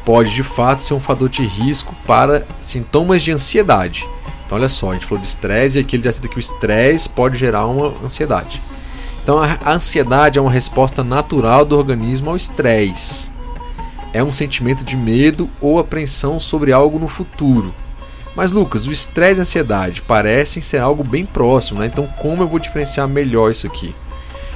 pode 0.05 0.33
de 0.33 0.43
fato 0.43 0.81
ser 0.81 0.93
um 0.93 0.99
fator 0.99 1.29
de 1.29 1.43
risco 1.43 1.95
para 2.07 2.47
sintomas 2.59 3.21
de 3.21 3.31
ansiedade. 3.31 4.07
Então, 4.45 4.57
olha 4.57 4.69
só, 4.69 4.89
a 4.89 4.93
gente 4.93 5.05
falou 5.05 5.21
de 5.21 5.27
estresse 5.27 5.77
e 5.77 5.81
aqui 5.81 5.95
ele 5.95 6.03
já 6.03 6.11
cita 6.11 6.27
que 6.27 6.37
o 6.37 6.39
estresse 6.39 7.07
pode 7.07 7.37
gerar 7.37 7.67
uma 7.67 7.93
ansiedade. 8.03 8.61
Então, 9.21 9.39
a 9.39 9.73
ansiedade 9.73 10.39
é 10.39 10.41
uma 10.41 10.49
resposta 10.49 11.03
natural 11.03 11.63
do 11.63 11.77
organismo 11.77 12.31
ao 12.31 12.35
estresse. 12.35 13.31
É 14.11 14.23
um 14.23 14.33
sentimento 14.33 14.83
de 14.83 14.97
medo 14.97 15.47
ou 15.61 15.77
apreensão 15.77 16.39
sobre 16.39 16.71
algo 16.71 16.97
no 16.97 17.07
futuro. 17.07 17.71
Mas 18.39 18.53
Lucas, 18.53 18.87
o 18.87 18.91
estresse 18.93 19.37
e 19.37 19.39
a 19.39 19.41
ansiedade 19.41 20.01
parecem 20.01 20.63
ser 20.63 20.77
algo 20.77 21.03
bem 21.03 21.25
próximo, 21.25 21.81
né? 21.81 21.87
Então 21.87 22.07
como 22.21 22.41
eu 22.41 22.47
vou 22.47 22.57
diferenciar 22.57 23.05
melhor 23.05 23.51
isso 23.51 23.67
aqui? 23.67 23.93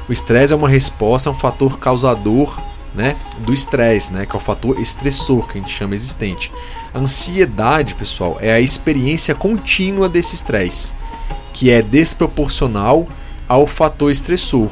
O 0.08 0.14
estresse 0.14 0.54
é 0.54 0.56
uma 0.56 0.70
resposta 0.70 1.30
a 1.30 1.34
um 1.34 1.36
fator 1.36 1.78
causador 1.78 2.62
né, 2.96 3.18
do 3.40 3.54
estresse, 3.54 4.14
né, 4.14 4.26
que 4.26 4.34
é 4.34 4.38
o 4.38 4.42
fator 4.42 4.80
estressor 4.80 5.46
que 5.48 5.58
a 5.58 5.62
gente 5.62 5.74
chama 5.74 5.96
existente. 5.96 6.50
A 6.94 7.00
ansiedade, 7.00 7.94
pessoal, 7.94 8.38
é 8.40 8.54
a 8.54 8.60
experiência 8.62 9.36
contínua 9.36 10.08
desse 10.08 10.34
estresse, 10.34 10.94
que 11.52 11.70
é 11.70 11.82
desproporcional 11.82 13.06
ao 13.50 13.68
fator 13.68 14.10
estressor, 14.10 14.70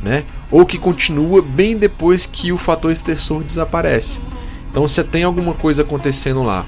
né, 0.00 0.22
ou 0.52 0.64
que 0.64 0.78
continua 0.78 1.42
bem 1.42 1.76
depois 1.76 2.26
que 2.26 2.52
o 2.52 2.58
fator 2.58 2.92
estressor 2.92 3.42
desaparece. 3.42 4.20
Então, 4.70 4.86
se 4.86 5.02
tem 5.02 5.24
alguma 5.24 5.52
coisa 5.52 5.82
acontecendo 5.82 6.44
lá 6.44 6.64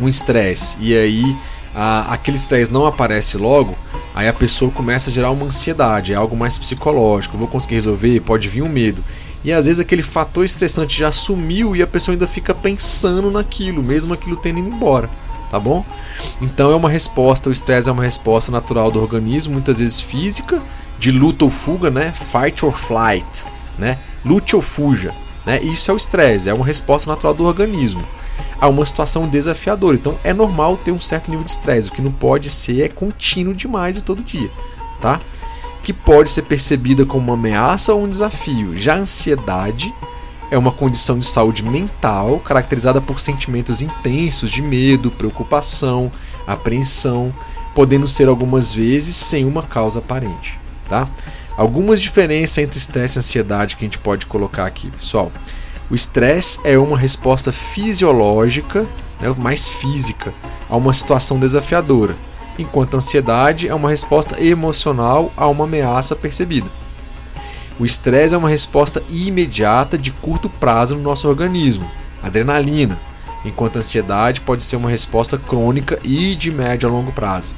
um 0.00 0.08
estresse 0.08 0.76
e 0.80 0.96
aí 0.96 1.36
a, 1.74 2.12
aquele 2.14 2.36
estresse 2.36 2.72
não 2.72 2.86
aparece 2.86 3.36
logo, 3.36 3.76
aí 4.14 4.28
a 4.28 4.32
pessoa 4.32 4.70
começa 4.70 5.10
a 5.10 5.12
gerar 5.12 5.30
uma 5.30 5.46
ansiedade, 5.46 6.12
é 6.12 6.16
algo 6.16 6.36
mais 6.36 6.56
psicológico, 6.56 7.36
vou 7.36 7.48
conseguir 7.48 7.74
resolver, 7.74 8.20
pode 8.20 8.48
vir 8.48 8.62
um 8.62 8.68
medo. 8.68 9.02
E 9.42 9.52
às 9.52 9.66
vezes 9.66 9.80
aquele 9.80 10.02
fator 10.02 10.44
estressante 10.44 10.98
já 10.98 11.12
sumiu 11.12 11.76
e 11.76 11.82
a 11.82 11.86
pessoa 11.86 12.14
ainda 12.14 12.26
fica 12.26 12.54
pensando 12.54 13.30
naquilo, 13.30 13.82
mesmo 13.82 14.14
aquilo 14.14 14.36
tendo 14.36 14.60
ido 14.60 14.68
embora, 14.68 15.10
tá 15.50 15.58
bom? 15.58 15.84
Então 16.40 16.70
é 16.70 16.76
uma 16.76 16.88
resposta, 16.88 17.48
o 17.48 17.52
estresse 17.52 17.88
é 17.88 17.92
uma 17.92 18.04
resposta 18.04 18.50
natural 18.50 18.90
do 18.90 19.00
organismo, 19.00 19.52
muitas 19.52 19.80
vezes 19.80 20.00
física 20.00 20.62
de 20.98 21.10
luta 21.10 21.44
ou 21.44 21.50
fuga, 21.50 21.90
né? 21.90 22.12
Fight 22.12 22.64
or 22.64 22.72
flight, 22.72 23.44
né? 23.78 23.98
Lute 24.24 24.56
ou 24.56 24.62
fuja, 24.62 25.12
né? 25.44 25.60
Isso 25.60 25.90
é 25.90 25.94
o 25.94 25.96
estresse, 25.96 26.48
é 26.48 26.54
uma 26.54 26.64
resposta 26.64 27.10
natural 27.10 27.34
do 27.34 27.44
organismo 27.44 28.06
a 28.60 28.68
uma 28.68 28.84
situação 28.84 29.28
desafiadora. 29.28 29.96
Então 29.96 30.18
é 30.24 30.32
normal 30.32 30.76
ter 30.76 30.92
um 30.92 31.00
certo 31.00 31.30
nível 31.30 31.44
de 31.44 31.50
estresse. 31.50 31.88
O 31.88 31.92
que 31.92 32.02
não 32.02 32.12
pode 32.12 32.50
ser 32.50 32.82
é 32.82 32.88
contínuo 32.88 33.54
demais 33.54 33.98
e 33.98 34.04
todo 34.04 34.22
dia, 34.22 34.50
tá? 35.00 35.20
Que 35.82 35.92
pode 35.92 36.30
ser 36.30 36.42
percebida 36.42 37.04
como 37.04 37.26
uma 37.26 37.34
ameaça 37.34 37.92
ou 37.92 38.04
um 38.04 38.08
desafio. 38.08 38.76
Já 38.76 38.94
a 38.94 38.98
ansiedade 38.98 39.94
é 40.50 40.58
uma 40.58 40.72
condição 40.72 41.18
de 41.18 41.26
saúde 41.26 41.62
mental 41.62 42.38
caracterizada 42.38 43.00
por 43.00 43.18
sentimentos 43.20 43.82
intensos 43.82 44.50
de 44.50 44.62
medo, 44.62 45.10
preocupação, 45.10 46.10
apreensão, 46.46 47.34
podendo 47.74 48.06
ser 48.06 48.28
algumas 48.28 48.72
vezes 48.72 49.16
sem 49.16 49.44
uma 49.44 49.62
causa 49.62 49.98
aparente, 49.98 50.58
tá? 50.88 51.08
Algumas 51.56 52.00
diferenças 52.00 52.58
entre 52.58 52.78
estresse 52.78 53.18
e 53.18 53.20
ansiedade 53.20 53.76
que 53.76 53.84
a 53.84 53.86
gente 53.86 53.98
pode 53.98 54.26
colocar 54.26 54.66
aqui, 54.66 54.90
pessoal. 54.90 55.30
O 55.90 55.94
estresse 55.94 56.60
é 56.64 56.78
uma 56.78 56.98
resposta 56.98 57.52
fisiológica, 57.52 58.86
né, 59.20 59.34
mais 59.36 59.68
física, 59.68 60.32
a 60.68 60.76
uma 60.76 60.94
situação 60.94 61.38
desafiadora, 61.38 62.16
enquanto 62.58 62.94
a 62.94 62.96
ansiedade 62.96 63.68
é 63.68 63.74
uma 63.74 63.90
resposta 63.90 64.42
emocional 64.42 65.30
a 65.36 65.46
uma 65.46 65.64
ameaça 65.64 66.16
percebida. 66.16 66.70
O 67.78 67.84
estresse 67.84 68.34
é 68.34 68.38
uma 68.38 68.48
resposta 68.48 69.02
imediata 69.10 69.98
de 69.98 70.10
curto 70.10 70.48
prazo 70.48 70.96
no 70.96 71.02
nosso 71.02 71.28
organismo, 71.28 71.90
adrenalina, 72.22 72.98
enquanto 73.44 73.76
a 73.76 73.80
ansiedade 73.80 74.40
pode 74.40 74.62
ser 74.62 74.76
uma 74.76 74.90
resposta 74.90 75.36
crônica 75.36 75.98
e 76.02 76.34
de 76.34 76.50
médio 76.50 76.88
a 76.88 76.92
longo 76.92 77.12
prazo. 77.12 77.52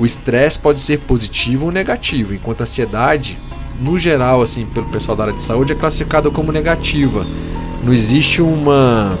O 0.00 0.04
estresse 0.04 0.58
pode 0.58 0.80
ser 0.80 0.98
positivo 1.00 1.66
ou 1.66 1.72
negativo, 1.72 2.34
enquanto 2.34 2.62
a 2.62 2.64
ansiedade 2.64 3.38
no 3.80 3.98
geral, 3.98 4.42
assim, 4.42 4.66
pelo 4.66 4.86
pessoal 4.86 5.16
da 5.16 5.24
área 5.24 5.34
de 5.34 5.42
saúde, 5.42 5.72
é 5.72 5.76
classificada 5.76 6.30
como 6.30 6.52
negativa. 6.52 7.26
Não 7.82 7.92
existe 7.92 8.42
uma. 8.42 9.18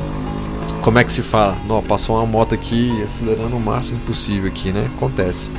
Como 0.82 0.98
é 0.98 1.04
que 1.04 1.12
se 1.12 1.22
fala? 1.22 1.56
Não, 1.66 1.82
passou 1.82 2.16
uma 2.16 2.26
moto 2.26 2.54
aqui 2.54 3.02
acelerando 3.02 3.56
o 3.56 3.60
máximo 3.60 3.98
possível 4.00 4.48
aqui, 4.48 4.72
né? 4.72 4.88
Acontece. 4.96 5.50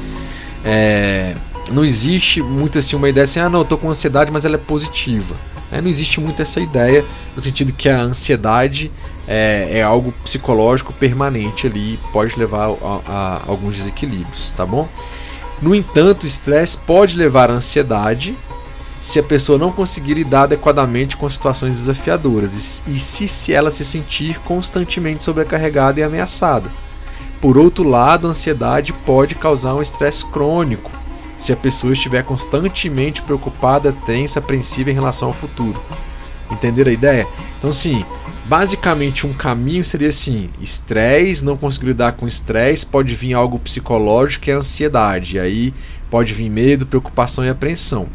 É... 0.64 1.36
Não 1.72 1.84
existe 1.84 2.42
muito 2.42 2.80
assim 2.80 2.96
uma 2.96 3.10
ideia 3.10 3.26
assim, 3.26 3.42
ah 3.42 3.50
não, 3.50 3.60
eu 3.60 3.66
tô 3.66 3.78
com 3.78 3.90
ansiedade, 3.90 4.32
mas 4.32 4.46
ela 4.46 4.56
é 4.56 4.60
positiva. 4.60 5.36
É, 5.70 5.82
não 5.82 5.90
existe 5.90 6.22
muito 6.22 6.42
essa 6.42 6.62
ideia, 6.62 7.04
no 7.36 7.42
sentido 7.42 7.74
que 7.74 7.90
a 7.90 8.00
ansiedade 8.00 8.90
é, 9.28 9.68
é 9.80 9.84
algo 9.84 10.14
psicológico 10.24 10.94
permanente 10.94 11.68
ali, 11.68 12.00
pode 12.14 12.40
levar 12.40 12.70
a, 12.70 13.02
a 13.06 13.42
alguns 13.48 13.76
desequilíbrios, 13.76 14.52
tá 14.52 14.66
bom? 14.66 14.88
No 15.62 15.76
entanto, 15.76 16.24
o 16.24 16.26
estresse 16.28 16.78
pode 16.78 17.18
levar 17.18 17.50
à 17.50 17.54
ansiedade, 17.54 18.38
se 19.00 19.20
a 19.20 19.24
pessoa 19.24 19.60
não 19.60 19.72
conseguir 19.72 20.16
lidar 20.16 20.44
adequadamente 20.44 21.16
com 21.16 21.30
situações 21.30 21.78
desafiadoras 21.78 22.84
e, 22.88 23.00
se, 23.00 23.28
se 23.28 23.54
ela 23.54 23.70
se 23.70 23.86
sentir 23.86 24.40
constantemente 24.40 25.24
sobrecarregada 25.24 26.00
e 26.00 26.04
ameaçada. 26.04 26.72
Por 27.40 27.58
outro 27.58 27.88
lado, 27.88 28.28
a 28.28 28.32
ansiedade 28.32 28.92
pode 28.94 29.36
causar 29.36 29.76
um 29.76 29.82
estresse 29.82 30.26
crônico 30.26 30.92
se 31.38 31.54
a 31.54 31.56
pessoa 31.56 31.94
estiver 31.94 32.24
constantemente 32.24 33.22
preocupada, 33.22 33.94
tensa, 33.94 34.40
apreensiva 34.40 34.90
em 34.90 34.96
relação 34.96 35.28
ao 35.28 35.34
futuro. 35.36 35.80
Entenderam 36.50 36.90
a 36.90 36.94
ideia? 36.94 37.28
Então, 37.60 37.72
sim, 37.72 38.04
basicamente 38.46 39.28
um 39.28 39.34
caminho 39.34 39.86
seria 39.86 40.10
assim: 40.10 40.50
estresse, 40.60 41.46
não 41.46 41.56
conseguir 41.56 41.88
lidar 41.88 42.14
com 42.14 42.28
estresse, 42.28 42.88
pode 42.88 43.14
vir 43.14 43.36
algo 43.36 43.60
psicológico 43.60 44.46
que 44.46 44.52
é 44.52 44.56
ansiedade, 44.56 45.38
aí 45.38 45.72
pode 46.10 46.34
vir 46.34 46.50
medo, 46.50 46.88
preocupação 46.88 47.46
e 47.46 47.50
apreensão 47.50 48.10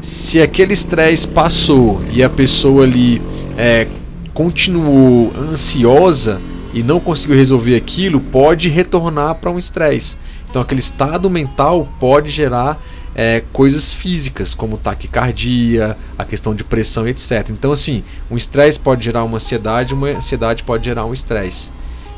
se 0.00 0.40
aquele 0.40 0.72
estresse 0.72 1.28
passou 1.28 2.02
e 2.10 2.22
a 2.22 2.30
pessoa 2.30 2.84
ali 2.84 3.20
é, 3.56 3.86
continuou 4.32 5.32
ansiosa 5.36 6.40
e 6.72 6.82
não 6.82 6.98
conseguiu 6.98 7.36
resolver 7.36 7.76
aquilo, 7.76 8.20
pode 8.20 8.68
retornar 8.68 9.34
para 9.34 9.50
um 9.50 9.58
estresse. 9.58 10.16
Então, 10.48 10.62
aquele 10.62 10.80
estado 10.80 11.28
mental 11.28 11.86
pode 11.98 12.30
gerar 12.30 12.80
é, 13.14 13.42
coisas 13.52 13.92
físicas, 13.92 14.54
como 14.54 14.78
taquicardia, 14.78 15.96
a 16.16 16.24
questão 16.24 16.54
de 16.54 16.64
pressão, 16.64 17.06
etc. 17.06 17.50
Então, 17.50 17.72
assim, 17.72 18.02
um 18.30 18.36
estresse 18.36 18.78
pode 18.78 19.04
gerar 19.04 19.24
uma 19.24 19.36
ansiedade, 19.36 19.92
uma 19.92 20.08
ansiedade 20.08 20.62
pode 20.62 20.84
gerar 20.84 21.04
um 21.04 21.12
estresse. 21.12 21.72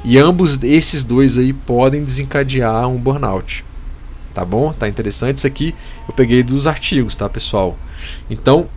E 0.05 0.19
ambos 0.19 0.63
esses 0.63 1.03
dois 1.03 1.39
aí 1.39 1.53
podem 1.53 2.05
desencadear 2.05 2.89
um 2.89 2.97
burnout 2.97 3.65
tá 4.33 4.45
bom? 4.45 4.73
Tá 4.73 4.89
interessante 4.89 5.39
isso 5.39 5.47
aqui. 5.47 5.75
Eu 6.09 6.15
peguei 6.15 6.43
dos 6.43 6.67
artigos, 6.67 7.15
tá, 7.17 7.29
pessoal? 7.29 7.77
Então, 8.31 8.69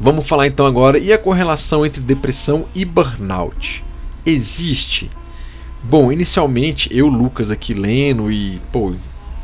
vamos 0.00 0.26
falar 0.26 0.46
então 0.46 0.66
agora 0.66 0.98
e 0.98 1.12
a 1.12 1.18
correlação 1.18 1.84
entre 1.84 2.00
depressão 2.00 2.66
e 2.74 2.84
burnout. 2.84 3.84
Existe? 4.24 5.10
Bom, 5.82 6.12
inicialmente 6.12 6.94
eu, 6.94 7.08
Lucas 7.08 7.50
aqui 7.50 7.72
lendo 7.72 8.30
e, 8.30 8.60
pô, 8.70 8.92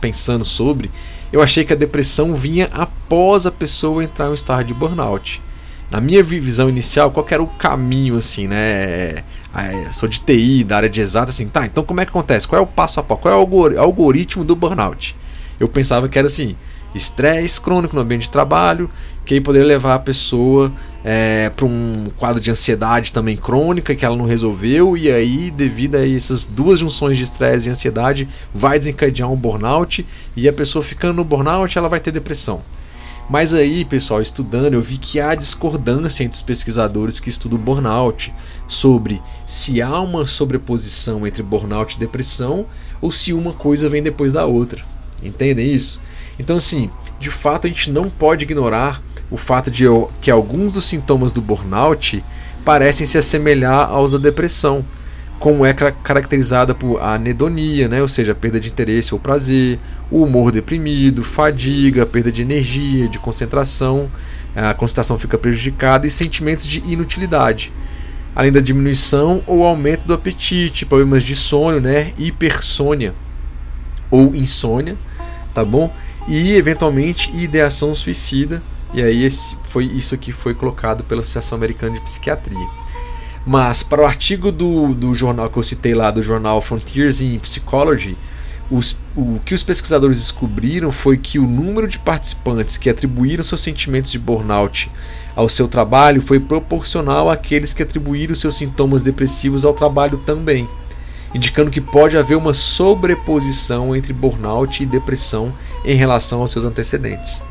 pensando 0.01 0.45
sobre, 0.45 0.91
eu 1.33 1.43
achei 1.43 1.65
que 1.65 1.73
a 1.73 1.77
depressão 1.77 2.35
vinha 2.35 2.69
após 2.73 3.47
a 3.47 3.51
pessoa 3.51 4.05
entrar 4.05 4.27
em 4.27 4.31
um 4.31 4.35
estado 4.35 4.65
de 4.65 4.75
burnout. 4.75 5.43
Na 5.91 6.01
minha 6.01 6.23
visão 6.23 6.69
inicial, 6.69 7.11
qual 7.11 7.27
era 7.31 7.43
o 7.43 7.47
caminho, 7.47 8.17
assim, 8.17 8.49
né? 8.49 8.57
É, 8.57 9.25
é, 9.55 9.91
sou 9.91 10.09
de 10.09 10.21
TI, 10.21 10.65
da 10.65 10.79
área 10.79 10.89
de 10.89 11.01
exata, 11.01 11.31
assim, 11.31 11.47
tá, 11.47 11.65
então 11.65 11.85
como 11.85 12.01
é 12.01 12.05
que 12.05 12.11
acontece? 12.11 12.47
Qual 12.47 12.61
é 12.61 12.63
o 12.63 12.67
passo 12.67 13.01
a 13.01 13.03
passo? 13.03 13.21
Qual 13.21 13.33
é 13.33 13.37
o 13.37 13.81
algoritmo 13.81 14.45
do 14.45 14.57
burnout? 14.57 15.17
Eu 15.59 15.69
pensava 15.69 16.09
que 16.09 16.19
era 16.19 16.27
assim: 16.27 16.57
estresse 16.95 17.61
crônico 17.61 17.95
no 17.95 18.03
ambiente 18.03 18.23
de 18.23 18.31
trabalho, 18.31 18.91
que 19.25 19.35
aí 19.35 19.41
poderia 19.41 19.67
levar 19.67 19.95
a 19.95 19.99
pessoa 19.99 20.73
é, 21.05 21.51
para 21.51 21.67
um 21.67 22.11
quadro 22.17 22.41
de 22.41 22.51
ansiedade 22.51 23.13
também 23.13 23.37
crônica 23.37 23.95
que 23.95 24.05
ela 24.05 24.17
não 24.17 24.27
resolveu, 24.27 24.97
e 24.97 25.11
aí, 25.11 25.51
devido 25.51 25.97
a 25.97 26.09
essas 26.09 26.47
duas 26.47 26.79
junções 26.79 27.17
de 27.17 27.25
estresse 27.25 27.69
e 27.69 27.73
ansiedade, 27.73 28.29
vai 28.55 28.79
desencadear 28.79 29.31
um 29.31 29.37
burnout, 29.37 30.07
e 30.37 30.49
a 30.49 30.53
pessoa 30.53 30.83
ficando 30.83 31.17
no 31.17 31.25
burnout, 31.25 31.77
ela 31.77 31.89
vai 31.89 32.01
ter 32.01 32.13
depressão. 32.13 32.63
Mas 33.29 33.53
aí, 33.53 33.85
pessoal, 33.85 34.23
estudando, 34.23 34.75
eu 34.75 34.81
vi 34.81 34.99
que 34.99 35.19
há 35.19 35.35
discordância 35.35 36.23
entre 36.23 36.37
os 36.37 36.43
pesquisadores 36.43 37.19
que 37.19 37.29
estudam 37.29 37.59
burnout 37.59 38.33
sobre 38.69 39.21
se 39.45 39.83
há 39.83 40.01
uma 40.01 40.25
sobreposição 40.27 41.27
entre 41.27 41.43
burnout 41.43 41.97
e 41.97 41.99
depressão 41.99 42.67
ou 43.01 43.11
se 43.11 43.33
uma 43.33 43.53
coisa 43.53 43.89
vem 43.89 44.01
depois 44.01 44.33
da 44.33 44.47
outra. 44.47 44.85
Entendem 45.23 45.73
isso? 45.73 46.01
Então, 46.39 46.57
assim, 46.57 46.91
de 47.19 47.31
fato 47.31 47.67
a 47.67 47.71
gente 47.71 47.91
não 47.91 48.09
pode 48.09 48.45
ignorar 48.45 49.03
o 49.31 49.37
fato 49.37 49.71
de 49.71 49.85
que 50.21 50.31
alguns 50.31 50.75
dos 50.75 50.85
sintomas 50.85 51.33
do 51.33 51.41
burnout 51.41 52.23
parecem 52.65 53.07
se 53.07 53.19
assemelhar 53.19 53.89
aos 53.91 54.13
da 54.13 54.19
depressão, 54.19 54.85
como 55.39 55.67
é 55.67 55.73
caracterizada 55.73 56.75
por 56.75 57.01
anedonia, 57.01 57.89
né? 57.89 58.01
ou 58.01 58.09
seja, 58.09 58.35
perda 58.35 58.59
de 58.59 58.69
interesse 58.69 59.15
ou 59.15 59.21
prazer, 59.21 59.79
o 60.11 60.23
humor 60.23 60.51
deprimido, 60.51 61.23
fadiga, 61.23 62.07
perda 62.07 62.33
de 62.33 62.43
energia, 62.43 63.09
de 63.09 63.19
concentração, 63.19 64.11
a 64.55 64.73
concentração 64.73 65.19
fica 65.19 65.37
prejudicada 65.37 66.07
e 66.07 66.11
sentimentos 66.11 66.67
de 66.67 66.83
inutilidade, 66.87 67.73
além 68.35 68.51
da 68.51 68.61
diminuição 68.61 69.43
ou 69.47 69.65
aumento 69.65 70.07
do 70.07 70.15
apetite, 70.15 70.87
problemas 70.87 71.23
de 71.23 71.37
sono, 71.37 71.81
né? 71.81 72.13
hipersônia 72.17 73.15
ou 74.11 74.35
insônia, 74.35 74.97
tá 75.57 75.65
bom? 75.65 75.91
E 76.29 76.53
eventualmente 76.53 77.35
ideação 77.35 77.95
suicida. 77.95 78.63
E 78.93 79.03
aí 79.03 79.25
esse 79.25 79.57
foi 79.65 79.85
isso 79.85 80.17
que 80.19 80.31
foi 80.31 80.55
colocado 80.55 81.03
pela 81.03 81.23
Associação 81.23 81.57
Americana 81.57 81.95
de 81.95 82.01
Psiquiatria. 82.03 82.69
Mas 83.47 83.83
para 83.83 84.03
o 84.03 84.07
artigo 84.07 84.53
do, 84.53 84.93
do 84.93 85.15
jornal 85.15 85.49
que 85.49 85.57
eu 85.57 85.63
citei 85.63 85.95
lá, 85.95 86.11
do 86.11 86.23
jornal 86.23 86.61
Frontiers 86.61 87.23
in 87.23 87.39
Psychology, 87.39 88.19
os, 88.71 88.99
o 89.17 89.41
que 89.47 89.55
os 89.55 89.63
pesquisadores 89.63 90.19
descobriram 90.19 90.91
foi 90.91 91.17
que 91.17 91.39
o 91.39 91.47
número 91.47 91.89
de 91.89 91.99
participantes 91.99 92.77
que 92.77 92.91
atribuíram 92.91 93.43
seus 93.43 93.63
sentimentos 93.63 94.11
de 94.11 94.19
burnout 94.19 94.91
ao 95.35 95.49
seu 95.49 95.69
trabalho 95.69 96.21
foi 96.21 96.39
proporcional 96.39 97.31
àqueles 97.31 97.73
que 97.73 97.83
atribuíram 97.83 98.35
seus 98.35 98.57
sintomas 98.57 99.03
depressivos 99.03 99.65
ao 99.65 99.73
trabalho 99.73 100.19
também 100.19 100.69
indicando 101.37 101.71
que 101.71 101.83
pode 101.83 102.17
haver 102.17 102.35
uma 102.35 102.55
sobreposição 102.55 103.95
entre 103.95 104.15
burnout 104.15 104.83
e 104.83 104.87
depressão 104.87 105.53
em 105.85 105.95
relação 105.95 106.41
aos 106.41 106.51
seus 106.51 106.65
antecedentes. 106.65 107.43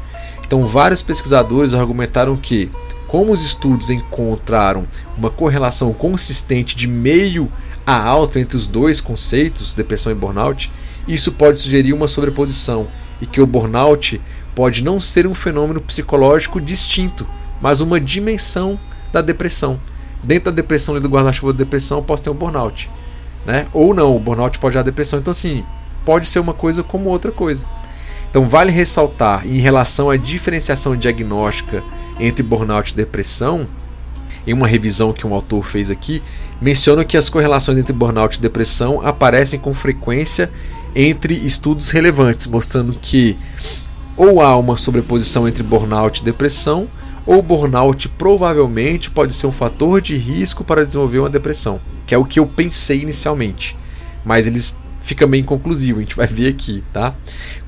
Então, 0.44 0.66
vários 0.66 1.04
pesquisadores 1.04 1.76
argumentaram 1.76 2.36
que, 2.36 2.72
como 3.08 3.32
os 3.32 3.44
estudos 3.44 3.92
encontraram 3.92 4.88
uma 5.16 5.30
correlação 5.30 5.94
consistente 5.94 6.76
de 6.76 6.88
meio 6.88 7.48
a 7.86 7.96
alto 7.96 8.40
entre 8.40 8.58
os 8.58 8.66
dois 8.66 9.00
conceitos, 9.00 9.76
depressão 9.76 10.12
e 10.12 10.16
burnout, 10.16 10.72
isso 11.08 11.32
pode 11.32 11.60
sugerir 11.60 11.94
uma 11.94 12.08
sobreposição 12.08 12.88
e 13.22 13.28
que 13.28 13.40
o 13.40 13.46
burnout 13.46 14.20
pode 14.56 14.84
não 14.84 15.00
ser 15.00 15.28
um 15.28 15.36
fenômeno 15.36 15.80
psicológico 15.80 16.60
distinto, 16.60 17.28
mas 17.62 17.82
uma 17.82 18.00
dimensão 18.00 18.80
da 19.14 19.22
depressão. 19.22 19.80
Dentro 20.24 20.52
da 20.52 20.56
depressão 20.56 20.98
e 20.98 21.00
do 21.00 21.08
guarda-chuva 21.08 21.54
da 21.54 21.60
depressão, 21.60 22.02
posso 22.02 22.24
ter 22.24 22.32
um 22.32 22.34
burnout 22.34 22.90
né? 23.46 23.68
Ou 23.74 23.94
não, 23.94 24.16
o 24.16 24.20
burnout 24.20 24.60
pode 24.60 24.74
gerar 24.74 24.84
depressão. 24.84 25.20
Então, 25.20 25.32
assim, 25.32 25.64
pode 26.06 26.28
ser 26.28 26.40
uma 26.40 26.54
coisa 26.54 26.84
como 26.84 27.10
outra 27.10 27.32
coisa. 27.32 27.66
Então 28.36 28.50
vale 28.50 28.70
ressaltar 28.70 29.48
em 29.48 29.60
relação 29.60 30.10
à 30.10 30.18
diferenciação 30.18 30.94
diagnóstica 30.98 31.82
entre 32.20 32.44
burnout 32.44 32.92
e 32.92 32.96
depressão, 32.96 33.66
em 34.46 34.52
uma 34.52 34.68
revisão 34.68 35.14
que 35.14 35.26
um 35.26 35.34
autor 35.34 35.66
fez 35.66 35.90
aqui, 35.90 36.22
menciona 36.60 37.06
que 37.06 37.16
as 37.16 37.30
correlações 37.30 37.78
entre 37.78 37.94
burnout 37.94 38.38
e 38.38 38.42
depressão 38.42 39.00
aparecem 39.06 39.58
com 39.58 39.74
frequência 39.74 40.52
entre 40.94 41.34
estudos 41.34 41.92
relevantes, 41.92 42.46
mostrando 42.46 42.98
que 43.00 43.38
ou 44.18 44.42
há 44.42 44.58
uma 44.58 44.76
sobreposição 44.76 45.48
entre 45.48 45.64
burnout 45.64 46.22
e 46.22 46.26
depressão, 46.26 46.90
ou 47.26 47.42
burnout 47.42 48.08
provavelmente 48.10 49.10
pode 49.10 49.34
ser 49.34 49.48
um 49.48 49.52
fator 49.52 50.02
de 50.02 50.16
risco 50.16 50.64
para 50.64 50.86
desenvolver 50.86 51.20
uma 51.20 51.30
depressão, 51.30 51.80
que 52.06 52.14
é 52.14 52.18
o 52.18 52.26
que 52.26 52.40
eu 52.40 52.46
pensei 52.46 53.02
inicialmente. 53.02 53.76
Mas 54.24 54.48
eles 54.48 54.80
fica 55.00 55.28
bem 55.28 55.42
inconclusivo, 55.42 56.00
a 56.00 56.04
gente 56.04 56.16
vai 56.16 56.28
ver 56.28 56.50
aqui, 56.50 56.84
tá? 56.92 57.14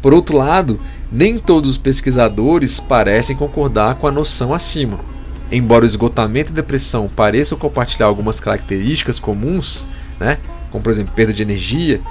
Por 0.02 0.14
outro 0.14 0.38
lado, 0.38 0.80
nem 1.12 1.38
todos 1.38 1.72
os 1.72 1.78
pesquisadores 1.78 2.80
parecem 2.80 3.36
concordar 3.36 3.96
com 3.96 4.08
a 4.08 4.12
noção 4.12 4.54
acima. 4.54 5.00
Embora 5.52 5.84
o 5.84 5.88
esgotamento 5.88 6.52
e 6.52 6.56
depressão 6.56 7.08
pareçam 7.08 7.58
compartilhar 7.58 8.08
algumas 8.08 8.40
características 8.40 9.20
comuns, 9.20 9.88
né, 10.20 10.40
como 10.72 10.84
por 10.84 10.92
exemplo 10.92 11.14
perda 11.16 11.32
de 11.32 11.44
energia, 11.44 12.02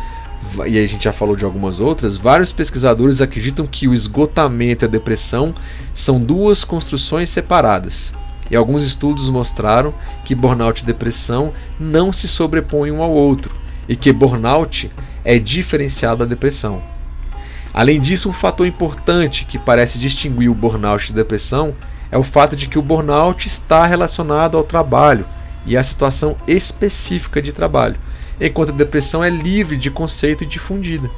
e 0.67 0.79
a 0.79 0.87
gente 0.87 1.05
já 1.05 1.13
falou 1.13 1.37
de 1.37 1.45
algumas 1.45 1.81
outras, 1.81 2.17
vários 2.17 2.53
pesquisadores 2.53 3.21
acreditam 3.21 3.67
que 3.67 3.87
o 3.87 3.95
esgotamento 3.95 4.85
e 4.85 4.87
a 4.87 4.89
depressão 4.89 5.55
são 5.93 6.21
duas 6.21 6.65
construções 6.65 7.31
separadas. 7.31 8.13
E 8.51 8.57
alguns 8.57 8.85
estudos 8.85 9.29
mostraram 9.29 9.93
que 10.25 10.35
burnout 10.35 10.83
e 10.83 10.87
depressão 10.87 11.53
não 11.79 12.13
se 12.13 12.29
sobrepõem 12.29 12.93
um 12.93 13.03
ao 13.03 13.11
outro, 13.11 13.55
e 13.89 13.97
que 13.97 14.13
burnout 14.13 14.91
é 15.25 15.39
diferenciado 15.39 16.19
da 16.19 16.25
depressão. 16.25 16.83
Além 17.75 18.01
disso, 18.01 18.31
um 18.31 18.33
fator 18.33 18.67
importante 18.67 19.45
que 19.45 19.59
parece 19.59 19.99
distinguir 19.99 20.51
o 20.51 20.55
burnout 20.55 21.13
da 21.13 21.23
depressão 21.23 21.75
é 22.11 22.17
o 22.17 22.23
fato 22.23 22.57
de 22.57 22.69
que 22.69 22.79
o 22.79 22.83
burnout 22.83 23.47
está 23.47 23.85
relacionado 23.85 24.57
ao 24.57 24.65
trabalho 24.65 25.27
e 25.67 25.77
à 25.77 25.83
situação 25.83 26.37
específica 26.47 27.43
de 27.43 27.53
trabalho, 27.53 27.97
enquanto 28.41 28.71
a 28.71 28.77
depressão 28.77 29.23
é 29.23 29.31
livre 29.31 29.77
de 29.77 29.91
conceito 29.91 30.45
e 30.45 30.47
difundida. 30.47 31.11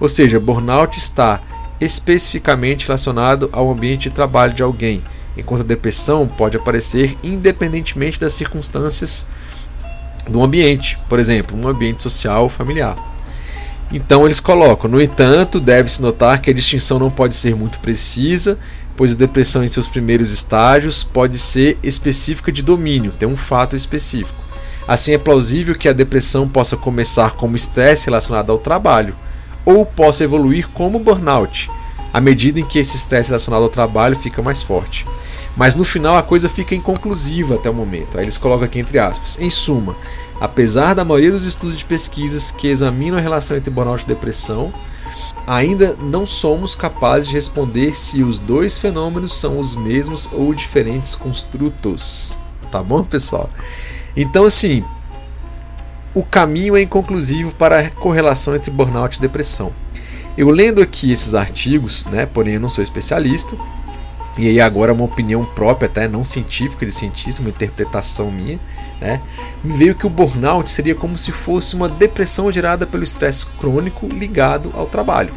Ou 0.00 0.08
seja, 0.08 0.40
burnout 0.40 0.98
está 0.98 1.40
especificamente 1.80 2.86
relacionado 2.86 3.48
ao 3.52 3.70
ambiente 3.70 4.08
de 4.08 4.14
trabalho 4.14 4.52
de 4.52 4.62
alguém, 4.62 5.02
enquanto 5.36 5.60
a 5.60 5.64
depressão 5.64 6.26
pode 6.26 6.56
aparecer 6.56 7.16
independentemente 7.22 8.18
das 8.18 8.32
circunstâncias 8.32 9.26
do 10.28 10.42
ambiente, 10.42 10.98
por 11.08 11.18
exemplo, 11.18 11.56
um 11.56 11.68
ambiente 11.68 12.02
social 12.02 12.44
ou 12.44 12.48
familiar. 12.48 12.96
Então 13.92 14.24
eles 14.24 14.40
colocam, 14.40 14.90
no 14.90 15.00
entanto, 15.00 15.60
deve-se 15.60 16.02
notar 16.02 16.40
que 16.40 16.50
a 16.50 16.54
distinção 16.54 16.98
não 16.98 17.10
pode 17.10 17.36
ser 17.36 17.54
muito 17.54 17.78
precisa, 17.78 18.58
pois 18.96 19.12
a 19.12 19.18
depressão 19.18 19.62
em 19.62 19.68
seus 19.68 19.86
primeiros 19.86 20.32
estágios 20.32 21.04
pode 21.04 21.38
ser 21.38 21.78
específica 21.82 22.50
de 22.50 22.62
domínio, 22.62 23.12
tem 23.12 23.28
um 23.28 23.36
fato 23.36 23.76
específico. 23.76 24.45
Assim, 24.86 25.12
é 25.12 25.18
plausível 25.18 25.74
que 25.74 25.88
a 25.88 25.92
depressão 25.92 26.48
possa 26.48 26.76
começar 26.76 27.32
como 27.32 27.56
estresse 27.56 28.06
relacionado 28.06 28.50
ao 28.50 28.58
trabalho, 28.58 29.16
ou 29.64 29.84
possa 29.84 30.22
evoluir 30.22 30.68
como 30.68 31.00
burnout, 31.00 31.68
à 32.12 32.20
medida 32.20 32.60
em 32.60 32.64
que 32.64 32.78
esse 32.78 32.96
estresse 32.96 33.30
relacionado 33.30 33.62
ao 33.62 33.68
trabalho 33.68 34.16
fica 34.16 34.40
mais 34.40 34.62
forte. 34.62 35.04
Mas 35.56 35.74
no 35.74 35.84
final 35.84 36.16
a 36.16 36.22
coisa 36.22 36.48
fica 36.48 36.74
inconclusiva 36.74 37.54
até 37.54 37.68
o 37.68 37.74
momento. 37.74 38.16
Aí 38.16 38.24
eles 38.24 38.38
colocam 38.38 38.66
aqui 38.66 38.78
entre 38.78 38.98
aspas. 38.98 39.38
Em 39.40 39.50
suma, 39.50 39.96
apesar 40.40 40.94
da 40.94 41.04
maioria 41.04 41.32
dos 41.32 41.44
estudos 41.44 41.78
de 41.78 41.84
pesquisas 41.84 42.52
que 42.52 42.68
examinam 42.68 43.18
a 43.18 43.20
relação 43.20 43.56
entre 43.56 43.70
burnout 43.70 44.04
e 44.04 44.06
depressão, 44.06 44.72
ainda 45.46 45.96
não 45.98 46.26
somos 46.26 46.76
capazes 46.76 47.28
de 47.28 47.34
responder 47.34 47.94
se 47.94 48.22
os 48.22 48.38
dois 48.38 48.78
fenômenos 48.78 49.32
são 49.32 49.58
os 49.58 49.74
mesmos 49.74 50.28
ou 50.32 50.54
diferentes 50.54 51.14
construtos. 51.14 52.36
Tá 52.70 52.82
bom, 52.82 53.02
pessoal? 53.02 53.48
Então, 54.16 54.44
assim, 54.44 54.82
o 56.14 56.24
caminho 56.24 56.76
é 56.76 56.82
inconclusivo 56.82 57.54
para 57.54 57.80
a 57.80 57.90
correlação 57.90 58.56
entre 58.56 58.70
burnout 58.70 59.18
e 59.18 59.20
depressão. 59.20 59.72
Eu 60.36 60.50
lendo 60.50 60.80
aqui 60.80 61.12
esses 61.12 61.34
artigos, 61.34 62.06
né, 62.06 62.26
porém 62.26 62.54
eu 62.54 62.60
não 62.60 62.68
sou 62.68 62.82
especialista, 62.82 63.56
e 64.38 64.48
aí 64.48 64.60
agora 64.60 64.92
uma 64.92 65.04
opinião 65.04 65.44
própria, 65.44 65.86
até 65.86 66.06
não 66.06 66.24
científica 66.24 66.84
de 66.84 66.92
cientista, 66.92 67.40
uma 67.40 67.48
interpretação 67.48 68.30
minha, 68.30 68.60
né? 69.00 69.20
Me 69.64 69.74
veio 69.74 69.94
que 69.94 70.06
o 70.06 70.10
burnout 70.10 70.70
seria 70.70 70.94
como 70.94 71.16
se 71.16 71.32
fosse 71.32 71.74
uma 71.74 71.88
depressão 71.88 72.52
gerada 72.52 72.86
pelo 72.86 73.02
estresse 73.02 73.46
crônico 73.58 74.06
ligado 74.06 74.70
ao 74.74 74.86
trabalho. 74.86 75.32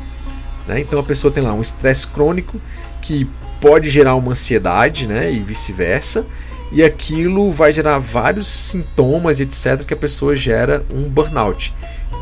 Né? 0.68 0.82
Então 0.82 1.00
a 1.00 1.04
pessoa 1.04 1.32
tem 1.32 1.42
lá 1.42 1.54
um 1.54 1.62
estresse 1.62 2.08
crônico 2.08 2.60
que 3.02 3.28
pode 3.62 3.90
gerar 3.90 4.16
uma 4.16 4.32
ansiedade, 4.32 5.08
né? 5.08 5.32
E 5.32 5.40
vice-versa. 5.40 6.26
E 6.72 6.84
aquilo 6.84 7.52
vai 7.52 7.74
gerar 7.74 7.98
vários 7.98 8.48
sintomas, 8.48 9.40
etc., 9.40 9.84
que 9.86 9.94
a 9.94 9.98
pessoa 9.98 10.36
gera 10.36 10.86
um 10.92 11.04
burnout 11.04 11.74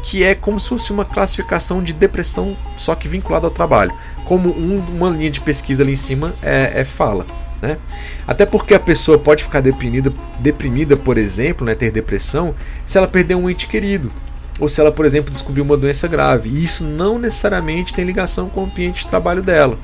que 0.04 0.24
é 0.24 0.36
como 0.36 0.60
se 0.60 0.70
fosse 0.70 0.92
uma 0.92 1.06
classificação 1.06 1.82
de 1.82 1.94
depressão, 1.94 2.56
só 2.76 2.96
que 2.96 3.08
vinculada 3.08 3.46
ao 3.46 3.52
trabalho, 3.52 3.94
como 4.26 4.50
um, 4.50 4.80
uma 4.80 5.10
linha 5.10 5.30
de 5.30 5.42
pesquisa 5.42 5.84
ali 5.84 5.94
em 5.94 5.98
cima 5.98 6.36
é, 6.42 6.82
é 6.82 6.86
fala. 6.86 7.26
Né? 7.62 7.78
Até 8.26 8.46
porque 8.46 8.74
a 8.74 8.80
pessoa 8.80 9.18
pode 9.18 9.44
ficar 9.44 9.62
deprimida, 9.62 10.14
deprimida, 10.40 10.96
por 10.96 11.18
exemplo, 11.18 11.66
né, 11.66 11.74
ter 11.74 11.92
depressão, 11.92 12.54
se 12.86 12.98
ela 12.98 13.08
perder 13.08 13.36
um 13.36 13.50
ente 13.50 13.68
querido, 13.68 14.12
ou 14.60 14.70
se 14.70 14.80
ela, 14.80 14.92
por 14.92 15.06
exemplo, 15.06 15.32
descobrir 15.32 15.62
uma 15.62 15.78
doença 15.78 16.08
grave. 16.08 16.50
E 16.50 16.64
isso 16.64 16.84
não 16.84 17.20
necessariamente 17.20 17.94
tem 17.94 18.06
ligação 18.06 18.50
com 18.50 18.62
o 18.62 18.66
ambiente 18.66 19.02
de 19.02 19.08
trabalho 19.08 19.42
dela. 19.42 19.78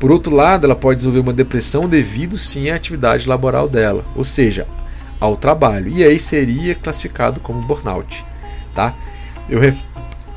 Por 0.00 0.10
outro 0.10 0.34
lado, 0.34 0.64
ela 0.64 0.74
pode 0.74 0.96
desenvolver 0.96 1.20
uma 1.20 1.32
depressão 1.34 1.86
devido 1.86 2.38
sim 2.38 2.70
à 2.70 2.74
atividade 2.74 3.28
laboral 3.28 3.68
dela, 3.68 4.02
ou 4.16 4.24
seja, 4.24 4.66
ao 5.20 5.36
trabalho. 5.36 5.88
E 5.88 6.02
aí 6.02 6.18
seria 6.18 6.74
classificado 6.74 7.38
como 7.38 7.60
burnout. 7.60 8.24
Tá? 8.74 8.94
Eu, 9.46 9.60
ref, 9.60 9.78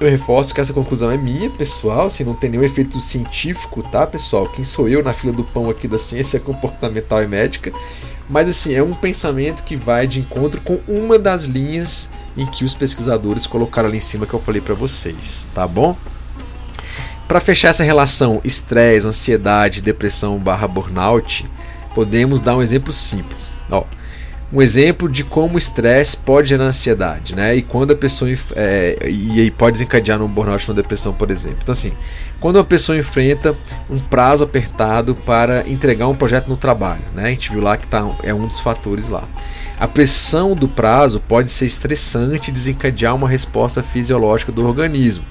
eu 0.02 0.10
reforço 0.10 0.54
que 0.54 0.60
essa 0.60 0.74
conclusão 0.74 1.10
é 1.10 1.18
minha, 1.18 1.50
pessoal, 1.50 2.08
assim, 2.08 2.26
não 2.26 2.34
tem 2.36 2.50
nenhum 2.50 2.64
efeito 2.64 3.00
científico, 3.00 3.82
tá, 3.84 4.06
pessoal? 4.06 4.50
Quem 4.50 4.66
sou 4.66 4.90
eu 4.90 5.02
na 5.02 5.14
fila 5.14 5.32
do 5.32 5.46
pão 5.46 5.70
aqui 5.70 5.88
da 5.88 5.98
ciência 5.98 6.40
comportamental 6.42 7.24
e 7.24 7.28
médica? 7.28 7.72
Mas 8.30 8.50
assim, 8.50 8.74
é 8.74 8.84
um 8.84 8.94
pensamento 8.94 9.64
que 9.64 9.78
vai 9.78 10.08
de 10.08 10.20
encontro 10.20 10.60
com 10.62 10.80
uma 10.88 11.18
das 11.18 11.46
linhas 11.46 12.12
em 12.36 12.46
que 12.46 12.66
os 12.66 12.76
pesquisadores 12.76 13.48
colocaram 13.48 13.88
ali 13.88 13.98
em 13.98 14.02
cima 14.02 14.26
que 14.26 14.34
eu 14.34 14.42
falei 14.42 14.60
para 14.60 14.74
vocês, 14.74 15.48
tá 15.54 15.66
bom? 15.66 15.96
Para 17.28 17.40
fechar 17.40 17.70
essa 17.70 17.84
relação 17.84 18.42
estresse, 18.44 19.08
ansiedade, 19.08 19.82
depressão 19.82 20.38
barra 20.38 20.68
burnout, 20.68 21.46
podemos 21.96 22.42
dar 22.42 22.58
um 22.58 22.62
exemplo 22.62 22.92
simples. 22.92 23.52
Ó, 23.72 23.86
um 24.52 24.62
exemplo 24.62 25.10
de 25.10 25.24
como 25.24 25.56
o 25.56 25.58
estresse 25.58 26.16
pode 26.16 26.50
gerar 26.50 26.66
ansiedade, 26.66 27.34
né? 27.34 27.56
E 27.56 27.64
quando 27.64 27.92
a 27.92 27.96
pessoa 27.96 28.30
é, 28.56 29.10
e 29.10 29.50
pode 29.50 29.74
desencadear 29.74 30.20
num 30.20 30.28
burnout, 30.28 30.70
uma 30.70 30.76
depressão, 30.76 31.12
por 31.12 31.32
exemplo. 31.32 31.58
Então 31.64 31.72
assim, 31.72 31.92
quando 32.40 32.58
uma 32.58 32.64
pessoa 32.64 32.96
enfrenta 32.96 33.56
um 33.90 33.98
prazo 33.98 34.44
apertado 34.44 35.16
para 35.16 35.68
entregar 35.68 36.08
um 36.08 36.16
projeto 36.16 36.48
no 36.48 36.56
trabalho, 36.56 37.02
né? 37.16 37.26
A 37.26 37.30
gente 37.30 37.50
viu 37.50 37.62
lá 37.62 37.78
que 37.78 37.88
tá, 37.88 38.08
é 38.22 38.32
um 38.32 38.46
dos 38.46 38.60
fatores 38.60 39.10
lá. 39.10 39.24
A 39.80 39.88
pressão 39.88 40.56
do 40.56 40.68
prazo 40.68 41.20
pode 41.20 41.50
ser 41.50 41.66
estressante 41.66 42.52
e 42.52 42.54
desencadear 42.54 43.16
uma 43.16 43.28
resposta 43.28 43.82
fisiológica 43.82 44.52
do 44.52 44.68
organismo. 44.68 45.26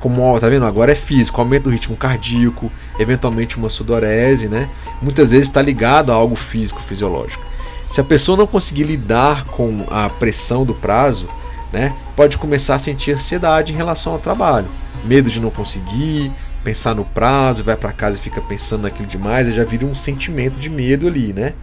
Como, 0.00 0.22
ó, 0.22 0.38
tá 0.40 0.48
vendo? 0.48 0.64
Agora 0.64 0.90
é 0.90 0.96
físico, 0.96 1.40
aumento 1.40 1.64
do 1.64 1.70
ritmo 1.70 1.96
cardíaco, 1.96 2.72
eventualmente 2.98 3.56
uma 3.56 3.70
sudorese, 3.70 4.48
né? 4.48 4.68
Muitas 5.00 5.30
vezes 5.30 5.46
está 5.46 5.62
ligado 5.62 6.10
a 6.10 6.14
algo 6.14 6.34
físico, 6.34 6.82
fisiológico. 6.82 7.44
Se 7.90 8.00
a 8.00 8.04
pessoa 8.04 8.38
não 8.38 8.46
conseguir 8.46 8.84
lidar 8.84 9.44
com 9.44 9.84
a 9.90 10.08
pressão 10.08 10.64
do 10.64 10.74
prazo, 10.74 11.28
né, 11.72 11.94
pode 12.16 12.38
começar 12.38 12.76
a 12.76 12.78
sentir 12.78 13.12
ansiedade 13.12 13.72
em 13.72 13.76
relação 13.76 14.12
ao 14.12 14.18
trabalho, 14.18 14.68
medo 15.04 15.28
de 15.28 15.40
não 15.40 15.50
conseguir, 15.50 16.32
pensar 16.62 16.94
no 16.94 17.04
prazo, 17.04 17.64
vai 17.64 17.76
para 17.76 17.92
casa 17.92 18.18
e 18.18 18.20
fica 18.20 18.40
pensando 18.40 18.82
naquilo 18.82 19.08
demais, 19.08 19.48
e 19.48 19.52
já 19.52 19.64
vira 19.64 19.86
um 19.86 19.94
sentimento 19.94 20.58
de 20.58 20.68
medo 20.68 21.06
ali, 21.06 21.32
né? 21.32 21.54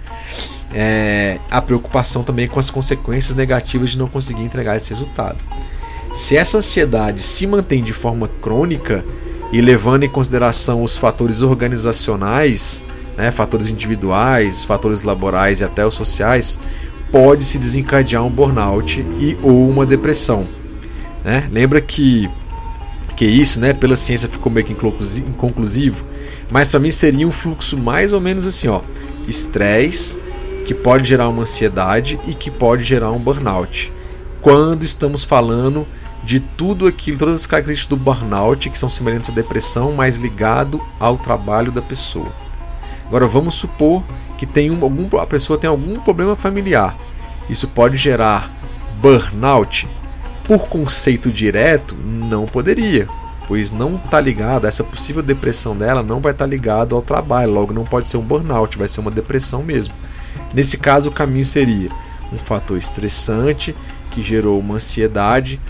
É, 0.73 1.39
a 1.49 1.61
preocupação 1.61 2.23
também 2.23 2.47
com 2.47 2.59
as 2.59 2.69
consequências 2.69 3.35
negativas 3.35 3.91
de 3.91 3.97
não 3.97 4.09
conseguir 4.09 4.43
entregar 4.43 4.75
esse 4.75 4.89
resultado. 4.89 5.37
Se 6.13 6.35
essa 6.35 6.57
ansiedade 6.57 7.21
se 7.21 7.45
mantém 7.45 7.83
de 7.83 7.93
forma 7.93 8.29
crônica 8.41 9.05
e 9.51 9.61
levando 9.61 10.03
em 10.03 10.09
consideração 10.09 10.83
os 10.83 10.97
fatores 10.97 11.41
organizacionais 11.41 12.85
né, 13.17 13.31
fatores 13.31 13.69
individuais, 13.69 14.63
fatores 14.63 15.01
laborais 15.01 15.59
e 15.59 15.63
até 15.63 15.85
os 15.85 15.95
sociais, 15.95 16.59
pode 17.11 17.43
se 17.43 17.57
desencadear 17.57 18.23
um 18.23 18.29
burnout 18.29 19.03
e 19.19 19.35
ou 19.41 19.67
uma 19.67 19.85
depressão. 19.85 20.45
Né? 21.25 21.49
Lembra 21.51 21.81
que 21.81 22.29
que 23.15 23.25
isso, 23.25 23.59
né, 23.59 23.73
pela 23.73 23.95
ciência 23.95 24.29
ficou 24.29 24.51
meio 24.51 24.63
que 24.63 24.73
inconclusivo, 24.73 26.05
mas 26.51 26.69
para 26.69 26.79
mim 26.79 26.91
seria 26.91 27.27
um 27.27 27.31
fluxo 27.31 27.75
mais 27.75 28.13
ou 28.13 28.21
menos 28.21 28.45
assim, 28.45 28.67
ó, 28.67 28.81
estresse 29.27 30.19
que 30.65 30.75
pode 30.75 31.07
gerar 31.07 31.27
uma 31.27 31.41
ansiedade 31.41 32.19
e 32.27 32.35
que 32.35 32.51
pode 32.51 32.83
gerar 32.83 33.11
um 33.11 33.17
burnout. 33.17 33.91
Quando 34.47 34.83
estamos 34.83 35.25
falando 35.25 35.85
de 36.23 36.39
tudo 36.39 36.87
aquilo, 36.87 37.17
todas 37.17 37.41
as 37.41 37.45
características 37.45 37.89
do 37.89 38.01
burnout 38.01 38.69
que 38.69 38.79
são 38.79 38.89
semelhantes 38.89 39.29
à 39.29 39.33
depressão, 39.33 39.91
mas 39.91 40.15
ligado 40.15 40.81
ao 41.01 41.17
trabalho 41.17 41.69
da 41.69 41.81
pessoa. 41.81 42.31
Agora 43.07 43.27
vamos 43.27 43.55
supor 43.55 44.05
que 44.37 44.45
tem 44.45 44.71
um, 44.71 44.81
algum, 44.81 45.17
a 45.19 45.27
pessoa 45.27 45.59
tem 45.59 45.69
algum 45.69 45.99
problema 45.99 46.33
familiar. 46.33 46.95
Isso 47.49 47.67
pode 47.67 47.97
gerar 47.97 48.49
burnout? 49.01 49.85
Por 50.47 50.69
conceito 50.69 51.29
direto, 51.29 51.93
não 51.97 52.45
poderia, 52.45 53.05
pois 53.49 53.69
não 53.69 53.95
está 53.95 54.21
ligado, 54.21 54.65
essa 54.65 54.81
possível 54.81 55.21
depressão 55.21 55.75
dela 55.75 56.01
não 56.01 56.21
vai 56.21 56.31
estar 56.31 56.45
tá 56.45 56.49
ligado 56.49 56.95
ao 56.95 57.01
trabalho, 57.01 57.51
logo 57.51 57.73
não 57.73 57.83
pode 57.83 58.07
ser 58.07 58.15
um 58.15 58.21
burnout, 58.23 58.77
vai 58.77 58.87
ser 58.87 59.01
uma 59.01 59.11
depressão 59.11 59.61
mesmo. 59.61 59.93
Nesse 60.53 60.77
caso, 60.77 61.09
o 61.09 61.13
caminho 61.13 61.43
seria 61.43 61.91
um 62.31 62.37
fator 62.37 62.77
estressante 62.77 63.75
que 64.17 64.23
gerou 64.23 64.59
uma 64.59 64.75
ansiedade, 64.75 65.61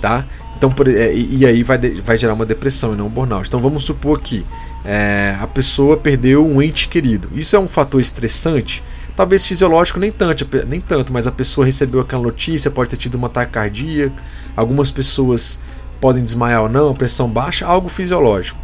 tá? 0.00 0.26
Então, 0.56 0.70
por, 0.70 0.88
é, 0.88 1.12
e 1.14 1.44
aí 1.44 1.62
vai, 1.62 1.78
vai 1.78 2.16
gerar 2.16 2.32
uma 2.32 2.46
depressão 2.46 2.94
e 2.94 2.96
não 2.96 3.06
um 3.06 3.10
burnout. 3.10 3.46
Então 3.46 3.60
vamos 3.60 3.84
supor 3.84 4.20
que 4.20 4.44
é, 4.84 5.36
a 5.38 5.46
pessoa 5.46 5.98
perdeu 5.98 6.46
um 6.46 6.62
ente 6.62 6.88
querido. 6.88 7.28
Isso 7.34 7.54
é 7.56 7.58
um 7.58 7.68
fator 7.68 8.00
estressante? 8.00 8.82
Talvez 9.14 9.44
fisiológico 9.44 10.00
nem 10.00 10.10
tanto, 10.10 10.46
nem 10.66 10.80
tanto, 10.80 11.12
mas 11.12 11.26
a 11.26 11.32
pessoa 11.32 11.66
recebeu 11.66 12.00
aquela 12.00 12.22
notícia, 12.22 12.70
pode 12.70 12.88
ter 12.88 12.96
tido 12.96 13.16
uma 13.16 13.28
taquicardia, 13.28 14.10
algumas 14.56 14.90
pessoas 14.90 15.60
podem 16.00 16.24
desmaiar 16.24 16.62
ou 16.62 16.68
não, 16.70 16.94
pressão 16.94 17.28
baixa, 17.28 17.66
algo 17.66 17.90
fisiológico. 17.90 18.58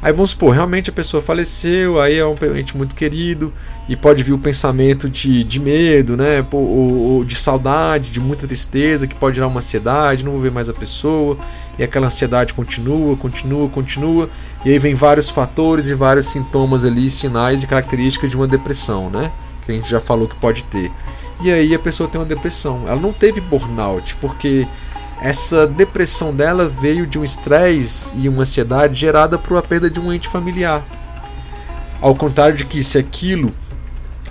Aí 0.00 0.12
vamos 0.12 0.30
supor, 0.30 0.54
realmente 0.54 0.90
a 0.90 0.92
pessoa 0.92 1.20
faleceu, 1.20 2.00
aí 2.00 2.18
é 2.18 2.24
um 2.24 2.36
ente 2.56 2.76
muito 2.76 2.94
querido, 2.94 3.52
e 3.88 3.96
pode 3.96 4.22
vir 4.22 4.32
o 4.32 4.38
pensamento 4.38 5.10
de, 5.10 5.42
de 5.42 5.58
medo, 5.58 6.16
né? 6.16 6.46
Ou, 6.52 6.60
ou, 6.60 7.24
de 7.24 7.34
saudade, 7.34 8.10
de 8.10 8.20
muita 8.20 8.46
tristeza, 8.46 9.08
que 9.08 9.14
pode 9.16 9.34
gerar 9.34 9.48
uma 9.48 9.58
ansiedade, 9.58 10.24
não 10.24 10.32
vou 10.32 10.40
ver 10.40 10.52
mais 10.52 10.68
a 10.68 10.72
pessoa, 10.72 11.36
e 11.76 11.82
aquela 11.82 12.06
ansiedade 12.06 12.54
continua, 12.54 13.16
continua, 13.16 13.68
continua, 13.68 14.30
e 14.64 14.70
aí 14.70 14.78
vem 14.78 14.94
vários 14.94 15.28
fatores 15.28 15.88
e 15.88 15.94
vários 15.94 16.26
sintomas 16.26 16.84
ali, 16.84 17.10
sinais 17.10 17.64
e 17.64 17.66
características 17.66 18.30
de 18.30 18.36
uma 18.36 18.46
depressão, 18.46 19.10
né? 19.10 19.32
Que 19.66 19.72
a 19.72 19.74
gente 19.74 19.90
já 19.90 20.00
falou 20.00 20.28
que 20.28 20.36
pode 20.36 20.64
ter. 20.66 20.92
E 21.40 21.50
aí 21.50 21.74
a 21.74 21.78
pessoa 21.78 22.08
tem 22.08 22.20
uma 22.20 22.26
depressão. 22.26 22.84
Ela 22.86 23.00
não 23.00 23.12
teve 23.12 23.40
burnout, 23.40 24.16
porque 24.16 24.66
essa 25.20 25.66
depressão 25.66 26.34
dela 26.34 26.68
veio 26.68 27.06
de 27.06 27.18
um 27.18 27.24
estresse 27.24 28.12
e 28.16 28.28
uma 28.28 28.42
ansiedade 28.42 28.94
gerada 28.94 29.38
por 29.38 29.56
a 29.56 29.62
perda 29.62 29.90
de 29.90 29.98
um 29.98 30.12
ente 30.12 30.28
familiar. 30.28 30.84
Ao 32.00 32.14
contrário 32.14 32.56
de 32.56 32.64
que 32.64 32.82
se 32.82 32.96
aquilo, 32.96 33.52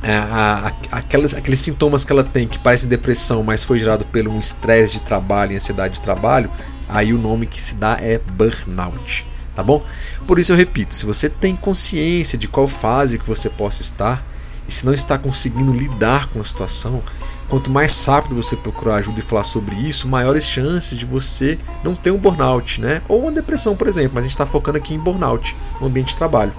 é, 0.02 0.16
a, 0.16 0.72
a, 0.92 0.98
aquelas, 0.98 1.34
aqueles 1.34 1.60
sintomas 1.60 2.06
que 2.06 2.12
ela 2.12 2.24
tem 2.24 2.48
que 2.48 2.58
parecem 2.58 2.88
depressão, 2.88 3.44
mas 3.44 3.64
foi 3.64 3.78
gerado 3.78 4.06
pelo 4.06 4.32
um 4.32 4.40
estresse 4.40 4.94
de 4.94 5.02
trabalho 5.02 5.52
e 5.52 5.56
ansiedade 5.58 5.96
de 5.96 6.02
trabalho, 6.02 6.50
aí 6.88 7.14
o 7.14 7.18
nome 7.18 7.46
que 7.46 7.62
se 7.62 7.76
dá 7.76 7.98
é 8.00 8.18
burnout, 8.20 9.26
tá 9.54 9.62
bom? 9.62 9.84
Por 10.26 10.40
isso 10.40 10.54
eu 10.54 10.58
repito, 10.58 10.94
se 10.94 11.06
você 11.06 11.30
tem 11.30 11.56
consciência 11.56 12.38
de 12.38 12.48
qual 12.48 12.68
fase 12.68 13.20
que 13.20 13.28
você 13.28 13.50
possa 13.50 13.82
estar 13.82 14.26
e 14.68 14.74
se 14.74 14.86
não 14.86 14.94
está 14.94 15.18
conseguindo 15.18 15.74
lidar 15.74 16.28
com 16.28 16.40
a 16.40 16.44
situação, 16.44 17.04
Quanto 17.50 17.72
mais 17.72 18.06
rápido 18.06 18.36
você 18.36 18.58
procurar 18.58 18.96
ajuda 18.96 19.20
e 19.20 19.24
falar 19.24 19.46
sobre 19.46 19.76
isso, 19.76 20.08
maiores 20.08 20.44
chances 20.44 20.98
de 20.98 21.06
você 21.06 21.58
não 21.82 21.96
ter 21.96 22.12
um 22.12 22.18
burnout, 22.18 22.82
né? 22.82 23.02
Ou 23.08 23.22
uma 23.22 23.32
depressão, 23.32 23.76
por 23.76 23.88
exemplo, 23.88 24.12
mas 24.16 24.26
a 24.26 24.28
gente 24.28 24.32
está 24.32 24.46
focando 24.46 24.78
aqui 24.78 24.94
em 24.94 25.00
burnout 25.00 25.56
no 25.80 25.88
ambiente 25.88 26.10
de 26.10 26.18
trabalho. 26.18 26.52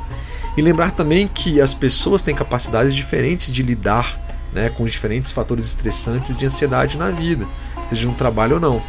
E 0.56 0.62
lembrar 0.62 0.90
também 0.92 1.28
que 1.28 1.60
as 1.60 1.74
pessoas 1.74 2.22
têm 2.22 2.34
capacidades 2.34 2.94
diferentes 2.94 3.52
de 3.52 3.62
lidar 3.62 4.18
né, 4.52 4.70
com 4.70 4.84
diferentes 4.84 5.30
fatores 5.30 5.66
estressantes 5.66 6.36
de 6.36 6.46
ansiedade 6.46 6.96
na 6.96 7.10
vida, 7.10 7.46
seja 7.86 8.08
no 8.08 8.14
trabalho 8.14 8.54
ou 8.54 8.60
não. 8.60 8.82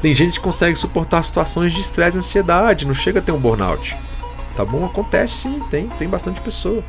Tem 0.00 0.14
gente 0.14 0.34
que 0.34 0.40
consegue 0.40 0.76
suportar 0.76 1.22
situações 1.22 1.72
de 1.72 1.80
estresse 1.80 2.16
e 2.16 2.20
ansiedade, 2.20 2.86
não 2.86 2.94
chega 2.94 3.18
a 3.18 3.22
ter 3.22 3.32
um 3.32 3.38
burnout. 3.38 3.96
Tá 4.56 4.64
bom? 4.64 4.84
Acontece 4.84 5.34
sim, 5.34 5.60
tem, 5.70 5.88
tem 5.88 6.08
bastante 6.08 6.40
pessoa. 6.40 6.82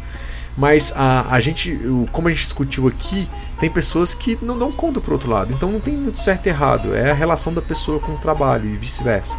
Mas 0.58 0.94
a, 0.96 1.34
a 1.34 1.42
gente, 1.42 1.78
como 2.12 2.28
a 2.28 2.32
gente 2.32 2.42
discutiu 2.42 2.88
aqui, 2.88 3.30
tem 3.60 3.70
pessoas 3.70 4.14
que 4.14 4.38
não 4.42 4.58
dão 4.58 4.72
conta 4.72 5.02
pro 5.02 5.14
outro 5.14 5.30
lado. 5.30 5.54
Então 5.54 5.70
não 5.72 5.80
tem 5.80 5.96
muito 5.96 6.20
certo 6.20 6.48
e 6.48 6.50
errado. 6.50 6.96
É 6.96 7.12
a 7.12 7.14
relação 7.14 7.54
da 7.54 7.62
pessoa 7.62 8.00
com 8.00 8.14
o 8.14 8.18
trabalho 8.18 8.70
e 8.70 8.78
vice-versa. 8.78 9.38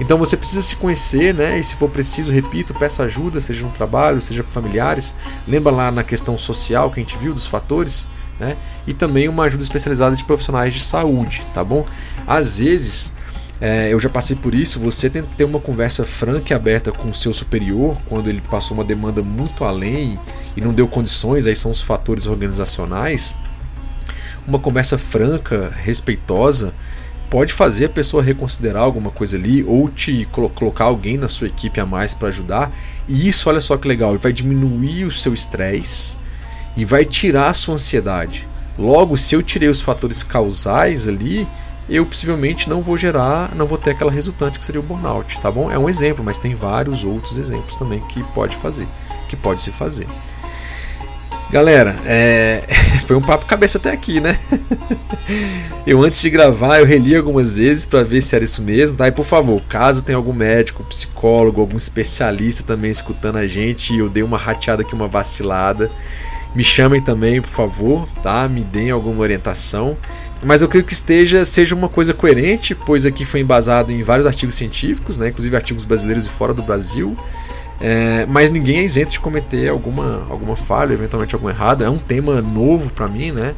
Então 0.00 0.18
você 0.18 0.36
precisa 0.36 0.62
se 0.62 0.76
conhecer, 0.76 1.34
né? 1.34 1.58
E 1.58 1.64
se 1.64 1.76
for 1.76 1.88
preciso, 1.88 2.32
repito, 2.32 2.74
peça 2.74 3.04
ajuda, 3.04 3.40
seja 3.40 3.64
no 3.64 3.72
trabalho, 3.72 4.20
seja 4.20 4.42
com 4.42 4.50
familiares. 4.50 5.16
Lembra 5.46 5.72
lá 5.72 5.90
na 5.90 6.02
questão 6.02 6.36
social 6.36 6.90
que 6.90 7.00
a 7.00 7.02
gente 7.02 7.16
viu 7.16 7.32
dos 7.32 7.46
fatores, 7.46 8.08
né? 8.38 8.56
E 8.86 8.92
também 8.92 9.28
uma 9.28 9.44
ajuda 9.44 9.62
especializada 9.62 10.16
de 10.16 10.24
profissionais 10.24 10.74
de 10.74 10.82
saúde, 10.82 11.42
tá 11.52 11.62
bom? 11.62 11.84
Às 12.26 12.58
vezes 12.58 13.13
é, 13.60 13.92
eu 13.92 14.00
já 14.00 14.08
passei 14.08 14.36
por 14.36 14.54
isso. 14.54 14.80
Você 14.80 15.08
tem 15.08 15.22
que 15.22 15.36
ter 15.36 15.44
uma 15.44 15.60
conversa 15.60 16.04
franca 16.04 16.52
e 16.52 16.56
aberta 16.56 16.92
com 16.92 17.08
o 17.08 17.14
seu 17.14 17.32
superior 17.32 18.00
quando 18.06 18.28
ele 18.28 18.40
passou 18.40 18.76
uma 18.76 18.84
demanda 18.84 19.22
muito 19.22 19.64
além 19.64 20.18
e 20.56 20.60
não 20.60 20.72
deu 20.72 20.88
condições, 20.88 21.46
aí 21.46 21.56
são 21.56 21.70
os 21.70 21.82
fatores 21.82 22.26
organizacionais. 22.26 23.38
Uma 24.46 24.58
conversa 24.58 24.98
franca, 24.98 25.72
respeitosa, 25.82 26.74
pode 27.30 27.52
fazer 27.52 27.86
a 27.86 27.88
pessoa 27.88 28.22
reconsiderar 28.22 28.82
alguma 28.82 29.10
coisa 29.10 29.36
ali 29.36 29.64
ou 29.64 29.88
te 29.88 30.28
colocar 30.30 30.84
alguém 30.84 31.16
na 31.16 31.28
sua 31.28 31.46
equipe 31.46 31.80
a 31.80 31.86
mais 31.86 32.14
para 32.14 32.28
ajudar. 32.28 32.70
E 33.08 33.28
isso, 33.28 33.48
olha 33.48 33.60
só 33.60 33.76
que 33.76 33.88
legal, 33.88 34.16
vai 34.18 34.32
diminuir 34.32 35.04
o 35.04 35.10
seu 35.10 35.32
estresse 35.32 36.18
e 36.76 36.84
vai 36.84 37.04
tirar 37.04 37.48
a 37.48 37.54
sua 37.54 37.74
ansiedade. 37.74 38.46
Logo, 38.78 39.16
se 39.16 39.34
eu 39.34 39.42
tirei 39.42 39.68
os 39.68 39.80
fatores 39.80 40.22
causais 40.22 41.06
ali, 41.06 41.48
eu 41.88 42.06
possivelmente 42.06 42.68
não 42.68 42.82
vou 42.82 42.96
gerar, 42.96 43.54
não 43.54 43.66
vou 43.66 43.78
ter 43.78 43.90
aquela 43.90 44.10
resultante 44.10 44.58
que 44.58 44.64
seria 44.64 44.80
o 44.80 44.84
burnout, 44.84 45.38
tá 45.40 45.50
bom? 45.50 45.70
É 45.70 45.78
um 45.78 45.88
exemplo, 45.88 46.24
mas 46.24 46.38
tem 46.38 46.54
vários 46.54 47.04
outros 47.04 47.36
exemplos 47.36 47.76
também 47.76 48.00
que 48.08 48.22
pode 48.34 48.56
fazer, 48.56 48.88
que 49.28 49.36
pode 49.36 49.62
se 49.62 49.70
fazer. 49.70 50.06
Galera, 51.50 51.96
é... 52.04 52.62
foi 53.06 53.14
um 53.14 53.20
papo 53.20 53.46
cabeça 53.46 53.78
até 53.78 53.92
aqui, 53.92 54.20
né? 54.20 54.36
eu 55.86 56.02
antes 56.02 56.20
de 56.20 56.28
gravar, 56.28 56.80
eu 56.80 56.86
reli 56.86 57.14
algumas 57.14 57.58
vezes 57.58 57.86
para 57.86 58.02
ver 58.02 58.20
se 58.22 58.34
era 58.34 58.44
isso 58.44 58.62
mesmo, 58.62 58.96
tá? 58.96 59.06
E 59.06 59.12
por 59.12 59.24
favor, 59.24 59.62
caso 59.68 60.02
tenha 60.02 60.16
algum 60.16 60.32
médico, 60.32 60.82
psicólogo, 60.84 61.60
algum 61.60 61.76
especialista 61.76 62.64
também 62.64 62.90
escutando 62.90 63.36
a 63.36 63.46
gente 63.46 63.96
eu 63.96 64.08
dei 64.08 64.22
uma 64.22 64.38
rateada 64.38 64.82
aqui, 64.82 64.94
uma 64.94 65.06
vacilada, 65.06 65.90
me 66.54 66.62
chamem 66.62 67.00
também, 67.00 67.40
por 67.40 67.50
favor, 67.50 68.08
tá? 68.22 68.48
Me 68.48 68.62
deem 68.62 68.90
alguma 68.90 69.20
orientação. 69.20 69.96
Mas 70.42 70.62
eu 70.62 70.68
creio 70.68 70.84
que 70.84 70.92
esteja 70.92 71.44
seja 71.44 71.74
uma 71.74 71.88
coisa 71.88 72.12
coerente, 72.14 72.74
pois 72.74 73.06
aqui 73.06 73.24
foi 73.24 73.40
embasado 73.40 73.90
em 73.90 74.02
vários 74.02 74.26
artigos 74.26 74.54
científicos, 74.54 75.16
né, 75.16 75.28
inclusive 75.28 75.56
artigos 75.56 75.84
brasileiros 75.84 76.26
e 76.26 76.28
fora 76.28 76.52
do 76.52 76.62
Brasil. 76.62 77.16
É, 77.80 78.24
mas 78.26 78.50
ninguém 78.50 78.78
é 78.78 78.82
isento 78.84 79.10
de 79.10 79.20
cometer 79.20 79.68
alguma, 79.68 80.26
alguma 80.30 80.54
falha, 80.54 80.92
eventualmente 80.92 81.34
algum 81.34 81.48
errado. 81.48 81.82
É 81.82 81.90
um 81.90 81.98
tema 81.98 82.40
novo 82.40 82.92
para 82.92 83.08
mim, 83.08 83.32
né? 83.32 83.54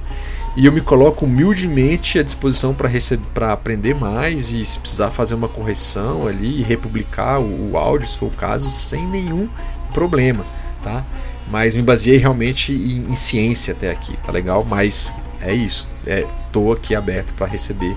E 0.56 0.64
eu 0.64 0.72
me 0.72 0.80
coloco 0.80 1.26
humildemente 1.26 2.18
à 2.18 2.22
disposição 2.22 2.74
para 2.74 3.52
aprender 3.52 3.94
mais 3.94 4.54
e 4.54 4.64
se 4.64 4.78
precisar 4.78 5.10
fazer 5.10 5.34
uma 5.34 5.48
correção 5.48 6.26
ali 6.26 6.60
e 6.60 6.62
republicar 6.62 7.40
o, 7.40 7.72
o 7.72 7.76
áudio, 7.76 8.08
se 8.08 8.16
for 8.16 8.26
o 8.26 8.30
caso, 8.30 8.70
sem 8.70 9.06
nenhum 9.06 9.48
problema, 9.92 10.44
tá? 10.82 11.04
Mas 11.48 11.76
me 11.76 11.82
baseei 11.82 12.16
realmente 12.16 12.72
em, 12.72 13.10
em 13.10 13.14
ciência 13.14 13.72
até 13.72 13.90
aqui, 13.90 14.16
tá 14.18 14.32
legal? 14.32 14.64
Mas 14.64 15.12
é 15.40 15.54
isso. 15.54 15.88
É, 16.06 16.26
aqui 16.72 16.94
aberto 16.94 17.34
para 17.34 17.46
receber 17.46 17.94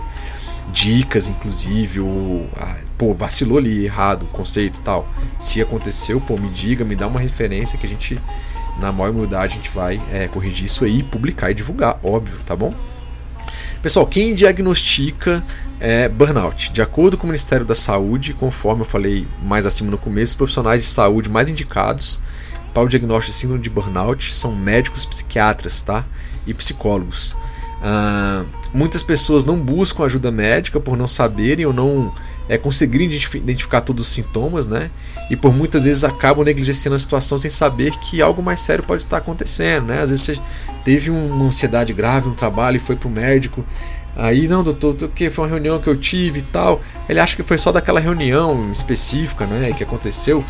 dicas, 0.74 1.30
inclusive, 1.30 2.02
ou 2.02 2.50
ah, 2.58 2.76
pô, 2.98 3.14
vacilou 3.14 3.58
ali 3.58 3.86
errado 3.86 4.24
o 4.24 4.28
conceito 4.28 4.82
tal. 4.82 5.08
Se 5.40 5.62
aconteceu, 5.62 6.20
pô, 6.20 6.38
me 6.38 6.50
diga, 6.50 6.84
me 6.84 6.96
dá 6.96 7.08
uma 7.08 7.20
referência 7.20 7.78
que 7.78 7.86
a 7.86 7.90
gente, 7.90 8.20
na 8.80 8.92
maior 8.92 9.12
humildade, 9.12 9.54
a 9.54 9.56
gente 9.56 9.70
vai 9.72 10.02
é, 10.12 10.28
corrigir 10.28 10.66
isso 10.66 10.84
aí, 10.84 11.04
publicar 11.04 11.52
e 11.52 11.54
divulgar, 11.54 12.00
óbvio, 12.04 12.38
tá 12.46 12.56
bom? 12.56 12.74
Pessoal, 13.82 14.06
quem 14.06 14.36
diagnostica 14.36 15.44
é 15.80 16.10
burnout? 16.10 16.72
De 16.72 16.82
acordo 16.82 17.18
com 17.18 17.24
o 17.24 17.28
Ministério 17.28 17.66
da 17.66 17.76
Saúde, 17.76 18.34
conforme 18.34 18.82
eu 18.82 18.86
falei 18.86 19.26
mais 19.42 19.66
acima 19.66 19.90
no 19.90 19.98
começo, 19.98 20.32
os 20.32 20.36
profissionais 20.36 20.82
de 20.82 20.88
saúde 20.88 21.30
mais 21.30 21.50
indicados 21.50 22.20
o 22.82 22.88
diagnóstico 22.88 23.32
de 23.32 23.38
síndrome 23.38 23.62
de 23.62 23.70
burnout 23.70 24.34
são 24.34 24.56
médicos 24.56 25.06
psiquiatras, 25.06 25.82
tá? 25.82 26.06
e 26.50 26.54
psicólogos. 26.54 27.36
Uh, 27.80 28.46
muitas 28.74 29.02
pessoas 29.02 29.46
não 29.46 29.58
buscam 29.58 30.04
ajuda 30.04 30.32
médica 30.32 30.80
por 30.80 30.98
não 30.98 31.08
saberem 31.08 31.66
ou 31.66 31.72
não 31.72 32.14
é, 32.50 32.58
conseguirem 32.58 33.08
identificar 33.08 33.82
todos 33.82 34.08
os 34.08 34.14
sintomas, 34.14 34.66
né? 34.66 34.90
E 35.30 35.38
por 35.38 35.54
muitas 35.54 35.86
vezes 35.86 36.04
acabam 36.04 36.44
negligenciando 36.44 36.96
a 36.96 37.00
situação 37.00 37.40
sem 37.40 37.50
saber 37.50 37.92
que 37.92 38.22
algo 38.22 38.42
mais 38.42 38.60
sério 38.60 38.84
pode 38.84 39.04
estar 39.04 39.18
acontecendo, 39.18 39.88
né? 39.88 40.02
Às 40.02 40.10
vezes 40.10 40.26
você 40.26 40.42
teve 40.84 41.10
uma 41.12 41.46
ansiedade 41.46 41.94
grave 41.94 42.28
no 42.28 42.36
trabalho 42.36 42.78
e 42.78 42.80
foi 42.80 42.96
para 42.96 43.08
o 43.08 43.12
médico. 43.12 43.64
Aí, 44.16 44.48
não, 44.50 44.64
doutor, 44.64 44.96
que 45.16 45.30
foi 45.30 45.46
uma 45.46 45.50
reunião 45.50 45.80
que 45.80 45.88
eu 45.88 45.96
tive 45.96 46.40
e 46.40 46.42
tal. 46.42 46.82
Ele 47.08 47.20
acha 47.20 47.36
que 47.36 47.44
foi 47.44 47.58
só 47.58 47.72
daquela 47.72 48.00
reunião 48.02 48.70
específica, 48.72 49.46
né, 49.46 49.72
que 49.72 49.84
aconteceu. 49.84 50.44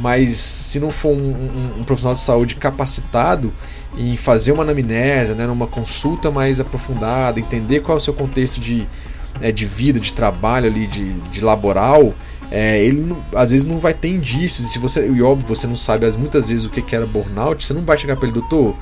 Mas 0.00 0.30
se 0.30 0.80
não 0.80 0.90
for 0.90 1.10
um, 1.10 1.32
um, 1.32 1.80
um 1.80 1.84
profissional 1.84 2.14
de 2.14 2.20
saúde 2.20 2.54
capacitado, 2.54 3.52
em 3.96 4.16
fazer 4.16 4.52
uma 4.52 4.62
anamnese, 4.62 5.34
né, 5.34 5.46
numa 5.46 5.66
consulta 5.66 6.30
mais 6.30 6.60
aprofundada, 6.60 7.38
entender 7.38 7.80
qual 7.80 7.96
é 7.96 8.00
o 8.00 8.02
seu 8.02 8.14
contexto 8.14 8.60
de, 8.60 8.88
né, 9.40 9.52
de 9.52 9.66
vida, 9.66 10.00
de 10.00 10.12
trabalho 10.12 10.66
ali, 10.66 10.86
de, 10.86 11.20
de 11.20 11.44
laboral, 11.44 12.14
é, 12.50 12.82
ele 12.84 13.00
não, 13.00 13.24
às 13.34 13.50
vezes 13.50 13.66
não 13.66 13.78
vai 13.78 13.94
ter 13.94 14.08
indícios. 14.08 14.66
E 14.66 14.70
se 14.70 14.78
você, 14.78 15.08
e 15.08 15.22
óbvio, 15.22 15.48
você 15.48 15.66
não 15.66 15.76
sabe 15.76 16.06
muitas 16.16 16.48
vezes 16.48 16.64
o 16.64 16.70
que, 16.70 16.82
que 16.82 16.94
era 16.94 17.06
burnout, 17.06 17.64
você 17.64 17.74
não 17.74 17.82
vai 17.82 17.96
chegar 17.96 18.16
para 18.16 18.26
ele, 18.28 18.34
doutor. 18.34 18.74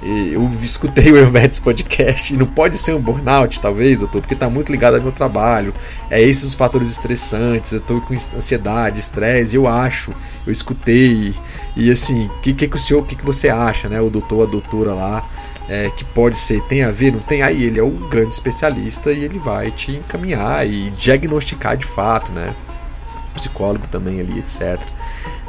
Eu 0.00 0.48
escutei 0.62 1.10
o 1.10 1.16
Hermetis 1.16 1.58
Podcast 1.58 2.32
e 2.32 2.36
não 2.36 2.46
pode 2.46 2.78
ser 2.78 2.94
um 2.94 3.00
burnout, 3.00 3.60
talvez, 3.60 3.98
doutor, 3.98 4.20
porque 4.20 4.34
está 4.34 4.48
muito 4.48 4.70
ligado 4.70 4.94
ao 4.94 5.02
meu 5.02 5.10
trabalho. 5.10 5.74
É 6.08 6.22
esses 6.22 6.44
os 6.44 6.54
fatores 6.54 6.88
estressantes, 6.88 7.72
eu 7.72 7.78
estou 7.78 8.00
com 8.00 8.14
ansiedade, 8.14 9.00
estresse, 9.00 9.56
eu 9.56 9.66
acho, 9.66 10.12
eu 10.46 10.52
escutei. 10.52 11.34
E 11.76 11.90
assim, 11.90 12.26
o 12.26 12.40
que, 12.40 12.52
que, 12.52 12.68
que 12.68 12.76
o 12.76 12.78
senhor, 12.78 13.00
o 13.00 13.04
que, 13.04 13.16
que 13.16 13.24
você 13.24 13.48
acha, 13.48 13.88
né? 13.88 14.00
O 14.00 14.08
doutor, 14.08 14.46
a 14.46 14.50
doutora 14.50 14.94
lá, 14.94 15.28
é, 15.68 15.90
que 15.90 16.04
pode 16.04 16.38
ser, 16.38 16.62
tem 16.62 16.84
a 16.84 16.92
ver, 16.92 17.12
não 17.12 17.20
tem? 17.20 17.42
Aí 17.42 17.64
ele 17.64 17.80
é 17.80 17.82
o 17.82 17.90
grande 17.90 18.32
especialista 18.32 19.10
e 19.10 19.24
ele 19.24 19.38
vai 19.40 19.72
te 19.72 19.90
encaminhar 19.96 20.64
e 20.64 20.90
diagnosticar 20.90 21.76
de 21.76 21.86
fato, 21.86 22.30
né? 22.30 22.54
Psicólogo 23.34 23.88
também 23.88 24.20
ali, 24.20 24.38
etc. 24.38 24.80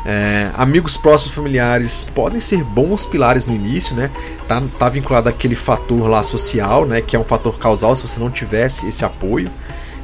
É, 0.06 0.50
amigos 0.56 0.96
próximos 0.96 1.36
familiares 1.36 2.06
podem 2.16 2.40
ser 2.40 2.64
bons 2.64 3.06
pilares 3.06 3.48
no 3.48 3.54
início, 3.54 3.96
né? 3.96 4.10
Tá, 4.48 4.62
tá 4.78 4.90
vinculado 4.90 5.28
àquele 5.28 5.56
fator 5.56 6.08
lá 6.08 6.24
social, 6.24 6.86
né? 6.86 7.02
Que 7.02 7.16
é 7.16 7.20
um 7.20 7.24
fator 7.24 7.58
causal 7.58 7.96
se 7.96 8.08
você 8.08 8.20
não 8.20 8.32
tivesse 8.32 8.88
esse 8.88 9.04
apoio, 9.04 9.52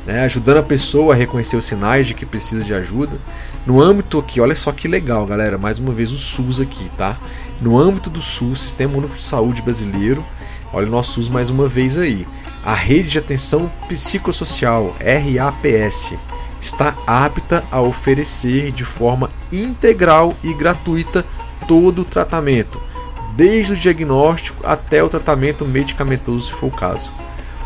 né? 0.05 0.25
Ajudando 0.25 0.57
a 0.57 0.63
pessoa 0.63 1.13
a 1.13 1.17
reconhecer 1.17 1.55
os 1.55 1.65
sinais 1.65 2.07
de 2.07 2.13
que 2.13 2.25
precisa 2.25 2.63
de 2.63 2.73
ajuda. 2.73 3.17
No 3.65 3.81
âmbito 3.81 4.19
aqui, 4.19 4.41
olha 4.41 4.55
só 4.55 4.71
que 4.71 4.87
legal, 4.87 5.25
galera. 5.25 5.57
Mais 5.57 5.79
uma 5.79 5.93
vez 5.93 6.11
o 6.11 6.17
SUS 6.17 6.59
aqui, 6.59 6.89
tá? 6.97 7.17
No 7.61 7.79
âmbito 7.79 8.09
do 8.09 8.21
SUS, 8.21 8.61
Sistema 8.61 8.97
Único 8.97 9.15
de 9.15 9.21
Saúde 9.21 9.61
Brasileiro, 9.61 10.23
olha 10.73 10.87
o 10.87 10.91
nosso 10.91 11.13
SUS 11.13 11.29
mais 11.29 11.49
uma 11.49 11.69
vez 11.69 11.97
aí. 11.97 12.27
A 12.65 12.73
Rede 12.73 13.09
de 13.09 13.17
Atenção 13.17 13.71
Psicossocial, 13.87 14.93
RAPS 14.99 16.15
está 16.65 16.95
apta 17.05 17.63
a 17.71 17.79
oferecer 17.79 18.71
de 18.71 18.83
forma 18.83 19.29
integral 19.51 20.35
e 20.43 20.53
gratuita 20.53 21.23
todo 21.67 22.01
o 22.01 22.05
tratamento, 22.05 22.81
desde 23.35 23.73
o 23.73 23.75
diagnóstico 23.75 24.65
até 24.65 25.03
o 25.03 25.09
tratamento 25.09 25.65
medicamentoso, 25.65 26.47
se 26.47 26.53
for 26.53 26.67
o 26.67 26.75
caso. 26.75 27.13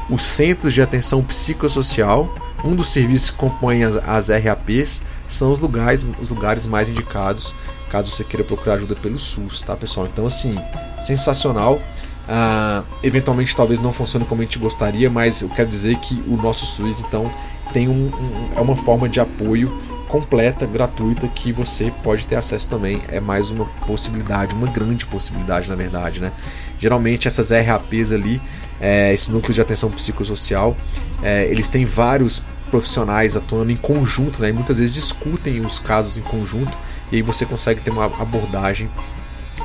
Os 0.09 0.21
Centros 0.21 0.73
de 0.73 0.81
Atenção 0.81 1.23
Psicossocial, 1.23 2.35
um 2.63 2.75
dos 2.75 2.89
serviços 2.89 3.29
que 3.29 3.37
compõem 3.37 3.83
as, 3.83 3.95
as 3.95 4.29
RAPs, 4.29 5.03
são 5.25 5.51
os 5.51 5.59
lugares, 5.59 6.05
os 6.19 6.29
lugares 6.29 6.65
mais 6.65 6.89
indicados 6.89 7.55
caso 7.89 8.11
você 8.11 8.23
queira 8.23 8.43
procurar 8.43 8.75
ajuda 8.75 8.95
pelo 8.95 9.17
SUS, 9.17 9.61
tá 9.63 9.75
pessoal? 9.75 10.05
Então, 10.05 10.25
assim, 10.27 10.55
sensacional. 10.99 11.81
Uh, 12.29 12.85
eventualmente 13.01 13.55
talvez 13.55 13.79
não 13.79 13.91
funcione 13.91 14.23
como 14.23 14.41
a 14.41 14.43
gente 14.43 14.59
gostaria, 14.59 15.09
mas 15.09 15.41
eu 15.41 15.49
quero 15.49 15.67
dizer 15.67 15.97
que 15.97 16.13
o 16.27 16.37
nosso 16.37 16.63
SUS 16.63 16.99
então 16.99 17.31
tem 17.73 17.87
um, 17.87 18.05
um, 18.05 18.49
é 18.55 18.61
uma 18.61 18.75
forma 18.75 19.09
de 19.09 19.19
apoio 19.19 19.75
completa, 20.07 20.67
gratuita 20.67 21.27
que 21.27 21.51
você 21.51 21.91
pode 22.03 22.27
ter 22.27 22.35
acesso 22.35 22.69
também. 22.69 23.01
É 23.07 23.19
mais 23.19 23.49
uma 23.49 23.65
possibilidade, 23.87 24.53
uma 24.53 24.67
grande 24.67 25.07
possibilidade 25.07 25.69
na 25.69 25.75
verdade, 25.75 26.21
né? 26.21 26.31
Geralmente 26.77 27.27
essas 27.27 27.49
RAPs 27.49 28.11
ali, 28.11 28.39
é, 28.79 29.11
esse 29.11 29.31
núcleo 29.31 29.53
de 29.53 29.61
atenção 29.61 29.89
psicossocial, 29.89 30.77
é, 31.23 31.45
eles 31.45 31.67
têm 31.67 31.83
vários 31.83 32.43
profissionais 32.69 33.35
atuando 33.35 33.71
em 33.71 33.75
conjunto, 33.75 34.39
né? 34.39 34.49
E 34.49 34.53
muitas 34.53 34.77
vezes 34.77 34.93
discutem 34.93 35.61
os 35.61 35.79
casos 35.79 36.15
em 36.15 36.21
conjunto 36.21 36.77
e 37.11 37.15
aí 37.15 37.21
você 37.23 37.43
consegue 37.43 37.81
ter 37.81 37.89
uma 37.89 38.05
abordagem 38.05 38.87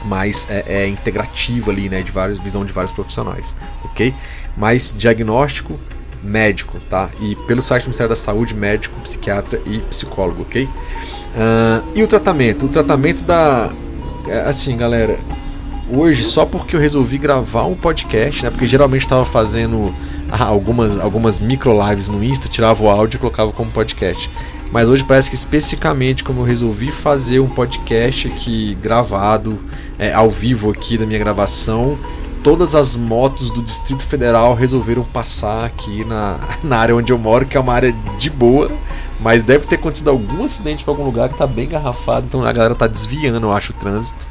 mais 0.05 0.47
é, 0.51 0.65
é, 0.67 0.89
integrativa 0.89 1.71
ali, 1.71 1.89
né, 1.89 2.03
de 2.03 2.13
vários, 2.13 2.39
visão 2.39 2.65
de 2.65 2.73
vários 2.73 2.93
profissionais, 2.93 3.57
ok? 3.85 4.15
Mais 4.57 4.95
diagnóstico 4.97 5.79
médico, 6.25 6.79
tá? 6.89 7.11
E 7.21 7.37
pelo 7.47 7.61
site 7.61 7.83
do 7.83 7.87
Ministério 7.87 8.09
da 8.09 8.17
Saúde, 8.17 8.55
médico, 8.55 8.99
psiquiatra 9.01 9.61
e 9.67 9.81
psicólogo, 9.83 10.43
ok? 10.43 10.65
Uh, 10.65 11.85
e 11.95 12.03
o 12.03 12.07
tratamento? 12.07 12.67
O 12.67 12.69
tratamento 12.69 13.23
da... 13.23 13.71
É, 14.27 14.41
assim, 14.41 14.77
galera, 14.77 15.19
hoje 15.91 16.25
só 16.25 16.47
porque 16.47 16.75
eu 16.75 16.81
resolvi 16.81 17.19
gravar 17.19 17.65
um 17.65 17.75
podcast, 17.75 18.43
né? 18.43 18.51
Porque 18.51 18.67
geralmente 18.67 19.03
estava 19.03 19.25
fazendo 19.25 19.95
algumas, 20.31 20.99
algumas 20.99 21.39
micro 21.39 21.73
lives 21.89 22.09
no 22.09 22.25
Insta, 22.25 22.49
tirava 22.49 22.83
o 22.83 22.89
áudio 22.89 23.19
e 23.19 23.21
colocava 23.21 23.53
como 23.53 23.71
podcast. 23.71 24.31
Mas 24.75 24.89
hoje 24.89 25.05
parece 25.05 25.31
que 25.31 25.37
especificamente 25.37 26.25
como 26.25 26.41
eu 26.41 26.45
resolvi 26.45 26.91
fazer 26.91 27.39
um 27.39 27.49
podcast 27.49 28.27
aqui 28.27 28.77
gravado 28.83 29.57
é, 29.97 30.13
ao 30.13 30.29
vivo 30.29 30.69
aqui 30.69 30.99
da 30.99 31.07
minha 31.07 31.21
gravação, 31.21 31.97
todas 32.43 32.75
as 32.75 32.97
motos 32.97 33.53
do 33.53 33.63
Distrito 33.63 34.05
Federal 34.05 34.53
resolveram 34.53 35.05
passar 35.05 35.65
aqui 35.65 36.05
na, 36.05 36.41
na 36.65 36.77
área 36.77 36.97
onde 36.97 37.13
eu 37.13 37.19
moro, 37.19 37.47
que 37.47 37.57
é 37.57 37.61
uma 37.61 37.73
área 37.73 37.93
de 38.19 38.29
boa, 38.29 38.69
mas 39.21 39.45
deve 39.45 39.65
ter 39.65 39.77
acontecido 39.77 40.11
algum 40.11 40.45
acidente 40.45 40.85
em 40.85 40.91
algum 40.91 41.05
lugar 41.05 41.29
que 41.29 41.37
está 41.37 41.47
bem 41.47 41.69
garrafado, 41.69 42.27
então 42.27 42.45
a 42.45 42.51
galera 42.51 42.73
está 42.73 42.89
desviando, 42.89 43.47
eu 43.47 43.53
acho, 43.53 43.71
o 43.71 43.77
trânsito. 43.77 44.27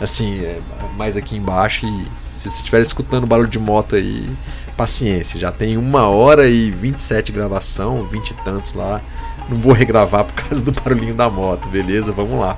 Assim, 0.00 0.40
é, 0.40 0.58
mais 0.96 1.18
aqui 1.18 1.36
embaixo, 1.36 1.84
e 1.84 2.16
se 2.16 2.48
você 2.48 2.60
estiver 2.60 2.80
escutando 2.80 3.26
barulho 3.26 3.46
de 3.46 3.58
moto 3.58 3.94
aí, 3.94 4.26
paciência, 4.74 5.38
já 5.38 5.52
tem 5.52 5.76
uma 5.76 6.08
hora 6.08 6.48
e 6.48 6.70
27 6.70 7.30
gravação, 7.30 8.08
20 8.08 8.30
e 8.30 8.34
tantos 8.36 8.72
lá. 8.72 9.02
Não 9.48 9.56
vou 9.60 9.72
regravar 9.72 10.24
por 10.24 10.34
causa 10.34 10.62
do 10.62 10.72
barulhinho 10.72 11.14
da 11.14 11.28
moto, 11.28 11.68
beleza? 11.68 12.12
Vamos 12.12 12.38
lá. 12.40 12.56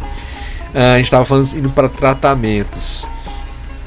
Uh, 0.75 0.95
a 0.95 0.97
gente 0.97 1.07
estava 1.07 1.25
falando 1.25 1.53
indo 1.55 1.71
para 1.71 1.89
tratamentos. 1.89 3.07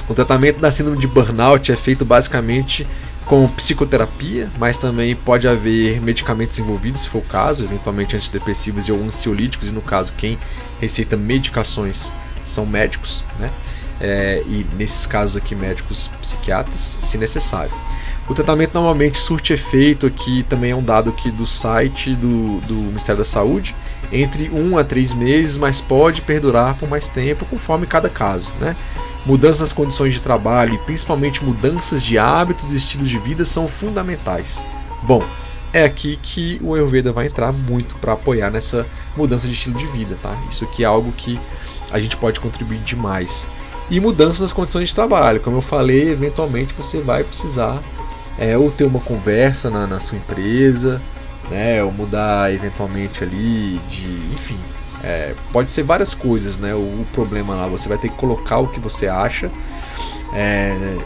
O 0.07 0.13
tratamento 0.13 0.59
da 0.59 0.71
síndrome 0.71 0.99
de 0.99 1.07
burnout 1.07 1.71
é 1.71 1.75
feito 1.75 2.05
basicamente 2.05 2.87
com 3.25 3.45
psicoterapia, 3.49 4.49
mas 4.57 4.77
também 4.77 5.13
pode 5.13 5.47
haver 5.47 6.01
medicamentos 6.01 6.57
envolvidos, 6.59 7.01
se 7.01 7.09
for 7.09 7.17
o 7.17 7.21
caso, 7.21 7.65
eventualmente 7.65 8.15
antidepressivos 8.15 8.87
ou 8.87 9.03
ansiolíticos, 9.03 9.69
e 9.69 9.73
no 9.73 9.81
caso 9.81 10.13
quem 10.13 10.39
receita 10.79 11.17
medicações 11.17 12.13
são 12.41 12.65
médicos, 12.65 13.25
né? 13.37 13.51
É, 13.99 14.43
e 14.47 14.65
nesses 14.77 15.05
casos 15.05 15.35
aqui 15.35 15.55
médicos 15.55 16.09
psiquiatras, 16.21 16.97
se 17.01 17.17
necessário. 17.17 17.71
O 18.29 18.33
tratamento 18.33 18.73
normalmente 18.73 19.17
surte 19.17 19.53
efeito 19.53 20.05
aqui, 20.05 20.43
também 20.43 20.71
é 20.71 20.75
um 20.75 20.83
dado 20.83 21.11
aqui 21.11 21.31
do 21.31 21.45
site 21.45 22.13
do, 22.13 22.59
do 22.61 22.73
Ministério 22.73 23.19
da 23.19 23.25
Saúde, 23.25 23.73
entre 24.11 24.49
1 24.49 24.77
a 24.77 24.83
3 24.83 25.13
meses, 25.13 25.57
mas 25.57 25.79
pode 25.79 26.21
perdurar 26.21 26.75
por 26.75 26.89
mais 26.89 27.07
tempo 27.07 27.45
conforme 27.45 27.85
cada 27.85 28.09
caso. 28.09 28.51
Né? 28.59 28.75
Mudanças 29.25 29.61
nas 29.61 29.73
condições 29.73 30.13
de 30.13 30.21
trabalho 30.21 30.73
e 30.73 30.77
principalmente 30.79 31.43
mudanças 31.43 32.03
de 32.03 32.17
hábitos 32.17 32.73
e 32.73 32.75
estilos 32.75 33.07
de 33.07 33.17
vida 33.17 33.45
são 33.45 33.65
fundamentais. 33.65 34.67
Bom, 35.03 35.21
é 35.71 35.85
aqui 35.85 36.17
que 36.21 36.59
o 36.61 36.73
Ayurveda 36.73 37.13
vai 37.13 37.27
entrar 37.27 37.53
muito 37.53 37.95
para 37.95 38.13
apoiar 38.13 38.51
nessa 38.51 38.85
mudança 39.15 39.47
de 39.47 39.53
estilo 39.53 39.77
de 39.77 39.87
vida, 39.87 40.17
tá? 40.21 40.35
Isso 40.49 40.65
aqui 40.65 40.83
é 40.83 40.85
algo 40.85 41.13
que 41.13 41.39
a 41.91 41.99
gente 41.99 42.17
pode 42.17 42.41
contribuir 42.41 42.79
demais. 42.79 43.47
E 43.89 44.01
mudanças 44.01 44.41
nas 44.41 44.53
condições 44.53 44.89
de 44.89 44.95
trabalho, 44.95 45.39
como 45.39 45.57
eu 45.57 45.61
falei, 45.61 46.09
eventualmente 46.09 46.73
você 46.73 46.99
vai 46.99 47.23
precisar 47.23 47.81
é, 48.37 48.57
ou 48.57 48.71
ter 48.71 48.83
uma 48.83 48.99
conversa 48.99 49.69
na, 49.69 49.87
na 49.87 49.99
sua 49.99 50.17
empresa, 50.17 51.01
né, 51.49 51.83
ou 51.83 51.91
mudar 51.91 52.53
eventualmente 52.53 53.23
ali 53.23 53.79
de, 53.87 54.07
enfim, 54.33 54.59
é, 55.03 55.33
pode 55.51 55.71
ser 55.71 55.83
várias 55.83 56.13
coisas, 56.13 56.59
né? 56.59 56.73
O, 56.73 56.79
o, 56.79 57.07
problema 57.13 57.55
lá, 57.55 57.67
você 57.67 57.87
vai 57.87 57.97
ter 57.97 58.09
que 58.09 58.15
colocar 58.15 58.59
o 58.59 58.67
que 58.67 58.79
você 58.79 59.07
acha, 59.07 59.51
é, 60.33 60.97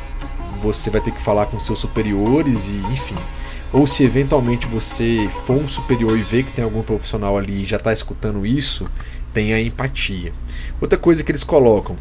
você 0.61 0.89
vai 0.89 1.01
ter 1.01 1.11
que 1.11 1.21
falar 1.21 1.45
com 1.47 1.59
seus 1.59 1.79
superiores 1.79 2.69
e, 2.69 2.75
enfim, 2.91 3.15
ou 3.71 3.85
se 3.85 4.03
eventualmente 4.03 4.67
você 4.67 5.27
for 5.45 5.57
um 5.57 5.67
superior 5.67 6.17
e 6.17 6.21
vê 6.21 6.43
que 6.43 6.51
tem 6.51 6.63
algum 6.63 6.81
profissional 6.81 7.37
ali 7.37 7.63
e 7.63 7.65
já 7.65 7.77
está 7.77 7.93
escutando 7.93 8.45
isso, 8.45 8.85
tenha 9.33 9.59
empatia. 9.59 10.31
Outra 10.79 10.97
coisa 10.97 11.23
que 11.23 11.31
eles 11.31 11.43
colocam, 11.43 11.95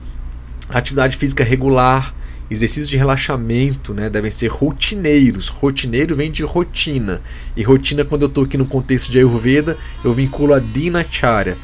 atividade 0.69 1.17
física 1.17 1.45
regular, 1.45 2.15
exercícios 2.51 2.89
de 2.89 2.97
relaxamento 2.97 3.95
né, 3.95 4.11
devem 4.11 4.31
ser 4.31 4.49
rotineiros. 4.49 5.49
Rotineiro 5.49 6.17
vem 6.17 6.31
de 6.31 6.43
rotina. 6.43 7.21
E 7.57 7.63
rotina, 7.63 8.05
quando 8.05 8.23
eu 8.23 8.29
estou 8.29 8.45
aqui 8.45 8.57
no 8.57 8.67
contexto 8.67 9.11
de 9.11 9.19
Ayurveda, 9.19 9.77
eu 10.05 10.13
vinculo 10.13 10.53
a 10.53 10.59
Dinacharya, 10.59 11.57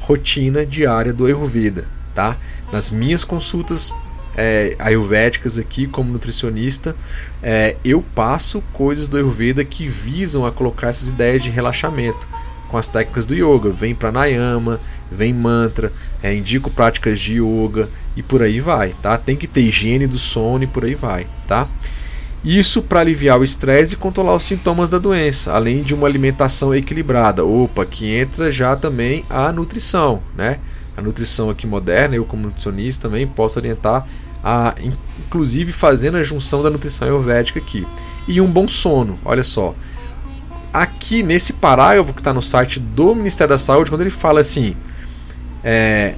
rotina 0.00 0.64
diária 0.64 1.12
do 1.12 1.26
Ayurveda. 1.26 1.86
Tá? 2.14 2.36
Nas 2.72 2.90
minhas 2.90 3.24
consultas 3.24 3.92
é, 4.36 4.76
ayurvédicas 4.78 5.58
aqui, 5.58 5.86
como 5.86 6.12
nutricionista, 6.12 6.94
é, 7.42 7.76
eu 7.84 8.00
passo 8.14 8.62
coisas 8.72 9.08
do 9.08 9.16
Ayurveda 9.16 9.64
que 9.64 9.88
visam 9.88 10.46
a 10.46 10.52
colocar 10.52 10.88
essas 10.88 11.08
ideias 11.08 11.42
de 11.42 11.50
relaxamento 11.50 12.28
com 12.68 12.76
as 12.76 12.86
técnicas 12.86 13.26
do 13.26 13.34
yoga. 13.34 13.70
Vem 13.70 13.94
pranayama, 13.94 14.80
vem 15.10 15.32
mantra, 15.32 15.92
é, 16.22 16.34
indico 16.34 16.70
práticas 16.70 17.18
de 17.18 17.40
yoga 17.42 17.88
e 18.16 18.22
por 18.22 18.42
aí 18.42 18.60
vai, 18.60 18.94
tá? 19.02 19.16
Tem 19.18 19.36
que 19.36 19.46
ter 19.46 19.62
higiene 19.62 20.06
do 20.06 20.18
sono 20.18 20.64
e 20.64 20.66
por 20.66 20.84
aí 20.84 20.94
vai, 20.94 21.26
tá? 21.46 21.66
Isso 22.44 22.80
para 22.82 23.00
aliviar 23.00 23.38
o 23.40 23.44
estresse 23.44 23.94
e 23.94 23.96
controlar 23.96 24.34
os 24.36 24.44
sintomas 24.44 24.88
da 24.88 24.98
doença, 24.98 25.52
além 25.52 25.82
de 25.82 25.92
uma 25.92 26.06
alimentação 26.06 26.72
equilibrada. 26.72 27.44
Opa, 27.44 27.84
que 27.84 28.14
entra 28.14 28.52
já 28.52 28.76
também 28.76 29.24
a 29.28 29.50
nutrição, 29.52 30.22
né? 30.36 30.58
A 30.96 31.02
nutrição 31.02 31.50
aqui 31.50 31.66
moderna, 31.66 32.14
eu 32.14 32.24
como 32.24 32.44
nutricionista 32.44 33.08
também 33.08 33.26
posso 33.26 33.58
orientar 33.58 34.06
a 34.42 34.74
inclusive 35.26 35.72
fazendo 35.72 36.16
a 36.16 36.22
junção 36.22 36.62
da 36.62 36.70
nutrição 36.70 37.08
ayurvédica 37.08 37.58
aqui. 37.58 37.86
E 38.26 38.40
um 38.40 38.46
bom 38.46 38.68
sono, 38.68 39.18
olha 39.24 39.42
só 39.42 39.74
aqui 40.98 41.22
nesse 41.22 41.52
parágrafo 41.52 42.12
que 42.12 42.20
está 42.20 42.34
no 42.34 42.42
site 42.42 42.80
do 42.80 43.14
Ministério 43.14 43.50
da 43.50 43.58
Saúde, 43.58 43.88
quando 43.88 44.00
ele 44.00 44.10
fala 44.10 44.40
assim, 44.40 44.76
é, 45.62 46.14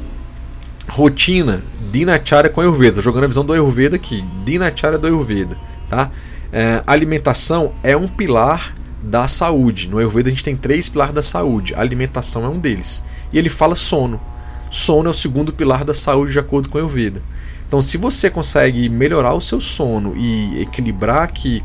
rotina 0.89 1.62
Dinacharya 1.93 2.48
com 2.48 2.62
Ayurveda, 2.62 3.02
jogando 3.02 3.24
a 3.24 3.27
visão 3.27 3.44
do 3.44 3.52
Ayurveda 3.52 3.97
aqui, 3.97 4.24
Dinacharya 4.44 4.98
do 4.98 5.07
Ayurveda, 5.07 5.57
tá? 5.89 6.11
É, 6.51 6.82
alimentação 6.86 7.73
é 7.82 7.94
um 7.94 8.09
pilar 8.09 8.74
da 9.02 9.28
saúde. 9.28 9.86
No 9.89 9.98
Ayurveda 9.98 10.28
a 10.28 10.31
gente 10.31 10.44
tem 10.44 10.57
três 10.57 10.89
pilares 10.89 11.15
da 11.15 11.23
saúde, 11.23 11.74
a 11.74 11.81
alimentação 11.81 12.44
é 12.44 12.48
um 12.48 12.59
deles. 12.59 13.05
E 13.32 13.39
ele 13.39 13.51
fala 13.51 13.74
sono. 13.74 14.19
Sono 14.70 15.09
é 15.09 15.11
o 15.11 15.15
segundo 15.15 15.52
pilar 15.52 15.85
da 15.85 15.93
saúde 15.93 16.32
de 16.32 16.39
acordo 16.39 16.70
com 16.70 16.78
o 16.78 16.81
Ayurveda. 16.81 17.23
Então, 17.66 17.81
se 17.81 17.98
você 17.98 18.31
consegue 18.31 18.89
melhorar 18.89 19.35
o 19.35 19.40
seu 19.40 19.61
sono 19.61 20.15
e 20.16 20.62
equilibrar 20.62 21.23
aqui 21.23 21.62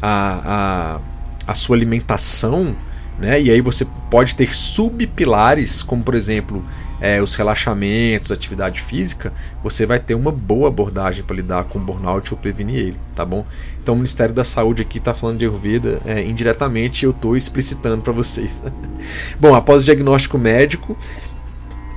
a, 0.00 0.40
a, 0.44 1.00
a 1.48 1.54
sua 1.54 1.74
alimentação, 1.74 2.76
né? 3.18 3.40
E 3.40 3.50
aí 3.50 3.62
você 3.62 3.86
pode 4.10 4.36
ter 4.36 4.54
subpilares, 4.54 5.82
como 5.82 6.04
por 6.04 6.14
exemplo 6.14 6.62
é, 7.00 7.22
os 7.22 7.34
relaxamentos, 7.34 8.30
atividade 8.30 8.82
física, 8.82 9.32
você 9.62 9.86
vai 9.86 9.98
ter 9.98 10.14
uma 10.14 10.30
boa 10.30 10.68
abordagem 10.68 11.24
para 11.24 11.36
lidar 11.36 11.64
com 11.64 11.78
o 11.78 11.82
burnout 11.82 12.32
ou 12.32 12.38
prevenir 12.38 12.76
ele, 12.76 13.00
tá 13.14 13.24
bom? 13.24 13.46
Então 13.82 13.94
o 13.94 13.96
Ministério 13.96 14.34
da 14.34 14.44
Saúde 14.44 14.82
aqui 14.82 14.98
está 14.98 15.14
falando 15.14 15.38
de 15.38 15.46
Ayurveda 15.46 16.00
é, 16.04 16.22
indiretamente 16.22 17.04
eu 17.04 17.12
estou 17.12 17.34
explicitando 17.34 18.02
para 18.02 18.12
vocês. 18.12 18.62
bom, 19.40 19.54
após 19.54 19.82
o 19.82 19.84
diagnóstico 19.86 20.36
médico, 20.36 20.96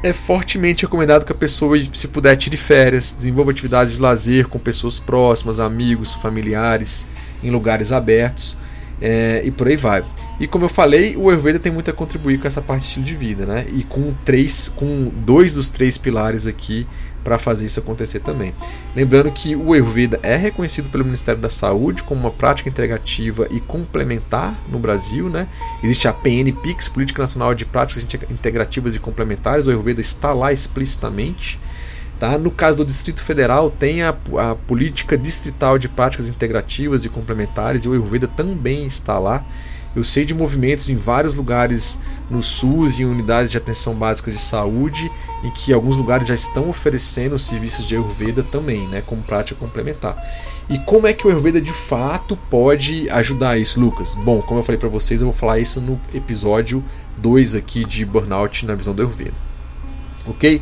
é 0.03 0.13
fortemente 0.13 0.85
recomendado 0.85 1.25
que 1.25 1.31
a 1.31 1.35
pessoa, 1.35 1.77
se 1.93 2.07
puder, 2.07 2.35
tire 2.37 2.57
férias, 2.57 3.13
desenvolva 3.13 3.51
atividades 3.51 3.95
de 3.95 4.01
lazer 4.01 4.47
com 4.47 4.57
pessoas 4.57 4.97
próximas, 4.99 5.59
amigos, 5.59 6.13
familiares, 6.13 7.07
em 7.43 7.51
lugares 7.51 7.91
abertos 7.91 8.57
é, 9.01 9.41
e 9.43 9.51
por 9.51 9.67
aí 9.67 9.75
vai. 9.75 10.03
E 10.39 10.47
como 10.47 10.65
eu 10.65 10.69
falei, 10.69 11.15
o 11.17 11.29
Ayurveda 11.29 11.59
tem 11.59 11.71
muito 11.71 11.89
a 11.89 11.93
contribuir 11.93 12.39
com 12.39 12.47
essa 12.47 12.61
parte 12.61 12.81
de 12.81 12.87
estilo 12.87 13.05
de 13.05 13.15
vida, 13.15 13.45
né? 13.45 13.65
E 13.73 13.83
com 13.83 14.13
três, 14.23 14.71
com 14.75 15.11
dois 15.25 15.55
dos 15.55 15.69
três 15.69 15.97
pilares 15.97 16.45
aqui 16.45 16.87
para 17.23 17.37
fazer 17.37 17.65
isso 17.65 17.79
acontecer 17.79 18.19
também. 18.19 18.53
Lembrando 18.95 19.31
que 19.31 19.55
o 19.55 19.73
Ayurveda 19.73 20.19
é 20.23 20.35
reconhecido 20.35 20.89
pelo 20.89 21.03
Ministério 21.03 21.39
da 21.39 21.49
Saúde 21.49 22.03
como 22.03 22.21
uma 22.21 22.31
prática 22.31 22.69
integrativa 22.69 23.47
e 23.51 23.59
complementar 23.59 24.59
no 24.69 24.79
Brasil, 24.79 25.29
né? 25.29 25.47
Existe 25.83 26.07
a 26.07 26.13
PNPIX, 26.13 26.89
Política 26.89 27.21
Nacional 27.21 27.53
de 27.53 27.65
Práticas 27.65 28.07
Integrativas 28.29 28.95
e 28.95 28.99
Complementares, 28.99 29.67
o 29.67 29.69
Ayurveda 29.69 30.01
está 30.01 30.33
lá 30.33 30.51
explicitamente. 30.51 31.59
Tá? 32.21 32.37
No 32.37 32.51
caso 32.51 32.77
do 32.77 32.85
Distrito 32.85 33.23
Federal, 33.23 33.71
tem 33.71 34.03
a, 34.03 34.09
a 34.37 34.53
política 34.53 35.17
distrital 35.17 35.79
de 35.79 35.89
práticas 35.89 36.29
integrativas 36.29 37.03
e 37.03 37.09
complementares, 37.09 37.83
e 37.83 37.89
o 37.89 37.93
Ayurveda 37.93 38.27
também 38.27 38.85
está 38.85 39.17
lá. 39.17 39.43
Eu 39.95 40.03
sei 40.03 40.23
de 40.23 40.31
movimentos 40.31 40.87
em 40.91 40.95
vários 40.95 41.33
lugares 41.33 41.99
no 42.29 42.43
SUS 42.43 42.99
em 42.99 43.05
unidades 43.05 43.49
de 43.49 43.57
atenção 43.57 43.95
básica 43.95 44.29
de 44.29 44.37
saúde, 44.37 45.11
em 45.43 45.49
que 45.49 45.73
alguns 45.73 45.97
lugares 45.97 46.27
já 46.27 46.35
estão 46.35 46.69
oferecendo 46.69 47.39
serviços 47.39 47.87
de 47.87 47.95
Ayurveda 47.95 48.43
também, 48.43 48.87
né, 48.89 49.01
como 49.03 49.23
prática 49.23 49.59
complementar. 49.59 50.15
E 50.69 50.77
como 50.77 51.07
é 51.07 51.13
que 51.13 51.25
o 51.25 51.29
Ayurveda 51.31 51.59
de 51.59 51.73
fato 51.73 52.37
pode 52.51 53.09
ajudar 53.09 53.57
isso, 53.57 53.79
Lucas? 53.79 54.13
Bom, 54.13 54.43
como 54.43 54.59
eu 54.59 54.63
falei 54.63 54.77
para 54.77 54.89
vocês, 54.89 55.21
eu 55.21 55.25
vou 55.25 55.35
falar 55.35 55.57
isso 55.57 55.81
no 55.81 55.99
episódio 56.13 56.85
2 57.17 57.55
aqui 57.55 57.83
de 57.83 58.05
Burnout 58.05 58.63
na 58.67 58.75
visão 58.75 58.93
do 58.93 59.01
Ayurveda. 59.01 59.39
OK? 60.27 60.61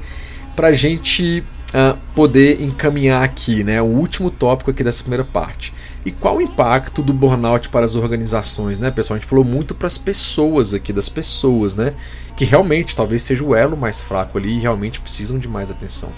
Para 0.60 0.68
a 0.68 0.74
gente 0.74 1.42
uh, 1.70 1.98
poder 2.14 2.62
encaminhar 2.62 3.24
aqui, 3.24 3.64
né, 3.64 3.82
o 3.82 3.86
último 3.86 4.30
tópico 4.30 4.70
aqui 4.70 4.84
dessa 4.84 5.04
primeira 5.04 5.24
parte. 5.24 5.74
E 6.06 6.12
qual 6.12 6.36
o 6.36 6.42
impacto 6.42 7.02
do 7.02 7.14
burnout 7.14 7.70
para 7.70 7.86
as 7.86 7.96
organizações, 7.96 8.78
né, 8.78 8.92
pessoal? 8.92 9.16
A 9.16 9.20
gente 9.22 9.30
falou 9.30 9.46
muito 9.46 9.74
para 9.74 9.88
as 9.88 9.98
pessoas 9.98 10.74
aqui, 10.74 10.92
das 10.92 11.08
pessoas, 11.08 11.76
né, 11.76 11.94
que 12.36 12.44
realmente 12.44 12.94
talvez 12.94 13.22
seja 13.22 13.42
o 13.42 13.56
elo 13.56 13.78
mais 13.78 14.02
fraco 14.02 14.38
ali 14.38 14.58
e 14.58 14.60
realmente 14.60 15.00
precisam 15.00 15.40
de 15.40 15.48
mais 15.48 15.72
atenção. 15.72 16.12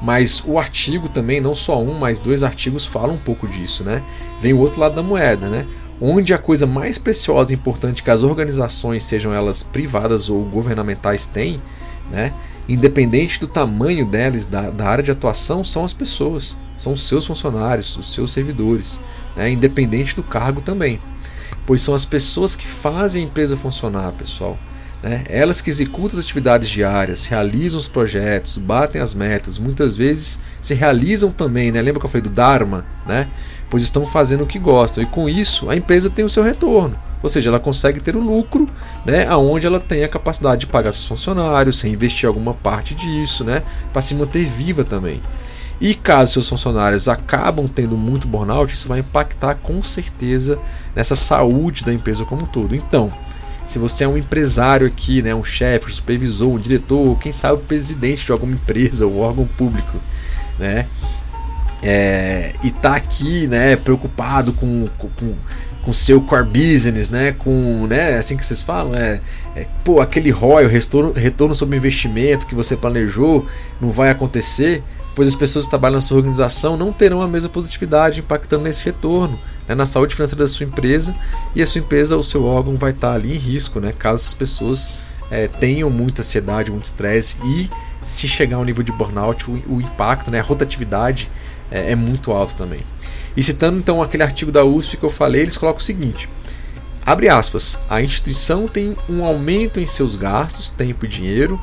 Mas 0.00 0.40
o 0.46 0.56
artigo 0.56 1.08
também, 1.08 1.40
não 1.40 1.56
só 1.56 1.82
um, 1.82 1.94
mas 1.94 2.20
dois 2.20 2.44
artigos 2.44 2.86
falam 2.86 3.16
um 3.16 3.18
pouco 3.18 3.48
disso, 3.48 3.82
né? 3.82 4.00
Vem 4.40 4.52
o 4.52 4.58
outro 4.58 4.80
lado 4.80 4.94
da 4.94 5.02
moeda, 5.02 5.48
né? 5.48 5.66
Onde 6.00 6.32
a 6.32 6.38
coisa 6.38 6.64
mais 6.64 6.96
preciosa 6.96 7.52
e 7.52 7.56
importante 7.56 8.04
que 8.04 8.10
as 8.10 8.22
organizações, 8.22 9.02
sejam 9.02 9.34
elas 9.34 9.64
privadas 9.64 10.30
ou 10.30 10.44
governamentais, 10.44 11.26
têm, 11.26 11.60
né? 12.10 12.32
independente 12.68 13.40
do 13.40 13.48
tamanho 13.48 14.06
delas, 14.06 14.46
da, 14.46 14.70
da, 14.70 14.86
área 14.86 15.02
de 15.02 15.10
atuação, 15.10 15.64
são 15.64 15.84
as 15.84 15.92
pessoas, 15.92 16.56
são 16.78 16.92
os 16.92 17.02
seus 17.02 17.26
funcionários, 17.26 17.96
os 17.96 18.12
seus 18.12 18.30
servidores, 18.30 19.00
né? 19.36 19.50
independente 19.50 20.14
do 20.14 20.22
cargo 20.22 20.60
também. 20.60 21.00
Pois 21.66 21.82
são 21.82 21.94
as 21.94 22.04
pessoas 22.04 22.54
que 22.54 22.66
fazem 22.66 23.22
a 23.22 23.26
empresa 23.26 23.56
funcionar, 23.56 24.12
pessoal. 24.12 24.58
Né? 25.02 25.24
Elas 25.28 25.60
que 25.60 25.70
executam 25.70 26.18
as 26.18 26.24
atividades 26.24 26.68
diárias, 26.68 27.26
realizam 27.26 27.78
os 27.78 27.88
projetos, 27.88 28.58
batem 28.58 29.00
as 29.00 29.14
metas, 29.14 29.58
muitas 29.58 29.96
vezes 29.96 30.40
se 30.60 30.74
realizam 30.74 31.30
também. 31.30 31.72
Né? 31.72 31.80
Lembra 31.80 32.00
que 32.00 32.06
eu 32.06 32.10
falei 32.10 32.22
do 32.22 32.30
Dharma? 32.30 32.84
Né? 33.06 33.28
Pois 33.68 33.82
estão 33.82 34.04
fazendo 34.04 34.44
o 34.44 34.46
que 34.46 34.58
gostam, 34.58 35.02
e 35.02 35.06
com 35.06 35.28
isso 35.28 35.70
a 35.70 35.76
empresa 35.76 36.10
tem 36.10 36.24
o 36.24 36.28
seu 36.28 36.42
retorno. 36.42 36.98
Ou 37.22 37.28
seja, 37.28 37.50
ela 37.50 37.60
consegue 37.60 38.00
ter 38.00 38.16
o 38.16 38.20
lucro, 38.20 38.68
né, 39.04 39.26
aonde 39.26 39.66
ela 39.66 39.78
tem 39.78 40.04
a 40.04 40.08
capacidade 40.08 40.60
de 40.60 40.66
pagar 40.66 40.92
seus 40.92 41.06
funcionários, 41.06 41.82
reinvestir 41.82 42.26
alguma 42.26 42.54
parte 42.54 42.94
disso, 42.94 43.44
né, 43.44 43.62
para 43.92 44.02
se 44.02 44.14
manter 44.14 44.44
viva 44.44 44.84
também. 44.84 45.20
E 45.80 45.94
caso 45.94 46.32
seus 46.32 46.48
funcionários 46.48 47.08
acabam 47.08 47.66
tendo 47.66 47.96
muito 47.96 48.28
burnout, 48.28 48.72
isso 48.72 48.88
vai 48.88 49.00
impactar 49.00 49.54
com 49.56 49.82
certeza 49.82 50.58
nessa 50.94 51.16
saúde 51.16 51.84
da 51.84 51.92
empresa 51.92 52.24
como 52.24 52.42
um 52.42 52.46
todo. 52.46 52.74
Então, 52.74 53.12
se 53.64 53.78
você 53.78 54.04
é 54.04 54.08
um 54.08 54.16
empresário 54.16 54.86
aqui, 54.86 55.22
né, 55.22 55.34
um 55.34 55.44
chefe, 55.44 55.86
um 55.86 55.90
supervisor, 55.90 56.50
um 56.50 56.58
diretor, 56.58 57.18
quem 57.18 57.32
sabe 57.32 57.54
o 57.54 57.64
presidente 57.64 58.26
de 58.26 58.32
alguma 58.32 58.52
empresa 58.52 59.06
ou 59.06 59.18
órgão 59.18 59.46
público, 59.46 59.98
né, 60.58 60.86
é, 61.82 62.52
e 62.62 62.70
tá 62.70 62.94
aqui, 62.94 63.46
né, 63.46 63.74
preocupado 63.76 64.52
com, 64.52 64.86
com 64.98 65.08
com 65.08 65.34
seu 65.92 66.20
core 66.20 66.46
business, 66.46 67.10
né? 67.10 67.32
Com, 67.32 67.86
né? 67.86 68.16
Assim 68.16 68.36
que 68.36 68.44
vocês 68.44 68.62
falam, 68.62 68.94
é, 68.94 69.20
é 69.56 69.66
pô, 69.84 70.00
aquele 70.00 70.30
ROI, 70.30 70.66
o 70.66 70.68
retorno, 70.68 71.12
retorno 71.12 71.54
sobre 71.54 71.76
investimento 71.76 72.46
que 72.46 72.54
você 72.54 72.76
planejou, 72.76 73.46
não 73.80 73.90
vai 73.90 74.10
acontecer, 74.10 74.82
pois 75.14 75.28
as 75.28 75.34
pessoas 75.34 75.64
que 75.64 75.70
trabalham 75.70 75.94
na 75.94 76.00
sua 76.00 76.18
organização 76.18 76.76
não 76.76 76.92
terão 76.92 77.20
a 77.22 77.28
mesma 77.28 77.50
produtividade, 77.50 78.20
impactando 78.20 78.64
nesse 78.64 78.84
retorno, 78.84 79.38
né, 79.66 79.74
na 79.74 79.86
saúde 79.86 80.14
financeira 80.14 80.44
da 80.44 80.48
sua 80.48 80.64
empresa 80.64 81.14
e 81.54 81.62
a 81.62 81.66
sua 81.66 81.80
empresa, 81.80 82.16
o 82.16 82.22
seu 82.22 82.44
órgão 82.44 82.76
vai 82.76 82.90
estar 82.90 83.12
ali 83.12 83.34
em 83.34 83.38
risco, 83.38 83.80
né? 83.80 83.92
Caso 83.98 84.26
as 84.26 84.34
pessoas 84.34 84.94
é, 85.30 85.48
tenham 85.48 85.88
muita 85.88 86.22
ansiedade, 86.22 86.70
muito 86.70 86.84
estresse 86.84 87.38
e 87.44 87.70
se 88.00 88.26
chegar 88.28 88.56
ao 88.56 88.64
nível 88.64 88.82
de 88.82 88.92
burnout, 88.92 89.50
o, 89.50 89.76
o 89.76 89.80
impacto, 89.80 90.30
né, 90.30 90.40
a 90.40 90.42
rotatividade 90.42 91.30
é, 91.70 91.92
é 91.92 91.96
muito 91.96 92.32
alto 92.32 92.54
também. 92.54 92.80
E 93.36 93.42
citando 93.42 93.78
então 93.78 94.02
aquele 94.02 94.22
artigo 94.22 94.50
da 94.50 94.64
USP 94.64 94.96
que 94.96 95.04
eu 95.04 95.10
falei, 95.10 95.42
eles 95.42 95.56
colocam 95.56 95.80
o 95.80 95.84
seguinte: 95.84 96.28
abre 97.04 97.28
aspas, 97.28 97.78
a 97.88 98.02
instituição 98.02 98.66
tem 98.66 98.96
um 99.08 99.24
aumento 99.24 99.78
em 99.80 99.86
seus 99.86 100.16
gastos, 100.16 100.68
tempo 100.68 101.04
e 101.04 101.08
dinheiro, 101.08 101.60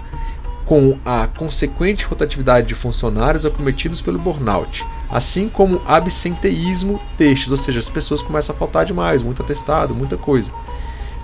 com 0.67 0.97
a 1.05 1.27
consequente 1.27 2.03
rotatividade 2.03 2.67
de 2.67 2.75
funcionários 2.75 3.45
acometidos 3.45 4.01
pelo 4.01 4.19
burnout, 4.19 4.85
assim 5.09 5.47
como 5.47 5.81
absenteísmo 5.85 7.01
destes, 7.17 7.51
ou 7.51 7.57
seja, 7.57 7.79
as 7.79 7.89
pessoas 7.89 8.21
começam 8.21 8.53
a 8.53 8.57
faltar 8.57 8.83
demais, 8.83 9.21
muito 9.21 9.41
atestado, 9.41 9.95
muita 9.95 10.17
coisa. 10.17 10.51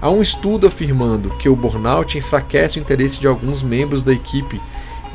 Há 0.01 0.09
um 0.09 0.21
estudo 0.21 0.67
afirmando 0.67 1.29
que 1.37 1.49
o 1.49 1.55
burnout 1.55 2.17
enfraquece 2.17 2.77
o 2.77 2.81
interesse 2.81 3.19
de 3.19 3.27
alguns 3.27 3.61
membros 3.61 4.03
da 4.03 4.13
equipe 4.13 4.61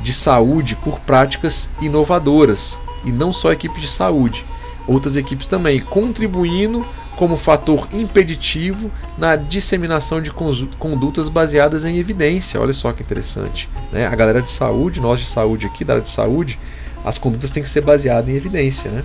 de 0.02 0.12
saúde 0.12 0.76
por 0.76 1.00
práticas 1.00 1.70
inovadoras, 1.80 2.78
e 3.04 3.12
não 3.12 3.32
só 3.32 3.50
a 3.50 3.52
equipe 3.54 3.80
de 3.80 3.88
saúde, 3.88 4.44
outras 4.88 5.14
equipes 5.14 5.46
também, 5.46 5.78
contribuindo 5.78 6.84
como 7.14 7.36
fator 7.36 7.86
impeditivo 7.92 8.90
na 9.18 9.36
disseminação 9.36 10.20
de 10.20 10.30
condutas 10.78 11.28
baseadas 11.28 11.84
em 11.84 11.98
evidência. 11.98 12.60
Olha 12.60 12.72
só 12.72 12.92
que 12.92 13.02
interessante. 13.02 13.68
Né? 13.92 14.06
A 14.06 14.14
galera 14.14 14.40
de 14.40 14.48
saúde, 14.48 15.00
nós 15.00 15.20
de 15.20 15.26
saúde 15.26 15.66
aqui, 15.66 15.84
da 15.84 15.94
área 15.94 16.02
de 16.02 16.10
saúde, 16.10 16.58
as 17.04 17.18
condutas 17.18 17.50
têm 17.50 17.62
que 17.62 17.68
ser 17.68 17.82
baseadas 17.82 18.30
em 18.30 18.36
evidência. 18.36 18.90
Né? 18.90 19.04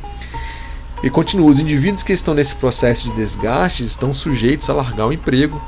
E 1.04 1.10
continua: 1.10 1.50
os 1.50 1.60
indivíduos 1.60 2.04
que 2.04 2.14
estão 2.14 2.34
nesse 2.34 2.56
processo 2.56 3.10
de 3.10 3.16
desgaste 3.16 3.84
estão 3.84 4.14
sujeitos 4.14 4.70
a 4.70 4.74
largar 4.74 5.08
o 5.08 5.14
emprego, 5.14 5.62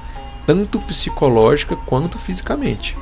tanto 0.46 0.80
psicológica 0.80 1.76
quanto 1.76 2.18
fisicamente. 2.18 2.98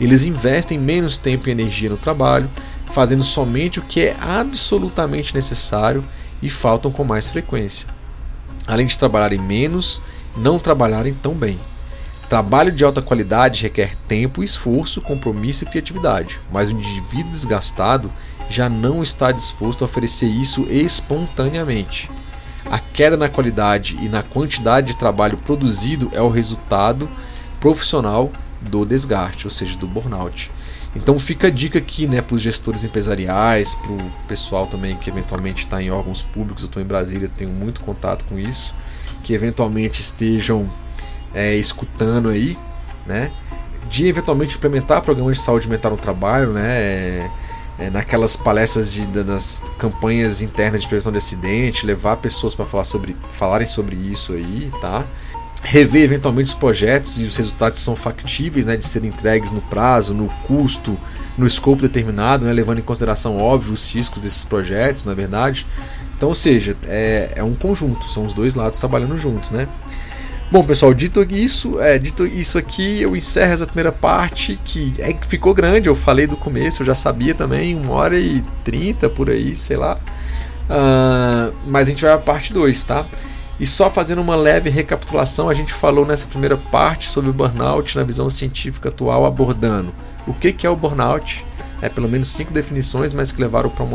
Eles 0.00 0.24
investem 0.24 0.78
menos 0.78 1.16
tempo 1.16 1.48
e 1.48 1.52
energia 1.52 1.88
no 1.88 1.96
trabalho, 1.96 2.50
fazendo 2.90 3.22
somente 3.22 3.78
o 3.78 3.82
que 3.82 4.00
é 4.00 4.16
absolutamente 4.20 5.34
necessário 5.34 6.04
e 6.42 6.50
faltam 6.50 6.90
com 6.90 7.04
mais 7.04 7.28
frequência. 7.28 7.88
Além 8.66 8.86
de 8.86 8.98
trabalharem 8.98 9.38
menos, 9.38 10.02
não 10.36 10.58
trabalharem 10.58 11.14
tão 11.14 11.34
bem. 11.34 11.58
Trabalho 12.28 12.72
de 12.72 12.82
alta 12.84 13.02
qualidade 13.02 13.62
requer 13.62 13.94
tempo, 14.08 14.42
esforço, 14.42 15.02
compromisso 15.02 15.64
e 15.64 15.66
criatividade, 15.66 16.40
mas 16.50 16.68
o 16.68 16.72
indivíduo 16.72 17.30
desgastado 17.30 18.12
já 18.48 18.68
não 18.68 19.02
está 19.02 19.30
disposto 19.30 19.82
a 19.82 19.84
oferecer 19.84 20.26
isso 20.26 20.66
espontaneamente. 20.70 22.10
A 22.70 22.78
queda 22.78 23.16
na 23.16 23.28
qualidade 23.28 23.98
e 24.00 24.08
na 24.08 24.22
quantidade 24.22 24.88
de 24.88 24.96
trabalho 24.96 25.36
produzido 25.36 26.10
é 26.12 26.22
o 26.22 26.30
resultado 26.30 27.10
profissional 27.60 28.32
do 28.60 28.86
desgaste, 28.86 29.46
ou 29.46 29.50
seja, 29.50 29.76
do 29.76 29.86
burnout. 29.86 30.50
Então 30.94 31.18
fica 31.18 31.46
a 31.46 31.50
dica 31.50 31.78
aqui 31.78 32.06
né, 32.06 32.20
para 32.20 32.34
os 32.34 32.42
gestores 32.42 32.84
empresariais, 32.84 33.74
para 33.74 33.92
o 33.92 34.10
pessoal 34.28 34.66
também 34.66 34.96
que 34.96 35.08
eventualmente 35.08 35.64
está 35.64 35.82
em 35.82 35.90
órgãos 35.90 36.20
públicos, 36.20 36.62
eu 36.62 36.66
estou 36.66 36.82
em 36.82 36.86
Brasília, 36.86 37.30
tenho 37.34 37.50
muito 37.50 37.80
contato 37.80 38.24
com 38.26 38.38
isso, 38.38 38.74
que 39.22 39.32
eventualmente 39.32 40.02
estejam 40.02 40.70
é, 41.34 41.54
escutando 41.54 42.28
aí, 42.28 42.58
né, 43.06 43.32
de 43.88 44.06
eventualmente 44.06 44.56
implementar 44.56 45.00
programas 45.00 45.38
de 45.38 45.42
saúde 45.42 45.66
mental 45.66 45.92
no 45.92 45.96
trabalho, 45.96 46.52
né, 46.52 46.78
é, 46.78 47.30
é, 47.78 47.90
naquelas 47.90 48.36
palestras 48.36 48.92
de, 48.92 49.06
das 49.06 49.64
campanhas 49.78 50.42
internas 50.42 50.82
de 50.82 50.88
prevenção 50.88 51.10
de 51.10 51.18
acidente, 51.18 51.86
levar 51.86 52.18
pessoas 52.18 52.54
para 52.54 52.66
falar 52.66 52.84
sobre, 52.84 53.16
falarem 53.30 53.66
sobre 53.66 53.96
isso 53.96 54.34
aí, 54.34 54.70
tá? 54.80 55.04
Rever 55.62 56.02
eventualmente 56.02 56.48
os 56.48 56.54
projetos 56.54 57.20
e 57.20 57.24
os 57.24 57.36
resultados 57.36 57.78
são 57.78 57.94
factíveis 57.94 58.66
né, 58.66 58.76
de 58.76 58.84
serem 58.84 59.10
entregues 59.10 59.50
no 59.50 59.60
prazo, 59.62 60.12
no 60.12 60.28
custo, 60.44 60.98
no 61.38 61.46
escopo 61.46 61.82
determinado, 61.82 62.44
né, 62.44 62.52
levando 62.52 62.78
em 62.78 62.82
consideração, 62.82 63.38
óbvio, 63.38 63.72
os 63.72 63.94
riscos 63.94 64.20
desses 64.20 64.44
projetos, 64.44 65.04
na 65.04 65.12
é 65.12 65.14
verdade. 65.14 65.66
Então, 66.16 66.28
ou 66.28 66.34
seja, 66.34 66.76
é, 66.86 67.32
é, 67.36 67.42
um 67.42 67.54
conjunto, 67.54 68.06
são 68.06 68.24
os 68.24 68.34
dois 68.34 68.54
lados 68.54 68.78
trabalhando 68.78 69.16
juntos. 69.16 69.50
Né? 69.50 69.68
Bom, 70.50 70.64
pessoal, 70.64 70.92
dito 70.92 71.22
isso, 71.22 71.80
é, 71.80 71.98
dito 71.98 72.26
isso 72.26 72.58
aqui, 72.58 73.00
eu 73.00 73.16
encerro 73.16 73.52
essa 73.52 73.66
primeira 73.66 73.92
parte 73.92 74.58
que 74.64 74.92
é, 74.98 75.16
ficou 75.26 75.54
grande, 75.54 75.88
eu 75.88 75.94
falei 75.94 76.26
do 76.26 76.36
começo, 76.36 76.82
eu 76.82 76.86
já 76.86 76.94
sabia 76.94 77.34
também, 77.34 77.74
uma 77.74 77.94
hora 77.94 78.18
e 78.18 78.42
trinta 78.64 79.08
por 79.08 79.30
aí, 79.30 79.54
sei 79.54 79.76
lá. 79.76 79.98
Uh, 80.64 81.52
mas 81.66 81.88
a 81.88 81.90
gente 81.90 82.02
vai 82.02 82.12
a 82.12 82.18
parte 82.18 82.52
2, 82.52 82.84
tá? 82.84 83.04
E 83.62 83.66
só 83.66 83.88
fazendo 83.88 84.20
uma 84.20 84.34
leve 84.34 84.68
recapitulação, 84.70 85.48
a 85.48 85.54
gente 85.54 85.72
falou 85.72 86.04
nessa 86.04 86.26
primeira 86.26 86.56
parte 86.56 87.08
sobre 87.08 87.30
o 87.30 87.32
burnout 87.32 87.96
na 87.96 88.02
visão 88.02 88.28
científica 88.28 88.88
atual, 88.88 89.24
abordando 89.24 89.94
o 90.26 90.34
que, 90.34 90.66
é 90.66 90.68
o 90.68 90.74
burnout, 90.74 91.46
é 91.80 91.88
pelo 91.88 92.08
menos 92.08 92.28
cinco 92.30 92.52
definições, 92.52 93.12
mas 93.12 93.30
que 93.30 93.40
levaram 93.40 93.70
para. 93.70 93.86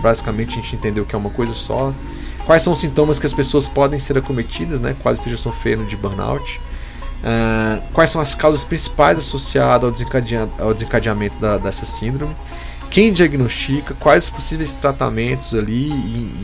Basicamente, 0.00 0.52
a 0.52 0.62
gente 0.62 0.76
entendeu 0.76 1.04
que 1.04 1.16
é 1.16 1.18
uma 1.18 1.30
coisa 1.30 1.52
só. 1.52 1.92
Quais 2.44 2.62
são 2.62 2.72
os 2.72 2.78
sintomas 2.78 3.18
que 3.18 3.26
as 3.26 3.32
pessoas 3.32 3.68
podem 3.68 3.98
ser 3.98 4.16
acometidas, 4.16 4.80
né, 4.80 4.94
quase 5.02 5.18
estejam 5.18 5.38
sofrendo 5.38 5.84
de 5.84 5.96
burnout. 5.96 6.60
Uh, 7.16 7.82
quais 7.92 8.10
são 8.10 8.20
as 8.20 8.32
causas 8.32 8.62
principais 8.62 9.18
associadas 9.18 10.04
ao, 10.04 10.66
ao 10.66 10.72
desencadeamento 10.72 11.36
da, 11.38 11.58
dessa 11.58 11.84
síndrome, 11.84 12.36
quem 12.92 13.12
diagnostica, 13.12 13.92
quais 13.94 14.24
os 14.24 14.30
possíveis 14.30 14.72
tratamentos 14.72 15.52
ali 15.52 15.90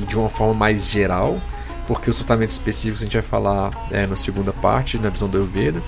de 0.08 0.16
uma 0.16 0.28
forma 0.28 0.54
mais 0.54 0.90
geral, 0.90 1.40
porque 1.86 2.10
os 2.10 2.16
tratamentos 2.18 2.56
específicos 2.56 3.02
a 3.02 3.04
gente 3.04 3.14
vai 3.14 3.22
falar 3.22 3.70
é, 3.90 4.06
na 4.06 4.16
segunda 4.16 4.52
parte, 4.52 4.98
na 4.98 5.08
visão 5.08 5.28
do 5.28 5.38
Ayurveda. 5.38 5.82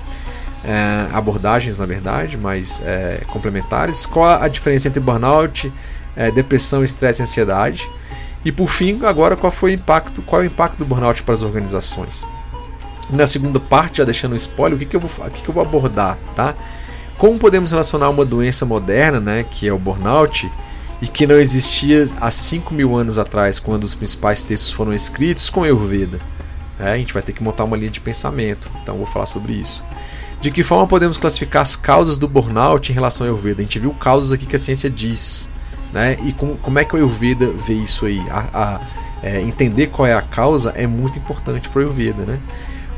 É, 0.65 1.09
abordagens, 1.13 1.77
na 1.77 1.85
verdade, 1.85 2.39
mas 2.39 2.83
é, 2.85 3.21
complementares. 3.27 4.07
Qual 4.07 4.25
a 4.25 4.49
diferença 4.49 4.89
entre 4.89 5.01
burnout, 5.01 5.73
é, 6.17 6.31
depressão, 6.31 6.83
estresse 6.83 7.21
e 7.21 7.25
ansiedade? 7.25 7.91
E 8.45 8.53
por 8.53 8.69
fim, 8.69 9.05
agora 9.05 9.37
qual 9.37 9.51
foi 9.51 9.73
o 9.73 9.75
impacto, 9.75 10.23
qual 10.23 10.43
é 10.43 10.45
o 10.45 10.47
impacto 10.47 10.79
do 10.79 10.85
burnout 10.85 11.23
para 11.23 11.35
as 11.35 11.43
organizações? 11.43 12.27
Na 13.11 13.27
segunda 13.27 13.61
parte, 13.61 13.99
já 13.99 14.05
deixando 14.05 14.33
um 14.33 14.37
spoiler, 14.37 14.77
o 14.77 14.79
que, 14.79 14.87
que, 14.87 14.97
eu, 14.97 15.01
vou, 15.01 15.27
o 15.27 15.31
que, 15.31 15.43
que 15.43 15.49
eu 15.49 15.55
vou 15.55 15.63
abordar, 15.63 16.19
tá? 16.35 16.55
Como 17.17 17.39
podemos 17.39 17.71
relacionar 17.71 18.11
uma 18.11 18.25
doença 18.25 18.67
moderna, 18.67 19.21
né, 19.21 19.45
que 19.49 19.69
é 19.69 19.73
o 19.73 19.79
burnout, 19.79 20.51
e 21.05 21.07
que 21.07 21.27
não 21.27 21.37
existia 21.37 22.03
há 22.19 22.31
5 22.31 22.73
mil 22.73 22.97
anos 22.97 23.19
atrás, 23.19 23.61
quando 23.61 23.85
os 23.85 23.95
principais 23.95 24.43
textos 24.43 24.73
foram 24.73 24.91
escritos 24.91 25.51
com 25.51 25.63
Ayurveda. 25.63 26.19
É, 26.81 26.93
a 26.93 26.97
gente 26.97 27.13
vai 27.13 27.23
ter 27.23 27.35
que 27.35 27.43
montar 27.43 27.65
uma 27.65 27.77
linha 27.77 27.91
de 27.91 28.01
pensamento, 28.01 28.71
então 28.83 28.97
vou 28.97 29.05
falar 29.05 29.27
sobre 29.27 29.53
isso. 29.53 29.85
De 30.41 30.51
que 30.51 30.63
forma 30.63 30.87
podemos 30.87 31.19
classificar 31.19 31.61
as 31.61 31.77
causas 31.77 32.17
do 32.17 32.27
burnout 32.27 32.91
em 32.91 32.95
relação 32.95 33.27
ao 33.27 33.35
Ayurveda? 33.35 33.61
A 33.61 33.65
gente 33.65 33.79
viu 33.79 33.91
causas 33.93 34.33
aqui 34.33 34.47
que 34.47 34.57
a 34.57 34.59
ciência 34.59 34.89
diz, 34.89 35.51
né? 35.93 36.17
E 36.23 36.33
com, 36.33 36.57
como 36.57 36.79
é 36.79 36.87
que 36.87 36.95
o 36.95 36.97
Ayurveda 36.97 37.53
vê 37.53 37.75
isso 37.75 38.07
aí? 38.07 38.23
A, 38.31 38.47
a, 38.55 38.81
é, 39.23 39.43
entender 39.43 39.89
qual 39.89 40.09
é 40.09 40.15
a 40.15 40.23
causa 40.23 40.73
é 40.75 40.87
muito 40.87 41.19
importante 41.19 41.69
para 41.69 41.81
o 41.81 41.83
Ayurveda, 41.83 42.25
né? 42.25 42.41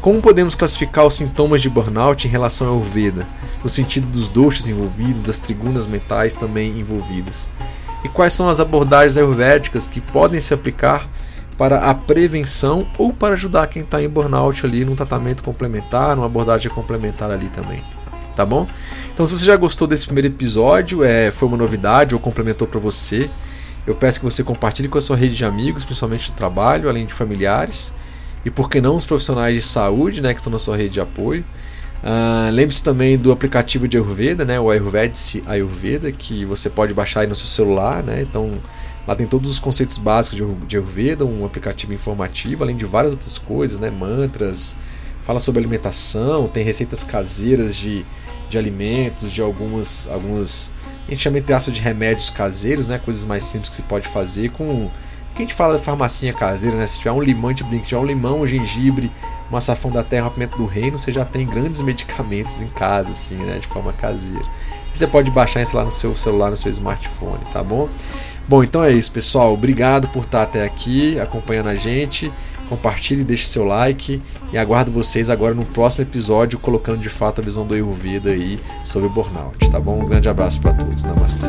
Como 0.00 0.22
podemos 0.22 0.54
classificar 0.54 1.04
os 1.04 1.14
sintomas 1.14 1.60
de 1.60 1.68
burnout 1.68 2.28
em 2.28 2.30
relação 2.30 2.68
ao 2.68 2.74
Ayurveda? 2.74 3.26
No 3.64 3.68
sentido 3.68 4.06
dos 4.06 4.28
doshas 4.28 4.68
envolvidos, 4.68 5.22
das 5.22 5.40
trigunas 5.40 5.88
mentais 5.88 6.36
também 6.36 6.78
envolvidas 6.78 7.50
e 8.06 8.08
quais 8.08 8.32
são 8.32 8.48
as 8.48 8.60
abordagens 8.60 9.16
ayurvédicas 9.16 9.88
que 9.88 10.00
podem 10.00 10.40
se 10.40 10.54
aplicar 10.54 11.10
para 11.58 11.90
a 11.90 11.92
prevenção 11.92 12.86
ou 12.96 13.12
para 13.12 13.34
ajudar 13.34 13.66
quem 13.66 13.82
está 13.82 14.00
em 14.00 14.08
burnout 14.08 14.64
ali 14.64 14.84
num 14.84 14.94
tratamento 14.94 15.42
complementar, 15.42 16.14
numa 16.14 16.26
abordagem 16.26 16.70
complementar 16.70 17.32
ali 17.32 17.48
também. 17.48 17.82
Tá 18.36 18.46
bom? 18.46 18.68
Então, 19.12 19.26
se 19.26 19.36
você 19.36 19.44
já 19.44 19.56
gostou 19.56 19.88
desse 19.88 20.06
primeiro 20.06 20.28
episódio, 20.28 21.02
é, 21.02 21.32
foi 21.32 21.48
uma 21.48 21.56
novidade 21.56 22.14
ou 22.14 22.20
complementou 22.20 22.68
para 22.68 22.78
você, 22.78 23.28
eu 23.84 23.96
peço 23.96 24.20
que 24.20 24.24
você 24.24 24.44
compartilhe 24.44 24.86
com 24.86 24.98
a 24.98 25.00
sua 25.00 25.16
rede 25.16 25.34
de 25.34 25.44
amigos, 25.44 25.84
principalmente 25.84 26.30
do 26.30 26.36
trabalho, 26.36 26.88
além 26.88 27.06
de 27.06 27.14
familiares, 27.14 27.92
e 28.44 28.50
por 28.50 28.70
que 28.70 28.80
não 28.80 28.94
os 28.94 29.04
profissionais 29.04 29.52
de 29.56 29.62
saúde 29.62 30.20
né, 30.20 30.32
que 30.32 30.38
estão 30.38 30.52
na 30.52 30.60
sua 30.60 30.76
rede 30.76 30.90
de 30.90 31.00
apoio. 31.00 31.44
Uh, 32.06 32.52
Lembre-se 32.52 32.84
também 32.84 33.18
do 33.18 33.32
aplicativo 33.32 33.88
de 33.88 33.96
Ayurveda, 33.96 34.44
né, 34.44 34.60
o 34.60 34.70
Ayurvedic 34.70 35.42
Ayurveda, 35.44 36.12
que 36.12 36.44
você 36.44 36.70
pode 36.70 36.94
baixar 36.94 37.22
aí 37.22 37.26
no 37.26 37.34
seu 37.34 37.48
celular. 37.48 38.00
Né, 38.00 38.22
então, 38.22 38.60
lá 39.08 39.16
tem 39.16 39.26
todos 39.26 39.50
os 39.50 39.58
conceitos 39.58 39.98
básicos 39.98 40.38
de 40.68 40.76
Ayurveda, 40.76 41.24
um 41.24 41.44
aplicativo 41.44 41.92
informativo, 41.92 42.62
além 42.62 42.76
de 42.76 42.84
várias 42.84 43.12
outras 43.12 43.38
coisas, 43.38 43.80
né, 43.80 43.90
mantras, 43.90 44.76
fala 45.24 45.40
sobre 45.40 45.58
alimentação, 45.58 46.46
tem 46.46 46.62
receitas 46.62 47.02
caseiras 47.02 47.74
de, 47.74 48.06
de 48.48 48.56
alimentos, 48.56 49.32
de 49.32 49.42
algumas, 49.42 50.08
algumas, 50.08 50.70
a 51.08 51.10
gente 51.10 51.22
chama 51.22 51.38
entre 51.38 51.52
aspas 51.54 51.74
de 51.74 51.80
remédios 51.80 52.30
caseiros, 52.30 52.86
né, 52.86 53.00
coisas 53.04 53.24
mais 53.24 53.42
simples 53.42 53.68
que 53.68 53.74
se 53.74 53.82
pode 53.82 54.06
fazer 54.06 54.50
com 54.50 54.88
que 55.36 55.42
a 55.42 55.46
gente 55.46 55.54
fala 55.54 55.76
de 55.76 55.84
farmacinha 55.84 56.32
caseira, 56.32 56.76
né? 56.76 56.86
Se 56.86 56.98
tiver 56.98 57.12
um 57.12 57.20
limão, 57.20 57.52
tipo, 57.52 57.70
se 57.70 57.80
tiver 57.80 58.00
um 58.00 58.04
limão, 58.04 58.40
um 58.40 58.46
gengibre, 58.46 59.12
uma 59.50 59.60
safão 59.60 59.90
da 59.90 60.02
terra, 60.02 60.24
uma 60.24 60.30
pimenta 60.30 60.56
do 60.56 60.64
reino, 60.64 60.98
você 60.98 61.12
já 61.12 61.24
tem 61.24 61.46
grandes 61.46 61.82
medicamentos 61.82 62.62
em 62.62 62.68
casa, 62.68 63.10
assim, 63.10 63.36
né? 63.36 63.58
De 63.58 63.66
forma 63.66 63.92
caseira. 63.92 64.44
E 64.92 64.98
você 64.98 65.06
pode 65.06 65.30
baixar 65.30 65.60
isso 65.60 65.76
lá 65.76 65.84
no 65.84 65.90
seu 65.90 66.14
celular, 66.14 66.50
no 66.50 66.56
seu 66.56 66.70
smartphone, 66.70 67.44
tá 67.52 67.62
bom? 67.62 67.88
Bom, 68.48 68.62
então 68.62 68.82
é 68.82 68.92
isso, 68.92 69.12
pessoal. 69.12 69.52
Obrigado 69.52 70.08
por 70.08 70.24
estar 70.24 70.42
até 70.42 70.64
aqui, 70.64 71.20
acompanhando 71.20 71.68
a 71.68 71.74
gente. 71.74 72.32
Compartilhe, 72.68 73.22
deixe 73.22 73.46
seu 73.46 73.64
like 73.64 74.20
e 74.52 74.58
aguardo 74.58 74.90
vocês 74.90 75.30
agora 75.30 75.54
no 75.54 75.64
próximo 75.64 76.02
episódio, 76.02 76.58
colocando 76.58 76.98
de 76.98 77.08
fato 77.08 77.40
a 77.40 77.44
visão 77.44 77.66
do 77.66 77.74
Ayurveda 77.74 78.30
aí 78.30 78.58
sobre 78.84 79.06
o 79.06 79.10
burnout, 79.10 79.70
tá 79.70 79.78
bom? 79.78 80.00
Um 80.00 80.06
grande 80.06 80.28
abraço 80.28 80.60
para 80.60 80.72
todos. 80.72 81.04
Namastê. 81.04 81.46